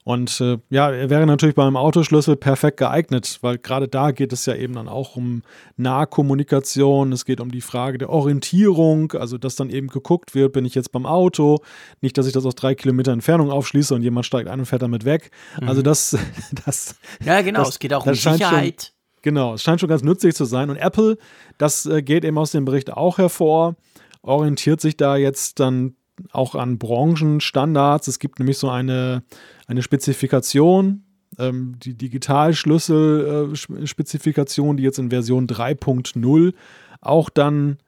Und 0.03 0.41
äh, 0.41 0.59
ja, 0.71 0.91
er 0.91 1.11
wäre 1.11 1.27
natürlich 1.27 1.55
beim 1.55 1.77
Autoschlüssel 1.77 2.35
perfekt 2.37 2.79
geeignet, 2.79 3.39
weil 3.43 3.59
gerade 3.59 3.87
da 3.87 4.13
geht 4.13 4.33
es 4.33 4.47
ja 4.47 4.55
eben 4.55 4.75
dann 4.75 4.89
auch 4.89 5.15
um 5.15 5.43
Nahkommunikation, 5.77 7.13
es 7.13 7.27
geht 7.27 7.41
um 7.41 7.51
die 7.51 7.61
Frage 7.61 7.99
der 7.99 8.09
Orientierung, 8.09 9.13
also 9.13 9.37
dass 9.37 9.57
dann 9.57 9.69
eben 9.69 9.89
geguckt 9.89 10.35
wird, 10.35 10.55
bin 10.55 10.65
ich 10.65 10.75
jetzt 10.75 10.93
beim 10.93 11.05
Auto, 11.05 11.59
nicht, 12.01 12.17
dass 12.17 12.27
ich 12.27 12.33
das 12.33 12.47
aus 12.47 12.55
drei 12.55 12.75
Kilometer 12.75 13.13
Entfernung 13.13 13.51
aufschließe 13.51 13.95
und 13.95 14.03
jemand 14.03 14.25
steigt 14.25 14.49
ein 14.49 14.61
und 14.61 14.67
fährt 14.67 14.83
damit 14.83 15.05
weg. 15.05 15.31
Mhm. 15.61 15.69
Also 15.69 15.83
das, 15.83 16.17
das. 16.65 16.97
Ja, 17.23 17.43
genau, 17.43 17.61
das, 17.61 17.71
es 17.71 17.79
geht 17.79 17.93
auch 17.93 18.07
um 18.07 18.15
Sicherheit. 18.15 18.83
Schon, 18.83 19.23
genau, 19.23 19.55
es 19.55 19.63
scheint 19.63 19.81
schon 19.81 19.89
ganz 19.91 20.03
nützlich 20.03 20.35
zu 20.35 20.47
sein. 20.47 20.71
Und 20.71 20.77
Apple, 20.77 21.19
das 21.59 21.85
äh, 21.85 22.03
geht 22.03 22.25
eben 22.25 22.39
aus 22.39 22.53
dem 22.53 22.65
Bericht 22.65 22.91
auch 22.91 23.19
hervor, 23.19 23.77
orientiert 24.23 24.81
sich 24.81 24.97
da 24.97 25.17
jetzt 25.17 25.61
dann 25.61 25.95
auch 26.33 26.55
an 26.55 26.79
Branchenstandards. 26.79 28.09
Es 28.09 28.19
gibt 28.19 28.39
nämlich 28.39 28.59
so 28.59 28.69
eine, 28.69 29.23
eine 29.71 29.83
Spezifikation, 29.83 31.05
ähm, 31.39 31.77
die 31.79 31.95
Digitalschlüssel-Spezifikation, 31.95 34.77
äh, 34.77 34.79
die 34.79 34.83
jetzt 34.83 34.99
in 34.99 35.11
Version 35.11 35.47
3.0 35.47 36.55
auch 37.01 37.31
dann 37.31 37.79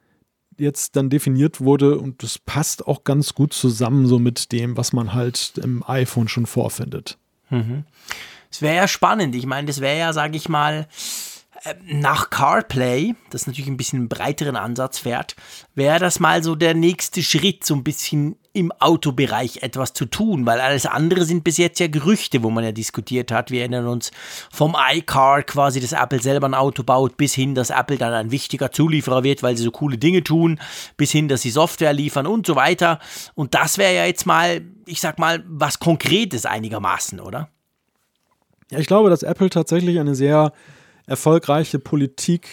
jetzt 0.59 0.95
dann 0.97 1.11
definiert 1.11 1.61
wurde 1.61 1.99
und 1.99 2.23
das 2.23 2.39
passt 2.39 2.87
auch 2.87 3.03
ganz 3.05 3.35
gut 3.35 3.53
zusammen 3.53 4.07
so 4.07 4.21
mit 4.21 4.53
dem, 4.53 4.77
was 4.77 4.93
man 4.93 5.13
halt 5.13 5.55
im 5.63 5.83
iPhone 5.87 6.29
schon 6.29 6.47
vorfindet. 6.47 7.19
Mhm. 7.51 7.83
Es 8.51 8.63
wäre 8.63 8.77
ja 8.77 8.87
spannend. 8.87 9.35
Ich 9.35 9.47
meine, 9.47 9.67
das 9.67 9.81
wäre 9.81 9.99
ja, 9.99 10.13
sage 10.13 10.37
ich 10.37 10.49
mal, 10.49 10.87
nach 11.85 12.31
CarPlay, 12.31 13.15
das 13.31 13.47
natürlich 13.47 13.71
ein 13.71 13.77
bisschen 13.77 14.09
breiteren 14.09 14.57
Ansatz 14.57 14.99
fährt, 14.99 15.37
wäre 15.75 15.99
das 15.99 16.21
mal 16.21 16.43
so 16.43 16.55
der 16.55 16.75
nächste 16.75 17.23
Schritt, 17.23 17.65
so 17.65 17.75
ein 17.75 17.85
bisschen 17.85 18.37
im 18.55 18.71
Autobereich 18.73 19.63
etwas 19.63 19.95
zu 19.95 20.05
tun, 20.05 20.45
weil 20.45 20.61
alles 20.61 20.85
andere 20.85 21.25
sind 21.25 21.43
bis 21.43 21.57
jetzt 21.57 21.81
ja 21.81 21.87
Gerüchte, 21.87 22.43
wo 22.43 22.51
man 22.51 22.65
ja 22.65 22.73
diskutiert 22.73 23.33
hat. 23.33 23.51
Wir 23.51 23.61
erinnern 23.61 23.87
uns 23.87 24.11
vom 24.51 24.77
iCar 24.93 25.43
quasi, 25.43 25.81
dass 25.81 25.93
Apple 25.93 26.21
selber 26.21 26.49
ein 26.49 26.55
Auto 26.55 26.83
baut, 26.83 27.17
bis 27.17 27.35
hin, 27.35 27.55
dass 27.55 27.71
Apple 27.71 27.97
dann 27.97 28.13
ein 28.13 28.31
wichtiger 28.31 28.71
Zulieferer 28.71 29.25
wird, 29.25 29.43
weil 29.43 29.57
sie 29.57 29.63
so 29.63 29.71
coole 29.71 29.97
Dinge 29.97 30.23
tun, 30.23 30.61
bis 30.99 31.11
hin, 31.13 31.29
dass 31.29 31.43
sie 31.43 31.51
Software 31.51 31.95
liefern 31.95 32.27
und 32.27 32.47
so 32.47 32.55
weiter. 32.55 32.99
Und 33.35 33.55
das 33.55 33.79
wäre 33.79 33.95
ja 33.95 34.05
jetzt 34.05 34.27
mal, 34.27 34.61
ich 34.85 35.01
sag 35.01 35.19
mal, 35.19 35.43
was 35.49 35.79
Konkretes 35.79 36.45
einigermaßen, 36.45 37.21
oder? 37.21 37.49
Ja, 38.71 38.79
ich 38.79 38.87
glaube, 38.87 39.09
dass 39.09 39.23
Apple 39.23 39.49
tatsächlich 39.49 39.99
eine 39.99 40.15
sehr 40.15 40.53
erfolgreiche 41.07 41.79
Politik, 41.79 42.49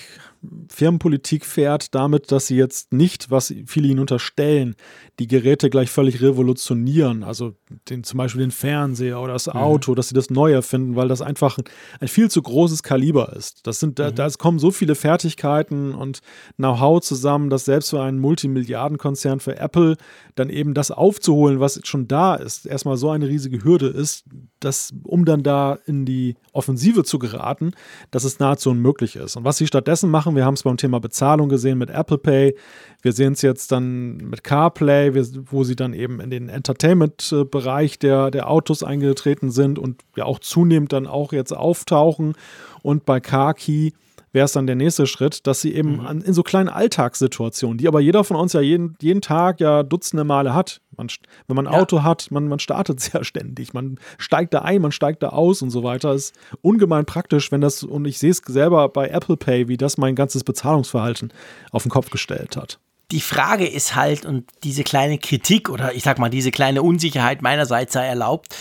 Firmenpolitik 0.69 1.45
fährt 1.45 1.93
damit, 1.93 2.31
dass 2.31 2.47
sie 2.47 2.55
jetzt 2.55 2.93
nicht, 2.93 3.29
was 3.29 3.53
viele 3.65 3.87
ihnen 3.87 3.99
unterstellen, 3.99 4.75
die 5.19 5.27
Geräte 5.27 5.69
gleich 5.69 5.89
völlig 5.89 6.21
revolutionieren, 6.21 7.23
also 7.23 7.55
den, 7.89 8.03
zum 8.05 8.17
Beispiel 8.17 8.41
den 8.41 8.51
Fernseher 8.51 9.19
oder 9.19 9.33
das 9.33 9.47
mhm. 9.47 9.53
Auto, 9.53 9.91
mhm. 9.91 9.95
dass 9.95 10.09
sie 10.09 10.15
das 10.15 10.29
neu 10.29 10.53
erfinden, 10.53 10.95
weil 10.95 11.09
das 11.09 11.21
einfach 11.21 11.57
ein, 11.57 11.65
ein 11.99 12.07
viel 12.07 12.31
zu 12.31 12.41
großes 12.41 12.83
Kaliber 12.83 13.33
ist. 13.35 13.67
Das 13.67 13.79
sind, 13.79 13.99
mhm. 13.99 14.03
da, 14.03 14.11
da 14.11 14.29
kommen 14.29 14.59
so 14.59 14.71
viele 14.71 14.95
Fertigkeiten 14.95 15.93
und 15.93 16.19
Know-how 16.55 17.01
zusammen, 17.01 17.49
dass 17.49 17.65
selbst 17.65 17.89
für 17.89 18.01
einen 18.01 18.19
Multimilliardenkonzern 18.19 19.41
für 19.41 19.57
Apple 19.57 19.97
dann 20.35 20.49
eben 20.49 20.73
das 20.73 20.91
aufzuholen, 20.91 21.59
was 21.59 21.81
schon 21.83 22.07
da 22.07 22.35
ist, 22.35 22.65
erstmal 22.65 22.95
so 22.95 23.09
eine 23.09 23.27
riesige 23.27 23.63
Hürde 23.63 23.87
ist, 23.87 24.23
dass, 24.59 24.93
um 25.03 25.25
dann 25.25 25.43
da 25.43 25.77
in 25.85 26.05
die 26.05 26.35
Offensive 26.53 27.03
zu 27.03 27.19
geraten, 27.19 27.71
dass 28.11 28.23
es 28.23 28.39
nahezu 28.39 28.69
unmöglich 28.69 29.15
ist. 29.15 29.35
Und 29.35 29.43
was 29.43 29.57
sie 29.57 29.67
stattdessen 29.67 30.09
machen, 30.09 30.28
wir 30.35 30.45
haben 30.45 30.53
es 30.53 30.63
beim 30.63 30.77
Thema 30.77 30.99
Bezahlung 30.99 31.49
gesehen 31.49 31.77
mit 31.77 31.89
Apple 31.89 32.17
Pay, 32.17 32.55
wir 33.01 33.13
sehen 33.13 33.33
es 33.33 33.41
jetzt 33.41 33.71
dann 33.71 34.17
mit 34.17 34.43
CarPlay, 34.43 35.13
wo 35.49 35.63
sie 35.63 35.75
dann 35.75 35.93
eben 35.93 36.19
in 36.19 36.29
den 36.29 36.49
Entertainment-Bereich 36.49 37.99
der, 37.99 38.29
der 38.31 38.49
Autos 38.49 38.83
eingetreten 38.83 39.51
sind 39.51 39.79
und 39.79 40.01
ja 40.15 40.25
auch 40.25 40.39
zunehmend 40.39 40.91
dann 40.91 41.07
auch 41.07 41.31
jetzt 41.31 41.55
auftauchen. 41.55 42.33
Und 42.81 43.05
bei 43.05 43.19
CarKey 43.19 43.93
wäre 44.31 44.45
es 44.45 44.51
dann 44.51 44.67
der 44.67 44.75
nächste 44.75 45.07
Schritt, 45.07 45.47
dass 45.47 45.61
sie 45.61 45.73
eben 45.73 45.97
mhm. 45.97 46.05
an, 46.05 46.21
in 46.21 46.33
so 46.33 46.43
kleinen 46.43 46.69
Alltagssituationen, 46.69 47.77
die 47.77 47.87
aber 47.87 47.99
jeder 47.99 48.23
von 48.23 48.37
uns 48.37 48.53
ja 48.53 48.61
jeden, 48.61 48.95
jeden 49.01 49.21
Tag 49.21 49.59
ja 49.59 49.83
dutzende 49.83 50.23
Male 50.23 50.53
hat. 50.53 50.81
Man, 50.97 51.07
wenn 51.47 51.55
man 51.55 51.67
ein 51.67 51.73
ja. 51.73 51.79
Auto 51.79 52.03
hat, 52.03 52.29
man, 52.31 52.47
man 52.47 52.59
startet 52.59 52.99
sehr 52.99 53.23
ständig. 53.23 53.73
Man 53.73 53.99
steigt 54.17 54.53
da 54.53 54.61
ein, 54.61 54.81
man 54.81 54.91
steigt 54.91 55.23
da 55.23 55.29
aus 55.29 55.61
und 55.61 55.69
so 55.69 55.83
weiter. 55.83 56.13
Ist 56.13 56.33
ungemein 56.61 57.05
praktisch, 57.05 57.51
wenn 57.51 57.61
das, 57.61 57.83
und 57.83 58.05
ich 58.05 58.19
sehe 58.19 58.31
es 58.31 58.41
selber 58.45 58.89
bei 58.89 59.09
Apple 59.09 59.37
Pay, 59.37 59.67
wie 59.67 59.77
das 59.77 59.97
mein 59.97 60.15
ganzes 60.15 60.43
Bezahlungsverhalten 60.43 61.33
auf 61.71 61.83
den 61.83 61.91
Kopf 61.91 62.09
gestellt 62.09 62.57
hat 62.57 62.79
die 63.11 63.21
Frage 63.21 63.67
ist 63.67 63.95
halt, 63.95 64.25
und 64.25 64.45
diese 64.63 64.83
kleine 64.83 65.17
Kritik 65.17 65.69
oder 65.69 65.93
ich 65.95 66.03
sag 66.03 66.19
mal, 66.19 66.29
diese 66.29 66.51
kleine 66.51 66.83
Unsicherheit 66.83 67.41
meinerseits 67.41 67.93
sei 67.93 68.05
erlaubt, 68.05 68.55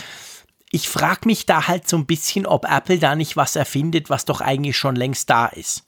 ich 0.71 0.87
frage 0.87 1.21
mich 1.25 1.45
da 1.45 1.67
halt 1.67 1.87
so 1.87 1.97
ein 1.97 2.05
bisschen, 2.05 2.45
ob 2.45 2.69
Apple 2.69 2.99
da 2.99 3.15
nicht 3.15 3.35
was 3.37 3.55
erfindet, 3.55 4.09
was 4.09 4.25
doch 4.25 4.41
eigentlich 4.41 4.77
schon 4.77 4.95
längst 4.95 5.29
da 5.29 5.47
ist. 5.47 5.85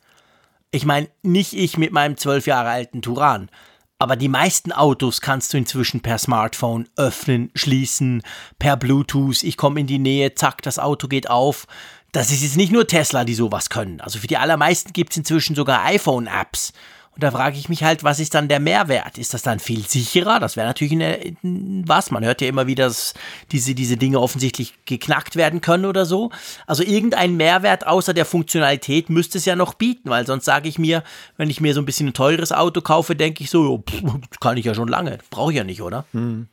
Ich 0.72 0.86
meine, 0.86 1.10
nicht 1.22 1.54
ich 1.54 1.78
mit 1.78 1.92
meinem 1.92 2.18
zwölf 2.18 2.48
Jahre 2.48 2.70
alten 2.70 3.02
Turan, 3.02 3.50
aber 4.00 4.16
die 4.16 4.30
meisten 4.30 4.72
Autos 4.72 5.22
kannst 5.22 5.54
du 5.54 5.58
inzwischen 5.58 6.02
per 6.02 6.18
Smartphone 6.18 6.90
öffnen, 6.96 7.52
schließen, 7.54 8.24
per 8.58 8.76
Bluetooth, 8.76 9.44
ich 9.44 9.58
komme 9.58 9.82
in 9.82 9.88
die 9.88 10.00
Nähe, 10.00 10.34
zack, 10.34 10.64
das 10.64 10.80
Auto 10.80 11.08
geht 11.08 11.30
auf. 11.30 11.68
Das 12.12 12.32
ist 12.32 12.42
jetzt 12.42 12.58
nicht 12.58 12.72
nur 12.72 12.88
Tesla, 12.88 13.24
die 13.26 13.36
sowas 13.36 13.70
können. 13.70 14.02
Also 14.02 14.18
für 14.18 14.28
die 14.28 14.38
allermeisten 14.38 14.92
gibt 14.92 15.12
es 15.12 15.18
inzwischen 15.18 15.56
sogar 15.56 15.86
iPhone-Apps 15.86 16.74
und 17.14 17.24
da 17.24 17.32
frage 17.32 17.58
ich 17.58 17.68
mich 17.68 17.84
halt, 17.84 18.06
was 18.06 18.20
ist 18.20 18.34
dann 18.36 18.48
der 18.48 18.62
Mehrwert? 18.62 19.18
Ist 19.18 19.34
das 19.34 19.42
dann 19.42 19.60
viel 19.60 19.86
sicherer? 19.86 20.40
Das 20.40 20.56
wäre 20.56 20.68
natürlich 20.68 20.94
eine, 20.94 21.20
was. 21.44 22.10
Man 22.10 22.24
hört 22.24 22.40
ja 22.42 22.48
immer 22.48 22.68
wieder, 22.68 22.86
dass 22.86 23.14
diese, 23.52 23.76
diese 23.76 23.98
Dinge 23.98 24.20
offensichtlich 24.20 24.74
geknackt 24.86 25.36
werden 25.36 25.60
können 25.60 25.86
oder 25.86 26.06
so. 26.06 26.32
Also 26.68 26.84
irgendein 26.84 27.36
Mehrwert 27.36 27.86
außer 27.86 28.14
der 28.14 28.26
Funktionalität 28.26 29.10
müsste 29.10 29.40
es 29.40 29.46
ja 29.46 29.58
noch 29.58 29.74
bieten, 29.74 30.10
weil 30.10 30.26
sonst 30.26 30.46
sage 30.46 30.70
ich 30.70 30.80
mir, 30.80 31.04
wenn 31.36 31.50
ich 31.50 31.60
mir 31.60 31.74
so 31.74 31.82
ein 31.82 31.86
bisschen 31.86 32.08
ein 32.08 32.14
teures 32.14 32.54
Auto 32.54 32.80
kaufe, 32.80 33.14
denke 33.16 33.44
ich 33.44 33.50
so, 33.50 33.84
pff, 33.88 34.02
kann 34.40 34.56
ich 34.56 34.66
ja 34.66 34.74
schon 34.74 34.88
lange. 34.88 35.18
Brauche 35.30 35.52
ich 35.52 35.58
ja 35.58 35.66
nicht, 35.66 35.82
oder? 35.82 36.06
Hm. 36.14 36.48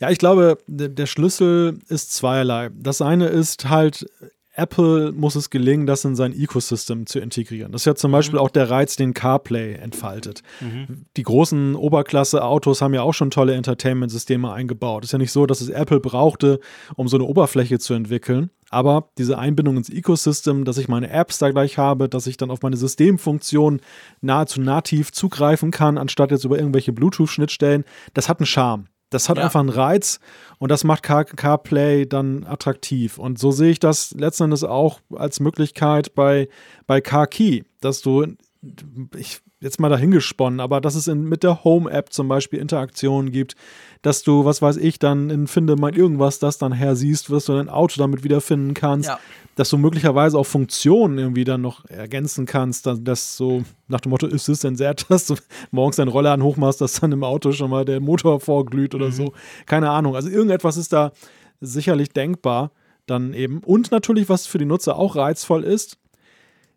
Ja, 0.00 0.10
ich 0.10 0.18
glaube, 0.18 0.58
der 0.66 1.06
Schlüssel 1.06 1.78
ist 1.88 2.12
zweierlei. 2.12 2.70
Das 2.74 3.00
eine 3.00 3.28
ist 3.28 3.68
halt, 3.68 4.04
Apple 4.54 5.12
muss 5.12 5.34
es 5.34 5.48
gelingen, 5.48 5.86
das 5.86 6.04
in 6.04 6.14
sein 6.14 6.38
Ecosystem 6.38 7.06
zu 7.06 7.20
integrieren. 7.20 7.72
Das 7.72 7.82
ist 7.82 7.86
ja 7.86 7.94
zum 7.94 8.12
Beispiel 8.12 8.38
mhm. 8.38 8.44
auch 8.44 8.50
der 8.50 8.68
Reiz, 8.68 8.96
den 8.96 9.14
CarPlay 9.14 9.74
entfaltet. 9.74 10.42
Mhm. 10.60 11.06
Die 11.16 11.22
großen 11.22 11.74
Oberklasse-Autos 11.74 12.82
haben 12.82 12.92
ja 12.92 13.02
auch 13.02 13.14
schon 13.14 13.30
tolle 13.30 13.54
Entertainment-Systeme 13.54 14.52
eingebaut. 14.52 15.04
Es 15.04 15.08
ist 15.08 15.12
ja 15.12 15.18
nicht 15.18 15.32
so, 15.32 15.46
dass 15.46 15.62
es 15.62 15.70
Apple 15.70 16.00
brauchte, 16.00 16.60
um 16.96 17.08
so 17.08 17.16
eine 17.16 17.24
Oberfläche 17.24 17.78
zu 17.78 17.94
entwickeln. 17.94 18.50
Aber 18.68 19.10
diese 19.18 19.38
Einbindung 19.38 19.76
ins 19.76 19.90
Ecosystem, 19.90 20.64
dass 20.64 20.78
ich 20.78 20.88
meine 20.88 21.10
Apps 21.10 21.38
da 21.38 21.50
gleich 21.50 21.78
habe, 21.78 22.08
dass 22.08 22.26
ich 22.26 22.36
dann 22.36 22.50
auf 22.50 22.62
meine 22.62 22.76
Systemfunktion 22.76 23.80
nahezu 24.20 24.60
nativ 24.60 25.12
zugreifen 25.12 25.70
kann, 25.70 25.98
anstatt 25.98 26.30
jetzt 26.30 26.44
über 26.44 26.58
irgendwelche 26.58 26.92
Bluetooth-Schnittstellen, 26.92 27.84
das 28.14 28.28
hat 28.28 28.40
einen 28.40 28.46
Charme. 28.46 28.86
Das 29.12 29.28
hat 29.28 29.38
ja. 29.38 29.44
einfach 29.44 29.60
einen 29.60 29.68
Reiz 29.68 30.20
und 30.58 30.70
das 30.70 30.84
macht 30.84 31.02
Car 31.02 31.24
CarPlay 31.24 32.06
dann 32.06 32.44
attraktiv. 32.44 33.18
Und 33.18 33.38
so 33.38 33.50
sehe 33.50 33.70
ich 33.70 33.80
das 33.80 34.12
letzten 34.12 34.44
Endes 34.44 34.64
auch 34.64 35.00
als 35.14 35.40
Möglichkeit 35.40 36.14
bei, 36.14 36.48
bei 36.86 37.00
CarKey, 37.00 37.64
dass 37.80 38.02
du, 38.02 38.26
ich 39.16 39.40
jetzt 39.60 39.80
mal 39.80 39.88
dahingesponnen, 39.88 40.60
aber 40.60 40.80
dass 40.80 40.94
es 40.94 41.06
in, 41.06 41.24
mit 41.24 41.42
der 41.42 41.64
Home-App 41.64 42.12
zum 42.12 42.28
Beispiel 42.28 42.58
Interaktionen 42.58 43.30
gibt, 43.30 43.54
dass 44.02 44.22
du, 44.22 44.44
was 44.44 44.60
weiß 44.60 44.76
ich, 44.76 44.98
dann 44.98 45.30
in 45.30 45.46
Finde 45.46 45.76
mal 45.76 45.96
irgendwas 45.96 46.38
das 46.38 46.58
dann 46.58 46.72
her 46.72 46.96
siehst, 46.96 47.30
wirst 47.30 47.48
du 47.48 47.54
dein 47.54 47.68
Auto 47.68 47.94
damit 47.98 48.24
wiederfinden 48.24 48.74
kannst. 48.74 49.08
Ja 49.08 49.18
dass 49.54 49.68
du 49.68 49.78
möglicherweise 49.78 50.38
auch 50.38 50.46
Funktionen 50.46 51.18
irgendwie 51.18 51.44
dann 51.44 51.60
noch 51.60 51.84
ergänzen 51.86 52.46
kannst, 52.46 52.86
dass, 52.86 53.02
dass 53.02 53.36
so 53.36 53.64
nach 53.86 54.00
dem 54.00 54.10
Motto 54.10 54.26
ist 54.26 54.48
es 54.48 54.60
denn 54.60 54.76
sehr, 54.76 54.94
dass 55.08 55.26
du 55.26 55.36
morgens 55.70 55.96
deinen 55.96 56.08
Roller 56.08 56.32
an 56.32 56.42
hochmachst, 56.42 56.80
dass 56.80 57.00
dann 57.00 57.12
im 57.12 57.24
Auto 57.24 57.52
schon 57.52 57.70
mal 57.70 57.84
der 57.84 58.00
Motor 58.00 58.40
vorglüht 58.40 58.94
oder 58.94 59.06
mhm. 59.06 59.12
so. 59.12 59.32
Keine 59.66 59.90
Ahnung. 59.90 60.16
Also 60.16 60.30
irgendetwas 60.30 60.76
ist 60.76 60.92
da 60.92 61.12
sicherlich 61.60 62.10
denkbar 62.10 62.72
dann 63.06 63.34
eben. 63.34 63.58
Und 63.58 63.90
natürlich, 63.90 64.28
was 64.28 64.46
für 64.46 64.58
die 64.58 64.64
Nutzer 64.64 64.96
auch 64.96 65.16
reizvoll 65.16 65.64
ist, 65.64 65.98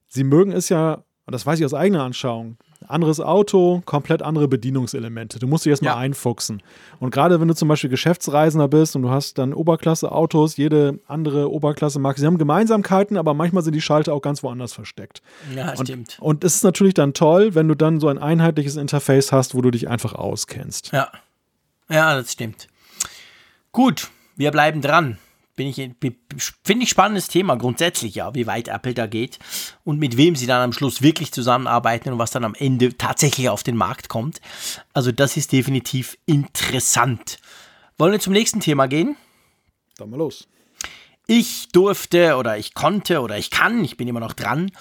sie 0.08 0.24
mögen 0.24 0.52
es 0.52 0.70
ja, 0.70 1.04
und 1.26 1.32
das 1.32 1.46
weiß 1.46 1.60
ich 1.60 1.66
aus 1.66 1.74
eigener 1.74 2.04
Anschauung, 2.04 2.58
anderes 2.90 3.20
Auto, 3.20 3.82
komplett 3.86 4.22
andere 4.22 4.48
Bedienungselemente. 4.48 5.40
Du 5.40 5.48
musst 5.48 5.66
dich 5.66 5.72
erstmal 5.72 5.94
ja. 5.94 6.00
einfuchsen. 6.00 6.62
Und 7.00 7.12
gerade 7.12 7.40
wenn 7.40 7.48
du 7.48 7.56
zum 7.56 7.68
Beispiel 7.68 7.90
Geschäftsreisender 7.90 8.68
bist 8.68 8.96
und 8.96 9.02
du 9.02 9.10
hast 9.10 9.38
dann 9.38 9.54
Oberklasse-Autos, 9.54 10.58
jede 10.58 11.00
andere 11.08 11.52
Oberklasse 11.52 12.00
mag, 12.00 12.18
sie 12.18 12.26
haben 12.26 12.38
Gemeinsamkeiten, 12.38 13.18
aber 13.18 13.34
manchmal 13.34 13.64
sind 13.64 13.74
die 13.74 13.82
Schalter 13.82 14.14
auch 14.14 14.22
ganz 14.22 14.44
woanders 14.44 14.74
versteckt. 14.74 15.22
Ja, 15.56 15.72
und, 15.72 15.88
stimmt. 15.88 16.18
Und 16.20 16.44
es 16.44 16.56
ist 16.56 16.64
natürlich 16.64 16.94
dann 16.94 17.14
toll, 17.14 17.56
wenn 17.56 17.68
du 17.68 17.76
dann 17.76 18.00
so 18.00 18.08
ein 18.08 18.18
einheitliches 18.18 18.76
Interface 18.76 19.32
hast, 19.32 19.56
wo 19.56 19.62
du 19.62 19.72
dich 19.72 19.90
einfach 19.90 20.14
auskennst. 20.14 20.92
Ja. 20.92 21.12
Ja, 21.90 22.16
das 22.16 22.32
stimmt. 22.32 22.68
Gut, 23.72 24.10
wir 24.36 24.52
bleiben 24.52 24.82
dran 24.82 25.18
bin 25.56 25.68
ich, 25.68 25.76
finde 25.76 26.84
ich 26.84 26.90
spannendes 26.90 27.28
Thema 27.28 27.56
grundsätzlich, 27.56 28.16
ja, 28.16 28.34
wie 28.36 28.48
weit 28.48 28.68
Apple 28.68 28.94
da 28.94 29.08
geht 29.08 29.40
und 29.84 30.00
mit 30.00 30.18
wem 30.18 30.36
sie 30.36 30.48
dann 30.48 30.62
am 30.62 30.74
Schluss 30.74 31.02
wirklich 31.02 31.32
zusammenarbeiten 31.32 32.12
und 32.12 32.20
was 32.20 32.32
dann 32.32 32.44
am 32.44 32.56
Ende 32.56 32.98
tatsächlich 32.98 33.50
auf 33.50 33.64
den 33.64 33.78
Markt 33.78 34.10
kommt. 34.10 34.42
Also 34.94 35.12
das 35.12 35.38
ist 35.38 35.52
definitiv 35.52 36.18
interessant. 36.26 37.40
Wollen 37.98 38.12
wir 38.12 38.20
zum 38.20 38.34
nächsten 38.34 38.60
Thema 38.60 38.88
gehen? 38.88 39.16
Dann 39.98 40.10
mal 40.10 40.18
los. 40.18 40.48
Ich 41.28 41.70
durfte 41.70 42.36
oder 42.36 42.56
ich 42.60 42.76
konnte 42.76 43.20
oder 43.22 43.36
ich 43.36 43.50
kann, 43.50 43.84
ich 43.84 43.98
bin 43.98 44.08
immer 44.08 44.20
noch 44.20 44.34
dran. 44.34 44.72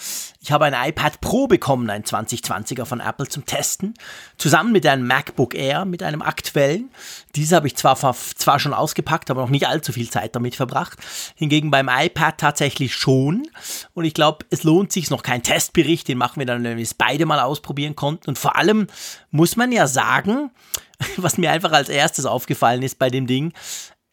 Ich 0.40 0.52
habe 0.52 0.66
ein 0.66 0.74
iPad 0.90 1.22
Pro 1.22 1.46
bekommen, 1.46 1.88
ein 1.88 2.04
2020er 2.04 2.84
von 2.84 3.00
Apple 3.00 3.26
zum 3.28 3.46
Testen, 3.46 3.94
zusammen 4.36 4.72
mit 4.72 4.84
einem 4.86 5.06
MacBook 5.06 5.54
Air, 5.54 5.86
mit 5.86 6.02
einem 6.02 6.20
aktuellen. 6.20 6.90
Diese 7.34 7.56
habe 7.56 7.66
ich 7.66 7.76
zwar, 7.76 7.96
zwar 7.96 8.60
schon 8.60 8.74
ausgepackt, 8.74 9.30
aber 9.30 9.40
noch 9.40 9.48
nicht 9.48 9.66
allzu 9.66 9.92
viel 9.92 10.10
Zeit 10.10 10.36
damit 10.36 10.54
verbracht. 10.54 10.98
Hingegen 11.34 11.70
beim 11.70 11.88
iPad 11.88 12.36
tatsächlich 12.36 12.94
schon. 12.94 13.48
Und 13.94 14.04
ich 14.04 14.12
glaube, 14.12 14.44
es 14.50 14.64
lohnt 14.64 14.92
sich 14.92 15.08
noch 15.08 15.22
kein 15.22 15.42
Testbericht, 15.42 16.08
den 16.08 16.18
machen 16.18 16.40
wir 16.40 16.46
dann, 16.46 16.62
wenn 16.62 16.76
wir 16.76 16.84
es 16.84 16.92
beide 16.92 17.24
mal 17.24 17.40
ausprobieren 17.40 17.96
konnten. 17.96 18.28
Und 18.28 18.38
vor 18.38 18.56
allem 18.56 18.88
muss 19.30 19.56
man 19.56 19.72
ja 19.72 19.86
sagen, 19.86 20.50
was 21.16 21.38
mir 21.38 21.52
einfach 21.52 21.72
als 21.72 21.88
erstes 21.88 22.26
aufgefallen 22.26 22.82
ist 22.82 22.98
bei 22.98 23.08
dem 23.08 23.26
Ding, 23.26 23.54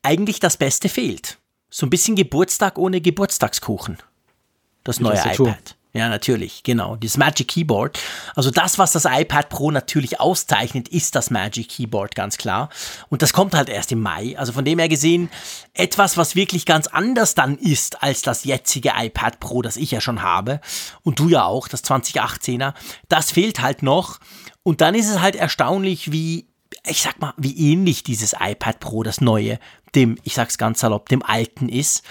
eigentlich 0.01 0.39
das 0.39 0.55
Beste 0.55 0.87
fehlt. 0.87 1.40
So 1.71 1.85
ein 1.85 1.89
bisschen 1.89 2.15
Geburtstag 2.15 2.77
ohne 2.77 2.99
Geburtstagskuchen. 3.01 3.97
Das 4.83 4.99
neue 4.99 5.17
iPad. 5.17 5.75
Ja, 5.93 6.07
natürlich, 6.07 6.63
genau. 6.63 6.95
Das 6.95 7.17
Magic 7.17 7.49
Keyboard. 7.49 7.99
Also 8.35 8.49
das, 8.49 8.77
was 8.77 8.93
das 8.93 9.05
iPad 9.05 9.49
Pro 9.49 9.71
natürlich 9.71 10.21
auszeichnet, 10.21 10.87
ist 10.87 11.15
das 11.15 11.29
Magic 11.31 11.67
Keyboard, 11.67 12.15
ganz 12.15 12.37
klar. 12.37 12.69
Und 13.09 13.21
das 13.21 13.33
kommt 13.33 13.53
halt 13.53 13.67
erst 13.67 13.91
im 13.91 14.01
Mai. 14.01 14.37
Also 14.37 14.53
von 14.53 14.63
dem 14.63 14.79
her 14.79 14.87
gesehen, 14.87 15.29
etwas, 15.73 16.15
was 16.15 16.35
wirklich 16.35 16.65
ganz 16.65 16.87
anders 16.87 17.35
dann 17.35 17.57
ist 17.57 18.03
als 18.03 18.21
das 18.21 18.45
jetzige 18.45 18.93
iPad 18.97 19.39
Pro, 19.41 19.61
das 19.61 19.75
ich 19.75 19.91
ja 19.91 19.99
schon 19.99 20.21
habe. 20.21 20.61
Und 21.03 21.19
du 21.19 21.27
ja 21.27 21.43
auch, 21.43 21.67
das 21.67 21.83
2018er. 21.83 22.73
Das 23.09 23.31
fehlt 23.31 23.61
halt 23.61 23.83
noch. 23.83 24.19
Und 24.63 24.79
dann 24.79 24.95
ist 24.95 25.09
es 25.09 25.19
halt 25.19 25.35
erstaunlich, 25.35 26.11
wie 26.11 26.50
ich 26.85 27.01
sag 27.01 27.19
mal, 27.19 27.33
wie 27.37 27.71
ähnlich 27.71 28.03
dieses 28.03 28.33
iPad 28.39 28.79
Pro, 28.79 29.03
das 29.03 29.21
neue, 29.21 29.59
dem, 29.95 30.17
ich 30.23 30.33
sag's 30.33 30.57
ganz 30.57 30.79
salopp, 30.79 31.09
dem 31.09 31.23
alten 31.23 31.69
ist. 31.69 32.03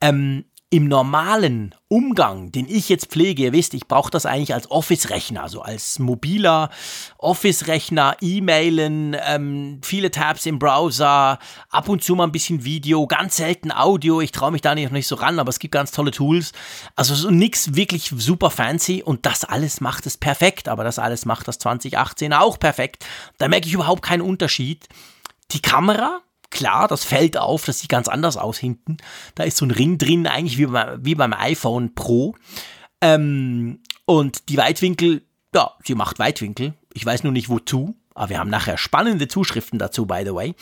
Ähm, 0.00 0.44
im 0.72 0.88
normalen 0.88 1.74
Umgang, 1.88 2.50
den 2.50 2.66
ich 2.66 2.88
jetzt 2.88 3.12
pflege, 3.12 3.42
ihr 3.42 3.52
wisst, 3.52 3.74
ich 3.74 3.88
brauche 3.88 4.10
das 4.10 4.24
eigentlich 4.24 4.54
als 4.54 4.70
Office-Rechner, 4.70 5.42
also 5.42 5.60
als 5.60 5.98
mobiler 5.98 6.70
Office-Rechner, 7.18 8.16
E-Mailen, 8.22 9.14
ähm, 9.22 9.80
viele 9.84 10.10
Tabs 10.10 10.46
im 10.46 10.58
Browser, 10.58 11.38
ab 11.68 11.90
und 11.90 12.02
zu 12.02 12.14
mal 12.14 12.24
ein 12.24 12.32
bisschen 12.32 12.64
Video, 12.64 13.06
ganz 13.06 13.36
selten 13.36 13.70
Audio. 13.70 14.22
Ich 14.22 14.32
traue 14.32 14.50
mich 14.50 14.62
da 14.62 14.74
nicht, 14.74 14.86
noch 14.86 14.92
nicht 14.92 15.06
so 15.06 15.16
ran, 15.16 15.38
aber 15.38 15.50
es 15.50 15.58
gibt 15.58 15.72
ganz 15.72 15.90
tolle 15.90 16.10
Tools. 16.10 16.52
Also 16.96 17.14
so 17.14 17.30
nichts 17.30 17.74
wirklich 17.74 18.10
super 18.16 18.48
fancy 18.48 19.02
und 19.02 19.26
das 19.26 19.44
alles 19.44 19.82
macht 19.82 20.06
es 20.06 20.16
perfekt, 20.16 20.68
aber 20.68 20.84
das 20.84 20.98
alles 20.98 21.26
macht 21.26 21.48
das 21.48 21.58
2018 21.58 22.32
auch 22.32 22.58
perfekt. 22.58 23.04
Da 23.36 23.46
merke 23.46 23.66
ich 23.66 23.74
überhaupt 23.74 24.00
keinen 24.00 24.22
Unterschied. 24.22 24.88
Die 25.50 25.60
Kamera, 25.60 26.22
klar, 26.52 26.86
das 26.86 27.04
fällt 27.04 27.36
auf, 27.36 27.64
das 27.64 27.80
sieht 27.80 27.88
ganz 27.88 28.06
anders 28.06 28.36
aus 28.36 28.58
hinten. 28.58 28.98
Da 29.34 29.42
ist 29.42 29.56
so 29.56 29.66
ein 29.66 29.72
Ring 29.72 29.98
drin, 29.98 30.28
eigentlich 30.28 30.58
wie, 30.58 30.68
wie 30.68 31.14
beim 31.16 31.32
iPhone 31.32 31.94
Pro. 31.94 32.36
Ähm, 33.00 33.80
und 34.04 34.48
die 34.48 34.56
Weitwinkel, 34.56 35.22
ja, 35.54 35.72
sie 35.84 35.96
macht 35.96 36.20
Weitwinkel. 36.20 36.74
Ich 36.94 37.04
weiß 37.04 37.24
nur 37.24 37.32
nicht 37.32 37.48
wozu. 37.48 37.96
Aber 38.14 38.28
wir 38.28 38.38
haben 38.38 38.50
nachher 38.50 38.76
spannende 38.76 39.26
Zuschriften 39.26 39.78
dazu, 39.78 40.06
by 40.06 40.22
the 40.24 40.34
way. 40.34 40.54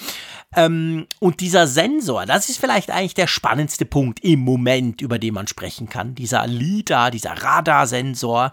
Ähm, 0.55 1.07
und 1.18 1.41
dieser 1.41 1.66
Sensor, 1.66 2.24
das 2.26 2.49
ist 2.49 2.61
vielleicht 2.61 2.91
eigentlich 2.91 3.14
der 3.14 3.26
spannendste 3.26 3.84
Punkt 3.84 4.20
im 4.20 4.41
Moment, 4.41 5.01
über 5.01 5.18
den 5.18 5.34
man 5.34 5.49
sprechen 5.49 5.88
kann. 5.88 6.14
Dieser 6.14 6.47
LIDAR, 6.47 7.11
dieser 7.11 7.32
Radarsensor, 7.32 8.53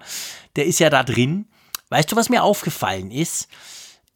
der 0.55 0.65
ist 0.65 0.79
ja 0.79 0.89
da 0.89 1.03
drin. 1.03 1.47
Weißt 1.89 2.11
du, 2.11 2.15
was 2.15 2.29
mir 2.29 2.43
aufgefallen 2.43 3.11
ist? 3.11 3.47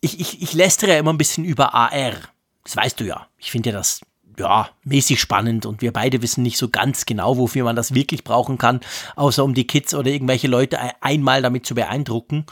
Ich, 0.02 0.20
ich, 0.20 0.42
ich 0.42 0.54
lästere 0.54 0.94
ja 0.94 1.00
immer 1.00 1.14
ein 1.14 1.20
bisschen 1.20 1.46
über 1.46 1.76
AR. 1.76 2.14
Das 2.64 2.76
weißt 2.76 3.00
du 3.00 3.06
ja. 3.06 3.28
Ich 3.38 3.52
finde 3.52 3.70
ja 3.70 3.76
das 3.78 4.02
ja, 4.38 4.70
mäßig 4.84 5.20
spannend 5.20 5.66
und 5.66 5.82
wir 5.82 5.92
beide 5.92 6.22
wissen 6.22 6.42
nicht 6.42 6.58
so 6.58 6.70
ganz 6.70 7.06
genau, 7.06 7.38
wofür 7.38 7.64
man 7.64 7.76
das 7.76 7.94
wirklich 7.94 8.24
brauchen 8.24 8.58
kann, 8.58 8.80
außer 9.16 9.44
um 9.44 9.54
die 9.54 9.68
Kids 9.68 9.94
oder 9.94 10.10
irgendwelche 10.10 10.48
Leute 10.48 10.80
einmal 11.02 11.42
damit 11.42 11.66
zu 11.66 11.76
beeindrucken. 11.76 12.46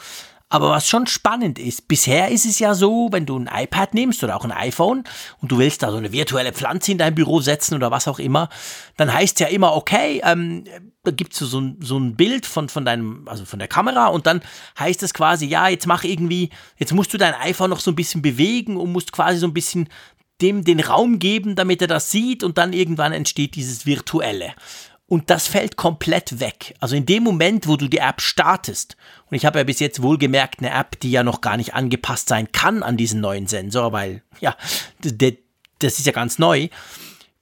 Aber 0.52 0.70
was 0.70 0.88
schon 0.88 1.06
spannend 1.06 1.60
ist, 1.60 1.86
bisher 1.86 2.28
ist 2.28 2.44
es 2.44 2.58
ja 2.58 2.74
so, 2.74 3.08
wenn 3.12 3.24
du 3.24 3.38
ein 3.38 3.48
iPad 3.50 3.94
nimmst 3.94 4.24
oder 4.24 4.36
auch 4.36 4.44
ein 4.44 4.50
iPhone 4.50 5.04
und 5.40 5.52
du 5.52 5.58
willst 5.58 5.82
da 5.84 5.92
so 5.92 5.96
eine 5.96 6.10
virtuelle 6.10 6.52
Pflanze 6.52 6.90
in 6.90 6.98
dein 6.98 7.14
Büro 7.14 7.40
setzen 7.40 7.76
oder 7.76 7.92
was 7.92 8.08
auch 8.08 8.18
immer, 8.18 8.48
dann 8.96 9.14
heißt 9.14 9.38
ja 9.38 9.46
immer, 9.46 9.76
okay, 9.76 10.20
ähm, 10.24 10.64
da 11.04 11.12
gibt's 11.12 11.38
so, 11.38 11.46
so, 11.46 11.62
so 11.78 11.98
ein 11.98 12.16
Bild 12.16 12.46
von, 12.46 12.68
von 12.68 12.84
deinem, 12.84 13.28
also 13.28 13.44
von 13.44 13.60
der 13.60 13.68
Kamera 13.68 14.08
und 14.08 14.26
dann 14.26 14.42
heißt 14.76 15.04
es 15.04 15.14
quasi, 15.14 15.46
ja, 15.46 15.68
jetzt 15.68 15.86
mach 15.86 16.02
irgendwie, 16.02 16.50
jetzt 16.78 16.92
musst 16.92 17.14
du 17.14 17.18
dein 17.18 17.34
iPhone 17.34 17.70
noch 17.70 17.80
so 17.80 17.92
ein 17.92 17.96
bisschen 17.96 18.20
bewegen 18.20 18.76
und 18.76 18.90
musst 18.90 19.12
quasi 19.12 19.38
so 19.38 19.46
ein 19.46 19.54
bisschen 19.54 19.88
dem 20.42 20.64
den 20.64 20.80
Raum 20.80 21.18
geben, 21.18 21.54
damit 21.54 21.82
er 21.82 21.88
das 21.88 22.10
sieht 22.10 22.42
und 22.42 22.58
dann 22.58 22.72
irgendwann 22.72 23.12
entsteht 23.12 23.54
dieses 23.54 23.86
Virtuelle. 23.86 24.54
Und 25.10 25.28
das 25.28 25.48
fällt 25.48 25.76
komplett 25.76 26.38
weg. 26.38 26.76
Also 26.78 26.94
in 26.94 27.04
dem 27.04 27.24
Moment, 27.24 27.66
wo 27.66 27.76
du 27.76 27.88
die 27.88 27.98
App 27.98 28.20
startest, 28.20 28.96
und 29.28 29.36
ich 29.36 29.44
habe 29.44 29.58
ja 29.58 29.64
bis 29.64 29.80
jetzt 29.80 30.02
wohlgemerkt 30.02 30.60
eine 30.60 30.70
App, 30.70 31.00
die 31.00 31.10
ja 31.10 31.24
noch 31.24 31.40
gar 31.40 31.56
nicht 31.56 31.74
angepasst 31.74 32.28
sein 32.28 32.52
kann 32.52 32.84
an 32.84 32.96
diesen 32.96 33.20
neuen 33.20 33.48
Sensor, 33.48 33.90
weil 33.90 34.22
ja, 34.38 34.56
das 35.00 35.98
ist 35.98 36.06
ja 36.06 36.12
ganz 36.12 36.38
neu. 36.38 36.68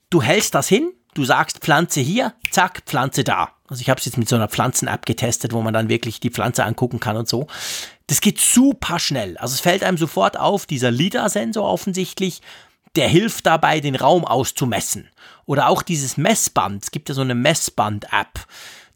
Du 0.09 0.23
hältst 0.23 0.55
das 0.55 0.67
hin, 0.67 0.95
du 1.13 1.27
sagst 1.27 1.59
Pflanze 1.59 2.01
hier, 2.01 2.33
zack, 2.51 2.85
Pflanze 2.87 3.23
da. 3.23 3.51
Also 3.69 3.83
ich 3.83 3.91
habe 3.91 3.99
es 3.99 4.07
jetzt 4.07 4.17
mit 4.17 4.31
so 4.31 4.37
einer 4.37 4.49
Pflanzen-App 4.49 5.05
getestet, 5.05 5.53
wo 5.53 5.61
man 5.61 5.75
dann 5.75 5.91
wirklich 5.91 6.21
die 6.21 6.31
Pflanze 6.31 6.65
angucken 6.65 7.01
kann 7.01 7.19
und 7.19 7.29
so. 7.29 7.49
Das 8.07 8.23
geht 8.23 8.41
super 8.41 8.99
schnell. 8.99 9.37
Also 9.37 9.53
es 9.53 9.61
fällt 9.61 9.85
einem 9.85 9.99
sofort 9.99 10.39
auf, 10.39 10.65
dieser 10.65 10.91
LIDAR-Sensor 10.91 11.69
offensichtlich, 11.69 12.41
der 12.99 13.09
hilft 13.09 13.47
dabei, 13.47 13.79
den 13.79 13.95
Raum 13.95 14.25
auszumessen. 14.25 15.09
Oder 15.47 15.69
auch 15.69 15.83
dieses 15.83 16.17
Messband. 16.17 16.83
Es 16.83 16.91
gibt 16.91 17.09
ja 17.09 17.15
so 17.15 17.21
eine 17.21 17.37
Messband-App. 17.37 18.45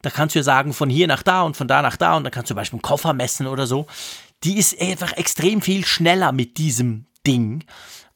Da 0.02 0.10
kannst 0.10 0.34
du 0.34 0.40
ja 0.40 0.42
sagen, 0.42 0.72
von 0.72 0.90
hier 0.90 1.06
nach 1.06 1.22
da 1.22 1.42
und 1.42 1.56
von 1.56 1.68
da 1.68 1.82
nach 1.82 1.96
da 1.96 2.16
und 2.16 2.24
dann 2.24 2.32
kannst 2.32 2.50
du 2.50 2.54
zum 2.54 2.56
Beispiel 2.56 2.78
einen 2.78 2.82
Koffer 2.82 3.12
messen 3.12 3.46
oder 3.46 3.68
so. 3.68 3.86
Die 4.42 4.58
ist 4.58 4.80
einfach 4.80 5.12
extrem 5.12 5.62
viel 5.62 5.86
schneller 5.86 6.32
mit 6.32 6.58
diesem 6.58 7.06
Ding 7.24 7.64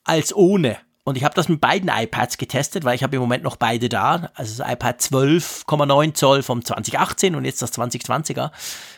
als 0.03 0.35
ohne. 0.35 0.77
Und 1.09 1.15
ich 1.15 1.23
habe 1.23 1.37
das 1.37 1.49
mit 1.49 1.61
beiden 1.61 1.89
iPads 1.89 2.37
getestet, 2.37 2.83
weil 2.85 2.97
ich 2.97 3.05
habe 3.05 3.15
im 3.15 3.23
Moment 3.23 3.45
noch 3.45 3.55
beide 3.55 3.89
da. 3.89 4.29
Also 4.35 4.61
das 4.61 4.73
iPad 4.73 5.01
12,9 5.01 6.15
Zoll 6.15 6.43
vom 6.43 6.65
2018 6.65 7.37
und 7.37 7.45
jetzt 7.45 7.63
das 7.63 7.73
2020er. 7.75 8.51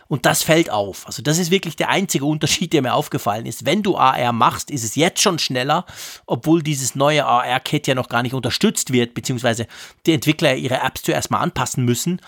Und 0.09 0.25
das 0.25 0.43
fällt 0.43 0.71
auf. 0.71 1.07
Also 1.07 1.21
das 1.21 1.37
ist 1.37 1.51
wirklich 1.51 1.77
der 1.77 1.91
einzige 1.91 2.25
Unterschied, 2.25 2.73
der 2.73 2.81
mir 2.81 2.95
aufgefallen 2.95 3.45
ist. 3.45 3.67
Wenn 3.67 3.83
du 3.83 3.99
AR 3.99 4.33
machst, 4.33 4.71
ist 4.71 4.85
es 4.85 4.95
jetzt 4.95 5.21
schon 5.21 5.39
schneller, 5.39 5.85
obwohl 6.25 6.63
dieses 6.63 6.95
neue 6.95 7.27
AR-Kit 7.27 7.87
ja 7.87 7.95
noch 7.95 8.09
gar 8.09 8.23
nicht 8.23 8.33
unterstützt 8.33 8.91
wird, 8.91 9.13
beziehungsweise 9.13 9.67
die 10.07 10.15
Entwickler 10.15 10.55
ihre 10.55 10.81
Apps 10.81 11.03
zuerst 11.03 11.31
mal 11.31 11.41
anpassen 11.41 11.85
müssen. 11.85 12.23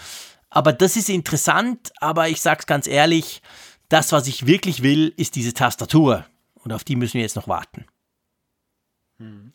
Aber 0.50 0.74
das 0.74 0.94
ist 0.96 1.08
interessant, 1.08 1.90
aber 2.00 2.28
ich 2.28 2.42
sag's 2.42 2.66
ganz 2.66 2.86
ehrlich, 2.86 3.40
das, 3.88 4.12
was 4.12 4.26
ich 4.26 4.44
wirklich 4.44 4.82
will, 4.82 5.14
ist 5.16 5.36
diese 5.36 5.54
Tastatur. 5.54 6.26
Und 6.52 6.74
auf 6.74 6.84
die 6.84 6.96
müssen 6.96 7.14
wir 7.14 7.22
jetzt 7.22 7.36
noch 7.36 7.48
warten. 7.48 7.86
Hm. 9.16 9.54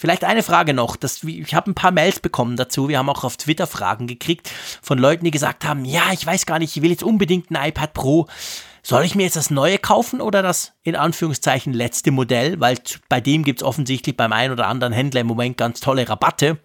Vielleicht 0.00 0.22
eine 0.22 0.44
Frage 0.44 0.74
noch. 0.74 0.94
Das, 0.94 1.24
ich 1.24 1.54
habe 1.56 1.72
ein 1.72 1.74
paar 1.74 1.90
Mails 1.90 2.20
bekommen 2.20 2.56
dazu. 2.56 2.88
Wir 2.88 2.98
haben 2.98 3.10
auch 3.10 3.24
auf 3.24 3.36
Twitter 3.36 3.66
Fragen 3.66 4.06
gekriegt 4.06 4.48
von 4.80 4.96
Leuten, 4.96 5.24
die 5.24 5.32
gesagt 5.32 5.64
haben, 5.64 5.84
ja, 5.84 6.12
ich 6.12 6.24
weiß 6.24 6.46
gar 6.46 6.60
nicht, 6.60 6.76
ich 6.76 6.82
will 6.84 6.92
jetzt 6.92 7.02
unbedingt 7.02 7.50
ein 7.50 7.70
iPad 7.70 7.94
Pro. 7.94 8.28
Soll 8.84 9.04
ich 9.04 9.16
mir 9.16 9.24
jetzt 9.24 9.34
das 9.34 9.50
neue 9.50 9.76
kaufen 9.76 10.20
oder 10.20 10.40
das 10.40 10.72
in 10.84 10.94
Anführungszeichen 10.94 11.72
letzte 11.72 12.12
Modell? 12.12 12.60
Weil 12.60 12.78
bei 13.08 13.20
dem 13.20 13.42
gibt 13.42 13.60
es 13.60 13.66
offensichtlich 13.66 14.16
beim 14.16 14.32
einen 14.32 14.52
oder 14.52 14.68
anderen 14.68 14.92
Händler 14.92 15.22
im 15.22 15.26
Moment 15.26 15.56
ganz 15.56 15.80
tolle 15.80 16.08
Rabatte. 16.08 16.58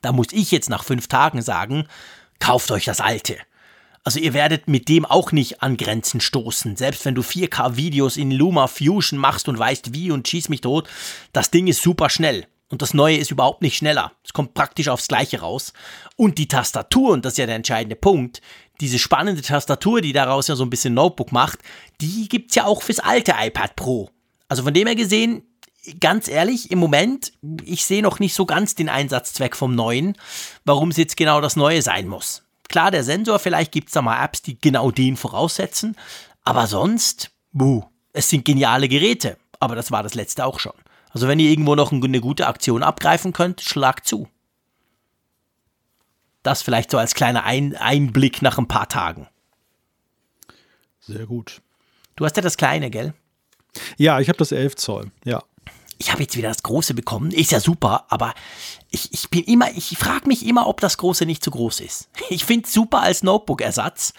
Da 0.00 0.12
muss 0.12 0.28
ich 0.30 0.52
jetzt 0.52 0.70
nach 0.70 0.84
fünf 0.84 1.08
Tagen 1.08 1.42
sagen, 1.42 1.88
kauft 2.38 2.70
euch 2.70 2.84
das 2.84 3.00
alte. 3.00 3.36
Also 4.04 4.20
ihr 4.20 4.34
werdet 4.34 4.68
mit 4.68 4.90
dem 4.90 5.06
auch 5.06 5.32
nicht 5.32 5.62
an 5.62 5.78
Grenzen 5.78 6.20
stoßen. 6.20 6.76
Selbst 6.76 7.06
wenn 7.06 7.14
du 7.14 7.22
4K-Videos 7.22 8.18
in 8.18 8.30
Luma 8.30 8.66
Fusion 8.66 9.18
machst 9.18 9.48
und 9.48 9.58
weißt 9.58 9.94
wie 9.94 10.10
und 10.10 10.28
schieß 10.28 10.50
mich 10.50 10.60
tot, 10.60 10.88
das 11.32 11.50
Ding 11.50 11.66
ist 11.66 11.82
super 11.82 12.10
schnell. 12.10 12.46
Und 12.68 12.82
das 12.82 12.92
Neue 12.92 13.16
ist 13.16 13.30
überhaupt 13.30 13.62
nicht 13.62 13.76
schneller. 13.76 14.12
Es 14.22 14.32
kommt 14.32 14.52
praktisch 14.52 14.88
aufs 14.88 15.08
Gleiche 15.08 15.40
raus. 15.40 15.72
Und 16.16 16.38
die 16.38 16.48
Tastatur, 16.48 17.12
und 17.12 17.24
das 17.24 17.34
ist 17.34 17.38
ja 17.38 17.46
der 17.46 17.56
entscheidende 17.56 17.96
Punkt, 17.96 18.42
diese 18.80 18.98
spannende 18.98 19.42
Tastatur, 19.42 20.00
die 20.00 20.12
daraus 20.12 20.48
ja 20.48 20.56
so 20.56 20.64
ein 20.64 20.70
bisschen 20.70 20.94
Notebook 20.94 21.32
macht, 21.32 21.60
die 22.00 22.28
gibt's 22.28 22.56
ja 22.56 22.64
auch 22.64 22.82
fürs 22.82 22.98
alte 22.98 23.34
iPad 23.38 23.76
Pro. 23.76 24.10
Also 24.48 24.64
von 24.64 24.74
dem 24.74 24.86
her 24.86 24.96
gesehen, 24.96 25.42
ganz 26.00 26.28
ehrlich, 26.28 26.70
im 26.70 26.78
Moment, 26.78 27.32
ich 27.64 27.84
sehe 27.84 28.02
noch 28.02 28.18
nicht 28.18 28.34
so 28.34 28.44
ganz 28.46 28.74
den 28.74 28.88
Einsatzzweck 28.88 29.56
vom 29.56 29.74
Neuen, 29.74 30.16
warum 30.64 30.90
es 30.90 30.96
jetzt 30.96 31.16
genau 31.16 31.40
das 31.40 31.56
Neue 31.56 31.82
sein 31.82 32.08
muss. 32.08 32.43
Klar, 32.68 32.90
der 32.90 33.04
Sensor, 33.04 33.38
vielleicht 33.38 33.72
gibt 33.72 33.88
es 33.88 33.94
da 33.94 34.02
mal 34.02 34.22
Apps, 34.24 34.42
die 34.42 34.58
genau 34.60 34.90
den 34.90 35.16
voraussetzen, 35.16 35.96
aber 36.44 36.66
sonst, 36.66 37.30
buh, 37.52 37.84
es 38.12 38.28
sind 38.28 38.44
geniale 38.44 38.88
Geräte. 38.88 39.36
Aber 39.60 39.76
das 39.76 39.90
war 39.90 40.02
das 40.02 40.14
letzte 40.14 40.44
auch 40.44 40.58
schon. 40.58 40.72
Also 41.10 41.28
wenn 41.28 41.38
ihr 41.38 41.48
irgendwo 41.48 41.74
noch 41.74 41.92
eine 41.92 42.20
gute 42.20 42.46
Aktion 42.46 42.82
abgreifen 42.82 43.32
könnt, 43.32 43.60
schlag 43.60 44.06
zu. 44.06 44.28
Das 46.42 46.62
vielleicht 46.62 46.90
so 46.90 46.98
als 46.98 47.14
kleiner 47.14 47.44
ein 47.44 47.76
Einblick 47.76 48.42
nach 48.42 48.58
ein 48.58 48.68
paar 48.68 48.88
Tagen. 48.88 49.28
Sehr 51.00 51.26
gut. 51.26 51.62
Du 52.16 52.24
hast 52.24 52.36
ja 52.36 52.42
das 52.42 52.56
kleine, 52.56 52.90
gell? 52.90 53.14
Ja, 53.96 54.20
ich 54.20 54.28
habe 54.28 54.38
das 54.38 54.52
11 54.52 54.76
Zoll, 54.76 55.10
ja 55.24 55.42
ich 55.98 56.12
habe 56.12 56.22
jetzt 56.22 56.36
wieder 56.36 56.48
das 56.48 56.62
Große 56.62 56.94
bekommen, 56.94 57.30
ist 57.30 57.52
ja 57.52 57.60
super, 57.60 58.04
aber 58.08 58.34
ich, 58.90 59.12
ich 59.12 59.28
bin 59.30 59.44
immer, 59.44 59.70
ich 59.76 59.96
frage 59.98 60.28
mich 60.28 60.46
immer, 60.46 60.66
ob 60.66 60.80
das 60.80 60.98
Große 60.98 61.26
nicht 61.26 61.42
zu 61.42 61.50
groß 61.50 61.80
ist. 61.80 62.08
Ich 62.30 62.44
finde 62.44 62.66
es 62.66 62.72
super 62.72 63.00
als 63.00 63.22
Notebook-Ersatz, 63.22 64.14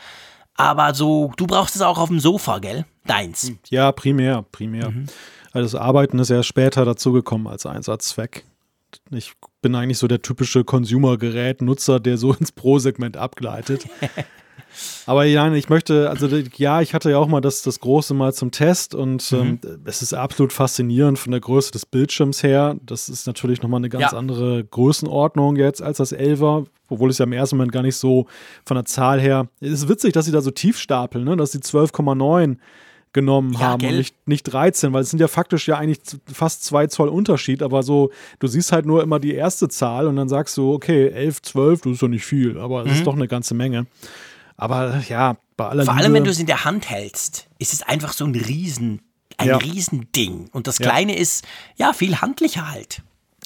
aber 0.56 0.94
so, 0.94 1.32
du 1.38 1.48
brauchst 1.48 1.76
es 1.76 1.82
auch 1.82 1.98
auf 1.98 2.10
dem 2.10 2.20
Sofa, 2.20 2.60
gell? 2.60 2.86
Deins. 3.06 3.52
Ja, 3.70 3.92
primär, 3.92 4.44
primär. 4.52 4.90
Mhm. 4.90 5.08
Also 5.52 5.78
das 5.78 5.82
Arbeiten 5.82 6.20
ist 6.20 6.30
ja 6.30 6.44
später 6.44 6.86
dazugekommen 6.86 7.48
als 7.48 7.66
Einsatzzweck. 7.66 8.46
Ich 9.12 9.34
bin 9.62 9.76
eigentlich 9.76 9.98
so 9.98 10.08
der 10.08 10.22
typische 10.22 10.64
Consumer-Gerät-Nutzer, 10.64 12.00
der 12.00 12.18
so 12.18 12.34
ins 12.40 12.52
Pro-Segment 12.52 13.18
abgleitet. 13.18 13.88
Aber 15.06 15.24
ja, 15.26 15.52
ich 15.54 15.70
möchte, 15.70 16.10
also 16.10 16.28
ja, 16.28 16.82
ich 16.82 16.94
hatte 16.94 17.10
ja 17.12 17.18
auch 17.18 17.28
mal 17.28 17.42
das, 17.42 17.62
das 17.62 17.80
große 17.80 18.14
mal 18.14 18.34
zum 18.34 18.52
Test 18.52 18.96
und 18.96 19.32
mhm. 19.32 19.60
ähm, 19.64 19.80
es 19.86 20.02
ist 20.02 20.14
absolut 20.14 20.52
faszinierend 20.52 21.20
von 21.20 21.32
der 21.32 21.42
Größe 21.42 21.72
des 21.72 21.86
Bildschirms 21.86 22.44
her. 22.44 22.76
Das 22.86 23.10
ist 23.10 23.28
natürlich 23.28 23.62
nochmal 23.62 23.80
eine 23.80 23.90
ganz 23.90 24.12
ja. 24.12 24.18
andere 24.18 24.64
Größenordnung 24.64 25.56
jetzt 25.56 25.82
als 25.82 25.98
das 25.98 26.14
11er, 26.14 26.66
obwohl 26.90 27.10
es 27.10 27.18
ja 27.18 27.26
im 27.26 27.34
ersten 27.34 27.58
Moment 27.58 27.72
gar 27.72 27.84
nicht 27.84 27.98
so 27.98 28.28
von 28.66 28.76
der 28.76 28.86
Zahl 28.86 29.22
her. 29.22 29.48
Es 29.62 29.72
ist 29.72 29.90
witzig, 29.90 30.14
dass 30.14 30.26
sie 30.26 30.32
da 30.32 30.42
so 30.42 30.52
tief 30.52 30.78
stapeln, 30.78 31.24
ne? 31.24 31.38
dass 31.38 31.52
sie 31.52 31.60
12,9 31.60 32.58
genommen 33.16 33.54
ja, 33.54 33.60
haben 33.60 33.80
gell? 33.80 33.92
und 33.92 33.98
nicht, 33.98 34.28
nicht 34.28 34.44
13, 34.44 34.92
weil 34.92 35.02
es 35.02 35.10
sind 35.10 35.20
ja 35.20 35.28
faktisch 35.30 35.68
ja 35.68 35.78
eigentlich 35.78 36.00
fast 36.32 36.66
zwei 36.66 36.86
Zoll 36.88 37.08
Unterschied, 37.08 37.64
aber 37.64 37.82
so, 37.82 38.12
du 38.40 38.48
siehst 38.48 38.74
halt 38.74 38.86
nur 38.86 39.02
immer 39.02 39.20
die 39.20 39.34
erste 39.34 39.70
Zahl 39.70 40.06
und 40.08 40.18
dann 40.18 40.28
sagst 40.28 40.58
du, 40.58 40.74
okay, 40.74 41.08
11, 41.08 41.42
12, 41.42 41.82
das 41.82 41.94
ist 41.94 42.04
doch 42.04 42.10
nicht 42.10 42.26
viel, 42.26 42.60
aber 42.60 42.82
es 42.82 42.88
mhm. 42.88 42.94
ist 42.94 43.08
doch 43.08 43.16
eine 43.16 43.30
ganze 43.30 43.56
Menge. 43.56 43.88
Aber 44.58 45.04
ja, 45.10 45.38
bei 45.58 45.68
aller 45.68 45.86
Vor 45.86 45.96
allem, 45.96 46.14
wenn 46.14 46.24
du 46.24 46.32
es 46.32 46.40
in 46.40 46.46
der 46.46 46.66
Hand 46.66 46.90
hältst, 46.90 47.48
ist 47.60 47.74
es 47.74 47.82
einfach 47.82 48.14
so 48.14 48.26
ein 48.26 48.36
Riesen, 48.36 49.02
ein 49.38 49.48
ja. 49.48 49.58
Riesending. 49.58 50.50
Und 50.52 50.68
das 50.68 50.78
Kleine 50.78 51.14
ja. 51.14 51.20
ist 51.20 51.46
ja 51.76 51.94
viel 51.94 52.22
handlicher 52.22 52.70
halt 52.70 53.04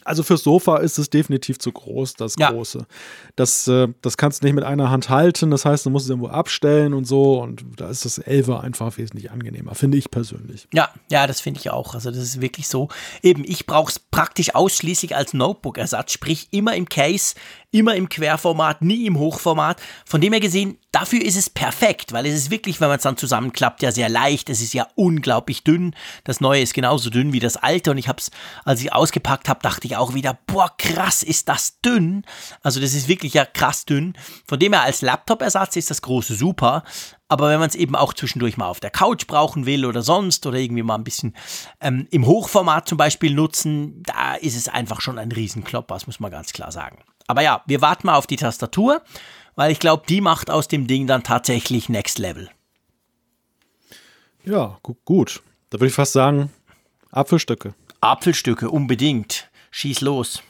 also 0.09 0.23
fürs 0.23 0.43
Sofa 0.43 0.77
ist 0.77 0.97
es 0.97 1.11
definitiv 1.11 1.59
zu 1.59 1.71
groß, 1.71 2.15
das 2.15 2.35
ja. 2.39 2.49
große. 2.49 2.87
Das, 3.35 3.67
äh, 3.67 3.89
das 4.01 4.17
kannst 4.17 4.41
du 4.41 4.47
nicht 4.47 4.55
mit 4.55 4.63
einer 4.63 4.89
Hand 4.89 5.09
halten, 5.09 5.51
das 5.51 5.65
heißt, 5.65 5.85
du 5.85 5.91
musst 5.91 6.05
es 6.05 6.09
irgendwo 6.09 6.29
abstellen 6.29 6.93
und 6.93 7.05
so. 7.05 7.41
Und 7.41 7.63
da 7.77 7.89
ist 7.89 8.05
das 8.05 8.17
Elfer 8.17 8.61
einfach 8.61 8.97
wesentlich 8.97 9.29
angenehmer, 9.31 9.75
finde 9.75 9.97
ich 9.97 10.09
persönlich. 10.09 10.67
Ja, 10.73 10.89
ja, 11.11 11.27
das 11.27 11.41
finde 11.41 11.59
ich 11.59 11.69
auch. 11.69 11.93
Also, 11.93 12.09
das 12.09 12.19
ist 12.19 12.41
wirklich 12.41 12.67
so. 12.67 12.89
Eben, 13.21 13.43
ich 13.45 13.67
brauche 13.67 13.91
es 13.91 13.99
praktisch 13.99 14.55
ausschließlich 14.55 15.15
als 15.15 15.33
Notebook-Ersatz, 15.33 16.11
sprich 16.11 16.47
immer 16.51 16.75
im 16.75 16.89
Case, 16.89 17.35
immer 17.71 17.95
im 17.95 18.09
Querformat, 18.09 18.81
nie 18.81 19.05
im 19.05 19.17
Hochformat. 19.17 19.81
Von 20.05 20.21
dem 20.21 20.33
her 20.33 20.39
gesehen, 20.39 20.77
dafür 20.91 21.21
ist 21.21 21.35
es 21.35 21.49
perfekt, 21.49 22.13
weil 22.13 22.25
es 22.25 22.33
ist 22.33 22.51
wirklich, 22.51 22.81
wenn 22.81 22.87
man 22.87 22.97
es 22.97 23.03
dann 23.03 23.17
zusammenklappt, 23.17 23.81
ja 23.81 23.91
sehr 23.91 24.09
leicht. 24.09 24.49
Es 24.49 24.61
ist 24.61 24.73
ja 24.73 24.87
unglaublich 24.95 25.63
dünn. 25.63 25.95
Das 26.23 26.41
neue 26.41 26.61
ist 26.61 26.73
genauso 26.73 27.09
dünn 27.09 27.33
wie 27.33 27.39
das 27.39 27.57
alte. 27.57 27.91
Und 27.91 27.97
ich 27.97 28.07
habe 28.07 28.19
es, 28.19 28.31
als 28.65 28.81
ich 28.81 28.93
ausgepackt 28.93 29.49
habe, 29.49 29.61
dachte 29.61 29.85
ich 29.87 29.95
auch 29.95 30.13
wieder, 30.13 30.37
boah, 30.47 30.73
krass, 30.77 31.21
ist 31.21 31.49
das 31.49 31.79
dünn. 31.81 32.23
Also 32.63 32.79
das 32.79 32.93
ist 32.93 33.07
wirklich 33.07 33.33
ja 33.33 33.45
krass 33.45 33.85
dünn. 33.85 34.13
Von 34.45 34.59
dem 34.59 34.73
her 34.73 34.83
als 34.83 35.01
Laptop-Ersatz 35.01 35.75
ist 35.75 35.91
das 35.91 36.01
große 36.01 36.35
super. 36.35 36.83
Aber 37.31 37.49
wenn 37.49 37.59
man 37.59 37.69
es 37.69 37.75
eben 37.75 37.95
auch 37.95 38.15
zwischendurch 38.15 38.57
mal 38.57 38.67
auf 38.67 38.79
der 38.79 38.89
Couch 38.89 39.27
brauchen 39.27 39.67
will 39.67 39.85
oder 39.85 40.01
sonst 40.01 40.47
oder 40.47 40.57
irgendwie 40.57 40.81
mal 40.81 40.95
ein 40.95 41.03
bisschen 41.03 41.35
ähm, 41.79 42.07
im 42.09 42.25
Hochformat 42.25 42.87
zum 42.87 42.97
Beispiel 42.97 43.35
nutzen, 43.35 44.01
da 44.01 44.33
ist 44.33 44.57
es 44.57 44.67
einfach 44.67 44.99
schon 44.99 45.19
ein 45.19 45.31
Riesenklopper, 45.31 45.93
das 45.93 46.07
muss 46.07 46.19
man 46.19 46.31
ganz 46.31 46.53
klar 46.53 46.71
sagen. 46.71 46.97
Aber 47.29 47.43
ja, 47.43 47.61
wir 47.67 47.79
warten 47.81 48.07
mal 48.07 48.15
auf 48.15 48.25
die 48.25 48.37
Tastatur, 48.37 49.03
weil 49.55 49.71
ich 49.71 49.79
glaube, 49.79 50.01
die 50.09 50.19
macht 50.19 50.49
aus 50.49 50.67
dem 50.67 50.87
Ding 50.87 51.05
dann 51.05 51.21
tatsächlich 51.21 51.87
Next 51.87 52.17
Level. 52.17 52.49
Ja, 54.43 54.79
gu 54.81 54.95
gut. 55.05 55.43
Da 55.69 55.79
würde 55.79 55.89
ich 55.89 55.93
fast 55.93 56.13
sagen, 56.13 56.49
Apfelstücke. 57.11 57.75
Apfelstücke, 58.01 58.71
unbedingt. 58.71 59.47
Schieß 59.69 60.01
los. 60.01 60.41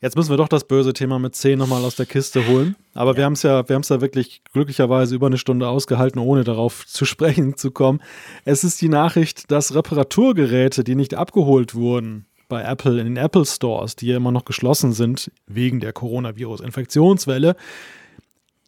Jetzt 0.00 0.16
müssen 0.16 0.30
wir 0.30 0.36
doch 0.36 0.48
das 0.48 0.66
böse 0.66 0.92
Thema 0.92 1.20
mit 1.20 1.36
10 1.36 1.60
nochmal 1.60 1.84
aus 1.84 1.94
der 1.94 2.06
Kiste 2.06 2.48
holen. 2.48 2.74
Aber 2.92 3.12
ja. 3.12 3.18
wir 3.18 3.24
haben 3.26 3.34
es 3.34 3.44
ja, 3.44 3.68
wir 3.68 3.74
haben 3.74 3.82
es 3.82 3.90
ja 3.90 4.00
wirklich 4.00 4.42
glücklicherweise 4.52 5.14
über 5.14 5.28
eine 5.28 5.38
Stunde 5.38 5.68
ausgehalten, 5.68 6.18
ohne 6.18 6.42
darauf 6.42 6.86
zu 6.88 7.04
sprechen 7.04 7.56
zu 7.56 7.70
kommen. 7.70 8.02
Es 8.44 8.64
ist 8.64 8.82
die 8.82 8.88
Nachricht, 8.88 9.52
dass 9.52 9.76
Reparaturgeräte, 9.76 10.82
die 10.82 10.96
nicht 10.96 11.14
abgeholt 11.14 11.76
wurden, 11.76 12.26
bei 12.54 12.62
Apple 12.62 13.00
in 13.00 13.06
den 13.06 13.16
Apple 13.16 13.44
Stores, 13.44 13.96
die 13.96 14.06
ja 14.06 14.16
immer 14.16 14.30
noch 14.30 14.44
geschlossen 14.44 14.92
sind 14.92 15.32
wegen 15.48 15.80
der 15.80 15.92
Coronavirus-Infektionswelle, 15.92 17.56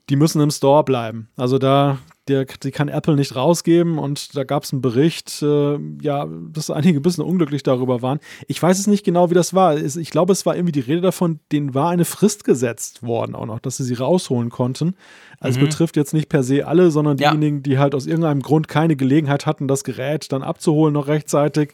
die 0.09 0.17
müssen 0.17 0.41
im 0.41 0.51
Store 0.51 0.83
bleiben. 0.83 1.29
Also 1.37 1.59
da, 1.59 1.99
der, 2.27 2.47
die 2.47 2.73
kann 2.73 2.89
Apple 2.89 3.15
nicht 3.15 3.37
rausgeben 3.37 3.99
und 3.99 4.37
da 4.37 4.43
gab 4.43 4.65
es 4.65 4.73
einen 4.73 4.83
Bericht, 4.83 5.41
äh, 5.41 5.79
ja, 6.03 6.27
dass 6.53 6.69
einige 6.69 6.99
ein 6.99 7.03
bisschen 7.03 7.23
unglücklich 7.23 7.63
darüber 7.63 8.03
waren. 8.03 8.19
Ich 8.49 8.61
weiß 8.61 8.77
es 8.77 8.89
nicht 8.89 9.05
genau, 9.05 9.31
wie 9.31 9.35
das 9.35 9.55
war. 9.55 9.77
Ich 9.77 10.11
glaube, 10.11 10.33
es 10.33 10.45
war 10.47 10.57
irgendwie 10.57 10.73
die 10.73 10.81
Rede 10.81 11.01
davon, 11.01 11.39
denen 11.53 11.73
war 11.75 11.91
eine 11.91 12.05
Frist 12.05 12.43
gesetzt 12.43 13.05
worden 13.05 13.37
auch 13.37 13.47
noch, 13.47 13.61
dass 13.61 13.77
sie 13.77 13.85
sie 13.85 13.95
rausholen 13.95 14.51
konnten. 14.51 14.97
Also 15.39 15.61
mhm. 15.61 15.67
es 15.67 15.71
betrifft 15.71 15.97
jetzt 15.97 16.13
nicht 16.13 16.29
per 16.29 16.43
se 16.43 16.67
alle, 16.67 16.91
sondern 16.91 17.17
diejenigen, 17.17 17.59
ja. 17.59 17.63
die 17.63 17.79
halt 17.79 17.95
aus 17.95 18.07
irgendeinem 18.07 18.43
Grund 18.43 18.67
keine 18.67 18.97
Gelegenheit 18.97 19.47
hatten, 19.47 19.69
das 19.69 19.85
Gerät 19.85 20.33
dann 20.33 20.43
abzuholen 20.43 20.95
noch 20.95 21.07
rechtzeitig. 21.07 21.73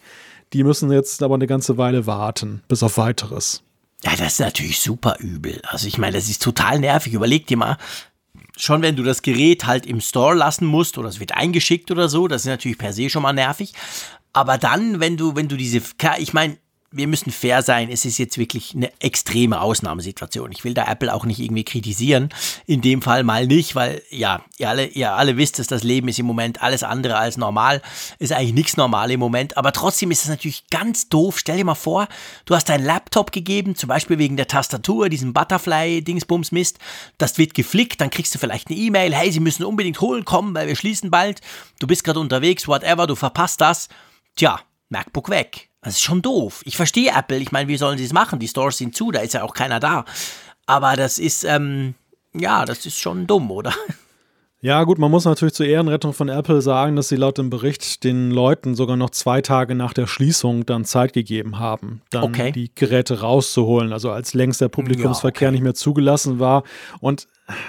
Die 0.52 0.64
müssen 0.64 0.92
jetzt 0.92 1.22
aber 1.22 1.34
eine 1.34 1.46
ganze 1.46 1.78
Weile 1.78 2.06
warten, 2.06 2.62
bis 2.68 2.82
auf 2.82 2.98
weiteres. 2.98 3.62
Ja, 4.04 4.16
das 4.16 4.34
ist 4.34 4.40
natürlich 4.40 4.80
super 4.80 5.16
übel. 5.20 5.60
Also 5.64 5.86
ich 5.86 5.96
meine, 5.96 6.16
das 6.16 6.28
ist 6.28 6.42
total 6.42 6.80
nervig. 6.80 7.12
Überleg 7.12 7.46
dir 7.46 7.56
mal, 7.56 7.78
schon 8.56 8.82
wenn 8.82 8.96
du 8.96 9.02
das 9.02 9.22
Gerät 9.22 9.64
halt 9.66 9.86
im 9.86 10.00
Store 10.00 10.34
lassen 10.34 10.66
musst 10.66 10.98
oder 10.98 11.08
es 11.08 11.20
wird 11.20 11.34
eingeschickt 11.34 11.90
oder 11.90 12.08
so, 12.08 12.28
das 12.28 12.42
ist 12.42 12.48
natürlich 12.48 12.78
per 12.78 12.92
se 12.92 13.08
schon 13.08 13.22
mal 13.22 13.32
nervig. 13.32 13.72
Aber 14.32 14.58
dann, 14.58 14.98
wenn 15.00 15.16
du, 15.16 15.36
wenn 15.36 15.48
du 15.48 15.56
diese, 15.56 15.82
ich 16.18 16.32
meine, 16.32 16.58
wir 16.92 17.06
müssen 17.06 17.32
fair 17.32 17.62
sein, 17.62 17.90
es 17.90 18.04
ist 18.04 18.18
jetzt 18.18 18.38
wirklich 18.38 18.74
eine 18.74 18.92
extreme 19.00 19.60
Ausnahmesituation. 19.60 20.52
Ich 20.52 20.62
will 20.62 20.74
da 20.74 20.84
Apple 20.84 21.12
auch 21.12 21.24
nicht 21.24 21.40
irgendwie 21.40 21.64
kritisieren, 21.64 22.28
in 22.66 22.82
dem 22.82 23.02
Fall 23.02 23.24
mal 23.24 23.46
nicht, 23.46 23.74
weil 23.74 24.02
ja, 24.10 24.44
ihr 24.58 24.68
alle, 24.68 24.86
ihr 24.86 25.12
alle 25.14 25.36
wisst 25.36 25.58
es, 25.58 25.66
das 25.66 25.82
Leben 25.82 26.08
ist 26.08 26.18
im 26.18 26.26
Moment 26.26 26.62
alles 26.62 26.82
andere 26.82 27.16
als 27.16 27.36
normal, 27.36 27.82
ist 28.18 28.32
eigentlich 28.32 28.52
nichts 28.52 28.76
normal 28.76 29.10
im 29.10 29.20
Moment, 29.20 29.56
aber 29.56 29.72
trotzdem 29.72 30.10
ist 30.10 30.22
es 30.22 30.28
natürlich 30.28 30.68
ganz 30.68 31.08
doof. 31.08 31.38
Stell 31.38 31.56
dir 31.56 31.64
mal 31.64 31.74
vor, 31.74 32.08
du 32.44 32.54
hast 32.54 32.68
deinen 32.68 32.84
Laptop 32.84 33.32
gegeben, 33.32 33.74
zum 33.74 33.88
Beispiel 33.88 34.18
wegen 34.18 34.36
der 34.36 34.46
Tastatur, 34.46 35.08
diesem 35.08 35.32
Butterfly-Dingsbums-Mist, 35.32 36.78
das 37.18 37.38
wird 37.38 37.54
geflickt, 37.54 38.00
dann 38.00 38.10
kriegst 38.10 38.34
du 38.34 38.38
vielleicht 38.38 38.68
eine 38.68 38.78
E-Mail, 38.78 39.14
hey, 39.14 39.32
sie 39.32 39.40
müssen 39.40 39.64
unbedingt 39.64 40.00
holen 40.00 40.24
kommen, 40.24 40.54
weil 40.54 40.68
wir 40.68 40.76
schließen 40.76 41.10
bald, 41.10 41.40
du 41.78 41.86
bist 41.86 42.04
gerade 42.04 42.20
unterwegs, 42.20 42.68
whatever, 42.68 43.06
du 43.06 43.14
verpasst 43.14 43.60
das. 43.60 43.88
Tja, 44.36 44.60
MacBook 44.88 45.30
weg. 45.30 45.71
Das 45.82 45.94
ist 45.94 46.02
schon 46.02 46.22
doof. 46.22 46.62
Ich 46.64 46.76
verstehe 46.76 47.10
Apple. 47.16 47.38
Ich 47.38 47.52
meine, 47.52 47.68
wie 47.68 47.76
sollen 47.76 47.98
sie 47.98 48.04
es 48.04 48.12
machen? 48.12 48.38
Die 48.38 48.48
Stores 48.48 48.78
sind 48.78 48.94
zu, 48.94 49.10
da 49.10 49.20
ist 49.20 49.34
ja 49.34 49.42
auch 49.42 49.52
keiner 49.54 49.80
da. 49.80 50.04
Aber 50.66 50.94
das 50.96 51.18
ist, 51.18 51.44
ähm, 51.44 51.94
ja, 52.34 52.64
das 52.64 52.86
ist 52.86 52.98
schon 52.98 53.26
dumm, 53.26 53.50
oder? 53.50 53.72
Ja, 54.64 54.84
gut, 54.84 54.98
man 54.98 55.10
muss 55.10 55.24
natürlich 55.24 55.54
zur 55.54 55.66
Ehrenrettung 55.66 56.12
von 56.12 56.28
Apple 56.28 56.62
sagen, 56.62 56.94
dass 56.94 57.08
sie 57.08 57.16
laut 57.16 57.36
dem 57.36 57.50
Bericht 57.50 58.04
den 58.04 58.30
Leuten 58.30 58.76
sogar 58.76 58.96
noch 58.96 59.10
zwei 59.10 59.40
Tage 59.42 59.74
nach 59.74 59.92
der 59.92 60.06
Schließung 60.06 60.64
dann 60.66 60.84
Zeit 60.84 61.12
gegeben 61.14 61.58
haben, 61.58 62.00
dann 62.10 62.22
Okay. 62.22 62.52
die 62.52 62.70
Geräte 62.72 63.18
rauszuholen, 63.22 63.92
also 63.92 64.12
als 64.12 64.34
längst 64.34 64.60
der 64.60 64.68
Publikumsverkehr 64.68 65.46
Ja, 65.46 65.48
okay. 65.48 65.52
nicht 65.56 65.64
mehr 65.64 65.74
zugelassen 65.74 66.38
war. 66.38 66.62
Und 67.00 67.26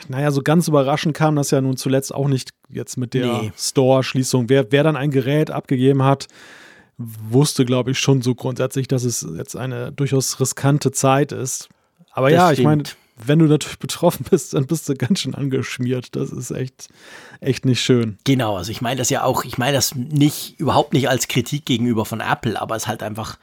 naja, 0.07 0.29
so 0.29 0.43
ganz 0.43 0.67
überraschend 0.67 1.15
kam 1.15 1.35
das 1.35 1.49
ja 1.49 1.61
nun 1.61 1.77
zuletzt 1.77 2.13
auch 2.13 2.27
nicht 2.27 2.51
jetzt 2.69 2.95
mit 2.97 3.15
der 3.15 3.25
Nee. 3.25 3.51
Store-Schließung. 3.57 4.47
Wer, 4.49 4.71
wer 4.71 4.83
dann 4.83 4.95
ein 4.95 5.09
Gerät 5.09 5.49
abgegeben 5.49 6.03
hat, 6.03 6.27
wusste, 6.97 7.65
glaube 7.65 7.91
ich, 7.91 7.99
schon 7.99 8.21
so 8.21 8.35
grundsätzlich, 8.35 8.87
dass 8.87 9.03
es 9.03 9.25
jetzt 9.35 9.55
eine 9.55 9.91
durchaus 9.91 10.39
riskante 10.39 10.91
Zeit 10.91 11.31
ist. 11.31 11.69
Aber 12.11 12.29
Das 12.29 12.37
ja, 12.37 12.51
ich 12.51 12.61
meine, 12.63 12.83
wenn 13.17 13.39
du 13.39 13.45
natürlich 13.45 13.79
betroffen 13.79 14.25
bist, 14.29 14.53
dann 14.53 14.67
bist 14.67 14.87
du 14.87 14.95
ganz 14.95 15.19
schön 15.19 15.35
angeschmiert. 15.35 16.15
Das 16.15 16.31
ist 16.31 16.51
echt, 16.51 16.89
echt 17.39 17.65
nicht 17.65 17.81
schön. 17.81 18.17
Genau, 18.23 18.57
also 18.57 18.71
ich 18.71 18.81
meine 18.81 18.97
das 18.97 19.09
ja 19.09 19.23
auch, 19.23 19.43
ich 19.43 19.57
meine 19.57 19.73
das 19.73 19.95
nicht, 19.95 20.59
überhaupt 20.59 20.93
nicht 20.93 21.09
als 21.09 21.27
Kritik 21.27 21.65
gegenüber 21.65 22.05
von 22.05 22.19
Apple, 22.19 22.59
aber 22.61 22.75
es 22.75 22.83
ist 22.83 22.87
halt 22.87 23.03
einfach 23.03 23.37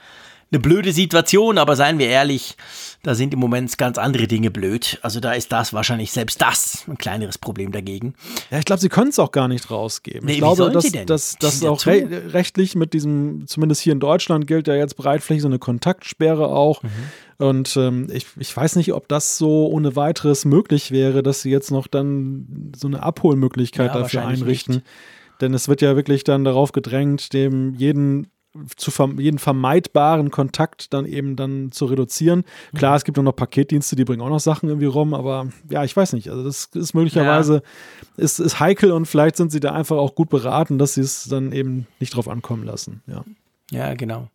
eine 0.53 0.61
blöde 0.61 0.93
Situation, 0.93 1.59
aber 1.59 1.77
seien 1.77 1.99
wir 1.99 2.09
ehrlich, 2.09 2.57
da 3.03 3.15
sind 3.15 3.33
im 3.33 3.41
Moment 3.41 3.77
ganz 3.79 3.99
andere 3.99 4.27
Dinge 4.27 4.51
blöd. 4.51 4.99
Also 5.03 5.21
da 5.21 5.33
ist 5.33 5.53
das 5.53 5.73
wahrscheinlich 5.73 6.11
selbst 6.11 6.43
das 6.43 6.85
ein 6.89 6.99
kleineres 6.99 7.39
Problem 7.39 7.71
dagegen. 7.71 8.15
Ja, 8.51 8.59
ich 8.59 8.65
glaube, 8.65 8.81
sie 8.81 8.89
können 8.89 9.11
es 9.11 9.19
auch 9.19 9.31
gar 9.31 9.47
nicht 9.47 9.71
rausgeben. 9.71 10.27
Nee, 10.27 10.33
ich 10.33 10.39
glaube, 10.39 10.71
dass, 10.71 10.91
dass, 11.07 11.37
dass 11.39 11.65
auch 11.65 11.87
re 11.87 12.33
rechtlich 12.33 12.75
mit 12.75 12.93
diesem, 12.93 13.47
zumindest 13.47 13.81
hier 13.81 13.93
in 13.93 14.01
Deutschland 14.01 14.47
gilt 14.47 14.67
ja 14.67 14.75
jetzt 14.75 14.97
breitflächig 14.97 15.43
so 15.43 15.49
eine 15.49 15.61
Kontaktsperre 15.61 16.49
auch. 16.49 16.83
Mhm. 16.83 16.89
Und 17.39 17.77
ähm, 17.77 18.09
ich, 18.13 18.27
ich 18.37 18.55
weiß 18.55 18.77
nicht, 18.77 18.93
ob 18.93 19.09
das 19.09 19.39
so 19.39 19.69
ohne 19.69 19.97
weiteres 19.97 20.45
möglich 20.45 20.91
wäre, 20.91 21.23
dass 21.23 21.43
sie 21.43 21.51
jetzt 21.51 21.71
noch 21.71 21.87
dann 21.87 22.73
so 22.77 22.89
eine 22.89 23.03
Abholmöglichkeit 23.03 23.95
Ja, 23.95 24.01
dafür 24.01 24.27
einrichten. 24.27 24.77
nicht. 24.77 24.87
Denn 25.41 25.55
es 25.55 25.69
wird 25.69 25.81
ja 25.81 25.97
wirklich 25.97 26.25
dann 26.25 26.45
darauf 26.45 26.73
gedrängt, 26.73 27.33
dem 27.33 27.75
jeden 27.75 28.27
zu 28.77 28.91
jeden 29.19 29.39
vermeidbaren 29.39 30.31
Kontakt 30.31 30.93
dann 30.93 31.07
eben 31.07 31.37
dann 31.37 31.71
zu 31.73 31.85
reduzieren. 31.85 32.45
Klar, 32.75 32.97
es 32.97 33.05
gibt 33.05 33.19
auch 33.19 33.23
noch 33.23 33.37
Paketdienste, 33.37 33.97
die 33.97 34.05
bringen 34.05 34.23
auch 34.23 34.29
noch 34.29 34.41
Sachen 34.41 34.69
irgendwie 34.69 34.87
rum, 34.87 35.15
aber 35.15 35.49
ja, 35.69 35.85
ich 35.85 35.97
weiß 35.97 36.13
nicht. 36.15 36.31
Also 36.31 36.43
das 36.43 36.67
ist 36.75 36.95
möglicherweise 36.95 37.63
ist, 38.17 38.41
ist 38.41 38.59
heikel 38.59 38.93
und 38.93 39.07
vielleicht 39.07 39.37
sind 39.37 39.53
sie 39.53 39.61
da 39.61 39.73
einfach 39.73 39.97
auch 39.97 40.15
gut 40.15 40.31
beraten, 40.31 40.79
dass 40.79 40.95
sie 40.95 41.03
es 41.03 41.25
dann 41.25 41.53
eben 41.53 41.87
nicht 42.01 42.15
drauf 42.15 42.29
ankommen 42.29 42.65
lassen. 42.65 43.03
Ja. 43.07 43.25
Ja, 43.71 43.95
genau. 43.95 44.29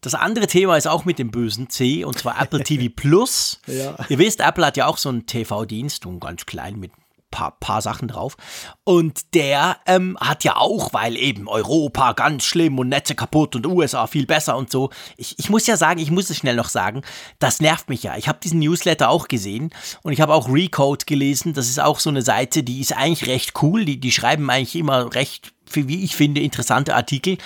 Das 0.00 0.14
andere 0.14 0.46
Thema 0.46 0.76
ist 0.76 0.86
auch 0.86 1.04
mit 1.04 1.18
dem 1.18 1.30
bösen 1.30 1.68
C, 1.68 2.04
und 2.04 2.18
zwar 2.18 2.40
Apple 2.40 2.62
TV 2.62 2.92
Plus. 2.94 3.60
Ja. 3.66 3.96
Ihr 4.08 4.18
wisst, 4.18 4.40
Apple 4.40 4.64
hat 4.64 4.76
ja 4.76 4.86
auch 4.86 4.96
so 4.96 5.08
einen 5.08 5.26
TV-Dienst, 5.26 6.06
und 6.06 6.20
ganz 6.20 6.46
klein 6.46 6.78
mit 6.78 6.90
paar, 7.30 7.58
paar 7.58 7.82
Sachen 7.82 8.08
drauf. 8.08 8.36
Und 8.84 9.34
der 9.34 9.78
ähm, 9.86 10.16
hat 10.20 10.44
ja 10.44 10.56
auch, 10.56 10.92
weil 10.92 11.16
eben 11.16 11.48
Europa 11.48 12.12
ganz 12.12 12.44
schlimm 12.44 12.78
und 12.78 12.88
Netze 12.88 13.14
kaputt 13.14 13.56
und 13.56 13.66
USA 13.66 14.06
viel 14.06 14.26
besser 14.26 14.56
und 14.56 14.70
so. 14.70 14.90
Ich, 15.16 15.38
ich 15.38 15.50
muss 15.50 15.66
ja 15.66 15.76
sagen, 15.76 16.00
ich 16.00 16.10
muss 16.10 16.30
es 16.30 16.38
schnell 16.38 16.56
noch 16.56 16.68
sagen, 16.68 17.02
das 17.38 17.60
nervt 17.60 17.88
mich 17.88 18.02
ja. 18.02 18.16
Ich 18.16 18.28
habe 18.28 18.38
diesen 18.42 18.60
Newsletter 18.60 19.10
auch 19.10 19.28
gesehen 19.28 19.70
und 20.02 20.12
ich 20.12 20.20
habe 20.20 20.34
auch 20.34 20.48
Recode 20.48 21.04
gelesen. 21.04 21.52
Das 21.52 21.68
ist 21.68 21.80
auch 21.80 22.00
so 22.00 22.10
eine 22.10 22.22
Seite, 22.22 22.62
die 22.62 22.80
ist 22.80 22.96
eigentlich 22.96 23.28
recht 23.28 23.52
cool. 23.62 23.84
Die, 23.84 24.00
die 24.00 24.12
schreiben 24.12 24.48
eigentlich 24.50 24.76
immer 24.76 25.14
recht, 25.14 25.52
wie 25.72 26.04
ich 26.04 26.16
finde, 26.16 26.40
interessante 26.40 26.94
Artikel 26.94 27.38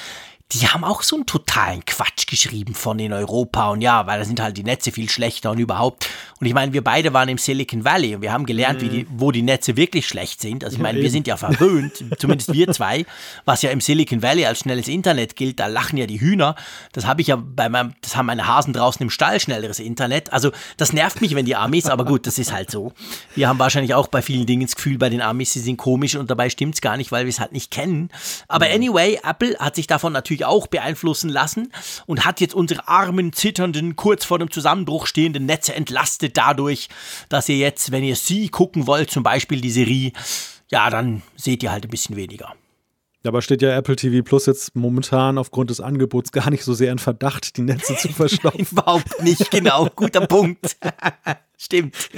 die 0.53 0.69
haben 0.69 0.85
auch 0.85 1.03
so 1.03 1.17
einen 1.17 1.27
totalen 1.27 1.85
Quatsch 1.85 2.27
geschrieben 2.27 2.75
von 2.75 2.99
in 2.99 3.13
Europa 3.13 3.71
und 3.71 3.81
ja, 3.81 4.07
weil 4.07 4.19
da 4.19 4.25
sind 4.25 4.41
halt 4.41 4.57
die 4.57 4.65
Netze 4.65 4.93
viel 4.93 5.09
schlechter 5.09 5.51
und 5.51 5.59
überhaupt. 5.59 6.09
Und 6.41 6.47
ich 6.47 6.55
meine, 6.55 6.73
wir 6.73 6.83
beide 6.83 7.13
waren 7.13 7.29
im 7.29 7.39
Silicon 7.39 7.85
Valley 7.85 8.17
und 8.17 8.23
wir 8.23 8.33
haben 8.33 8.45
gelernt, 8.45 8.83
die, 8.83 9.07
wo 9.11 9.31
die 9.31 9.43
Netze 9.43 9.77
wirklich 9.77 10.07
schlecht 10.07 10.41
sind. 10.41 10.65
Also 10.65 10.77
ich 10.77 10.83
meine, 10.83 11.01
wir 11.01 11.11
sind 11.11 11.27
ja 11.27 11.37
verwöhnt, 11.37 12.05
zumindest 12.19 12.53
wir 12.53 12.71
zwei, 12.73 13.07
was 13.45 13.63
ja 13.63 13.71
im 13.71 13.81
Silicon 13.81 14.23
Valley 14.23 14.45
als 14.45 14.61
schnelles 14.61 14.89
Internet 14.89 15.37
gilt, 15.37 15.61
da 15.61 15.69
lachen 15.69 15.97
ja 15.97 16.07
die 16.07 16.21
Hühner. 16.21 16.55
Das 16.93 17.07
habe 17.07 17.21
ich 17.21 17.29
ja 17.29 17.37
bei 17.37 17.69
meinem, 17.69 17.95
das 18.03 18.17
haben 18.17 18.27
meine 18.27 18.47
Hasen 18.47 18.73
draußen 18.73 19.03
im 19.03 19.11
Stall 19.11 19.41
schnelleres 19.41 19.79
Internet. 19.79 20.33
Also 20.33 20.53
das 20.77 20.93
nervt 20.93 21.21
mich, 21.21 21.35
wenn 21.35 21.47
die 21.47 21.57
Amis, 21.57 21.87
aber 21.87 22.05
gut, 22.05 22.27
das 22.27 22.39
ist 22.39 22.53
halt 22.53 22.71
so. 22.71 22.93
Wir 23.35 23.49
haben 23.49 23.59
wahrscheinlich 23.59 23.95
auch 23.95 24.09
bei 24.09 24.21
vielen 24.21 24.47
Dingen 24.47 24.67
das 24.67 24.77
Gefühl, 24.77 24.99
bei 24.99 25.09
den 25.09 25.23
Amis, 25.23 25.53
sie 25.53 25.61
sind 25.61 25.77
komisch 25.77 26.17
und 26.17 26.31
dabei 26.31 26.51
stimmt's 26.51 26.81
gar 26.81 26.97
nicht, 26.97 27.13
weil 27.13 27.25
wir 27.25 27.31
es 27.31 27.41
halt 27.41 27.53
nicht 27.53 27.71
kennen. 27.71 28.11
Aber 28.49 28.67
anyway, 28.67 29.19
Apple 29.23 29.57
hat 29.59 29.77
sich 29.77 29.87
davon 29.87 30.13
natürlich 30.13 30.42
auch 30.49 30.67
beeinflussen 30.67 31.31
lassen 31.31 31.73
und 32.07 32.25
hat 32.25 32.41
jetzt 32.41 32.55
unsere 32.55 32.89
armen, 32.89 33.33
zitternden, 33.33 33.97
kurz 33.97 34.25
vor 34.25 34.39
dem 34.39 34.51
Zusammenbruch 34.51 35.07
stehenden 35.07 35.47
Netze 35.47 35.75
entlastet 35.75 36.37
dadurch, 36.37 36.89
dass 37.29 37.49
ihr 37.49 37.57
jetzt, 37.57 37.93
wenn 37.93 38.05
ihr 38.05 38.17
sie 38.17 38.49
gucken 38.49 38.87
wollt, 38.87 39.11
zum 39.11 39.23
Beispiel 39.23 39.61
die 39.61 39.71
Serie, 39.71 40.13
ja, 40.71 40.91
dann 40.91 41.23
seht 41.37 41.63
ihr 41.63 41.73
halt 41.73 41.85
ein 41.85 41.91
bisschen 41.91 42.17
weniger. 42.17 42.55
Dabei 43.23 43.41
steht 43.41 43.63
ja 43.63 43.77
Apple 43.77 43.95
TV 43.95 44.25
Plus 44.25 44.47
jetzt 44.47 44.75
momentan 44.75 45.39
aufgrund 45.39 45.71
des 45.71 45.81
Angebots 45.81 46.33
gar 46.33 46.51
nicht 46.51 46.65
so 46.65 46.75
sehr 46.75 46.91
in 46.91 46.99
Verdacht, 46.99 47.57
die 47.57 47.63
Netze 47.63 47.97
zu 47.97 48.09
verstopfen. 48.13 48.67
Überhaupt 48.71 49.23
nicht, 49.23 49.51
genau. 49.51 49.89
Guter 49.95 50.27
Punkt. 50.27 50.77
Stimmt. 51.57 52.11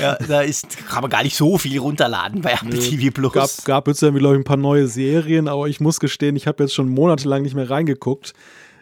Ja, 0.00 0.16
da 0.16 0.40
ist, 0.40 0.76
kann 0.88 1.02
man 1.02 1.10
gar 1.10 1.22
nicht 1.22 1.36
so 1.36 1.58
viel 1.58 1.78
runterladen 1.78 2.40
bei 2.40 2.52
Apple 2.52 2.78
TV 2.78 3.10
Plus. 3.12 3.32
gab, 3.32 3.50
gab 3.64 3.88
jetzt 3.88 4.02
ja, 4.02 4.10
glaube 4.10 4.34
ich, 4.34 4.40
ein 4.40 4.44
paar 4.44 4.56
neue 4.56 4.86
Serien, 4.88 5.48
aber 5.48 5.68
ich 5.68 5.80
muss 5.80 6.00
gestehen, 6.00 6.36
ich 6.36 6.46
habe 6.46 6.62
jetzt 6.62 6.74
schon 6.74 6.88
monatelang 6.88 7.42
nicht 7.42 7.54
mehr 7.54 7.68
reingeguckt. 7.70 8.32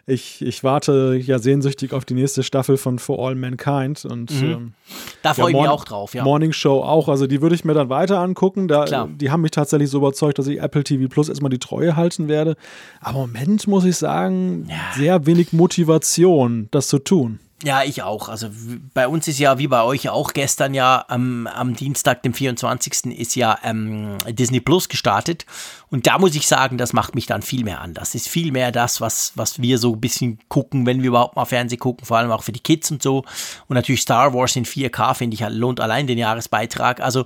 Ich, 0.05 0.41
ich 0.41 0.63
warte 0.63 1.21
ja 1.23 1.37
sehnsüchtig 1.37 1.93
auf 1.93 2.03
die 2.03 2.15
nächste 2.15 2.41
Staffel 2.41 2.77
von 2.77 2.97
For 2.97 3.19
All 3.19 3.35
Mankind 3.35 4.05
und 4.05 4.31
ähm, 4.31 4.73
da 5.21 5.35
freue 5.35 5.49
ich 5.49 5.53
Morn- 5.53 5.65
mich 5.65 5.69
auch 5.71 5.85
drauf, 5.85 6.15
ja. 6.15 6.23
Morning 6.23 6.51
Show 6.51 6.81
auch. 6.81 7.09
Also 7.09 7.27
die 7.27 7.43
würde 7.43 7.53
ich 7.53 7.63
mir 7.63 7.75
dann 7.75 7.89
weiter 7.89 8.17
angucken. 8.19 8.67
Da, 8.67 8.85
Klar. 8.85 9.07
Die 9.07 9.29
haben 9.29 9.41
mich 9.41 9.51
tatsächlich 9.51 9.91
so 9.91 9.99
überzeugt, 9.99 10.39
dass 10.39 10.47
ich 10.47 10.61
Apple 10.61 10.83
TV 10.83 11.07
Plus 11.09 11.29
erstmal 11.29 11.51
die 11.51 11.59
Treue 11.59 11.95
halten 11.95 12.27
werde. 12.27 12.55
Aber 13.01 13.25
im 13.25 13.33
Moment 13.33 13.67
muss 13.67 13.85
ich 13.85 13.97
sagen, 13.97 14.67
sehr 14.95 15.27
wenig 15.27 15.53
Motivation, 15.53 16.69
das 16.71 16.87
zu 16.87 16.97
tun. 16.97 17.39
Ja, 17.63 17.83
ich 17.83 18.03
auch. 18.03 18.29
Also 18.29 18.49
bei 18.93 19.07
uns 19.07 19.27
ist 19.27 19.37
ja, 19.37 19.57
wie 19.57 19.67
bei 19.67 19.83
euch 19.83 20.07
auch 20.07 20.31
gestern 20.31 20.73
ja 20.73 21.03
am, 21.09 21.45
am 21.45 21.75
Dienstag, 21.75 22.23
dem 22.23 22.33
24. 22.33 23.17
ist 23.17 23.35
ja 23.35 23.57
ähm, 23.63 24.17
Disney 24.29 24.61
Plus 24.61 24.87
gestartet. 24.87 25.45
Und 25.89 26.07
da 26.07 26.19
muss 26.19 26.35
ich 26.35 26.47
sagen, 26.47 26.77
das 26.77 26.93
macht 26.93 27.15
mich 27.15 27.25
dann 27.25 27.41
viel 27.41 27.65
mehr 27.65 27.81
an. 27.81 27.93
Das 27.93 28.15
ist 28.15 28.29
viel 28.29 28.53
mehr 28.53 28.71
das, 28.71 29.01
was, 29.01 29.33
was 29.35 29.61
wir 29.61 29.77
so 29.77 29.93
ein 29.93 29.99
bisschen 29.99 30.39
gucken, 30.47 30.85
wenn 30.85 31.01
wir 31.01 31.09
überhaupt 31.09 31.35
mal 31.35 31.45
Fernsehen 31.45 31.79
gucken, 31.79 32.05
vor 32.05 32.17
allem 32.17 32.31
auch 32.31 32.43
für 32.43 32.53
die 32.53 32.61
Kids 32.61 32.91
und 32.91 33.03
so. 33.03 33.25
Und 33.67 33.75
natürlich 33.75 34.01
Star 34.01 34.33
Wars 34.33 34.55
in 34.55 34.65
4K, 34.65 35.15
finde 35.15 35.35
ich, 35.35 35.43
lohnt 35.49 35.81
allein 35.81 36.07
den 36.07 36.17
Jahresbeitrag. 36.17 37.01
Also 37.01 37.25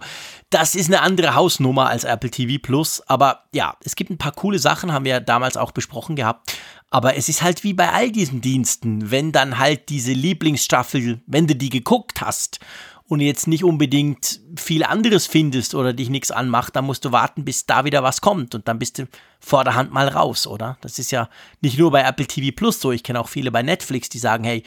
das 0.49 0.75
ist 0.75 0.87
eine 0.87 1.01
andere 1.01 1.35
Hausnummer 1.35 1.89
als 1.89 2.05
Apple 2.05 2.31
TV 2.31 2.59
Plus. 2.61 3.01
Aber 3.07 3.43
ja, 3.53 3.75
es 3.83 3.95
gibt 3.95 4.09
ein 4.09 4.17
paar 4.17 4.31
coole 4.31 4.57
Sachen, 4.57 4.93
haben 4.93 5.05
wir 5.05 5.19
damals 5.19 5.57
auch 5.57 5.71
besprochen 5.71 6.15
gehabt. 6.15 6.53
Aber 6.93 7.17
es 7.17 7.27
ist 7.27 7.41
halt 7.41 7.63
wie 7.63 7.73
bei 7.73 7.91
all 7.91 8.11
diesen 8.11 8.39
Diensten, 8.39 9.09
wenn 9.09 9.31
dann 9.31 9.57
halt 9.57 9.89
diese 9.89 10.13
Lieblingsstaffel, 10.13 11.21
wenn 11.25 11.47
du 11.47 11.55
die 11.55 11.71
geguckt 11.71 12.21
hast 12.21 12.59
und 13.07 13.19
jetzt 13.19 13.47
nicht 13.47 13.63
unbedingt 13.63 14.39
viel 14.55 14.83
anderes 14.83 15.25
findest 15.25 15.73
oder 15.73 15.93
dich 15.93 16.11
nichts 16.11 16.29
anmacht, 16.29 16.75
dann 16.75 16.85
musst 16.85 17.03
du 17.03 17.11
warten, 17.11 17.45
bis 17.45 17.65
da 17.65 17.83
wieder 17.83 18.03
was 18.03 18.21
kommt 18.21 18.53
und 18.53 18.67
dann 18.67 18.77
bist 18.77 18.99
du 18.99 19.07
vorderhand 19.39 19.91
mal 19.91 20.07
raus, 20.07 20.45
oder? 20.45 20.77
Das 20.81 20.99
ist 20.99 21.09
ja 21.09 21.29
nicht 21.61 21.79
nur 21.79 21.89
bei 21.89 22.03
Apple 22.03 22.27
TV 22.27 22.55
Plus 22.55 22.79
so, 22.79 22.91
ich 22.91 23.01
kenne 23.01 23.19
auch 23.19 23.27
viele 23.27 23.49
bei 23.49 23.63
Netflix, 23.63 24.09
die 24.09 24.19
sagen, 24.19 24.43
hey, 24.43 24.61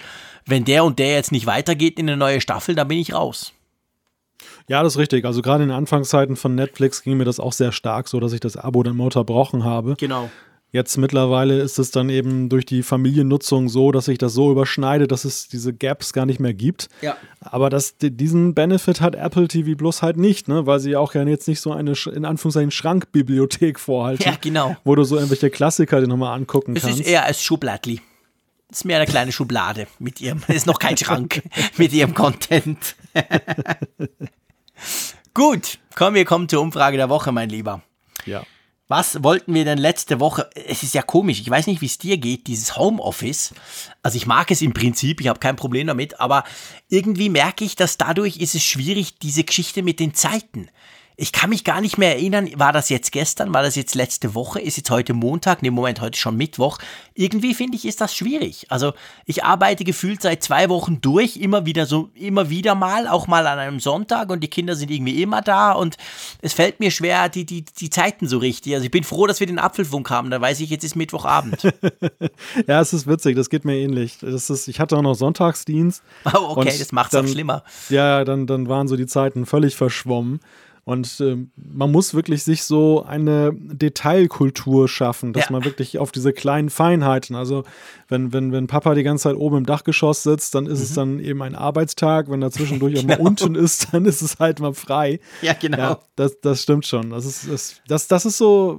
wenn 0.46 0.64
der 0.64 0.82
und 0.82 0.98
der 0.98 1.12
jetzt 1.14 1.30
nicht 1.30 1.46
weitergeht 1.46 1.96
in 1.96 2.08
eine 2.08 2.16
neue 2.16 2.40
Staffel, 2.40 2.74
dann 2.74 2.88
bin 2.88 2.98
ich 2.98 3.14
raus. 3.14 3.52
Ja, 4.66 4.82
das 4.82 4.94
ist 4.94 4.98
richtig. 4.98 5.24
Also 5.26 5.42
gerade 5.42 5.62
in 5.62 5.68
den 5.68 5.78
Anfangszeiten 5.78 6.34
von 6.34 6.56
Netflix 6.56 7.04
ging 7.04 7.18
mir 7.18 7.24
das 7.24 7.38
auch 7.38 7.52
sehr 7.52 7.70
stark 7.70 8.08
so, 8.08 8.18
dass 8.18 8.32
ich 8.32 8.40
das 8.40 8.56
Abo 8.56 8.82
dann 8.82 8.96
mal 8.96 9.04
unterbrochen 9.04 9.62
habe. 9.62 9.94
Genau. 9.96 10.28
Jetzt 10.72 10.96
mittlerweile 10.98 11.58
ist 11.60 11.78
es 11.78 11.90
dann 11.90 12.10
eben 12.10 12.48
durch 12.48 12.66
die 12.66 12.82
Familiennutzung 12.82 13.68
so, 13.68 13.92
dass 13.92 14.06
sich 14.06 14.18
das 14.18 14.34
so 14.34 14.50
überschneidet, 14.50 15.10
dass 15.12 15.24
es 15.24 15.48
diese 15.48 15.72
Gaps 15.72 16.12
gar 16.12 16.26
nicht 16.26 16.38
mehr 16.40 16.52
gibt. 16.52 16.88
Ja. 17.00 17.16
Aber 17.40 17.70
das, 17.70 17.94
diesen 17.98 18.52
Benefit 18.54 19.00
hat 19.00 19.14
Apple 19.14 19.48
TV 19.48 19.76
Plus 19.76 20.02
halt 20.02 20.16
nicht, 20.18 20.48
ne? 20.48 20.66
weil 20.66 20.80
sie 20.80 20.96
auch 20.96 21.14
ja 21.14 21.22
jetzt 21.22 21.48
nicht 21.48 21.60
so 21.60 21.72
eine, 21.72 21.94
in 22.12 22.24
Anführungszeichen, 22.24 22.72
Schrankbibliothek 22.72 23.78
vorhalten. 23.80 24.24
Ja, 24.24 24.34
genau. 24.40 24.76
Wo 24.84 24.94
du 24.96 25.04
so 25.04 25.16
irgendwelche 25.16 25.50
Klassiker 25.50 26.00
dir 26.00 26.08
nochmal 26.08 26.36
angucken 26.36 26.76
Es 26.76 26.82
kannst. 26.82 27.00
ist 27.00 27.06
eher 27.06 27.24
als 27.24 27.42
Schubladli. 27.42 28.00
ist 28.70 28.84
mehr 28.84 28.96
eine 28.98 29.06
kleine 29.06 29.32
Schublade 29.32 29.86
mit 29.98 30.20
ihrem, 30.20 30.42
ist 30.48 30.66
noch 30.66 30.78
kein 30.80 30.96
Schrank 30.98 31.42
mit 31.78 31.92
ihrem 31.92 32.12
Content. 32.12 32.96
Gut, 35.32 35.78
kommen 35.94 36.14
wir 36.16 36.24
kommen 36.24 36.48
zur 36.48 36.60
Umfrage 36.60 36.96
der 36.96 37.08
Woche, 37.08 37.30
mein 37.32 37.48
Lieber. 37.50 37.82
Ja. 38.24 38.42
Was 38.88 39.24
wollten 39.24 39.52
wir 39.52 39.64
denn 39.64 39.78
letzte 39.78 40.20
Woche? 40.20 40.48
Es 40.54 40.84
ist 40.84 40.94
ja 40.94 41.02
komisch, 41.02 41.40
ich 41.40 41.50
weiß 41.50 41.66
nicht, 41.66 41.80
wie 41.80 41.86
es 41.86 41.98
dir 41.98 42.18
geht, 42.18 42.46
dieses 42.46 42.76
Homeoffice. 42.76 43.52
Also 44.02 44.16
ich 44.16 44.26
mag 44.26 44.48
es 44.52 44.62
im 44.62 44.74
Prinzip, 44.74 45.20
ich 45.20 45.26
habe 45.26 45.40
kein 45.40 45.56
Problem 45.56 45.88
damit, 45.88 46.20
aber 46.20 46.44
irgendwie 46.88 47.28
merke 47.28 47.64
ich, 47.64 47.74
dass 47.74 47.98
dadurch 47.98 48.36
ist 48.36 48.54
es 48.54 48.62
schwierig, 48.62 49.18
diese 49.18 49.42
Geschichte 49.42 49.82
mit 49.82 49.98
den 49.98 50.14
Zeiten 50.14 50.68
ich 51.18 51.32
kann 51.32 51.48
mich 51.48 51.64
gar 51.64 51.80
nicht 51.80 51.96
mehr 51.96 52.14
erinnern, 52.14 52.50
war 52.56 52.74
das 52.74 52.90
jetzt 52.90 53.10
gestern, 53.10 53.54
war 53.54 53.62
das 53.62 53.74
jetzt 53.74 53.94
letzte 53.94 54.34
Woche, 54.34 54.60
ist 54.60 54.76
jetzt 54.76 54.90
heute 54.90 55.14
Montag, 55.14 55.62
ne 55.62 55.70
Moment, 55.70 56.02
heute 56.02 56.18
schon 56.18 56.36
Mittwoch. 56.36 56.78
Irgendwie 57.14 57.54
finde 57.54 57.76
ich, 57.76 57.86
ist 57.86 58.02
das 58.02 58.14
schwierig. 58.14 58.66
Also 58.68 58.92
ich 59.24 59.42
arbeite 59.42 59.84
gefühlt 59.84 60.20
seit 60.20 60.42
zwei 60.42 60.68
Wochen 60.68 61.00
durch, 61.00 61.38
immer 61.38 61.64
wieder 61.64 61.86
so, 61.86 62.10
immer 62.14 62.50
wieder 62.50 62.74
mal, 62.74 63.08
auch 63.08 63.28
mal 63.28 63.46
an 63.46 63.58
einem 63.58 63.80
Sonntag 63.80 64.28
und 64.28 64.40
die 64.40 64.48
Kinder 64.48 64.76
sind 64.76 64.90
irgendwie 64.90 65.22
immer 65.22 65.40
da 65.40 65.72
und 65.72 65.96
es 66.42 66.52
fällt 66.52 66.80
mir 66.80 66.90
schwer, 66.90 67.30
die, 67.30 67.46
die, 67.46 67.64
die 67.64 67.88
Zeiten 67.88 68.28
so 68.28 68.36
richtig. 68.36 68.74
Also 68.74 68.84
ich 68.84 68.90
bin 68.90 69.04
froh, 69.04 69.26
dass 69.26 69.40
wir 69.40 69.46
den 69.46 69.58
Apfelfunk 69.58 70.10
haben, 70.10 70.28
da 70.28 70.38
weiß 70.38 70.60
ich, 70.60 70.68
jetzt 70.68 70.84
ist 70.84 70.96
Mittwochabend. 70.96 71.62
ja, 72.66 72.80
es 72.82 72.92
ist 72.92 73.06
witzig, 73.06 73.36
das 73.36 73.48
geht 73.48 73.64
mir 73.64 73.76
ähnlich. 73.78 74.18
Das 74.20 74.50
ist, 74.50 74.68
ich 74.68 74.80
hatte 74.80 74.98
auch 74.98 75.02
noch 75.02 75.14
Sonntagsdienst. 75.14 76.02
Oh, 76.34 76.56
okay, 76.56 76.76
das 76.76 76.92
macht 76.92 77.14
es 77.14 77.18
auch 77.18 77.26
schlimmer. 77.26 77.62
Ja, 77.88 78.24
dann, 78.24 78.46
dann 78.46 78.68
waren 78.68 78.88
so 78.88 78.96
die 78.96 79.06
Zeiten 79.06 79.46
völlig 79.46 79.76
verschwommen. 79.76 80.40
Und 80.86 81.20
äh, 81.20 81.36
man 81.56 81.90
muss 81.90 82.14
wirklich 82.14 82.44
sich 82.44 82.62
so 82.62 83.02
eine 83.02 83.50
Detailkultur 83.52 84.88
schaffen, 84.88 85.32
dass 85.32 85.46
ja. 85.46 85.50
man 85.50 85.64
wirklich 85.64 85.98
auf 85.98 86.12
diese 86.12 86.32
kleinen 86.32 86.70
Feinheiten, 86.70 87.34
also 87.34 87.64
wenn, 88.06 88.32
wenn, 88.32 88.52
wenn 88.52 88.68
Papa 88.68 88.94
die 88.94 89.02
ganze 89.02 89.24
Zeit 89.24 89.34
oben 89.34 89.56
im 89.56 89.66
Dachgeschoss 89.66 90.22
sitzt, 90.22 90.54
dann 90.54 90.66
ist 90.66 90.78
mhm. 90.78 90.84
es 90.84 90.94
dann 90.94 91.18
eben 91.18 91.42
ein 91.42 91.56
Arbeitstag. 91.56 92.30
Wenn 92.30 92.40
er 92.40 92.52
zwischendurch 92.52 92.94
genau. 92.94 93.14
auch 93.14 93.18
mal 93.18 93.26
unten 93.26 93.56
ist, 93.56 93.88
dann 93.92 94.04
ist 94.04 94.22
es 94.22 94.38
halt 94.38 94.60
mal 94.60 94.74
frei. 94.74 95.18
Ja, 95.42 95.54
genau. 95.54 95.76
Ja, 95.76 95.98
das, 96.14 96.40
das 96.40 96.62
stimmt 96.62 96.86
schon. 96.86 97.10
Das 97.10 97.24
ist, 97.24 97.50
das, 97.50 97.80
das, 97.88 98.06
das 98.06 98.24
ist 98.24 98.38
so, 98.38 98.78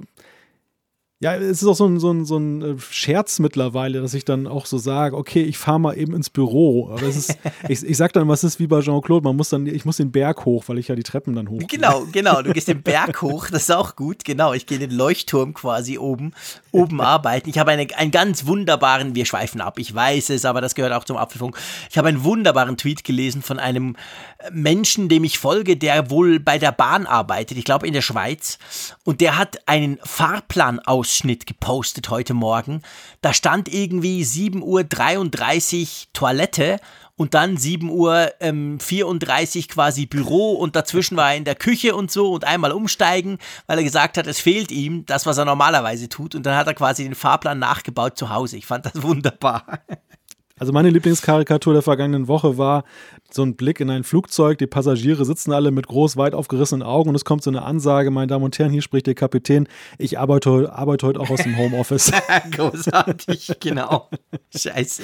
ja, 1.20 1.34
es 1.34 1.62
ist 1.62 1.66
auch 1.66 1.74
so 1.74 1.84
ein, 1.84 1.98
so, 1.98 2.12
ein, 2.12 2.24
so 2.24 2.36
ein 2.36 2.62
äh, 2.62 2.74
Scherz 2.78 3.40
mittlerweile, 3.40 4.00
dass 4.00 4.14
ich 4.14 4.24
dann 4.24 4.46
auch 4.46 4.66
so 4.66 4.78
sage, 4.78 5.16
okay, 5.16 5.42
ich 5.42 5.58
fahre 5.58 5.80
mal 5.80 5.98
eben 5.98 6.14
ins 6.14 6.30
Büro. 6.30 6.90
Aber 6.92 7.02
es 7.02 7.16
ist, 7.16 7.38
ich, 7.68 7.82
ich 7.82 7.96
sag 7.96 8.12
dann, 8.12 8.28
was 8.28 8.44
ist 8.44 8.60
wie 8.60 8.68
bei 8.68 8.80
Jean-Claude, 8.80 9.24
man 9.24 9.34
muss 9.34 9.48
dann, 9.48 9.66
ich 9.66 9.84
muss 9.84 9.96
den 9.96 10.12
Berg 10.12 10.44
hoch, 10.44 10.64
weil 10.68 10.78
ich 10.78 10.86
ja 10.86 10.94
die 10.94 11.02
Treppen 11.02 11.34
dann 11.34 11.50
hoch. 11.50 11.60
Genau, 11.66 12.06
genau, 12.12 12.40
du 12.42 12.52
gehst 12.52 12.68
den 12.68 12.82
Berg 12.84 13.20
hoch, 13.20 13.48
das 13.50 13.62
ist 13.62 13.72
auch 13.72 13.96
gut, 13.96 14.24
genau. 14.24 14.52
Ich 14.52 14.66
gehe 14.66 14.78
den 14.78 14.92
Leuchtturm 14.92 15.54
quasi 15.54 15.98
oben, 15.98 16.34
oben 16.70 17.00
arbeiten. 17.00 17.50
Ich 17.50 17.58
habe 17.58 17.72
eine, 17.72 17.88
einen 17.96 18.12
ganz 18.12 18.46
wunderbaren, 18.46 19.16
wir 19.16 19.24
schweifen 19.24 19.60
ab, 19.60 19.80
ich 19.80 19.92
weiß 19.92 20.30
es, 20.30 20.44
aber 20.44 20.60
das 20.60 20.76
gehört 20.76 20.92
auch 20.92 21.04
zum 21.04 21.16
Apfelfunk. 21.16 21.58
Ich 21.90 21.98
habe 21.98 22.06
einen 22.06 22.22
wunderbaren 22.22 22.76
Tweet 22.76 23.02
gelesen 23.02 23.42
von 23.42 23.58
einem 23.58 23.96
Menschen, 24.52 25.08
dem 25.08 25.24
ich 25.24 25.38
folge, 25.38 25.76
der 25.76 26.10
wohl 26.10 26.38
bei 26.38 26.58
der 26.58 26.72
Bahn 26.72 27.06
arbeitet, 27.06 27.58
ich 27.58 27.64
glaube 27.64 27.86
in 27.86 27.92
der 27.92 28.02
Schweiz. 28.02 28.58
Und 29.04 29.20
der 29.20 29.36
hat 29.36 29.66
einen 29.66 29.98
Fahrplan 30.04 30.78
aus 30.80 31.08
Ausschnitt 31.08 31.46
gepostet 31.46 32.10
heute 32.10 32.34
Morgen. 32.34 32.82
Da 33.22 33.32
stand 33.32 33.72
irgendwie 33.72 34.22
7.33 34.24 34.62
Uhr 34.62 35.88
Toilette 36.12 36.80
und 37.16 37.34
dann 37.34 37.56
7.34 37.56 37.90
Uhr 37.90 38.32
ähm, 38.40 38.78
34 38.78 39.68
quasi 39.68 40.06
Büro 40.06 40.52
und 40.52 40.76
dazwischen 40.76 41.16
war 41.16 41.30
er 41.30 41.36
in 41.36 41.44
der 41.44 41.54
Küche 41.54 41.96
und 41.96 42.10
so 42.10 42.32
und 42.32 42.44
einmal 42.44 42.72
umsteigen, 42.72 43.38
weil 43.66 43.78
er 43.78 43.84
gesagt 43.84 44.18
hat, 44.18 44.26
es 44.26 44.38
fehlt 44.38 44.70
ihm 44.70 45.06
das, 45.06 45.24
was 45.24 45.38
er 45.38 45.44
normalerweise 45.44 46.08
tut 46.08 46.34
und 46.34 46.44
dann 46.44 46.56
hat 46.56 46.66
er 46.66 46.74
quasi 46.74 47.04
den 47.04 47.14
Fahrplan 47.14 47.58
nachgebaut 47.58 48.18
zu 48.18 48.28
Hause. 48.28 48.56
Ich 48.56 48.66
fand 48.66 48.84
das 48.84 49.02
wunderbar. 49.02 49.80
Also 50.58 50.72
meine 50.72 50.90
Lieblingskarikatur 50.90 51.72
der 51.72 51.82
vergangenen 51.82 52.28
Woche 52.28 52.58
war 52.58 52.84
so 53.30 53.42
ein 53.42 53.56
Blick 53.56 53.80
in 53.80 53.90
ein 53.90 54.04
Flugzeug, 54.04 54.58
die 54.58 54.66
Passagiere 54.66 55.24
sitzen 55.24 55.52
alle 55.52 55.70
mit 55.70 55.86
groß 55.86 56.16
weit 56.16 56.34
aufgerissenen 56.34 56.82
Augen 56.82 57.10
und 57.10 57.14
es 57.14 57.24
kommt 57.24 57.42
so 57.42 57.50
eine 57.50 57.62
Ansage, 57.62 58.10
meine 58.10 58.26
Damen 58.26 58.44
und 58.44 58.58
Herren, 58.58 58.72
hier 58.72 58.82
spricht 58.82 59.06
der 59.06 59.14
Kapitän, 59.14 59.68
ich 59.98 60.18
arbeite, 60.18 60.72
arbeite 60.72 61.06
heute 61.06 61.20
auch 61.20 61.30
aus 61.30 61.42
dem 61.42 61.56
Homeoffice. 61.56 62.12
Großartig, 62.52 63.56
genau. 63.60 64.08
Scheiße. 64.56 65.02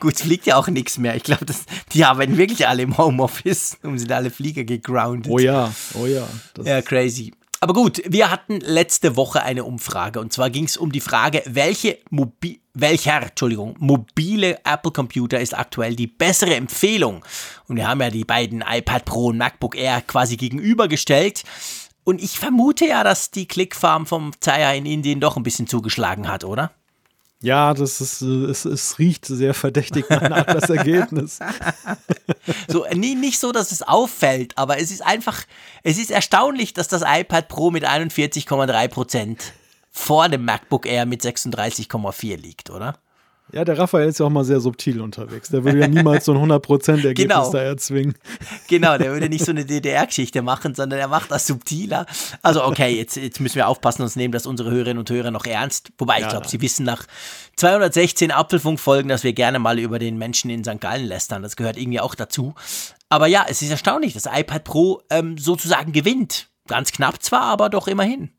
Gut, 0.00 0.14
es 0.14 0.22
fliegt 0.22 0.46
ja 0.46 0.56
auch 0.56 0.68
nichts 0.68 0.98
mehr. 0.98 1.14
Ich 1.14 1.22
glaube, 1.22 1.46
die 1.92 2.04
arbeiten 2.04 2.36
wirklich 2.36 2.66
alle 2.66 2.82
im 2.82 2.98
Homeoffice 2.98 3.78
und 3.82 3.98
sind 3.98 4.12
alle 4.12 4.30
Flieger 4.30 4.64
gegroundet. 4.64 5.32
Oh 5.32 5.38
ja, 5.38 5.72
oh 5.94 6.06
ja. 6.06 6.26
ja, 6.64 6.82
crazy. 6.82 7.32
Aber 7.62 7.74
gut, 7.74 8.02
wir 8.08 8.32
hatten 8.32 8.58
letzte 8.58 9.14
Woche 9.14 9.44
eine 9.44 9.62
Umfrage 9.62 10.18
und 10.18 10.32
zwar 10.32 10.50
ging 10.50 10.64
es 10.64 10.76
um 10.76 10.90
die 10.90 11.00
Frage, 11.00 11.44
welche 11.46 11.98
Mobi 12.10 12.60
welcher, 12.74 13.22
Entschuldigung, 13.22 13.76
mobile 13.78 14.58
Apple 14.64 14.90
Computer 14.90 15.38
ist 15.38 15.56
aktuell 15.56 15.94
die 15.94 16.08
bessere 16.08 16.56
Empfehlung? 16.56 17.24
Und 17.68 17.76
wir 17.76 17.86
haben 17.86 18.00
ja 18.00 18.10
die 18.10 18.24
beiden 18.24 18.64
iPad 18.68 19.04
Pro 19.04 19.26
und 19.26 19.38
MacBook 19.38 19.76
Air 19.76 20.00
quasi 20.00 20.36
gegenübergestellt. 20.36 21.44
Und 22.02 22.20
ich 22.20 22.36
vermute 22.36 22.88
ja, 22.88 23.04
dass 23.04 23.30
die 23.30 23.46
Clickfarm 23.46 24.06
vom 24.06 24.32
Zaya 24.40 24.72
in 24.72 24.84
Indien 24.84 25.20
doch 25.20 25.36
ein 25.36 25.44
bisschen 25.44 25.68
zugeschlagen 25.68 26.26
hat, 26.26 26.42
oder? 26.42 26.72
Ja, 27.42 27.74
das 27.74 28.00
ist, 28.00 28.22
es, 28.22 28.64
es 28.64 28.98
riecht 29.00 29.26
sehr 29.26 29.52
verdächtig 29.52 30.08
nach 30.08 30.44
das 30.44 30.70
Ergebnis. 30.70 31.40
so, 32.68 32.86
nie, 32.94 33.16
nicht 33.16 33.40
so, 33.40 33.50
dass 33.50 33.72
es 33.72 33.82
auffällt, 33.82 34.56
aber 34.56 34.78
es 34.78 34.92
ist 34.92 35.02
einfach, 35.02 35.42
es 35.82 35.98
ist 35.98 36.12
erstaunlich, 36.12 36.72
dass 36.72 36.86
das 36.86 37.02
iPad 37.04 37.48
Pro 37.48 37.72
mit 37.72 37.84
41,3 37.84 38.88
Prozent 38.88 39.52
vor 39.90 40.28
dem 40.28 40.44
MacBook 40.44 40.86
Air 40.86 41.04
mit 41.04 41.22
36,4 41.22 42.36
liegt, 42.36 42.70
oder? 42.70 42.96
Ja, 43.52 43.66
der 43.66 43.78
Raphael 43.78 44.08
ist 44.08 44.18
ja 44.18 44.24
auch 44.24 44.30
mal 44.30 44.44
sehr 44.44 44.60
subtil 44.60 45.02
unterwegs. 45.02 45.50
Der 45.50 45.62
würde 45.62 45.80
ja 45.80 45.88
niemals 45.88 46.24
so 46.24 46.32
ein 46.32 46.38
100%-Ergebnis 46.38 47.16
genau. 47.16 47.52
da 47.52 47.58
erzwingen. 47.58 48.14
Genau, 48.68 48.96
der 48.96 49.12
würde 49.12 49.28
nicht 49.28 49.44
so 49.44 49.50
eine 49.50 49.66
DDR-Geschichte 49.66 50.40
machen, 50.40 50.74
sondern 50.74 50.98
er 50.98 51.08
macht 51.08 51.30
das 51.30 51.46
subtiler. 51.46 52.06
Also, 52.40 52.64
okay, 52.64 52.96
jetzt, 52.96 53.16
jetzt 53.16 53.40
müssen 53.40 53.56
wir 53.56 53.68
aufpassen 53.68 54.02
und 54.02 54.16
nehmen 54.16 54.32
das 54.32 54.46
unsere 54.46 54.70
Hörerinnen 54.70 54.98
und 54.98 55.10
Hörer 55.10 55.30
noch 55.30 55.44
ernst. 55.44 55.92
Wobei, 55.98 56.16
ich 56.16 56.22
ja, 56.22 56.30
glaube, 56.30 56.48
sie 56.48 56.62
wissen 56.62 56.86
nach 56.86 57.04
216 57.56 58.30
Apfelfunk-Folgen, 58.30 59.10
dass 59.10 59.22
wir 59.22 59.34
gerne 59.34 59.58
mal 59.58 59.78
über 59.78 59.98
den 59.98 60.16
Menschen 60.16 60.48
in 60.48 60.64
St. 60.64 60.80
Gallen 60.80 61.04
lästern. 61.04 61.42
Das 61.42 61.56
gehört 61.56 61.76
irgendwie 61.76 62.00
auch 62.00 62.14
dazu. 62.14 62.54
Aber 63.10 63.26
ja, 63.26 63.44
es 63.46 63.60
ist 63.60 63.70
erstaunlich, 63.70 64.14
dass 64.14 64.24
iPad 64.24 64.64
Pro 64.64 65.02
ähm, 65.10 65.36
sozusagen 65.36 65.92
gewinnt. 65.92 66.48
Ganz 66.68 66.90
knapp 66.90 67.22
zwar, 67.22 67.42
aber 67.42 67.68
doch 67.68 67.86
immerhin. 67.86 68.30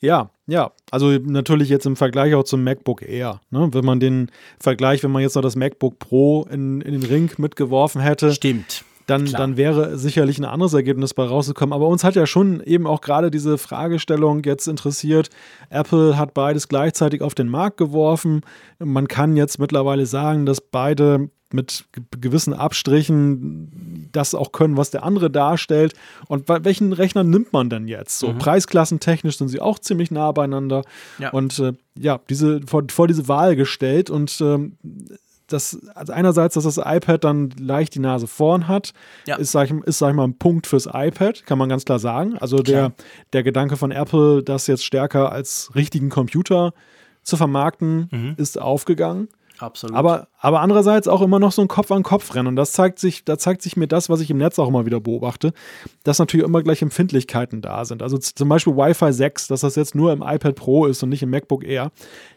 Ja, 0.00 0.30
ja. 0.46 0.72
Also 0.90 1.10
natürlich 1.10 1.68
jetzt 1.68 1.86
im 1.86 1.96
Vergleich 1.96 2.34
auch 2.34 2.44
zum 2.44 2.64
MacBook 2.64 3.02
Air. 3.02 3.40
Ne? 3.50 3.68
Wenn 3.72 3.84
man 3.84 4.00
den 4.00 4.30
Vergleich, 4.58 5.02
wenn 5.02 5.10
man 5.10 5.22
jetzt 5.22 5.34
noch 5.34 5.42
das 5.42 5.56
MacBook 5.56 5.98
Pro 5.98 6.46
in, 6.50 6.80
in 6.80 6.92
den 6.92 7.02
Ring 7.02 7.30
mitgeworfen 7.36 8.00
hätte. 8.00 8.32
Stimmt. 8.32 8.84
Dann, 9.06 9.26
dann 9.26 9.56
wäre 9.56 9.98
sicherlich 9.98 10.38
ein 10.38 10.44
anderes 10.44 10.74
Ergebnis 10.74 11.14
bei 11.14 11.24
rausgekommen. 11.24 11.72
Aber 11.72 11.86
uns 11.86 12.02
hat 12.02 12.16
ja 12.16 12.26
schon 12.26 12.60
eben 12.62 12.86
auch 12.86 13.00
gerade 13.00 13.30
diese 13.30 13.56
Fragestellung 13.56 14.42
jetzt 14.42 14.66
interessiert. 14.66 15.30
Apple 15.70 16.18
hat 16.18 16.34
beides 16.34 16.66
gleichzeitig 16.66 17.22
auf 17.22 17.34
den 17.34 17.48
Markt 17.48 17.76
geworfen. 17.76 18.40
Man 18.78 19.06
kann 19.06 19.36
jetzt 19.36 19.60
mittlerweile 19.60 20.06
sagen, 20.06 20.44
dass 20.44 20.60
beide 20.60 21.30
mit 21.52 21.84
gewissen 22.20 22.54
Abstrichen 22.54 24.08
das 24.12 24.34
auch 24.34 24.50
können, 24.52 24.76
was 24.76 24.90
der 24.90 25.04
andere 25.04 25.30
darstellt. 25.30 25.94
Und 26.26 26.48
welchen 26.48 26.92
Rechner 26.92 27.22
nimmt 27.22 27.52
man 27.52 27.70
denn 27.70 27.86
jetzt? 27.86 28.18
So 28.18 28.32
mhm. 28.32 28.38
preisklassentechnisch 28.38 29.38
sind 29.38 29.48
sie 29.48 29.60
auch 29.60 29.78
ziemlich 29.78 30.10
nah 30.10 30.32
beieinander. 30.32 30.82
Ja. 31.18 31.30
Und 31.30 31.58
äh, 31.60 31.74
ja, 31.98 32.20
diese, 32.28 32.60
vor, 32.66 32.84
vor, 32.90 33.06
diese 33.06 33.28
Wahl 33.28 33.54
gestellt 33.54 34.10
und 34.10 34.40
ähm, 34.40 34.76
das, 35.46 35.78
also 35.94 36.12
einerseits, 36.12 36.54
dass 36.54 36.64
das 36.64 36.78
iPad 36.78 37.22
dann 37.24 37.50
leicht 37.58 37.94
die 37.94 38.00
Nase 38.00 38.26
vorn 38.26 38.68
hat, 38.68 38.92
ja. 39.26 39.36
ist, 39.36 39.52
sag 39.52 39.70
ich, 39.70 39.76
ist, 39.84 39.98
sag 39.98 40.10
ich 40.10 40.16
mal, 40.16 40.24
ein 40.24 40.38
Punkt 40.38 40.66
fürs 40.66 40.88
iPad, 40.92 41.46
kann 41.46 41.58
man 41.58 41.68
ganz 41.68 41.84
klar 41.84 41.98
sagen. 41.98 42.36
Also 42.38 42.58
der, 42.58 42.92
der 43.32 43.42
Gedanke 43.42 43.76
von 43.76 43.92
Apple, 43.92 44.42
das 44.42 44.66
jetzt 44.66 44.84
stärker 44.84 45.32
als 45.32 45.70
richtigen 45.74 46.08
Computer 46.08 46.72
zu 47.22 47.36
vermarkten, 47.36 48.08
mhm. 48.10 48.34
ist 48.36 48.60
aufgegangen. 48.60 49.28
Absolut. 49.58 49.96
Aber, 49.96 50.28
aber 50.38 50.60
andererseits 50.60 51.08
auch 51.08 51.22
immer 51.22 51.38
noch 51.38 51.52
so 51.52 51.62
ein 51.62 51.68
Kopf-an-Kopf-Rennen. 51.68 52.48
Und 52.48 52.56
das 52.56 52.72
zeigt 52.72 52.98
sich, 52.98 53.24
da 53.24 53.38
zeigt 53.38 53.62
sich 53.62 53.76
mir 53.76 53.86
das, 53.86 54.08
was 54.08 54.20
ich 54.20 54.30
im 54.30 54.38
Netz 54.38 54.58
auch 54.58 54.68
immer 54.68 54.86
wieder 54.86 55.00
beobachte, 55.00 55.52
dass 56.04 56.18
natürlich 56.18 56.44
immer 56.44 56.62
gleich 56.62 56.82
Empfindlichkeiten 56.82 57.62
da 57.62 57.84
sind. 57.84 58.02
Also 58.02 58.18
zum 58.18 58.48
Beispiel 58.48 58.76
Wi-Fi 58.76 59.12
6, 59.12 59.48
dass 59.48 59.60
das 59.60 59.76
jetzt 59.76 59.94
nur 59.94 60.12
im 60.12 60.22
iPad 60.22 60.54
Pro 60.54 60.86
ist 60.86 61.02
und 61.02 61.08
nicht 61.08 61.22
im 61.22 61.30
MacBook 61.30 61.64
Air. 61.64 61.90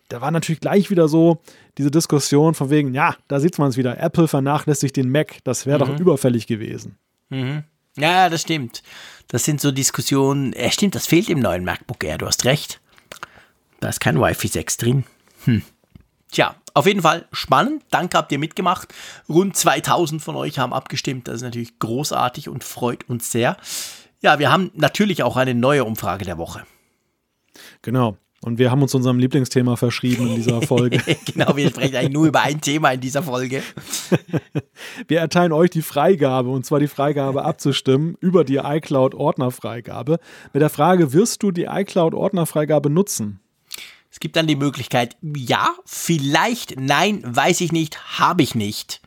Da 0.07 0.21
war 0.21 0.31
natürlich 0.31 0.61
gleich 0.61 0.89
wieder 0.89 1.07
so 1.07 1.41
diese 1.77 1.91
Diskussion 1.91 2.53
von 2.53 2.69
wegen, 2.69 2.93
ja, 2.93 3.15
da 3.27 3.39
sieht 3.39 3.59
man 3.59 3.69
es 3.69 3.77
wieder, 3.77 3.99
Apple 3.99 4.27
vernachlässigt 4.27 4.95
den 4.95 5.09
Mac, 5.09 5.37
das 5.43 5.65
wäre 5.65 5.85
mhm. 5.85 5.91
doch 5.91 5.99
überfällig 5.99 6.47
gewesen. 6.47 6.97
Mhm. 7.29 7.63
Ja, 7.95 8.29
das 8.29 8.41
stimmt. 8.41 8.81
Das 9.27 9.43
sind 9.43 9.61
so 9.61 9.71
Diskussionen, 9.71 10.53
ja, 10.57 10.71
stimmt, 10.71 10.95
das 10.95 11.05
fehlt 11.05 11.29
im 11.29 11.39
neuen 11.39 11.63
MacBook 11.63 12.03
Air, 12.03 12.17
du 12.17 12.25
hast 12.25 12.45
recht. 12.45 12.81
Da 13.79 13.89
ist 13.89 13.99
kein 13.99 14.19
Wi-Fi 14.19 14.47
6 14.47 14.77
drin. 14.77 15.03
Hm. 15.45 15.61
Tja, 16.31 16.55
auf 16.73 16.85
jeden 16.85 17.01
Fall 17.01 17.25
spannend. 17.31 17.83
Danke, 17.89 18.17
habt 18.17 18.31
ihr 18.31 18.39
mitgemacht. 18.39 18.93
Rund 19.27 19.55
2000 19.55 20.21
von 20.21 20.35
euch 20.35 20.59
haben 20.59 20.73
abgestimmt. 20.73 21.27
Das 21.27 21.37
ist 21.37 21.41
natürlich 21.41 21.79
großartig 21.79 22.49
und 22.49 22.63
freut 22.63 23.09
uns 23.09 23.31
sehr. 23.31 23.57
Ja, 24.21 24.37
wir 24.37 24.51
haben 24.51 24.71
natürlich 24.75 25.23
auch 25.23 25.37
eine 25.37 25.55
neue 25.55 25.83
Umfrage 25.85 26.25
der 26.25 26.37
Woche. 26.37 26.63
Genau. 27.81 28.17
Und 28.41 28.57
wir 28.57 28.71
haben 28.71 28.81
uns 28.81 28.95
unserem 28.95 29.19
Lieblingsthema 29.19 29.75
verschrieben 29.75 30.27
in 30.27 30.35
dieser 30.35 30.61
Folge. 30.61 31.01
genau, 31.25 31.57
wir 31.57 31.69
sprechen 31.69 31.95
eigentlich 31.95 32.13
nur 32.13 32.27
über 32.27 32.41
ein 32.41 32.61
Thema 32.61 32.91
in 32.91 33.01
dieser 33.01 33.21
Folge. 33.21 33.61
wir 35.07 35.19
erteilen 35.19 35.51
euch 35.51 35.71
die 35.71 35.81
Freigabe, 35.81 36.49
und 36.49 36.65
zwar 36.65 36.79
die 36.79 36.87
Freigabe 36.87 37.43
abzustimmen 37.43 38.15
über 38.21 38.45
die 38.45 38.57
iCloud-Ordnerfreigabe. 38.57 40.19
Mit 40.53 40.61
der 40.61 40.69
Frage, 40.69 41.11
wirst 41.11 41.43
du 41.43 41.51
die 41.51 41.65
iCloud-Ordnerfreigabe 41.65 42.89
nutzen? 42.89 43.41
Es 44.11 44.19
gibt 44.19 44.35
dann 44.35 44.47
die 44.47 44.55
Möglichkeit, 44.55 45.17
ja, 45.21 45.75
vielleicht, 45.85 46.79
nein, 46.79 47.21
weiß 47.23 47.61
ich 47.61 47.71
nicht, 47.71 48.19
habe 48.19 48.41
ich 48.41 48.55
nicht. 48.55 49.01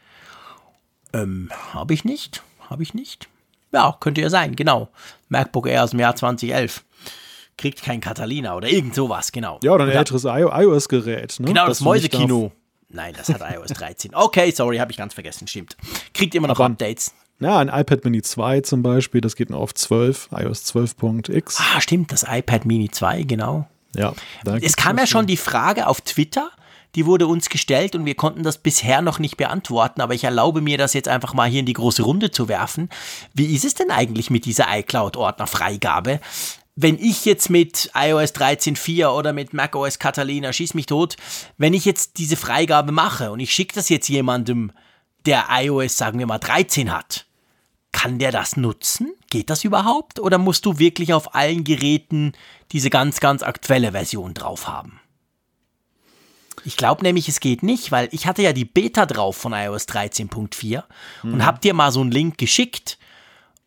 Ähm, 1.13 1.51
habe 1.73 1.95
ich 1.95 2.05
nicht? 2.05 2.43
Habe 2.71 2.83
ich 2.83 2.95
nicht? 2.95 3.29
Ja, 3.73 3.97
könnte 4.01 4.21
ja 4.21 4.31
sein, 4.31 4.55
genau. 4.55 4.89
MacBook 5.29 5.67
Air 5.67 5.85
aus 5.85 5.91
dem 5.91 6.01
Jahr 6.01 6.15
2011 6.15 6.85
kriegt 7.59 7.83
kein 7.83 8.01
Catalina 8.01 8.57
oder 8.57 8.69
irgend 8.69 8.95
sowas, 8.95 9.33
genau. 9.33 9.61
Ja, 9.63 9.73
oder 9.73 9.85
ein 9.85 9.91
älteres 9.91 10.25
iOS-Gerät. 10.25 11.39
Ne? 11.39 11.47
Genau, 11.47 11.67
das, 11.67 11.79
das 11.79 11.85
Mäusekino. 11.85 12.53
Nein, 12.89 13.15
das 13.17 13.29
hat 13.29 13.41
iOS 13.41 13.69
13. 13.69 14.15
Okay, 14.15 14.51
sorry, 14.51 14.79
habe 14.79 14.91
ich 14.93 14.99
ganz 14.99 15.15
vergessen, 15.15 15.47
stimmt. 15.47 15.77
Kriegt 16.13 16.35
immer 16.35 16.49
noch 16.49 16.59
Aber, 16.59 16.67
Updates. 16.67 17.15
Ja, 17.41 17.59
ein 17.59 17.69
iPad 17.69 18.05
Mini 18.05 18.23
2 18.23 18.61
zum 18.61 18.83
Beispiel, 18.83 19.21
das 19.21 19.35
geht 19.35 19.51
noch 19.51 19.61
auf 19.61 19.75
12, 19.75 20.29
iOS 20.33 20.65
12.x. 20.75 21.59
Ah, 21.59 21.81
stimmt, 21.81 22.13
das 22.13 22.25
iPad 22.29 22.67
Mini 22.67 22.91
2, 22.91 23.23
genau. 23.23 23.67
Ja. 23.95 24.15
Es 24.61 24.77
kam 24.77 24.99
ja 24.99 25.07
schon 25.07 25.27
die 25.27 25.37
Frage 25.37 25.87
auf 25.87 26.01
Twitter, 26.01 26.51
die 26.95 27.07
wurde 27.07 27.27
uns 27.27 27.49
gestellt 27.49 27.95
und 27.95 28.05
wir 28.05 28.15
konnten 28.15 28.43
das 28.43 28.59
bisher 28.59 29.01
noch 29.01 29.19
nicht 29.19 29.37
beantworten, 29.37 30.01
aber 30.01 30.15
ich 30.15 30.25
erlaube 30.25 30.61
mir 30.61 30.77
das 30.77 30.93
jetzt 30.93 31.09
einfach 31.09 31.33
mal 31.33 31.49
hier 31.49 31.61
in 31.61 31.67
die 31.67 31.73
große 31.73 32.03
Runde 32.03 32.31
zu 32.31 32.49
werfen. 32.49 32.91
Wie 33.33 33.55
ist 33.55 33.65
es 33.65 33.75
denn 33.75 33.91
eigentlich 33.91 34.31
mit 34.31 34.45
dieser 34.45 34.67
iCloud-Ordnerfreigabe? 34.69 36.21
wenn 36.75 36.99
ich 36.99 37.25
jetzt 37.25 37.51
mit 37.51 37.91
iOS 37.95 38.35
13.4 38.35 39.09
oder 39.09 39.33
mit 39.33 39.53
macOS 39.53 39.99
Catalina, 39.99 40.53
schieß 40.53 40.75
mich 40.75 40.87
tot, 40.87 41.17
wenn 41.59 41.75
ich 41.75 41.85
jetzt 41.85 42.19
diese 42.19 42.37
Freigabe 42.37 42.93
mache 42.93 43.31
und 43.31 43.41
ich 43.41 43.53
schicke 43.53 43.75
das 43.75 43.89
jetzt 43.89 44.09
jemandem, 44.09 44.73
der 45.27 45.47
iOS, 45.51 45.97
sagen 45.97 46.19
wir 46.19 46.27
mal, 46.27 46.39
13 46.39 46.91
hat, 46.91 47.27
kann 47.93 48.19
der 48.19 48.33
das 48.33 48.57
nutzen? 48.57 49.13
Geht 49.31 49.51
das 49.51 49.65
überhaupt? 49.65 50.19
Oder 50.19 50.39
musst 50.39 50.67
du 50.67 50.79
wirklich 50.79 51.13
auf 51.13 51.35
allen 51.35 51.65
Geräten 51.65 52.33
diese 52.73 52.91
ganz, 52.91 53.21
ganz 53.21 53.43
aktuelle 53.43 53.93
Version 53.93 54.35
drauf 54.35 54.67
haben? 54.67 54.99
Ich 56.65 56.77
glaube 56.77 57.03
nämlich, 57.03 57.29
es 57.29 57.41
geht 57.41 57.63
nicht, 57.63 57.93
weil 57.93 58.09
ich 58.13 58.27
hatte 58.27 58.43
ja 58.43 58.53
die 58.53 58.65
Beta 58.65 59.07
drauf 59.07 59.37
von 59.37 59.53
iOS 59.53 59.89
13.4 59.89 60.83
mhm. 61.23 61.35
und 61.35 61.47
hab 61.47 61.61
dir 61.61 61.75
mal 61.75 61.93
so 61.93 62.01
einen 62.01 62.11
Link 62.11 62.39
geschickt 62.39 62.99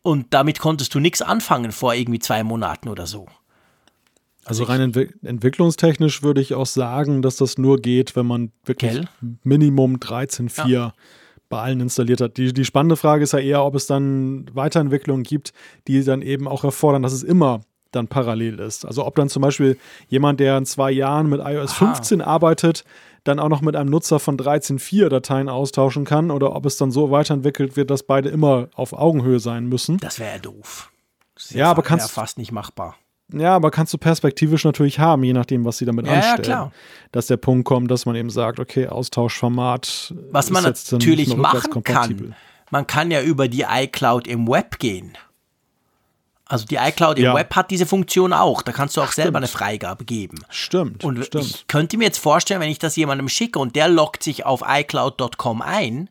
und 0.02 0.32
damit 0.32 0.60
konntest 0.60 0.94
du 0.94 1.00
nichts 1.00 1.20
anfangen 1.20 1.72
vor 1.72 1.94
irgendwie 1.94 2.20
zwei 2.20 2.42
Monaten 2.44 2.88
oder 2.88 3.06
so. 3.06 3.26
Also, 4.44 4.62
rein 4.62 4.80
entwick 4.80 5.16
entwicklungstechnisch 5.24 6.22
würde 6.22 6.40
ich 6.40 6.54
auch 6.54 6.66
sagen, 6.66 7.20
dass 7.20 7.34
das 7.34 7.58
nur 7.58 7.78
geht, 7.78 8.14
wenn 8.14 8.26
man 8.26 8.52
wirklich 8.64 8.92
Kell? 8.92 9.08
Minimum 9.42 9.96
13.4 9.96 10.68
ja. 10.68 10.94
Bei 11.48 11.60
allen 11.60 11.80
installiert 11.80 12.20
hat. 12.20 12.36
Die, 12.36 12.52
die 12.52 12.64
spannende 12.64 12.96
Frage 12.96 13.24
ist 13.24 13.32
ja 13.32 13.38
eher, 13.38 13.64
ob 13.64 13.74
es 13.74 13.86
dann 13.86 14.46
Weiterentwicklungen 14.52 15.22
gibt, 15.22 15.52
die 15.86 16.02
dann 16.04 16.22
eben 16.22 16.48
auch 16.48 16.64
erfordern, 16.64 17.02
dass 17.02 17.12
es 17.12 17.22
immer 17.22 17.60
dann 17.92 18.08
parallel 18.08 18.58
ist. 18.58 18.84
Also 18.84 19.06
ob 19.06 19.14
dann 19.16 19.28
zum 19.28 19.42
Beispiel 19.42 19.78
jemand, 20.08 20.40
der 20.40 20.58
in 20.58 20.66
zwei 20.66 20.90
Jahren 20.90 21.28
mit 21.28 21.40
iOS 21.40 21.70
Aha. 21.72 21.94
15 21.94 22.20
arbeitet, 22.20 22.84
dann 23.24 23.40
auch 23.40 23.48
noch 23.48 23.60
mit 23.60 23.74
einem 23.74 23.90
Nutzer 23.90 24.18
von 24.18 24.36
13.4 24.36 25.08
Dateien 25.08 25.48
austauschen 25.48 26.04
kann 26.04 26.30
oder 26.30 26.54
ob 26.54 26.66
es 26.66 26.76
dann 26.76 26.90
so 26.90 27.10
weiterentwickelt 27.10 27.76
wird, 27.76 27.90
dass 27.90 28.04
beide 28.04 28.28
immer 28.28 28.68
auf 28.74 28.92
Augenhöhe 28.92 29.40
sein 29.40 29.66
müssen. 29.66 29.98
Das 29.98 30.18
wäre 30.18 30.34
ja 30.34 30.38
doof. 30.38 30.92
Das 31.34 31.50
ja, 31.50 31.70
aber 31.70 31.82
kannst 31.82 32.10
fast 32.12 32.38
nicht 32.38 32.52
machbar. 32.52 32.96
Ja, 33.32 33.56
aber 33.56 33.70
kannst 33.70 33.92
du 33.92 33.98
perspektivisch 33.98 34.64
natürlich 34.64 34.98
haben, 34.98 35.24
je 35.24 35.32
nachdem, 35.32 35.64
was 35.64 35.78
sie 35.78 35.84
damit 35.84 36.06
ja, 36.06 36.12
anstellen. 36.12 36.38
Ja, 36.38 36.42
klar. 36.42 36.72
Dass 37.12 37.26
der 37.26 37.36
Punkt 37.36 37.64
kommt, 37.64 37.90
dass 37.90 38.06
man 38.06 38.14
eben 38.14 38.30
sagt, 38.30 38.60
okay, 38.60 38.86
Austauschformat. 38.86 40.14
Was 40.30 40.50
man 40.50 40.62
natürlich 40.62 41.36
machen 41.36 41.82
kann, 41.82 42.34
man 42.70 42.86
kann 42.86 43.10
ja 43.10 43.22
über 43.22 43.48
die 43.48 43.64
iCloud 43.68 44.26
im 44.26 44.46
Web 44.48 44.78
gehen. 44.78 45.18
Also 46.48 46.64
die 46.64 46.76
iCloud 46.76 47.18
im 47.18 47.24
ja. 47.24 47.34
Web 47.34 47.56
hat 47.56 47.72
diese 47.72 47.86
Funktion 47.86 48.32
auch. 48.32 48.62
Da 48.62 48.70
kannst 48.70 48.96
du 48.96 49.00
auch 49.00 49.08
Ach, 49.08 49.12
selber 49.12 49.38
eine 49.38 49.48
Freigabe 49.48 50.04
geben. 50.04 50.38
Stimmt. 50.48 51.02
Und 51.02 51.24
stimmt. 51.24 51.44
ich 51.44 51.66
könnte 51.66 51.96
mir 51.96 52.04
jetzt 52.04 52.18
vorstellen, 52.18 52.60
wenn 52.60 52.70
ich 52.70 52.78
das 52.78 52.94
jemandem 52.94 53.28
schicke 53.28 53.58
und 53.58 53.74
der 53.74 53.88
loggt 53.88 54.22
sich 54.22 54.46
auf 54.46 54.62
iCloud.com 54.64 55.60
ein 55.60 56.08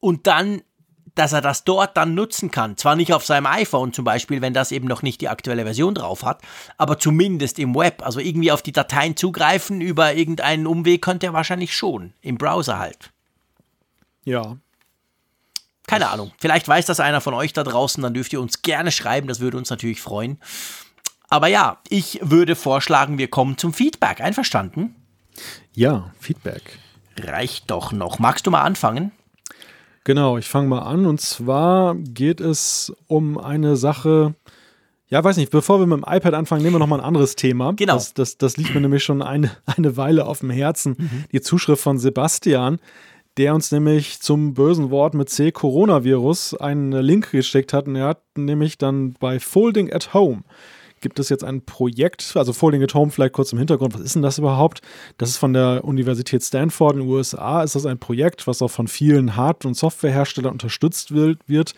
und 0.00 0.26
dann, 0.26 0.62
dass 1.18 1.32
er 1.32 1.40
das 1.40 1.64
dort 1.64 1.96
dann 1.96 2.14
nutzen 2.14 2.50
kann. 2.50 2.76
Zwar 2.76 2.96
nicht 2.96 3.12
auf 3.12 3.26
seinem 3.26 3.46
iPhone 3.46 3.92
zum 3.92 4.04
Beispiel, 4.04 4.40
wenn 4.40 4.54
das 4.54 4.72
eben 4.72 4.86
noch 4.86 5.02
nicht 5.02 5.20
die 5.20 5.28
aktuelle 5.28 5.64
Version 5.64 5.94
drauf 5.94 6.24
hat, 6.24 6.42
aber 6.76 6.98
zumindest 6.98 7.58
im 7.58 7.74
Web. 7.74 8.04
Also 8.04 8.20
irgendwie 8.20 8.52
auf 8.52 8.62
die 8.62 8.72
Dateien 8.72 9.16
zugreifen 9.16 9.80
über 9.80 10.14
irgendeinen 10.14 10.66
Umweg 10.66 11.02
könnte 11.02 11.26
er 11.26 11.32
wahrscheinlich 11.32 11.76
schon. 11.76 12.12
Im 12.22 12.38
Browser 12.38 12.78
halt. 12.78 13.10
Ja, 14.24 14.56
keine 15.88 16.10
Ahnung. 16.10 16.32
Vielleicht 16.38 16.68
weiß 16.68 16.84
das 16.84 17.00
einer 17.00 17.22
von 17.22 17.32
euch 17.32 17.54
da 17.54 17.64
draußen, 17.64 18.02
dann 18.02 18.12
dürft 18.12 18.32
ihr 18.34 18.40
uns 18.42 18.60
gerne 18.60 18.92
schreiben, 18.92 19.26
das 19.26 19.40
würde 19.40 19.56
uns 19.56 19.70
natürlich 19.70 20.02
freuen. 20.02 20.38
Aber 21.30 21.48
ja, 21.48 21.78
ich 21.88 22.20
würde 22.22 22.56
vorschlagen, 22.56 23.18
wir 23.18 23.28
kommen 23.28 23.56
zum 23.56 23.72
Feedback. 23.72 24.20
Einverstanden? 24.20 24.94
Ja, 25.74 26.12
Feedback. 26.20 26.78
Reicht 27.18 27.70
doch 27.70 27.90
noch. 27.92 28.18
Magst 28.18 28.46
du 28.46 28.50
mal 28.50 28.62
anfangen? 28.62 29.12
Genau, 30.08 30.38
ich 30.38 30.48
fange 30.48 30.68
mal 30.68 30.78
an. 30.78 31.04
Und 31.04 31.20
zwar 31.20 31.94
geht 31.94 32.40
es 32.40 32.90
um 33.08 33.36
eine 33.36 33.76
Sache. 33.76 34.34
Ja, 35.08 35.22
weiß 35.22 35.36
nicht, 35.36 35.50
bevor 35.50 35.80
wir 35.80 35.86
mit 35.86 35.98
dem 35.98 36.10
iPad 36.10 36.32
anfangen, 36.32 36.62
nehmen 36.62 36.76
wir 36.76 36.78
noch 36.78 36.86
mal 36.86 37.00
ein 37.00 37.04
anderes 37.04 37.36
Thema. 37.36 37.74
Genau. 37.74 37.92
Das, 37.92 38.14
das, 38.14 38.38
das 38.38 38.56
liegt 38.56 38.72
mir 38.72 38.80
nämlich 38.80 39.04
schon 39.04 39.20
eine, 39.20 39.50
eine 39.66 39.98
Weile 39.98 40.24
auf 40.24 40.38
dem 40.38 40.48
Herzen. 40.48 40.96
Mhm. 40.96 41.24
Die 41.30 41.42
Zuschrift 41.42 41.82
von 41.82 41.98
Sebastian, 41.98 42.78
der 43.36 43.54
uns 43.54 43.70
nämlich 43.70 44.20
zum 44.20 44.54
bösen 44.54 44.90
Wort 44.90 45.12
mit 45.12 45.28
C 45.28 45.52
Coronavirus 45.52 46.54
einen 46.54 46.92
Link 46.92 47.30
geschickt 47.30 47.74
hat. 47.74 47.86
Und 47.86 47.96
er 47.96 48.06
hat 48.06 48.22
nämlich 48.34 48.78
dann 48.78 49.12
bei 49.12 49.38
Folding 49.38 49.92
at 49.92 50.14
Home 50.14 50.42
gibt 51.00 51.18
es 51.18 51.28
jetzt 51.28 51.44
ein 51.44 51.62
Projekt, 51.62 52.32
also 52.36 52.52
Folding 52.52 52.82
at 52.82 52.94
Home 52.94 53.10
vielleicht 53.10 53.32
kurz 53.32 53.52
im 53.52 53.58
Hintergrund, 53.58 53.94
was 53.94 54.00
ist 54.00 54.14
denn 54.14 54.22
das 54.22 54.38
überhaupt? 54.38 54.80
Das 55.16 55.30
ist 55.30 55.36
von 55.36 55.52
der 55.52 55.84
Universität 55.84 56.42
Stanford 56.42 56.94
in 56.94 57.00
den 57.00 57.08
USA, 57.08 57.62
ist 57.62 57.74
das 57.74 57.86
ein 57.86 57.98
Projekt, 57.98 58.46
was 58.46 58.62
auch 58.62 58.70
von 58.70 58.88
vielen 58.88 59.36
Hard- 59.36 59.64
und 59.64 59.74
Softwareherstellern 59.74 60.52
unterstützt 60.52 61.14
wird, 61.14 61.74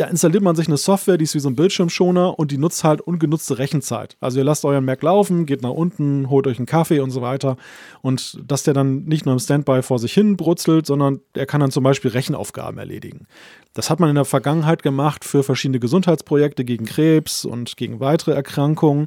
da 0.00 0.06
installiert 0.06 0.42
man 0.42 0.56
sich 0.56 0.66
eine 0.66 0.78
Software, 0.78 1.18
die 1.18 1.24
ist 1.24 1.34
wie 1.34 1.40
so 1.40 1.50
ein 1.50 1.56
Bildschirmschoner 1.56 2.38
und 2.38 2.50
die 2.50 2.56
nutzt 2.56 2.84
halt 2.84 3.02
ungenutzte 3.02 3.58
Rechenzeit. 3.58 4.16
Also 4.18 4.38
ihr 4.38 4.44
lasst 4.44 4.64
euren 4.64 4.84
Mac 4.84 5.02
laufen, 5.02 5.44
geht 5.44 5.60
nach 5.60 5.70
unten, 5.70 6.30
holt 6.30 6.46
euch 6.46 6.56
einen 6.56 6.64
Kaffee 6.64 7.00
und 7.00 7.10
so 7.10 7.20
weiter. 7.20 7.58
Und 8.00 8.38
dass 8.42 8.62
der 8.62 8.72
dann 8.72 9.04
nicht 9.04 9.26
nur 9.26 9.34
im 9.34 9.38
Standby 9.38 9.82
vor 9.82 9.98
sich 9.98 10.14
hin 10.14 10.38
brutzelt, 10.38 10.86
sondern 10.86 11.20
er 11.34 11.44
kann 11.44 11.60
dann 11.60 11.70
zum 11.70 11.84
Beispiel 11.84 12.12
Rechenaufgaben 12.12 12.78
erledigen. 12.78 13.26
Das 13.74 13.90
hat 13.90 14.00
man 14.00 14.08
in 14.08 14.14
der 14.14 14.24
Vergangenheit 14.24 14.82
gemacht 14.82 15.22
für 15.22 15.42
verschiedene 15.42 15.80
Gesundheitsprojekte 15.80 16.64
gegen 16.64 16.86
Krebs 16.86 17.44
und 17.44 17.76
gegen 17.76 18.00
weitere 18.00 18.32
Erkrankungen. 18.32 19.06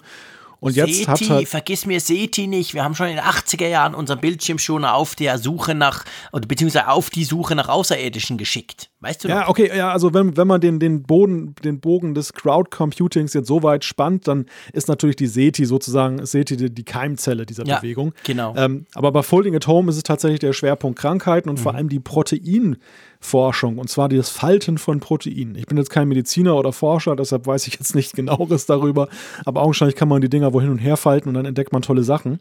Und 0.60 0.76
jetzt 0.78 0.96
Seti, 0.96 1.06
hat 1.06 1.30
halt 1.30 1.50
vergiss 1.50 1.86
mir 1.86 2.00
Seti 2.00 2.48
nicht. 2.48 2.74
Wir 2.74 2.84
haben 2.86 2.96
schon 2.96 3.08
in 3.08 3.16
den 3.16 3.26
80er 3.26 3.68
Jahren 3.68 3.96
unseren 3.96 4.22
Bildschirmschoner 4.22 4.94
auf 4.94 5.16
der 5.16 5.38
Suche 5.38 5.76
nach, 5.76 6.06
oder 6.32 6.48
beziehungsweise 6.48 6.88
auf 6.88 7.10
die 7.10 7.26
Suche 7.26 7.56
nach 7.56 7.68
Außerirdischen 7.68 8.38
geschickt. 8.38 8.90
Weißt 9.04 9.24
du 9.24 9.28
Ja, 9.28 9.42
noch? 9.42 9.50
okay, 9.50 9.70
ja, 9.76 9.92
also 9.92 10.14
wenn, 10.14 10.38
wenn 10.38 10.48
man 10.48 10.62
den, 10.62 10.80
den, 10.80 11.04
Boden, 11.04 11.54
den 11.64 11.80
Bogen 11.80 12.16
des 12.16 12.34
Crowd 12.34 12.70
Computings 12.70 13.34
jetzt 13.34 13.48
so 13.48 13.62
weit 13.62 13.84
spannt, 13.84 14.28
dann 14.28 14.46
ist 14.72 14.88
natürlich 14.88 15.18
die 15.18 15.28
SETI 15.28 15.66
sozusagen, 15.66 16.26
SETI 16.26 16.58
die, 16.58 16.74
die 16.74 16.84
Keimzelle 16.84 17.46
dieser 17.46 17.66
ja, 17.66 17.80
Bewegung. 17.80 18.14
Genau. 18.24 18.56
Ähm, 18.56 18.86
aber 18.96 19.12
bei 19.12 19.22
Folding 19.22 19.56
at 19.56 19.68
Home 19.68 19.90
ist 19.90 19.98
es 19.98 20.04
tatsächlich 20.04 20.40
der 20.40 20.54
Schwerpunkt 20.54 20.98
Krankheiten 20.98 21.50
und 21.50 21.60
mhm. 21.60 21.64
vor 21.64 21.76
allem 21.76 21.90
die 21.90 22.00
Protein- 22.00 22.78
Forschung, 23.24 23.78
und 23.78 23.90
zwar 23.90 24.10
das 24.10 24.30
Falten 24.30 24.78
von 24.78 25.00
Proteinen. 25.00 25.56
Ich 25.56 25.66
bin 25.66 25.78
jetzt 25.78 25.90
kein 25.90 26.08
Mediziner 26.10 26.56
oder 26.56 26.74
Forscher, 26.74 27.16
deshalb 27.16 27.48
weiß 27.48 27.68
ich 27.68 27.76
jetzt 27.76 27.96
nicht 27.96 28.14
genaueres 28.14 28.66
darüber, 28.66 29.08
aber 29.46 29.62
augenscheinlich 29.62 29.96
kann 29.96 30.10
man 30.10 30.22
die 30.22 30.30
Dinger 30.30 30.54
wo 30.54 30.62
hin 30.62 30.70
und 30.70 30.80
her 30.80 30.98
falten 30.98 31.30
und 31.30 31.36
dann 31.36 31.46
entdeckt 31.46 31.72
man 31.72 31.82
tolle 31.82 32.04
Sachen. 32.04 32.40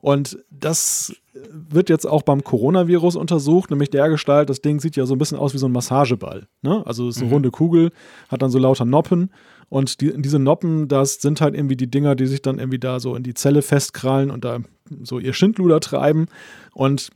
Und 0.00 0.38
das 0.50 1.14
wird 1.50 1.88
jetzt 1.88 2.06
auch 2.06 2.22
beim 2.22 2.44
Coronavirus 2.44 3.16
untersucht, 3.16 3.70
nämlich 3.70 3.90
der 3.90 4.08
Gestalt, 4.08 4.48
das 4.48 4.62
Ding 4.62 4.80
sieht 4.80 4.96
ja 4.96 5.04
so 5.04 5.14
ein 5.14 5.18
bisschen 5.18 5.38
aus 5.38 5.52
wie 5.52 5.58
so 5.58 5.66
ein 5.66 5.72
Massageball. 5.72 6.46
Ne? 6.62 6.82
Also 6.86 7.08
ist 7.08 7.18
eine 7.18 7.26
mhm. 7.26 7.32
runde 7.32 7.50
Kugel, 7.50 7.90
hat 8.28 8.42
dann 8.42 8.50
so 8.50 8.58
lauter 8.58 8.84
Noppen 8.84 9.30
und 9.68 10.00
die, 10.00 10.12
diese 10.20 10.38
Noppen, 10.38 10.88
das 10.88 11.14
sind 11.14 11.40
halt 11.40 11.54
irgendwie 11.54 11.76
die 11.76 11.90
Dinger, 11.90 12.14
die 12.14 12.26
sich 12.26 12.42
dann 12.42 12.58
irgendwie 12.58 12.78
da 12.78 13.00
so 13.00 13.16
in 13.16 13.22
die 13.22 13.34
Zelle 13.34 13.62
festkrallen 13.62 14.30
und 14.30 14.44
da 14.44 14.60
so 15.02 15.18
ihr 15.18 15.32
Schindluder 15.32 15.80
treiben. 15.80 16.26
Und 16.72 17.10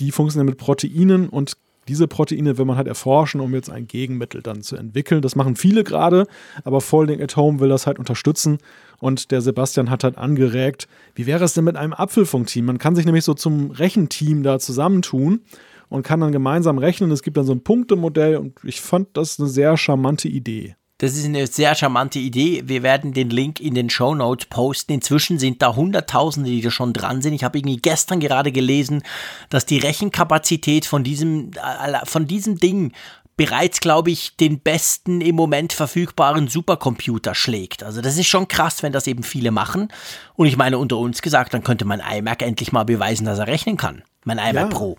die 0.00 0.10
funktionieren 0.10 0.46
mit 0.46 0.58
Proteinen 0.58 1.28
und 1.28 1.56
diese 1.88 2.08
Proteine 2.08 2.56
will 2.56 2.64
man 2.64 2.76
halt 2.76 2.88
erforschen, 2.88 3.40
um 3.40 3.52
jetzt 3.54 3.68
ein 3.68 3.86
Gegenmittel 3.86 4.42
dann 4.42 4.62
zu 4.62 4.76
entwickeln. 4.76 5.22
Das 5.22 5.36
machen 5.36 5.56
viele 5.56 5.84
gerade, 5.84 6.26
aber 6.64 6.80
Folding 6.80 7.20
at 7.20 7.36
Home 7.36 7.60
will 7.60 7.68
das 7.68 7.86
halt 7.86 7.98
unterstützen. 7.98 8.58
Und 8.98 9.30
der 9.30 9.40
Sebastian 9.40 9.90
hat 9.90 10.04
halt 10.04 10.18
angeregt, 10.18 10.88
wie 11.14 11.26
wäre 11.26 11.44
es 11.44 11.54
denn 11.54 11.64
mit 11.64 11.76
einem 11.76 11.92
Apfelfunk-Team? 11.92 12.64
Man 12.64 12.78
kann 12.78 12.96
sich 12.96 13.04
nämlich 13.04 13.24
so 13.24 13.34
zum 13.34 13.70
Rechenteam 13.70 14.42
da 14.42 14.58
zusammentun 14.58 15.42
und 15.88 16.02
kann 16.02 16.20
dann 16.20 16.32
gemeinsam 16.32 16.78
rechnen. 16.78 17.10
Es 17.10 17.22
gibt 17.22 17.36
dann 17.36 17.46
so 17.46 17.52
ein 17.52 17.62
Punktemodell 17.62 18.36
und 18.36 18.58
ich 18.64 18.80
fand 18.80 19.16
das 19.16 19.38
eine 19.38 19.48
sehr 19.48 19.76
charmante 19.76 20.28
Idee. 20.28 20.76
Das 20.98 21.16
ist 21.16 21.24
eine 21.24 21.48
sehr 21.48 21.74
charmante 21.74 22.20
Idee. 22.20 22.62
Wir 22.66 22.84
werden 22.84 23.12
den 23.12 23.28
Link 23.28 23.60
in 23.60 23.74
den 23.74 23.90
Show 23.90 24.14
Notes 24.14 24.46
posten. 24.46 24.92
Inzwischen 24.92 25.40
sind 25.40 25.60
da 25.60 25.74
Hunderttausende, 25.74 26.48
die 26.48 26.62
da 26.62 26.70
schon 26.70 26.92
dran 26.92 27.20
sind. 27.20 27.34
Ich 27.34 27.42
habe 27.42 27.58
irgendwie 27.58 27.78
gestern 27.78 28.20
gerade 28.20 28.52
gelesen, 28.52 29.02
dass 29.50 29.66
die 29.66 29.78
Rechenkapazität 29.78 30.86
von 30.86 31.02
diesem, 31.02 31.50
äh, 31.54 32.06
von 32.06 32.28
diesem 32.28 32.58
Ding 32.58 32.92
bereits, 33.36 33.80
glaube 33.80 34.10
ich, 34.10 34.36
den 34.36 34.60
besten 34.60 35.20
im 35.20 35.34
Moment 35.34 35.72
verfügbaren 35.72 36.48
Supercomputer 36.48 37.34
schlägt. 37.34 37.82
Also 37.82 38.00
das 38.00 38.16
ist 38.16 38.26
schon 38.26 38.48
krass, 38.48 38.82
wenn 38.82 38.92
das 38.92 39.06
eben 39.06 39.22
viele 39.22 39.50
machen. 39.50 39.88
Und 40.34 40.46
ich 40.46 40.56
meine, 40.56 40.78
unter 40.78 40.98
uns 40.98 41.22
gesagt, 41.22 41.54
dann 41.54 41.64
könnte 41.64 41.84
mein 41.84 42.00
iMac 42.00 42.42
endlich 42.42 42.72
mal 42.72 42.84
beweisen, 42.84 43.24
dass 43.24 43.38
er 43.38 43.46
rechnen 43.46 43.76
kann. 43.76 44.02
Mein 44.24 44.38
iMac 44.38 44.54
ja. 44.54 44.66
Pro. 44.66 44.98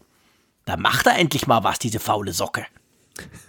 Da 0.66 0.78
macht 0.78 1.06
er 1.08 1.18
endlich 1.18 1.48
mal 1.48 1.64
was, 1.64 1.80
diese 1.80 2.00
faule 2.00 2.34
Socke. 2.34 2.66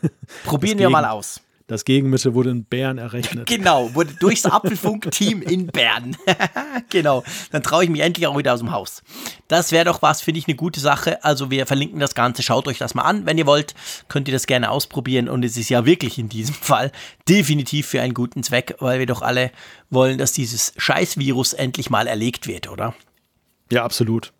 Probieren 0.44 0.78
wir 0.78 0.90
mal 0.90 1.06
aus. 1.06 1.40
Das 1.68 1.84
Gegenmittel 1.84 2.34
wurde 2.34 2.50
in 2.50 2.64
Bern 2.64 2.98
errechnet. 2.98 3.48
Genau, 3.56 3.92
wurde 3.94 4.12
durchs 4.14 4.44
Apfelfunk-Team 4.44 5.42
in 5.42 5.66
Bern. 5.66 6.16
genau, 6.90 7.24
dann 7.50 7.62
traue 7.62 7.84
ich 7.84 7.90
mich 7.90 8.02
endlich 8.02 8.26
auch 8.26 8.36
wieder 8.38 8.54
aus 8.54 8.60
dem 8.60 8.70
Haus. 8.70 9.02
Das 9.48 9.72
wäre 9.72 9.84
doch 9.84 10.02
was, 10.02 10.20
finde 10.20 10.38
ich, 10.38 10.46
eine 10.46 10.56
gute 10.56 10.78
Sache. 10.78 11.24
Also 11.24 11.50
wir 11.50 11.66
verlinken 11.66 11.98
das 11.98 12.14
Ganze, 12.14 12.42
schaut 12.42 12.68
euch 12.68 12.78
das 12.78 12.94
mal 12.94 13.02
an. 13.02 13.26
Wenn 13.26 13.38
ihr 13.38 13.46
wollt, 13.46 13.74
könnt 14.08 14.28
ihr 14.28 14.32
das 14.32 14.46
gerne 14.46 14.70
ausprobieren. 14.70 15.28
Und 15.28 15.44
es 15.44 15.56
ist 15.56 15.68
ja 15.68 15.84
wirklich 15.86 16.18
in 16.18 16.28
diesem 16.28 16.54
Fall 16.54 16.92
definitiv 17.28 17.86
für 17.88 18.00
einen 18.00 18.14
guten 18.14 18.42
Zweck, 18.42 18.76
weil 18.78 18.98
wir 18.98 19.06
doch 19.06 19.22
alle 19.22 19.50
wollen, 19.90 20.18
dass 20.18 20.32
dieses 20.32 20.72
Scheißvirus 20.76 21.52
endlich 21.52 21.90
mal 21.90 22.06
erlegt 22.06 22.46
wird, 22.46 22.68
oder? 22.68 22.94
Ja, 23.70 23.84
absolut. 23.84 24.32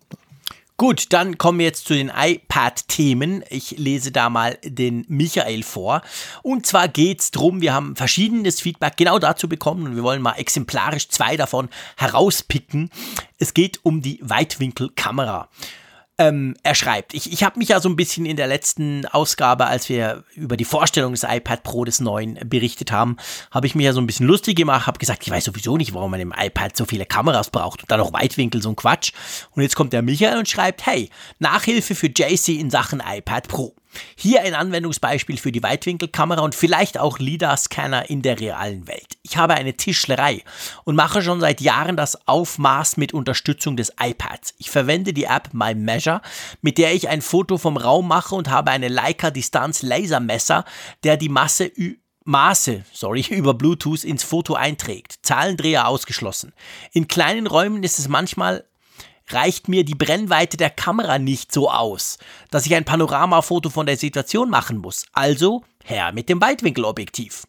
Gut, 0.79 1.11
dann 1.11 1.39
kommen 1.39 1.57
wir 1.57 1.65
jetzt 1.65 1.87
zu 1.87 1.95
den 1.95 2.11
iPad-Themen. 2.15 3.43
Ich 3.49 3.79
lese 3.79 4.11
da 4.11 4.29
mal 4.29 4.59
den 4.63 5.05
Michael 5.07 5.63
vor. 5.63 6.03
Und 6.43 6.67
zwar 6.67 6.87
geht 6.87 7.19
es 7.19 7.31
darum, 7.31 7.61
wir 7.61 7.73
haben 7.73 7.95
verschiedenes 7.95 8.61
Feedback 8.61 8.95
genau 8.95 9.17
dazu 9.17 9.49
bekommen 9.49 9.87
und 9.87 9.95
wir 9.95 10.03
wollen 10.03 10.21
mal 10.21 10.33
exemplarisch 10.33 11.09
zwei 11.09 11.35
davon 11.35 11.69
herauspicken. 11.97 12.91
Es 13.39 13.55
geht 13.55 13.79
um 13.81 14.03
die 14.03 14.19
Weitwinkelkamera. 14.21 15.49
Ähm, 16.19 16.55
er 16.63 16.73
schreibt, 16.73 17.13
ich, 17.13 17.31
ich 17.31 17.43
habe 17.43 17.59
mich 17.59 17.69
ja 17.69 17.79
so 17.79 17.87
ein 17.89 17.95
bisschen 17.95 18.25
in 18.25 18.37
der 18.37 18.47
letzten 18.47 19.05
Ausgabe, 19.05 19.67
als 19.67 19.87
wir 19.87 20.23
über 20.33 20.57
die 20.57 20.65
Vorstellung 20.65 21.11
des 21.11 21.21
iPad 21.21 21.61
Pro 21.61 21.85
des 21.85 21.99
neuen 21.99 22.39
berichtet 22.49 22.91
haben, 22.91 23.17
habe 23.51 23.67
ich 23.67 23.75
mich 23.75 23.85
ja 23.85 23.93
so 23.93 24.01
ein 24.01 24.07
bisschen 24.07 24.25
lustig 24.25 24.57
gemacht, 24.57 24.87
habe 24.87 24.97
gesagt, 24.97 25.21
ich 25.21 25.29
weiß 25.29 25.45
sowieso 25.45 25.77
nicht, 25.77 25.93
warum 25.93 26.09
man 26.09 26.19
im 26.19 26.33
iPad 26.35 26.75
so 26.75 26.85
viele 26.85 27.05
Kameras 27.05 27.51
braucht 27.51 27.81
und 27.81 27.91
dann 27.91 27.99
noch 27.99 28.13
Weitwinkel, 28.13 28.63
so 28.63 28.69
ein 28.69 28.75
Quatsch. 28.75 29.11
Und 29.51 29.61
jetzt 29.61 29.75
kommt 29.75 29.93
der 29.93 30.01
Michael 30.01 30.39
und 30.39 30.49
schreibt, 30.49 30.87
hey, 30.87 31.11
Nachhilfe 31.37 31.93
für 31.93 32.07
JC 32.07 32.59
in 32.59 32.71
Sachen 32.71 33.03
iPad 33.07 33.47
Pro. 33.47 33.75
Hier 34.15 34.41
ein 34.41 34.53
Anwendungsbeispiel 34.53 35.37
für 35.37 35.51
die 35.51 35.63
Weitwinkelkamera 35.63 36.41
und 36.41 36.55
vielleicht 36.55 36.99
auch 36.99 37.19
LIDAR-Scanner 37.19 38.09
in 38.09 38.21
der 38.21 38.39
realen 38.39 38.87
Welt. 38.87 39.17
Ich 39.23 39.37
habe 39.37 39.55
eine 39.55 39.75
Tischlerei 39.75 40.43
und 40.83 40.95
mache 40.95 41.21
schon 41.21 41.39
seit 41.39 41.61
Jahren 41.61 41.97
das 41.97 42.27
Aufmaß 42.27 42.97
mit 42.97 43.13
Unterstützung 43.13 43.77
des 43.77 43.93
iPads. 43.99 44.55
Ich 44.57 44.69
verwende 44.69 45.13
die 45.13 45.25
App 45.25 45.49
My 45.53 45.75
Measure, 45.75 46.21
mit 46.61 46.77
der 46.77 46.93
ich 46.93 47.09
ein 47.09 47.21
Foto 47.21 47.57
vom 47.57 47.77
Raum 47.77 48.07
mache 48.07 48.35
und 48.35 48.49
habe 48.49 48.71
eine 48.71 48.87
Leica 48.87 49.31
Distanz 49.31 49.81
Lasermesser, 49.81 50.65
der 51.03 51.17
die 51.17 51.29
Masse 51.29 51.71
Maße, 52.27 52.83
sorry, 52.91 53.25
über 53.29 53.53
Bluetooth 53.53 54.03
ins 54.03 54.23
Foto 54.23 54.53
einträgt. 54.53 55.19
Zahlendreher 55.21 55.87
ausgeschlossen. 55.87 56.53
In 56.91 57.07
kleinen 57.07 57.47
Räumen 57.47 57.83
ist 57.83 57.99
es 57.99 58.09
manchmal 58.09 58.65
reicht 59.29 59.67
mir 59.67 59.83
die 59.83 59.95
Brennweite 59.95 60.57
der 60.57 60.69
Kamera 60.69 61.19
nicht 61.19 61.51
so 61.51 61.69
aus, 61.69 62.17
dass 62.51 62.65
ich 62.65 62.75
ein 62.75 62.85
Panoramafoto 62.85 63.69
von 63.69 63.85
der 63.85 63.97
Situation 63.97 64.49
machen 64.49 64.77
muss. 64.77 65.05
Also 65.13 65.63
her 65.83 66.11
mit 66.13 66.29
dem 66.29 66.41
Weitwinkelobjektiv. 66.41 67.43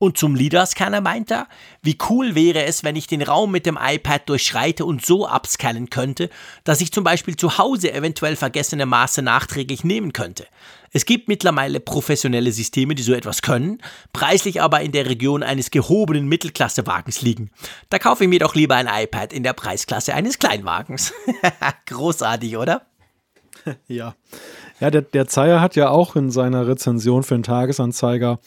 Und 0.00 0.16
zum 0.16 0.36
LIDAR-Scanner 0.36 1.00
meint 1.00 1.32
er, 1.32 1.48
wie 1.82 1.98
cool 2.08 2.36
wäre 2.36 2.64
es, 2.64 2.84
wenn 2.84 2.94
ich 2.94 3.08
den 3.08 3.20
Raum 3.20 3.50
mit 3.50 3.66
dem 3.66 3.76
iPad 3.80 4.28
durchschreite 4.28 4.84
und 4.84 5.04
so 5.04 5.26
abscannen 5.26 5.90
könnte, 5.90 6.30
dass 6.62 6.80
ich 6.80 6.92
zum 6.92 7.02
Beispiel 7.02 7.34
zu 7.34 7.58
Hause 7.58 7.92
eventuell 7.92 8.36
vergessene 8.36 8.86
Maße 8.86 9.22
nachträglich 9.22 9.82
nehmen 9.82 10.12
könnte. 10.12 10.46
Es 10.92 11.04
gibt 11.04 11.26
mittlerweile 11.26 11.80
professionelle 11.80 12.52
Systeme, 12.52 12.94
die 12.94 13.02
so 13.02 13.12
etwas 13.12 13.42
können, 13.42 13.82
preislich 14.12 14.62
aber 14.62 14.80
in 14.82 14.92
der 14.92 15.06
Region 15.06 15.42
eines 15.42 15.72
gehobenen 15.72 16.28
Mittelklassewagens 16.28 17.20
liegen. 17.20 17.50
Da 17.90 17.98
kaufe 17.98 18.22
ich 18.22 18.30
mir 18.30 18.38
doch 18.38 18.54
lieber 18.54 18.76
ein 18.76 18.88
iPad 18.88 19.32
in 19.32 19.42
der 19.42 19.52
Preisklasse 19.52 20.14
eines 20.14 20.38
Kleinwagens. 20.38 21.12
Großartig, 21.86 22.56
oder? 22.56 22.82
Ja. 23.88 24.14
Ja, 24.80 24.90
der, 24.90 25.02
der 25.02 25.26
Zeier 25.26 25.60
hat 25.60 25.74
ja 25.74 25.90
auch 25.90 26.14
in 26.14 26.30
seiner 26.30 26.68
Rezension 26.68 27.24
für 27.24 27.34
den 27.34 27.42
Tagesanzeiger 27.42 28.38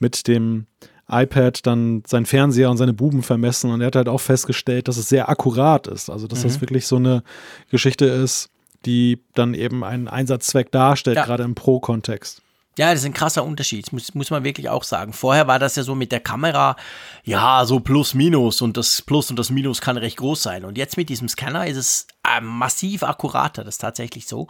mit 0.00 0.26
dem 0.26 0.66
iPad 1.08 1.66
dann 1.66 2.02
sein 2.06 2.26
Fernseher 2.26 2.70
und 2.70 2.78
seine 2.78 2.92
Buben 2.92 3.22
vermessen 3.22 3.70
und 3.70 3.80
er 3.80 3.88
hat 3.88 3.96
halt 3.96 4.08
auch 4.08 4.20
festgestellt, 4.20 4.88
dass 4.88 4.96
es 4.96 5.08
sehr 5.08 5.28
akkurat 5.28 5.86
ist. 5.86 6.10
Also, 6.10 6.26
dass 6.26 6.40
mhm. 6.40 6.44
das 6.44 6.60
wirklich 6.60 6.86
so 6.86 6.96
eine 6.96 7.22
Geschichte 7.70 8.06
ist, 8.06 8.50
die 8.84 9.22
dann 9.34 9.54
eben 9.54 9.84
einen 9.84 10.08
Einsatzzweck 10.08 10.72
darstellt, 10.72 11.16
ja. 11.16 11.24
gerade 11.24 11.44
im 11.44 11.54
Pro-Kontext. 11.54 12.42
Ja, 12.78 12.90
das 12.90 13.00
ist 13.00 13.06
ein 13.06 13.14
krasser 13.14 13.42
Unterschied, 13.42 13.90
muss, 13.92 14.14
muss 14.14 14.30
man 14.30 14.44
wirklich 14.44 14.68
auch 14.68 14.84
sagen. 14.84 15.14
Vorher 15.14 15.46
war 15.46 15.58
das 15.58 15.76
ja 15.76 15.82
so 15.82 15.94
mit 15.94 16.12
der 16.12 16.20
Kamera, 16.20 16.76
ja, 17.24 17.64
so 17.64 17.80
plus 17.80 18.12
minus 18.12 18.60
und 18.60 18.76
das 18.76 19.00
Plus 19.00 19.30
und 19.30 19.38
das 19.38 19.48
Minus 19.48 19.80
kann 19.80 19.96
recht 19.96 20.18
groß 20.18 20.42
sein. 20.42 20.64
Und 20.64 20.76
jetzt 20.76 20.98
mit 20.98 21.08
diesem 21.08 21.26
Scanner 21.28 21.66
ist 21.66 21.78
es 21.78 22.06
äh, 22.22 22.42
massiv 22.42 23.02
akkurater, 23.02 23.64
das 23.64 23.76
ist 23.76 23.80
tatsächlich 23.80 24.26
so. 24.26 24.48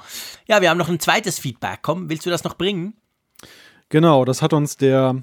Ja, 0.49 0.61
wir 0.61 0.71
haben 0.71 0.79
noch 0.79 0.89
ein 0.89 0.99
zweites 0.99 1.39
Feedback. 1.39 1.81
Komm, 1.83 2.09
willst 2.11 2.27
du 2.27 2.31
das 2.31 2.43
noch 2.43 2.57
bringen? 2.57 2.95
Genau, 3.91 4.25
das 4.25 4.43
hat 4.43 4.53
uns 4.53 4.77
der 4.77 5.23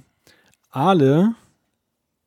Ale 0.74 1.36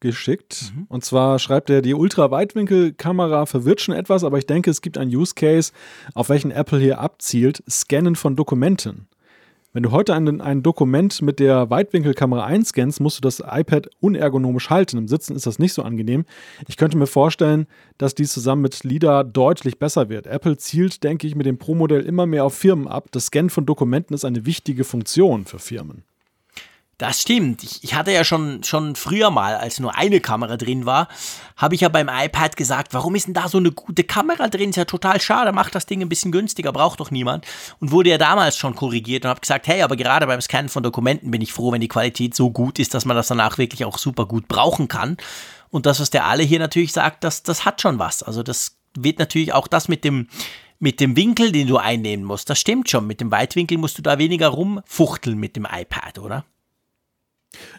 geschickt. 0.00 0.72
Mhm. 0.74 0.86
Und 0.88 1.04
zwar 1.04 1.38
schreibt 1.38 1.68
er, 1.70 1.82
die 1.82 1.94
Ultraweitwinkelkamera 1.94 3.46
verwirrt 3.46 3.80
schon 3.80 3.94
etwas, 3.94 4.24
aber 4.24 4.38
ich 4.38 4.46
denke, 4.46 4.70
es 4.70 4.82
gibt 4.82 4.98
einen 4.98 5.14
Use 5.14 5.34
Case, 5.34 5.72
auf 6.14 6.28
welchen 6.28 6.50
Apple 6.50 6.78
hier 6.78 7.00
abzielt: 7.00 7.62
Scannen 7.68 8.14
von 8.14 8.36
Dokumenten. 8.36 9.08
Wenn 9.72 9.82
du 9.82 9.90
heute 9.90 10.14
ein, 10.14 10.40
ein 10.40 10.62
Dokument 10.62 11.20
mit 11.20 11.38
der 11.38 11.68
Weitwinkelkamera 11.68 12.46
einscannst, 12.46 12.98
musst 12.98 13.18
du 13.18 13.20
das 13.20 13.40
iPad 13.40 13.90
unergonomisch 14.00 14.70
halten. 14.70 14.96
Im 14.96 15.06
Sitzen 15.06 15.36
ist 15.36 15.46
das 15.46 15.58
nicht 15.58 15.74
so 15.74 15.82
angenehm. 15.82 16.24
Ich 16.66 16.78
könnte 16.78 16.96
mir 16.96 17.06
vorstellen, 17.06 17.66
dass 17.98 18.14
dies 18.14 18.32
zusammen 18.32 18.62
mit 18.62 18.84
LIDAR 18.84 19.22
deutlich 19.22 19.78
besser 19.78 20.08
wird. 20.08 20.26
Apple 20.28 20.56
zielt, 20.56 21.04
denke 21.04 21.26
ich, 21.26 21.34
mit 21.34 21.44
dem 21.44 21.58
Pro-Modell 21.58 22.06
immer 22.06 22.24
mehr 22.24 22.46
auf 22.46 22.54
Firmen 22.54 22.88
ab. 22.88 23.08
Das 23.10 23.26
Scannen 23.26 23.50
von 23.50 23.66
Dokumenten 23.66 24.14
ist 24.14 24.24
eine 24.24 24.46
wichtige 24.46 24.84
Funktion 24.84 25.44
für 25.44 25.58
Firmen. 25.58 26.04
Das 26.98 27.20
stimmt. 27.20 27.62
Ich, 27.62 27.84
ich, 27.84 27.94
hatte 27.94 28.10
ja 28.10 28.24
schon, 28.24 28.64
schon 28.64 28.96
früher 28.96 29.30
mal, 29.30 29.56
als 29.56 29.78
nur 29.80 29.94
eine 29.94 30.20
Kamera 30.20 30.56
drin 30.56 30.86
war, 30.86 31.08
habe 31.54 31.74
ich 31.74 31.82
ja 31.82 31.90
beim 31.90 32.08
iPad 32.08 32.56
gesagt, 32.56 32.94
warum 32.94 33.14
ist 33.14 33.26
denn 33.26 33.34
da 33.34 33.48
so 33.48 33.58
eine 33.58 33.70
gute 33.70 34.02
Kamera 34.02 34.48
drin? 34.48 34.70
Ist 34.70 34.76
ja 34.76 34.86
total 34.86 35.20
schade, 35.20 35.52
macht 35.52 35.74
das 35.74 35.84
Ding 35.84 36.00
ein 36.00 36.08
bisschen 36.08 36.32
günstiger, 36.32 36.72
braucht 36.72 37.00
doch 37.00 37.10
niemand. 37.10 37.44
Und 37.80 37.90
wurde 37.90 38.08
ja 38.08 38.16
damals 38.16 38.56
schon 38.56 38.74
korrigiert 38.74 39.24
und 39.24 39.28
habe 39.28 39.40
gesagt, 39.40 39.66
hey, 39.66 39.82
aber 39.82 39.96
gerade 39.96 40.26
beim 40.26 40.40
Scannen 40.40 40.70
von 40.70 40.82
Dokumenten 40.82 41.30
bin 41.30 41.42
ich 41.42 41.52
froh, 41.52 41.70
wenn 41.70 41.82
die 41.82 41.88
Qualität 41.88 42.34
so 42.34 42.50
gut 42.50 42.78
ist, 42.78 42.94
dass 42.94 43.04
man 43.04 43.14
das 43.14 43.28
danach 43.28 43.58
wirklich 43.58 43.84
auch 43.84 43.98
super 43.98 44.24
gut 44.24 44.48
brauchen 44.48 44.88
kann. 44.88 45.18
Und 45.68 45.84
das, 45.84 46.00
was 46.00 46.08
der 46.08 46.24
alle 46.24 46.44
hier 46.44 46.60
natürlich 46.60 46.94
sagt, 46.94 47.24
das, 47.24 47.42
das 47.42 47.66
hat 47.66 47.82
schon 47.82 47.98
was. 47.98 48.22
Also 48.22 48.42
das 48.42 48.78
wird 48.96 49.18
natürlich 49.18 49.52
auch 49.52 49.68
das 49.68 49.88
mit 49.88 50.02
dem, 50.02 50.28
mit 50.78 51.00
dem 51.00 51.14
Winkel, 51.14 51.52
den 51.52 51.66
du 51.66 51.76
einnehmen 51.76 52.24
musst, 52.24 52.48
das 52.48 52.58
stimmt 52.58 52.88
schon. 52.88 53.06
Mit 53.06 53.20
dem 53.20 53.30
Weitwinkel 53.30 53.76
musst 53.76 53.98
du 53.98 54.02
da 54.02 54.18
weniger 54.18 54.48
rumfuchteln 54.48 55.36
mit 55.36 55.56
dem 55.56 55.66
iPad, 55.70 56.20
oder? 56.20 56.46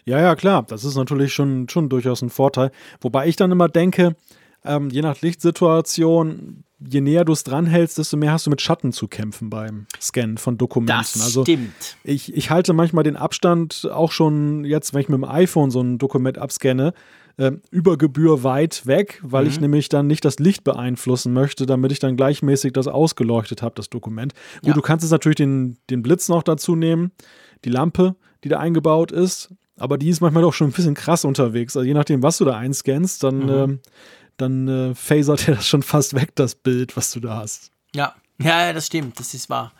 Ja, 0.05 0.19
ja, 0.19 0.35
klar. 0.35 0.63
Das 0.67 0.83
ist 0.83 0.95
natürlich 0.95 1.33
schon, 1.33 1.69
schon 1.69 1.89
durchaus 1.89 2.21
ein 2.21 2.29
Vorteil. 2.29 2.71
Wobei 3.01 3.27
ich 3.27 3.35
dann 3.35 3.51
immer 3.51 3.69
denke, 3.69 4.15
ähm, 4.63 4.89
je 4.89 5.01
nach 5.01 5.21
Lichtsituation, 5.21 6.63
je 6.79 7.01
näher 7.01 7.25
du 7.25 7.33
es 7.33 7.43
dranhältst, 7.43 7.97
desto 7.97 8.17
mehr 8.17 8.31
hast 8.31 8.45
du 8.45 8.49
mit 8.49 8.61
Schatten 8.61 8.91
zu 8.91 9.07
kämpfen 9.07 9.49
beim 9.49 9.87
Scannen 9.99 10.37
von 10.37 10.57
Dokumenten. 10.57 10.97
Das 10.97 11.21
also 11.21 11.43
stimmt. 11.43 11.97
Ich, 12.03 12.35
ich 12.35 12.49
halte 12.49 12.73
manchmal 12.73 13.03
den 13.03 13.15
Abstand 13.15 13.87
auch 13.91 14.11
schon 14.11 14.63
jetzt, 14.63 14.93
wenn 14.93 15.01
ich 15.01 15.09
mit 15.09 15.17
dem 15.17 15.25
iPhone 15.25 15.71
so 15.71 15.81
ein 15.81 15.97
Dokument 15.97 16.37
abscanne, 16.37 16.93
äh, 17.37 17.51
über 17.71 17.97
Gebühr 17.97 18.43
weit 18.43 18.85
weg, 18.85 19.19
weil 19.23 19.45
mhm. 19.45 19.49
ich 19.49 19.59
nämlich 19.59 19.89
dann 19.89 20.07
nicht 20.07 20.25
das 20.25 20.39
Licht 20.39 20.63
beeinflussen 20.63 21.33
möchte, 21.33 21.65
damit 21.65 21.91
ich 21.91 21.99
dann 21.99 22.17
gleichmäßig 22.17 22.73
das 22.73 22.87
ausgeleuchtet 22.87 23.61
habe, 23.61 23.75
das 23.75 23.89
Dokument. 23.89 24.33
Gut, 24.61 24.67
ja. 24.67 24.73
du 24.73 24.81
kannst 24.81 25.03
jetzt 25.03 25.11
natürlich 25.11 25.37
den, 25.37 25.77
den 25.89 26.01
Blitz 26.01 26.29
noch 26.29 26.43
dazu 26.43 26.75
nehmen, 26.75 27.11
die 27.63 27.69
Lampe, 27.69 28.15
die 28.47 28.49
da 28.49 28.59
eingebaut 28.59 29.11
ist. 29.11 29.53
Aber 29.77 29.97
die 29.97 30.09
ist 30.09 30.21
manchmal 30.21 30.43
doch 30.43 30.53
schon 30.53 30.69
ein 30.69 30.73
bisschen 30.73 30.95
krass 30.95 31.23
unterwegs. 31.23 31.75
Also 31.77 31.85
je 31.85 31.93
nachdem, 31.93 32.23
was 32.23 32.37
du 32.37 32.45
da 32.45 32.57
einscannst, 32.57 33.23
dann, 33.23 33.37
mhm. 33.39 33.73
äh, 33.73 33.77
dann 34.37 34.67
äh, 34.67 34.95
phasert 34.95 35.47
er 35.47 35.55
das 35.55 35.67
schon 35.67 35.83
fast 35.83 36.13
weg, 36.13 36.35
das 36.35 36.55
Bild, 36.55 36.97
was 36.97 37.11
du 37.11 37.19
da 37.19 37.37
hast. 37.37 37.71
Ja, 37.93 38.15
ja, 38.39 38.73
das 38.73 38.87
stimmt, 38.87 39.19
das 39.19 39.33
ist 39.33 39.49
wahr. 39.49 39.71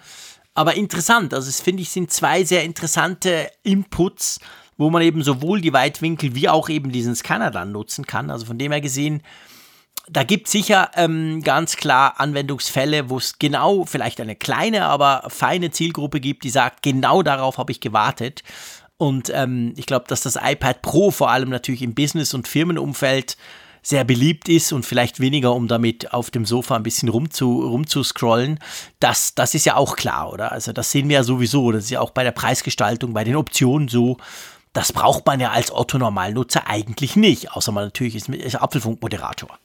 Aber 0.54 0.76
interessant, 0.76 1.34
also 1.34 1.50
es 1.50 1.62
finde 1.62 1.84
ich, 1.84 1.90
sind 1.90 2.12
zwei 2.12 2.44
sehr 2.44 2.64
interessante 2.64 3.50
Inputs, 3.64 4.40
wo 4.78 4.90
man 4.90 5.02
eben 5.02 5.24
sowohl 5.24 5.62
die 5.62 5.74
Weitwinkel 5.74 6.36
wie 6.36 6.50
auch 6.50 6.70
eben 6.70 6.92
diesen 6.92 7.16
Scanner 7.16 7.52
dann 7.52 7.72
nutzen 7.72 8.06
kann. 8.06 8.32
Also 8.32 8.46
von 8.46 8.58
dem 8.58 8.72
her 8.72 8.82
gesehen, 8.82 9.22
da 10.10 10.24
gibt 10.24 10.48
es 10.48 10.54
sicher 10.54 10.92
ähm, 10.96 11.42
ganz 11.44 11.76
klar 11.76 12.20
Anwendungsfälle, 12.20 13.10
wo 13.10 13.18
es 13.18 13.40
genau 13.40 13.86
vielleicht 13.86 14.22
eine 14.22 14.36
kleine, 14.36 14.86
aber 14.86 15.24
feine 15.30 15.72
Zielgruppe 15.72 16.20
gibt, 16.20 16.44
die 16.44 16.50
sagt, 16.50 16.82
genau 16.82 17.24
darauf 17.24 17.58
habe 17.58 17.72
ich 17.72 17.82
gewartet. 17.82 18.44
Und 18.98 19.32
ähm, 19.34 19.74
ich 19.76 19.86
glaube, 19.86 20.06
dass 20.08 20.22
das 20.22 20.38
iPad 20.42 20.82
Pro 20.82 21.12
vor 21.12 21.30
allem 21.30 21.50
natürlich 21.50 21.82
im 21.82 21.94
Business- 21.94 22.34
und 22.34 22.48
Firmenumfeld 22.48 23.38
sehr 23.84 24.04
beliebt 24.04 24.50
ist 24.50 24.74
und 24.74 24.86
vielleicht 24.86 25.20
weniger, 25.20 25.54
um 25.54 25.68
damit 25.68 26.14
auf 26.14 26.32
dem 26.32 26.46
Sofa 26.46 26.76
ein 26.76 26.84
bisschen 26.84 27.08
rumzu, 27.08 27.62
rumzuscrollen, 27.62 28.60
das, 29.00 29.36
das 29.36 29.54
ist 29.54 29.66
ja 29.66 29.76
auch 29.76 29.96
klar, 29.96 30.34
oder? 30.34 30.52
Also 30.52 30.74
das 30.74 30.92
sehen 30.92 31.08
wir 31.08 31.16
ja 31.16 31.24
sowieso. 31.24 31.72
Das 31.72 31.86
ist 31.86 31.92
ja 31.92 32.02
auch 32.02 32.12
bei 32.12 32.24
der 32.24 32.32
Preisgestaltung, 32.32 33.14
bei 33.14 33.24
den 33.24 33.36
Optionen 33.36 33.88
so. 33.88 34.18
Das 34.74 34.92
braucht 34.92 35.26
man 35.26 35.40
ja 35.40 35.52
als 35.52 35.72
Otto-Normalnutzer 35.72 36.68
eigentlich 36.68 37.16
nicht, 37.16 37.52
außer 37.52 37.72
man 37.72 37.86
natürlich 37.86 38.16
ist, 38.16 38.30
ist 38.30 38.56
Apfelfunk-Moderator. 38.56 39.58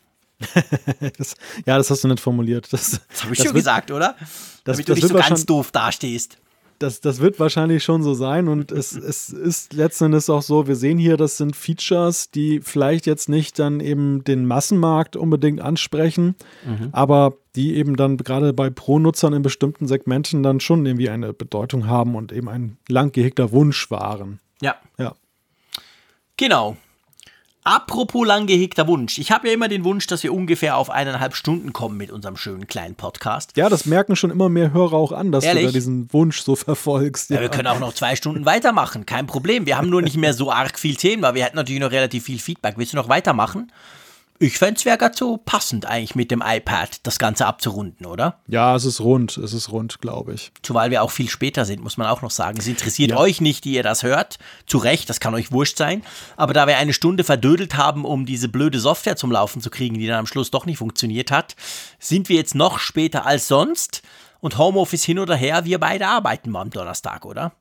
das, 1.19 1.35
ja, 1.67 1.77
das 1.77 1.91
hast 1.91 2.05
du 2.05 2.09
nicht 2.09 2.21
formuliert. 2.21 2.73
Das, 2.73 3.01
das 3.09 3.25
habe 3.25 3.33
ich 3.33 3.39
das 3.39 3.47
schon 3.47 3.55
wird, 3.55 3.65
gesagt, 3.65 3.91
oder? 3.91 4.17
Das, 4.65 4.77
Damit 4.77 4.89
du 4.89 4.95
nicht 4.95 5.09
so 5.09 5.15
ganz 5.15 5.47
doof 5.47 5.71
dastehst 5.73 6.39
das, 6.83 7.01
das 7.01 7.21
wird 7.21 7.39
wahrscheinlich 7.41 7.83
schon 7.83 8.03
so 8.03 8.15
sein 8.15 8.49
und 8.49 8.73
es, 8.73 8.93
es 8.93 9.31
ist 9.31 9.73
letzten 9.73 10.07
Endes 10.07 10.29
auch 10.29 10.43
so, 10.43 10.67
wir 10.67 10.77
sehen 10.77 10.99
hier, 10.99 11.17
das 11.17 11.37
sind 11.37 11.57
Features, 11.57 12.31
die 12.31 12.61
vielleicht 12.61 13.07
jetzt 13.07 13.29
nicht 13.29 13.59
dann 13.59 13.81
eben 13.81 14.25
den 14.25 14.47
Massenmarkt 14.47 15.17
unbedingt 15.17 15.61
ansprechen, 15.61 16.35
mhm. 16.67 16.89
aber 16.93 17.35
die 17.55 17.77
eben 17.77 17.97
dann 17.97 18.17
gerade 18.17 18.53
bei 18.53 18.71
Pro-Nutzern 18.71 19.33
in 19.33 19.43
bestimmten 19.43 19.87
Segmenten 19.87 20.43
dann 20.43 20.61
schon 20.61 20.85
irgendwie 20.85 21.11
eine 21.11 21.33
Bedeutung 21.33 21.87
haben 21.87 22.15
und 22.15 22.33
eben 22.33 22.49
ein 22.49 22.79
lang 22.89 23.13
gehegter 23.13 23.53
Wunsch 23.53 23.91
waren. 23.91 24.41
Ja. 24.61 24.77
Ja. 24.99 25.15
Genau. 26.37 26.77
Apropos 27.65 28.27
lang 28.27 28.49
gehegter 28.49 28.89
Wunsch. 28.89 29.19
Ich 29.19 29.31
habe 29.31 29.47
ja 29.47 29.55
immer 29.55 29.69
den 29.69 29.85
Wunsch, 29.85 30.09
dass 30.09 30.25
wir 30.25 30.35
ungefähr 30.35 30.77
auf 30.77 30.91
eineinhalb 30.91 31.37
Stunden 31.37 31.73
kommen 31.73 31.97
mit 31.97 32.11
unserem 32.11 32.37
schönen 32.37 32.67
kleinen 32.67 32.97
Podcast. 32.97 33.57
Ja, 33.57 33.69
das 33.69 33.87
merken 33.87 34.17
schon 34.17 34.33
immer 34.33 34.49
mehr 34.49 34.73
Hörer 34.73 34.95
auch 34.95 35.13
an, 35.13 35.31
dass 35.31 35.45
Ehrlich? 35.45 35.63
du 35.63 35.69
da 35.69 35.73
diesen 35.73 36.13
Wunsch 36.13 36.41
so 36.41 36.57
verfolgst. 36.57 37.31
Ja. 37.31 37.37
ja. 37.37 37.43
wir 37.43 37.51
können 37.51 37.69
auch 37.69 37.79
noch 37.79 37.93
zwei 37.95 38.17
Stunden 38.17 38.47
weitermachen, 38.47 39.07
kein 39.07 39.29
Problem. 39.29 39.65
Wir 39.65 39.77
haben 39.77 39.91
nur 39.91 40.03
nicht 40.03 40.17
mehr 40.17 40.35
so 40.35 40.51
arg 40.51 40.77
viel 40.77 40.97
Themen, 40.97 41.23
weil 41.23 41.35
wir 41.35 41.45
hätten 41.45 41.57
natürlich 41.57 41.81
noch 41.81 41.93
relativ 41.93 42.25
viel 42.25 42.41
Feedback. 42.41 42.75
Willst 42.79 42.95
du 42.95 42.97
noch 42.97 43.09
weitermachen? 43.09 43.71
Ich 44.43 44.59
fände 44.59 44.75
es 44.77 44.85
wäre 44.85 44.99
gerade 44.99 45.17
so 45.17 45.37
passend 45.37 45.87
eigentlich 45.87 46.17
mit 46.17 46.33
dem 46.33 46.43
iPad 46.45 47.07
das 47.07 47.21
Ganze 47.21 47.47
abzurunden, 47.47 48.07
oder? 48.07 48.41
Ja, 48.49 48.75
es 48.75 48.85
ist 48.85 49.01
rund, 49.01 49.37
es 49.37 49.53
ist 49.53 49.71
rund, 49.71 50.01
glaube 50.01 50.35
ich. 50.35 50.51
Zumal 50.63 50.91
wir 50.91 51.05
auch 51.05 51.13
viel 51.13 51.29
später 51.29 51.65
sind, 51.65 51.81
muss 51.81 51.97
man 51.97 52.09
auch 52.09 52.23
noch 52.23 52.33
sagen. 52.33 52.59
Es 52.59 52.67
interessiert 52.67 53.13
ja. 53.13 53.19
euch 53.19 53.41
nicht, 53.41 53.65
die 53.65 53.75
ihr 53.75 53.85
das 53.85 54.03
hört. 54.03 54.41
Zu 54.67 54.79
Recht, 54.79 55.09
das 55.09 55.21
kann 55.21 55.33
euch 55.37 55.53
wurscht 55.53 55.77
sein. 55.77 56.03
Aber 56.37 56.55
da 56.55 56.67
wir 56.67 56.77
eine 56.77 56.93
Stunde 56.93 57.23
verdödelt 57.23 57.77
haben, 57.77 58.05
um 58.05 58.27
diese 58.27 58.49
blöde 58.49 58.81
Software 58.81 59.15
zum 59.15 59.31
Laufen 59.31 59.63
zu 59.63 59.71
kriegen, 59.71 59.97
die 59.97 60.09
dann 60.09 60.19
am 60.19 60.27
Schluss 60.27 60.51
doch 60.51 60.67
nicht 60.67 60.79
funktioniert 60.79 61.31
hat, 61.31 61.55
sind 62.01 62.29
wir 62.29 62.35
jetzt 62.35 62.57
noch 62.57 62.81
später 62.81 63.25
als 63.25 63.47
sonst. 63.47 64.03
Und 64.41 64.59
Homeoffice 64.59 65.05
hin 65.05 65.21
oder 65.21 65.37
her, 65.37 65.67
wir 65.67 65.79
beide 65.79 66.09
arbeiten 66.09 66.51
mal 66.51 66.63
am 66.63 66.71
Donnerstag, 66.71 67.25
oder? 67.25 67.53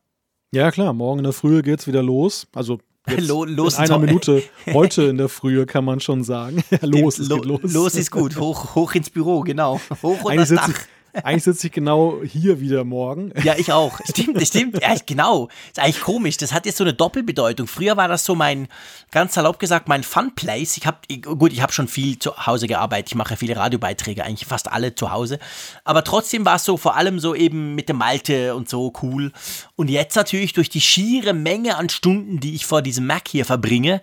Ja, 0.52 0.72
klar, 0.72 0.94
morgen 0.94 1.20
in 1.20 1.26
der 1.26 1.34
Früh 1.34 1.62
geht's 1.62 1.86
wieder 1.86 2.02
los. 2.02 2.48
Also 2.56 2.80
los 3.18 3.78
in 3.78 3.80
einer 3.80 4.00
Minute, 4.00 4.44
heute 4.74 5.04
in 5.04 5.18
der 5.18 5.30
Frühe 5.30 5.66
kann 5.66 5.86
man 5.86 6.00
schon 6.00 6.24
sagen. 6.24 6.64
los, 6.82 7.20
es 7.20 7.30
geht 7.30 7.46
los. 7.46 7.60
Los 7.64 7.96
ist 7.96 8.12
gut, 8.12 8.38
hoch, 8.38 8.76
hoch 8.76 8.94
ins 8.94 9.10
Büro, 9.10 9.42
genau. 9.42 9.80
Hoch 10.02 10.24
unter 10.24 10.38
das 10.38 10.50
Dach. 10.50 10.70
Eigentlich 11.14 11.44
sitze 11.44 11.68
ich 11.68 11.74
genau 11.74 12.22
hier 12.24 12.60
wieder 12.60 12.84
morgen. 12.84 13.34
Ja, 13.44 13.56
ich 13.58 13.72
auch. 13.72 14.00
Stimmt, 14.10 14.46
stimmt. 14.48 14.82
Ja, 14.82 14.96
genau. 15.06 15.50
Ist 15.68 15.80
eigentlich 15.80 16.02
komisch. 16.02 16.38
Das 16.38 16.54
hat 16.54 16.66
jetzt 16.66 16.78
so 16.78 16.84
eine 16.84 16.94
Doppelbedeutung. 16.94 17.68
Früher 17.68 17.98
war 17.98 18.08
das 18.08 18.24
so 18.26 18.36
mein, 18.36 18.68
ganz 19.12 19.34
salopp 19.34 19.60
gesagt, 19.60 19.88
mein 19.88 20.04
Fun 20.04 20.34
Place. 20.36 20.78
Ich 20.78 20.86
habe, 20.86 20.98
gut, 21.22 21.52
ich 21.54 21.62
habe 21.62 21.74
schon 21.74 21.88
viel 21.88 22.18
zu 22.20 22.46
Hause 22.46 22.68
gearbeitet. 22.68 23.10
Ich 23.10 23.16
mache 23.16 23.36
viele 23.36 23.56
Radiobeiträge, 23.56 24.24
eigentlich 24.24 24.48
fast 24.48 24.72
alle 24.72 24.96
zu 24.96 25.12
Hause. 25.12 25.40
Aber 25.84 26.04
trotzdem 26.04 26.46
war 26.46 26.56
es 26.56 26.66
so 26.66 26.78
vor 26.78 26.96
allem 26.96 27.20
so 27.20 27.36
eben 27.36 27.76
mit 27.76 27.90
dem 27.90 27.98
Malte 27.98 28.56
und 28.56 28.70
so 28.70 28.94
cool. 29.02 29.32
Und 29.76 29.90
jetzt 29.90 30.16
natürlich 30.16 30.54
durch 30.54 30.70
die 30.70 30.82
schiere 30.82 31.34
Menge 31.34 31.78
an 31.78 31.90
Stunden, 31.90 32.40
die 32.40 32.56
ich 32.56 32.66
vor 32.66 32.82
diesem 32.82 33.06
Mac 33.06 33.28
hier 33.28 33.46
verbringe, 33.46 34.02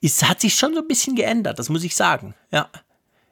ist, 0.00 0.28
hat 0.28 0.40
sich 0.40 0.54
schon 0.54 0.74
so 0.74 0.80
ein 0.80 0.88
bisschen 0.88 1.16
geändert. 1.16 1.58
Das 1.58 1.68
muss 1.68 1.84
ich 1.84 1.96
sagen. 1.96 2.34
Ja. 2.50 2.68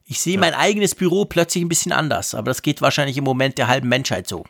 Ich 0.04 0.20
sehe 0.20 0.34
ja. 0.34 0.40
mein 0.40 0.54
eigenes 0.54 0.94
Büro 0.94 1.24
plötzlich 1.24 1.64
ein 1.64 1.68
bisschen 1.68 1.92
anders, 1.92 2.34
aber 2.34 2.50
das 2.50 2.62
geht 2.62 2.82
wahrscheinlich 2.82 3.16
im 3.16 3.24
Moment 3.24 3.58
der 3.58 3.68
halben 3.68 3.88
Menschheit 3.88 4.28
so. 4.28 4.44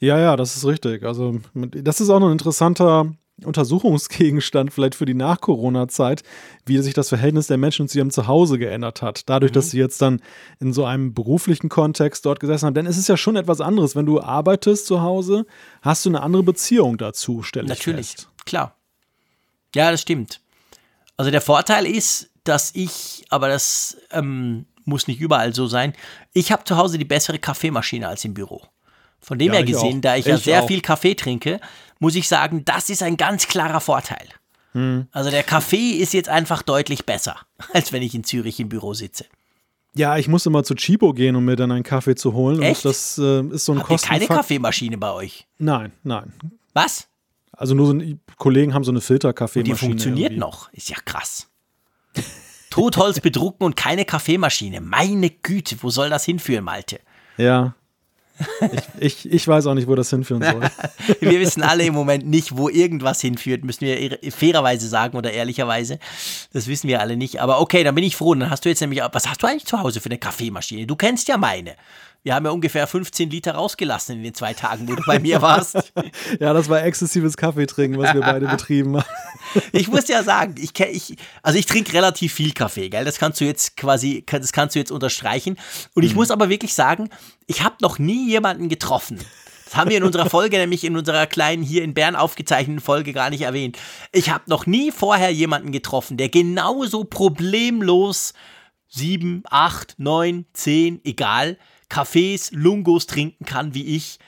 Ja, 0.00 0.18
ja, 0.18 0.36
das 0.36 0.56
ist 0.56 0.64
richtig. 0.64 1.04
Also, 1.04 1.40
das 1.54 2.00
ist 2.00 2.10
auch 2.10 2.20
noch 2.20 2.28
ein 2.28 2.32
interessanter 2.32 3.12
Untersuchungsgegenstand 3.42 4.72
vielleicht 4.72 4.94
für 4.94 5.06
die 5.06 5.14
Nach-Corona-Zeit, 5.14 6.22
wie 6.66 6.78
sich 6.78 6.94
das 6.94 7.08
Verhältnis 7.08 7.48
der 7.48 7.56
Menschen 7.56 7.88
zu 7.88 7.98
ihrem 7.98 8.10
Zuhause 8.10 8.58
geändert 8.58 9.02
hat. 9.02 9.28
Dadurch, 9.28 9.50
mhm. 9.50 9.54
dass 9.54 9.70
sie 9.70 9.78
jetzt 9.78 10.00
dann 10.00 10.20
in 10.60 10.72
so 10.72 10.84
einem 10.84 11.14
beruflichen 11.14 11.68
Kontext 11.68 12.24
dort 12.26 12.38
gesessen 12.38 12.66
haben. 12.66 12.74
Denn 12.74 12.86
es 12.86 12.96
ist 12.96 13.08
ja 13.08 13.16
schon 13.16 13.36
etwas 13.36 13.60
anderes. 13.60 13.96
Wenn 13.96 14.06
du 14.06 14.20
arbeitest 14.20 14.86
zu 14.86 15.02
Hause, 15.02 15.46
hast 15.82 16.04
du 16.04 16.10
eine 16.10 16.22
andere 16.22 16.44
Beziehung 16.44 16.96
dazu, 16.96 17.42
stelle 17.42 17.64
ich 17.64 17.70
Natürlich, 17.70 18.10
fest. 18.12 18.28
klar. 18.46 18.76
Ja, 19.74 19.90
das 19.90 20.02
stimmt. 20.02 20.40
Also 21.16 21.32
der 21.32 21.40
Vorteil 21.40 21.86
ist, 21.86 22.30
dass 22.44 22.70
ich, 22.74 23.24
aber 23.30 23.48
das 23.48 23.96
ähm, 24.10 24.66
muss 24.84 25.08
nicht 25.08 25.20
überall 25.20 25.54
so 25.54 25.66
sein, 25.66 25.94
ich 26.32 26.52
habe 26.52 26.64
zu 26.64 26.76
Hause 26.76 26.98
die 26.98 27.04
bessere 27.04 27.38
Kaffeemaschine 27.38 28.06
als 28.08 28.24
im 28.24 28.34
Büro. 28.34 28.62
Von 29.20 29.38
dem 29.38 29.48
ja, 29.48 29.54
her 29.54 29.64
gesehen, 29.64 30.00
da 30.02 30.16
ich, 30.16 30.20
ich 30.20 30.26
ja 30.26 30.36
sehr 30.36 30.62
auch. 30.62 30.66
viel 30.66 30.82
Kaffee 30.82 31.14
trinke, 31.14 31.58
muss 31.98 32.14
ich 32.14 32.28
sagen, 32.28 32.64
das 32.64 32.90
ist 32.90 33.02
ein 33.02 33.16
ganz 33.16 33.48
klarer 33.48 33.80
Vorteil. 33.80 34.28
Hm. 34.72 35.06
Also 35.12 35.30
der 35.30 35.42
Kaffee 35.42 35.92
ist 35.92 36.12
jetzt 36.12 36.28
einfach 36.28 36.62
deutlich 36.62 37.06
besser, 37.06 37.36
als 37.72 37.92
wenn 37.92 38.02
ich 38.02 38.14
in 38.14 38.24
Zürich 38.24 38.60
im 38.60 38.68
Büro 38.68 38.92
sitze. 38.92 39.24
Ja, 39.96 40.18
ich 40.18 40.26
muss 40.26 40.44
immer 40.44 40.64
zu 40.64 40.74
Chibo 40.74 41.12
gehen, 41.12 41.36
um 41.36 41.44
mir 41.44 41.56
dann 41.56 41.70
einen 41.70 41.84
Kaffee 41.84 42.16
zu 42.16 42.32
holen. 42.32 42.60
Echt? 42.60 42.84
Und 42.84 42.90
das 42.90 43.16
äh, 43.16 43.42
ist 43.54 43.64
so 43.64 43.72
ein 43.72 43.78
Habt 43.78 43.90
ihr 43.90 43.98
keine 43.98 44.26
Kaffeemaschine 44.26 44.98
bei 44.98 45.12
euch? 45.12 45.46
Nein, 45.58 45.92
nein. 46.02 46.32
Was? 46.72 47.06
Also 47.52 47.74
nur 47.74 47.86
so 47.86 47.92
ein, 47.92 48.20
Kollegen 48.36 48.74
haben 48.74 48.82
so 48.82 48.90
eine 48.90 49.00
Filterkaffeemaschine. 49.00 49.74
Die 49.76 49.78
funktioniert 49.78 50.32
irgendwie. 50.32 50.40
noch. 50.40 50.72
Ist 50.72 50.90
ja 50.90 50.96
krass. 51.04 51.48
Totholz 52.70 53.20
bedrucken 53.20 53.64
und 53.64 53.76
keine 53.76 54.04
Kaffeemaschine. 54.04 54.80
Meine 54.80 55.30
Güte, 55.30 55.76
wo 55.80 55.90
soll 55.90 56.10
das 56.10 56.24
hinführen, 56.24 56.64
Malte? 56.64 57.00
Ja. 57.36 57.74
Ich, 58.98 59.24
ich, 59.24 59.32
ich 59.32 59.48
weiß 59.48 59.66
auch 59.66 59.74
nicht, 59.74 59.86
wo 59.86 59.94
das 59.94 60.10
hinführen 60.10 60.42
soll. 60.42 60.60
wir 61.20 61.40
wissen 61.40 61.62
alle 61.62 61.84
im 61.84 61.94
Moment 61.94 62.26
nicht, 62.26 62.56
wo 62.56 62.68
irgendwas 62.68 63.20
hinführt, 63.20 63.64
müssen 63.64 63.82
wir 63.82 64.18
fairerweise 64.32 64.88
sagen 64.88 65.16
oder 65.16 65.32
ehrlicherweise. 65.32 66.00
Das 66.52 66.66
wissen 66.66 66.88
wir 66.88 67.00
alle 67.00 67.16
nicht. 67.16 67.40
Aber 67.40 67.60
okay, 67.60 67.84
dann 67.84 67.94
bin 67.94 68.02
ich 68.02 68.16
froh. 68.16 68.34
Dann 68.34 68.50
hast 68.50 68.64
du 68.64 68.68
jetzt 68.68 68.80
nämlich, 68.80 69.02
was 69.12 69.28
hast 69.28 69.42
du 69.42 69.46
eigentlich 69.46 69.66
zu 69.66 69.80
Hause 69.80 70.00
für 70.00 70.06
eine 70.06 70.18
Kaffeemaschine? 70.18 70.86
Du 70.86 70.96
kennst 70.96 71.28
ja 71.28 71.36
meine. 71.36 71.76
Wir 72.24 72.34
haben 72.34 72.46
ja 72.46 72.52
ungefähr 72.52 72.86
15 72.86 73.28
Liter 73.28 73.52
rausgelassen 73.52 74.16
in 74.16 74.22
den 74.22 74.32
zwei 74.32 74.54
Tagen, 74.54 74.88
wo 74.88 74.94
du 74.94 75.02
bei 75.06 75.18
mir 75.18 75.42
warst. 75.42 75.92
ja, 76.40 76.54
das 76.54 76.70
war 76.70 76.82
exzessives 76.82 77.36
Kaffeetrinken, 77.36 78.00
was 78.00 78.14
wir 78.14 78.22
beide 78.22 78.46
betrieben 78.46 78.96
haben. 78.96 79.04
ich 79.72 79.88
muss 79.88 80.08
ja 80.08 80.22
sagen, 80.22 80.54
ich, 80.56 80.72
ich 80.80 81.16
also 81.42 81.58
ich 81.58 81.66
trinke 81.66 81.92
relativ 81.92 82.32
viel 82.32 82.52
Kaffee, 82.52 82.88
gell? 82.88 83.04
Das 83.04 83.18
kannst 83.18 83.42
du 83.42 83.44
jetzt 83.44 83.76
quasi, 83.76 84.24
das 84.26 84.52
kannst 84.52 84.74
du 84.74 84.78
jetzt 84.78 84.90
unterstreichen. 84.90 85.58
Und 85.92 86.02
ich 86.02 86.12
mhm. 86.12 86.16
muss 86.16 86.30
aber 86.30 86.48
wirklich 86.48 86.72
sagen, 86.72 87.10
ich 87.46 87.62
habe 87.62 87.76
noch 87.82 87.98
nie 87.98 88.26
jemanden 88.30 88.70
getroffen. 88.70 89.20
Das 89.66 89.76
haben 89.76 89.90
wir 89.90 89.98
in 89.98 90.04
unserer 90.04 90.30
Folge, 90.30 90.56
nämlich 90.58 90.82
in 90.82 90.96
unserer 90.96 91.26
kleinen 91.26 91.62
hier 91.62 91.84
in 91.84 91.92
Bern 91.92 92.16
aufgezeichneten 92.16 92.80
Folge 92.80 93.12
gar 93.12 93.28
nicht 93.28 93.42
erwähnt. 93.42 93.76
Ich 94.12 94.30
habe 94.30 94.44
noch 94.46 94.64
nie 94.64 94.92
vorher 94.92 95.30
jemanden 95.30 95.72
getroffen, 95.72 96.16
der 96.16 96.30
genauso 96.30 97.04
problemlos 97.04 98.32
sieben, 98.88 99.42
acht, 99.50 99.96
neun, 99.98 100.46
zehn, 100.54 101.02
egal, 101.04 101.58
Kaffees, 101.88 102.50
Lungos 102.52 103.06
trinken 103.06 103.44
kann 103.44 103.74
wie 103.74 103.96
ich. 103.96 104.18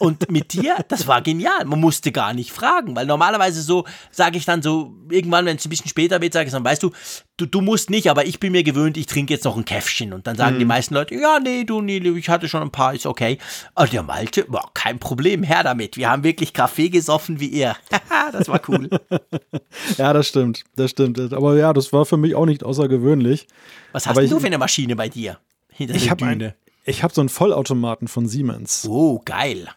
Und 0.00 0.30
mit 0.30 0.54
dir, 0.54 0.76
das 0.88 1.06
war 1.06 1.20
genial. 1.20 1.66
Man 1.66 1.78
musste 1.78 2.10
gar 2.10 2.32
nicht 2.32 2.52
fragen, 2.52 2.96
weil 2.96 3.04
normalerweise 3.04 3.60
so 3.60 3.84
sage 4.10 4.38
ich 4.38 4.46
dann 4.46 4.62
so, 4.62 4.94
irgendwann, 5.10 5.44
wenn 5.44 5.58
es 5.58 5.66
ein 5.66 5.68
bisschen 5.68 5.90
später 5.90 6.22
wird, 6.22 6.32
sage 6.32 6.46
ich 6.46 6.52
dann, 6.52 6.64
weißt 6.64 6.82
du, 6.82 6.90
du, 7.36 7.44
du 7.44 7.60
musst 7.60 7.90
nicht, 7.90 8.08
aber 8.08 8.24
ich 8.24 8.40
bin 8.40 8.52
mir 8.52 8.62
gewöhnt, 8.62 8.96
ich 8.96 9.04
trinke 9.04 9.34
jetzt 9.34 9.44
noch 9.44 9.58
ein 9.58 9.66
Käffchen. 9.66 10.14
Und 10.14 10.26
dann 10.26 10.36
sagen 10.36 10.54
mhm. 10.54 10.60
die 10.60 10.64
meisten 10.64 10.94
Leute, 10.94 11.16
ja, 11.16 11.38
nee, 11.38 11.64
du, 11.64 11.82
nee, 11.82 11.98
ich 11.98 12.30
hatte 12.30 12.48
schon 12.48 12.62
ein 12.62 12.70
paar, 12.70 12.94
ist 12.94 13.04
okay. 13.04 13.36
Aber 13.74 13.88
der 13.88 14.02
Malte, 14.02 14.44
boah, 14.44 14.70
kein 14.72 14.98
Problem, 14.98 15.42
her 15.42 15.64
damit. 15.64 15.98
Wir 15.98 16.08
haben 16.08 16.24
wirklich 16.24 16.54
Kaffee 16.54 16.88
gesoffen 16.88 17.38
wie 17.38 17.48
ihr. 17.48 17.76
das 18.32 18.48
war 18.48 18.62
cool. 18.68 18.88
ja, 19.98 20.14
das 20.14 20.28
stimmt, 20.28 20.64
das 20.76 20.92
stimmt. 20.92 21.18
Aber 21.34 21.58
ja, 21.58 21.74
das 21.74 21.92
war 21.92 22.06
für 22.06 22.16
mich 22.16 22.34
auch 22.34 22.46
nicht 22.46 22.64
außergewöhnlich. 22.64 23.48
Was 23.92 24.06
hast 24.06 24.16
du 24.16 24.40
für 24.40 24.46
eine 24.46 24.56
Maschine 24.56 24.96
bei 24.96 25.10
dir? 25.10 25.38
Hinter 25.68 25.94
ich 25.94 26.08
habe 26.10 26.24
ein, 26.24 26.54
ich 26.84 27.02
habe 27.02 27.14
so 27.14 27.20
einen 27.20 27.28
Vollautomaten 27.28 28.08
von 28.08 28.26
Siemens. 28.26 28.86
Oh, 28.88 29.20
geil. 29.24 29.68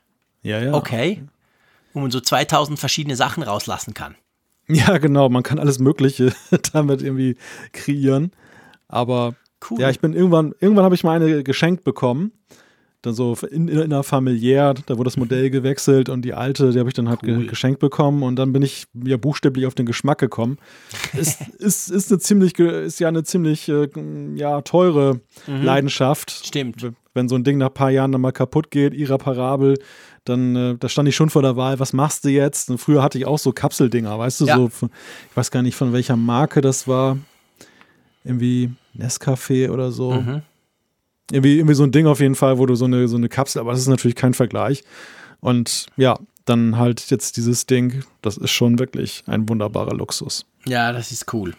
Ja, 0.42 0.60
ja. 0.62 0.74
Okay. 0.74 1.24
Wo 1.94 2.00
man 2.00 2.12
so 2.12 2.20
2000 2.20 2.80
verschiedene 2.80 3.16
Sachen 3.16 3.44
rauslassen 3.44 3.94
kann. 3.94 4.16
Ja, 4.68 4.98
genau. 4.98 5.30
Man 5.30 5.44
kann 5.44 5.60
alles 5.60 5.80
Mögliche 5.80 6.34
damit 6.74 7.02
irgendwie 7.02 7.38
kreieren. 7.72 8.32
Aber 8.88 9.36
cool. 9.70 9.80
ja, 9.80 9.90
ich 9.90 10.00
bin 10.00 10.14
irgendwann, 10.14 10.54
irgendwann 10.60 10.86
habe 10.86 10.96
ich 10.96 11.04
mal 11.04 11.22
eine 11.22 11.44
geschenkt 11.44 11.84
bekommen 11.84 12.32
dann 13.04 13.14
so 13.14 13.38
in, 13.52 13.68
innerfamiliär, 13.68 14.74
da 14.86 14.98
wurde 14.98 15.08
das 15.10 15.18
Modell 15.18 15.50
gewechselt 15.50 16.08
und 16.08 16.24
die 16.24 16.34
alte, 16.34 16.72
die 16.72 16.80
habe 16.80 16.90
ich 16.90 16.96
dann 16.96 17.10
halt 17.10 17.20
cool. 17.24 17.40
ge 17.40 17.48
geschenkt 17.48 17.80
bekommen 17.80 18.24
und 18.24 18.38
dann 18.38 18.54
bin 18.54 18.62
ich 18.62 18.86
ja 19.04 19.18
buchstäblich 19.18 19.66
auf 19.66 19.76
den 19.76 19.86
Geschmack 19.86 20.20
gekommen. 20.20 20.58
ist, 21.14 21.42
ist, 21.60 21.92
ist 21.92 22.12
eine 22.12 22.20
ziemlich, 22.20 22.58
ist 22.58 23.00
ja 23.00 23.10
eine 23.10 23.24
ziemlich 23.24 23.68
äh, 23.68 23.90
ja, 24.36 24.62
teure 24.62 25.20
mhm. 25.48 25.64
Leidenschaft. 25.64 26.32
Stimmt. 26.32 26.92
wenn 27.14 27.28
so 27.28 27.36
ein 27.36 27.44
Ding 27.44 27.58
nach 27.58 27.68
ein 27.68 27.74
paar 27.74 27.92
Jahren 27.92 28.14
dann 28.14 28.22
mal 28.22 28.32
kaputt 28.32 28.72
geht, 28.72 28.94
irreparabel, 28.94 29.78
dann 30.24 30.56
äh, 30.56 30.76
da 30.80 30.88
stand 30.88 31.10
ich 31.10 31.16
schon 31.18 31.30
vor 31.30 31.42
der 31.42 31.58
Wahl, 31.58 31.80
was 31.80 31.92
machst 31.92 32.24
du 32.24 32.30
jetzt? 32.30 32.70
Und 32.70 32.78
früher 32.78 33.04
hatte 33.04 33.18
ich 33.18 33.26
auch 33.28 33.38
so 33.38 33.52
Kapseldinger, 33.52 34.18
weißt 34.18 34.42
du, 34.42 34.46
Ja. 34.46 34.56
so, 34.56 34.68
ich 34.68 35.36
weiß 35.36 35.52
gar 35.52 35.62
nicht 35.62 35.76
von 35.76 35.92
welcher 35.92 36.16
Marke 36.16 36.62
das 36.62 36.88
war. 36.88 37.18
Irgendwie 38.24 38.72
Nescafé 38.98 39.70
oder 39.70 39.92
so. 39.92 40.14
Mhm. 40.14 40.42
Irgendwie, 41.32 41.58
irgendwie 41.58 41.76
so 41.76 41.84
ein 41.84 41.92
Ding 41.92 42.06
auf 42.06 42.20
jeden 42.20 42.36
Fall, 42.36 42.58
wo 42.58 42.66
du 42.66 42.76
so 42.76 42.86
eine, 42.86 43.08
so 43.08 43.18
eine 43.18 43.30
Kapsel, 43.30 43.62
aber 43.62 43.72
das 43.72 43.82
ist 43.82 43.88
natürlich 43.88 44.16
kein 44.16 44.34
Vergleich. 44.34 44.84
Und 45.40 45.88
ja, 45.98 46.20
dann 46.46 46.78
halt 46.78 47.10
jetzt 47.10 47.38
dieses 47.38 47.66
Ding, 47.66 48.04
das 48.22 48.38
ist 48.38 48.52
schon 48.52 48.80
wirklich 48.80 49.24
ein 49.28 49.48
wunderbarer 49.48 49.96
Luxus. 49.96 50.46
Ja, 50.66 50.92
das 50.92 51.12
ist 51.12 51.34
cool. 51.34 51.54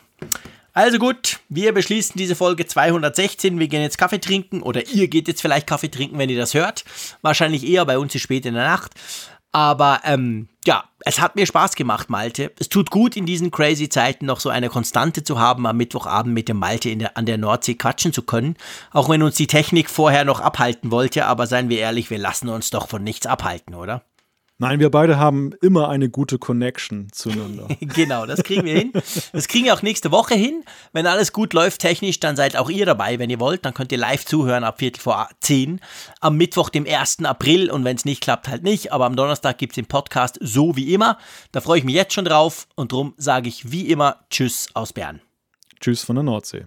Also 0.76 0.98
gut, 0.98 1.38
wir 1.48 1.72
beschließen 1.72 2.14
diese 2.16 2.34
Folge 2.34 2.66
216. 2.66 3.60
Wir 3.60 3.68
gehen 3.68 3.82
jetzt 3.82 3.96
Kaffee 3.96 4.18
trinken 4.18 4.60
oder 4.60 4.84
ihr 4.88 5.06
geht 5.06 5.28
jetzt 5.28 5.40
vielleicht 5.40 5.68
Kaffee 5.68 5.88
trinken, 5.88 6.18
wenn 6.18 6.28
ihr 6.28 6.36
das 6.36 6.52
hört. 6.52 6.84
Wahrscheinlich 7.22 7.64
eher, 7.64 7.86
bei 7.86 7.96
uns 7.96 8.12
ist 8.14 8.22
spät 8.22 8.44
in 8.44 8.54
der 8.54 8.64
Nacht. 8.64 8.92
Aber 9.54 10.00
ähm, 10.02 10.48
ja, 10.66 10.82
es 11.04 11.20
hat 11.20 11.36
mir 11.36 11.46
Spaß 11.46 11.76
gemacht, 11.76 12.10
Malte. 12.10 12.50
Es 12.58 12.68
tut 12.68 12.90
gut, 12.90 13.16
in 13.16 13.24
diesen 13.24 13.52
crazy 13.52 13.88
Zeiten 13.88 14.26
noch 14.26 14.40
so 14.40 14.48
eine 14.50 14.68
Konstante 14.68 15.22
zu 15.22 15.38
haben, 15.38 15.64
am 15.68 15.76
Mittwochabend 15.76 16.34
mit 16.34 16.48
dem 16.48 16.58
Malte 16.58 16.90
in 16.90 16.98
der, 16.98 17.16
an 17.16 17.24
der 17.24 17.38
Nordsee 17.38 17.76
quatschen 17.76 18.12
zu 18.12 18.22
können. 18.22 18.56
Auch 18.90 19.08
wenn 19.08 19.22
uns 19.22 19.36
die 19.36 19.46
Technik 19.46 19.90
vorher 19.90 20.24
noch 20.24 20.40
abhalten 20.40 20.90
wollte, 20.90 21.26
aber 21.26 21.46
seien 21.46 21.68
wir 21.68 21.78
ehrlich, 21.78 22.10
wir 22.10 22.18
lassen 22.18 22.48
uns 22.48 22.70
doch 22.70 22.88
von 22.88 23.04
nichts 23.04 23.28
abhalten, 23.28 23.76
oder? 23.76 24.02
Nein, 24.58 24.78
wir 24.78 24.90
beide 24.90 25.18
haben 25.18 25.52
immer 25.62 25.88
eine 25.88 26.08
gute 26.08 26.38
Connection 26.38 27.08
zueinander. 27.12 27.68
Genau, 27.80 28.24
das 28.24 28.42
kriegen 28.42 28.64
wir 28.64 28.78
hin. 28.78 28.92
Das 29.32 29.48
kriegen 29.48 29.66
wir 29.66 29.74
auch 29.74 29.82
nächste 29.82 30.10
Woche 30.10 30.34
hin. 30.34 30.64
Wenn 30.92 31.06
alles 31.06 31.32
gut 31.32 31.52
läuft 31.52 31.80
technisch, 31.80 32.20
dann 32.20 32.36
seid 32.36 32.56
auch 32.56 32.70
ihr 32.70 32.86
dabei, 32.86 33.18
wenn 33.18 33.30
ihr 33.30 33.40
wollt. 33.40 33.64
Dann 33.64 33.74
könnt 33.74 33.92
ihr 33.92 33.98
live 33.98 34.24
zuhören 34.24 34.64
ab 34.64 34.78
Viertel 34.78 35.00
vor 35.00 35.28
zehn 35.40 35.80
am 36.20 36.36
Mittwoch, 36.36 36.70
dem 36.70 36.86
1. 36.86 37.24
April. 37.24 37.70
Und 37.70 37.84
wenn 37.84 37.96
es 37.96 38.04
nicht 38.04 38.22
klappt, 38.22 38.48
halt 38.48 38.62
nicht. 38.62 38.92
Aber 38.92 39.06
am 39.06 39.16
Donnerstag 39.16 39.58
gibt 39.58 39.72
es 39.72 39.76
den 39.76 39.86
Podcast 39.86 40.38
so 40.40 40.76
wie 40.76 40.94
immer. 40.94 41.18
Da 41.52 41.60
freue 41.60 41.78
ich 41.78 41.84
mich 41.84 41.94
jetzt 41.94 42.14
schon 42.14 42.24
drauf. 42.24 42.68
Und 42.74 42.92
darum 42.92 43.14
sage 43.16 43.48
ich 43.48 43.70
wie 43.72 43.88
immer 43.90 44.24
Tschüss 44.30 44.68
aus 44.74 44.92
Bern. 44.92 45.20
Tschüss 45.80 46.02
von 46.02 46.16
der 46.16 46.22
Nordsee. 46.22 46.66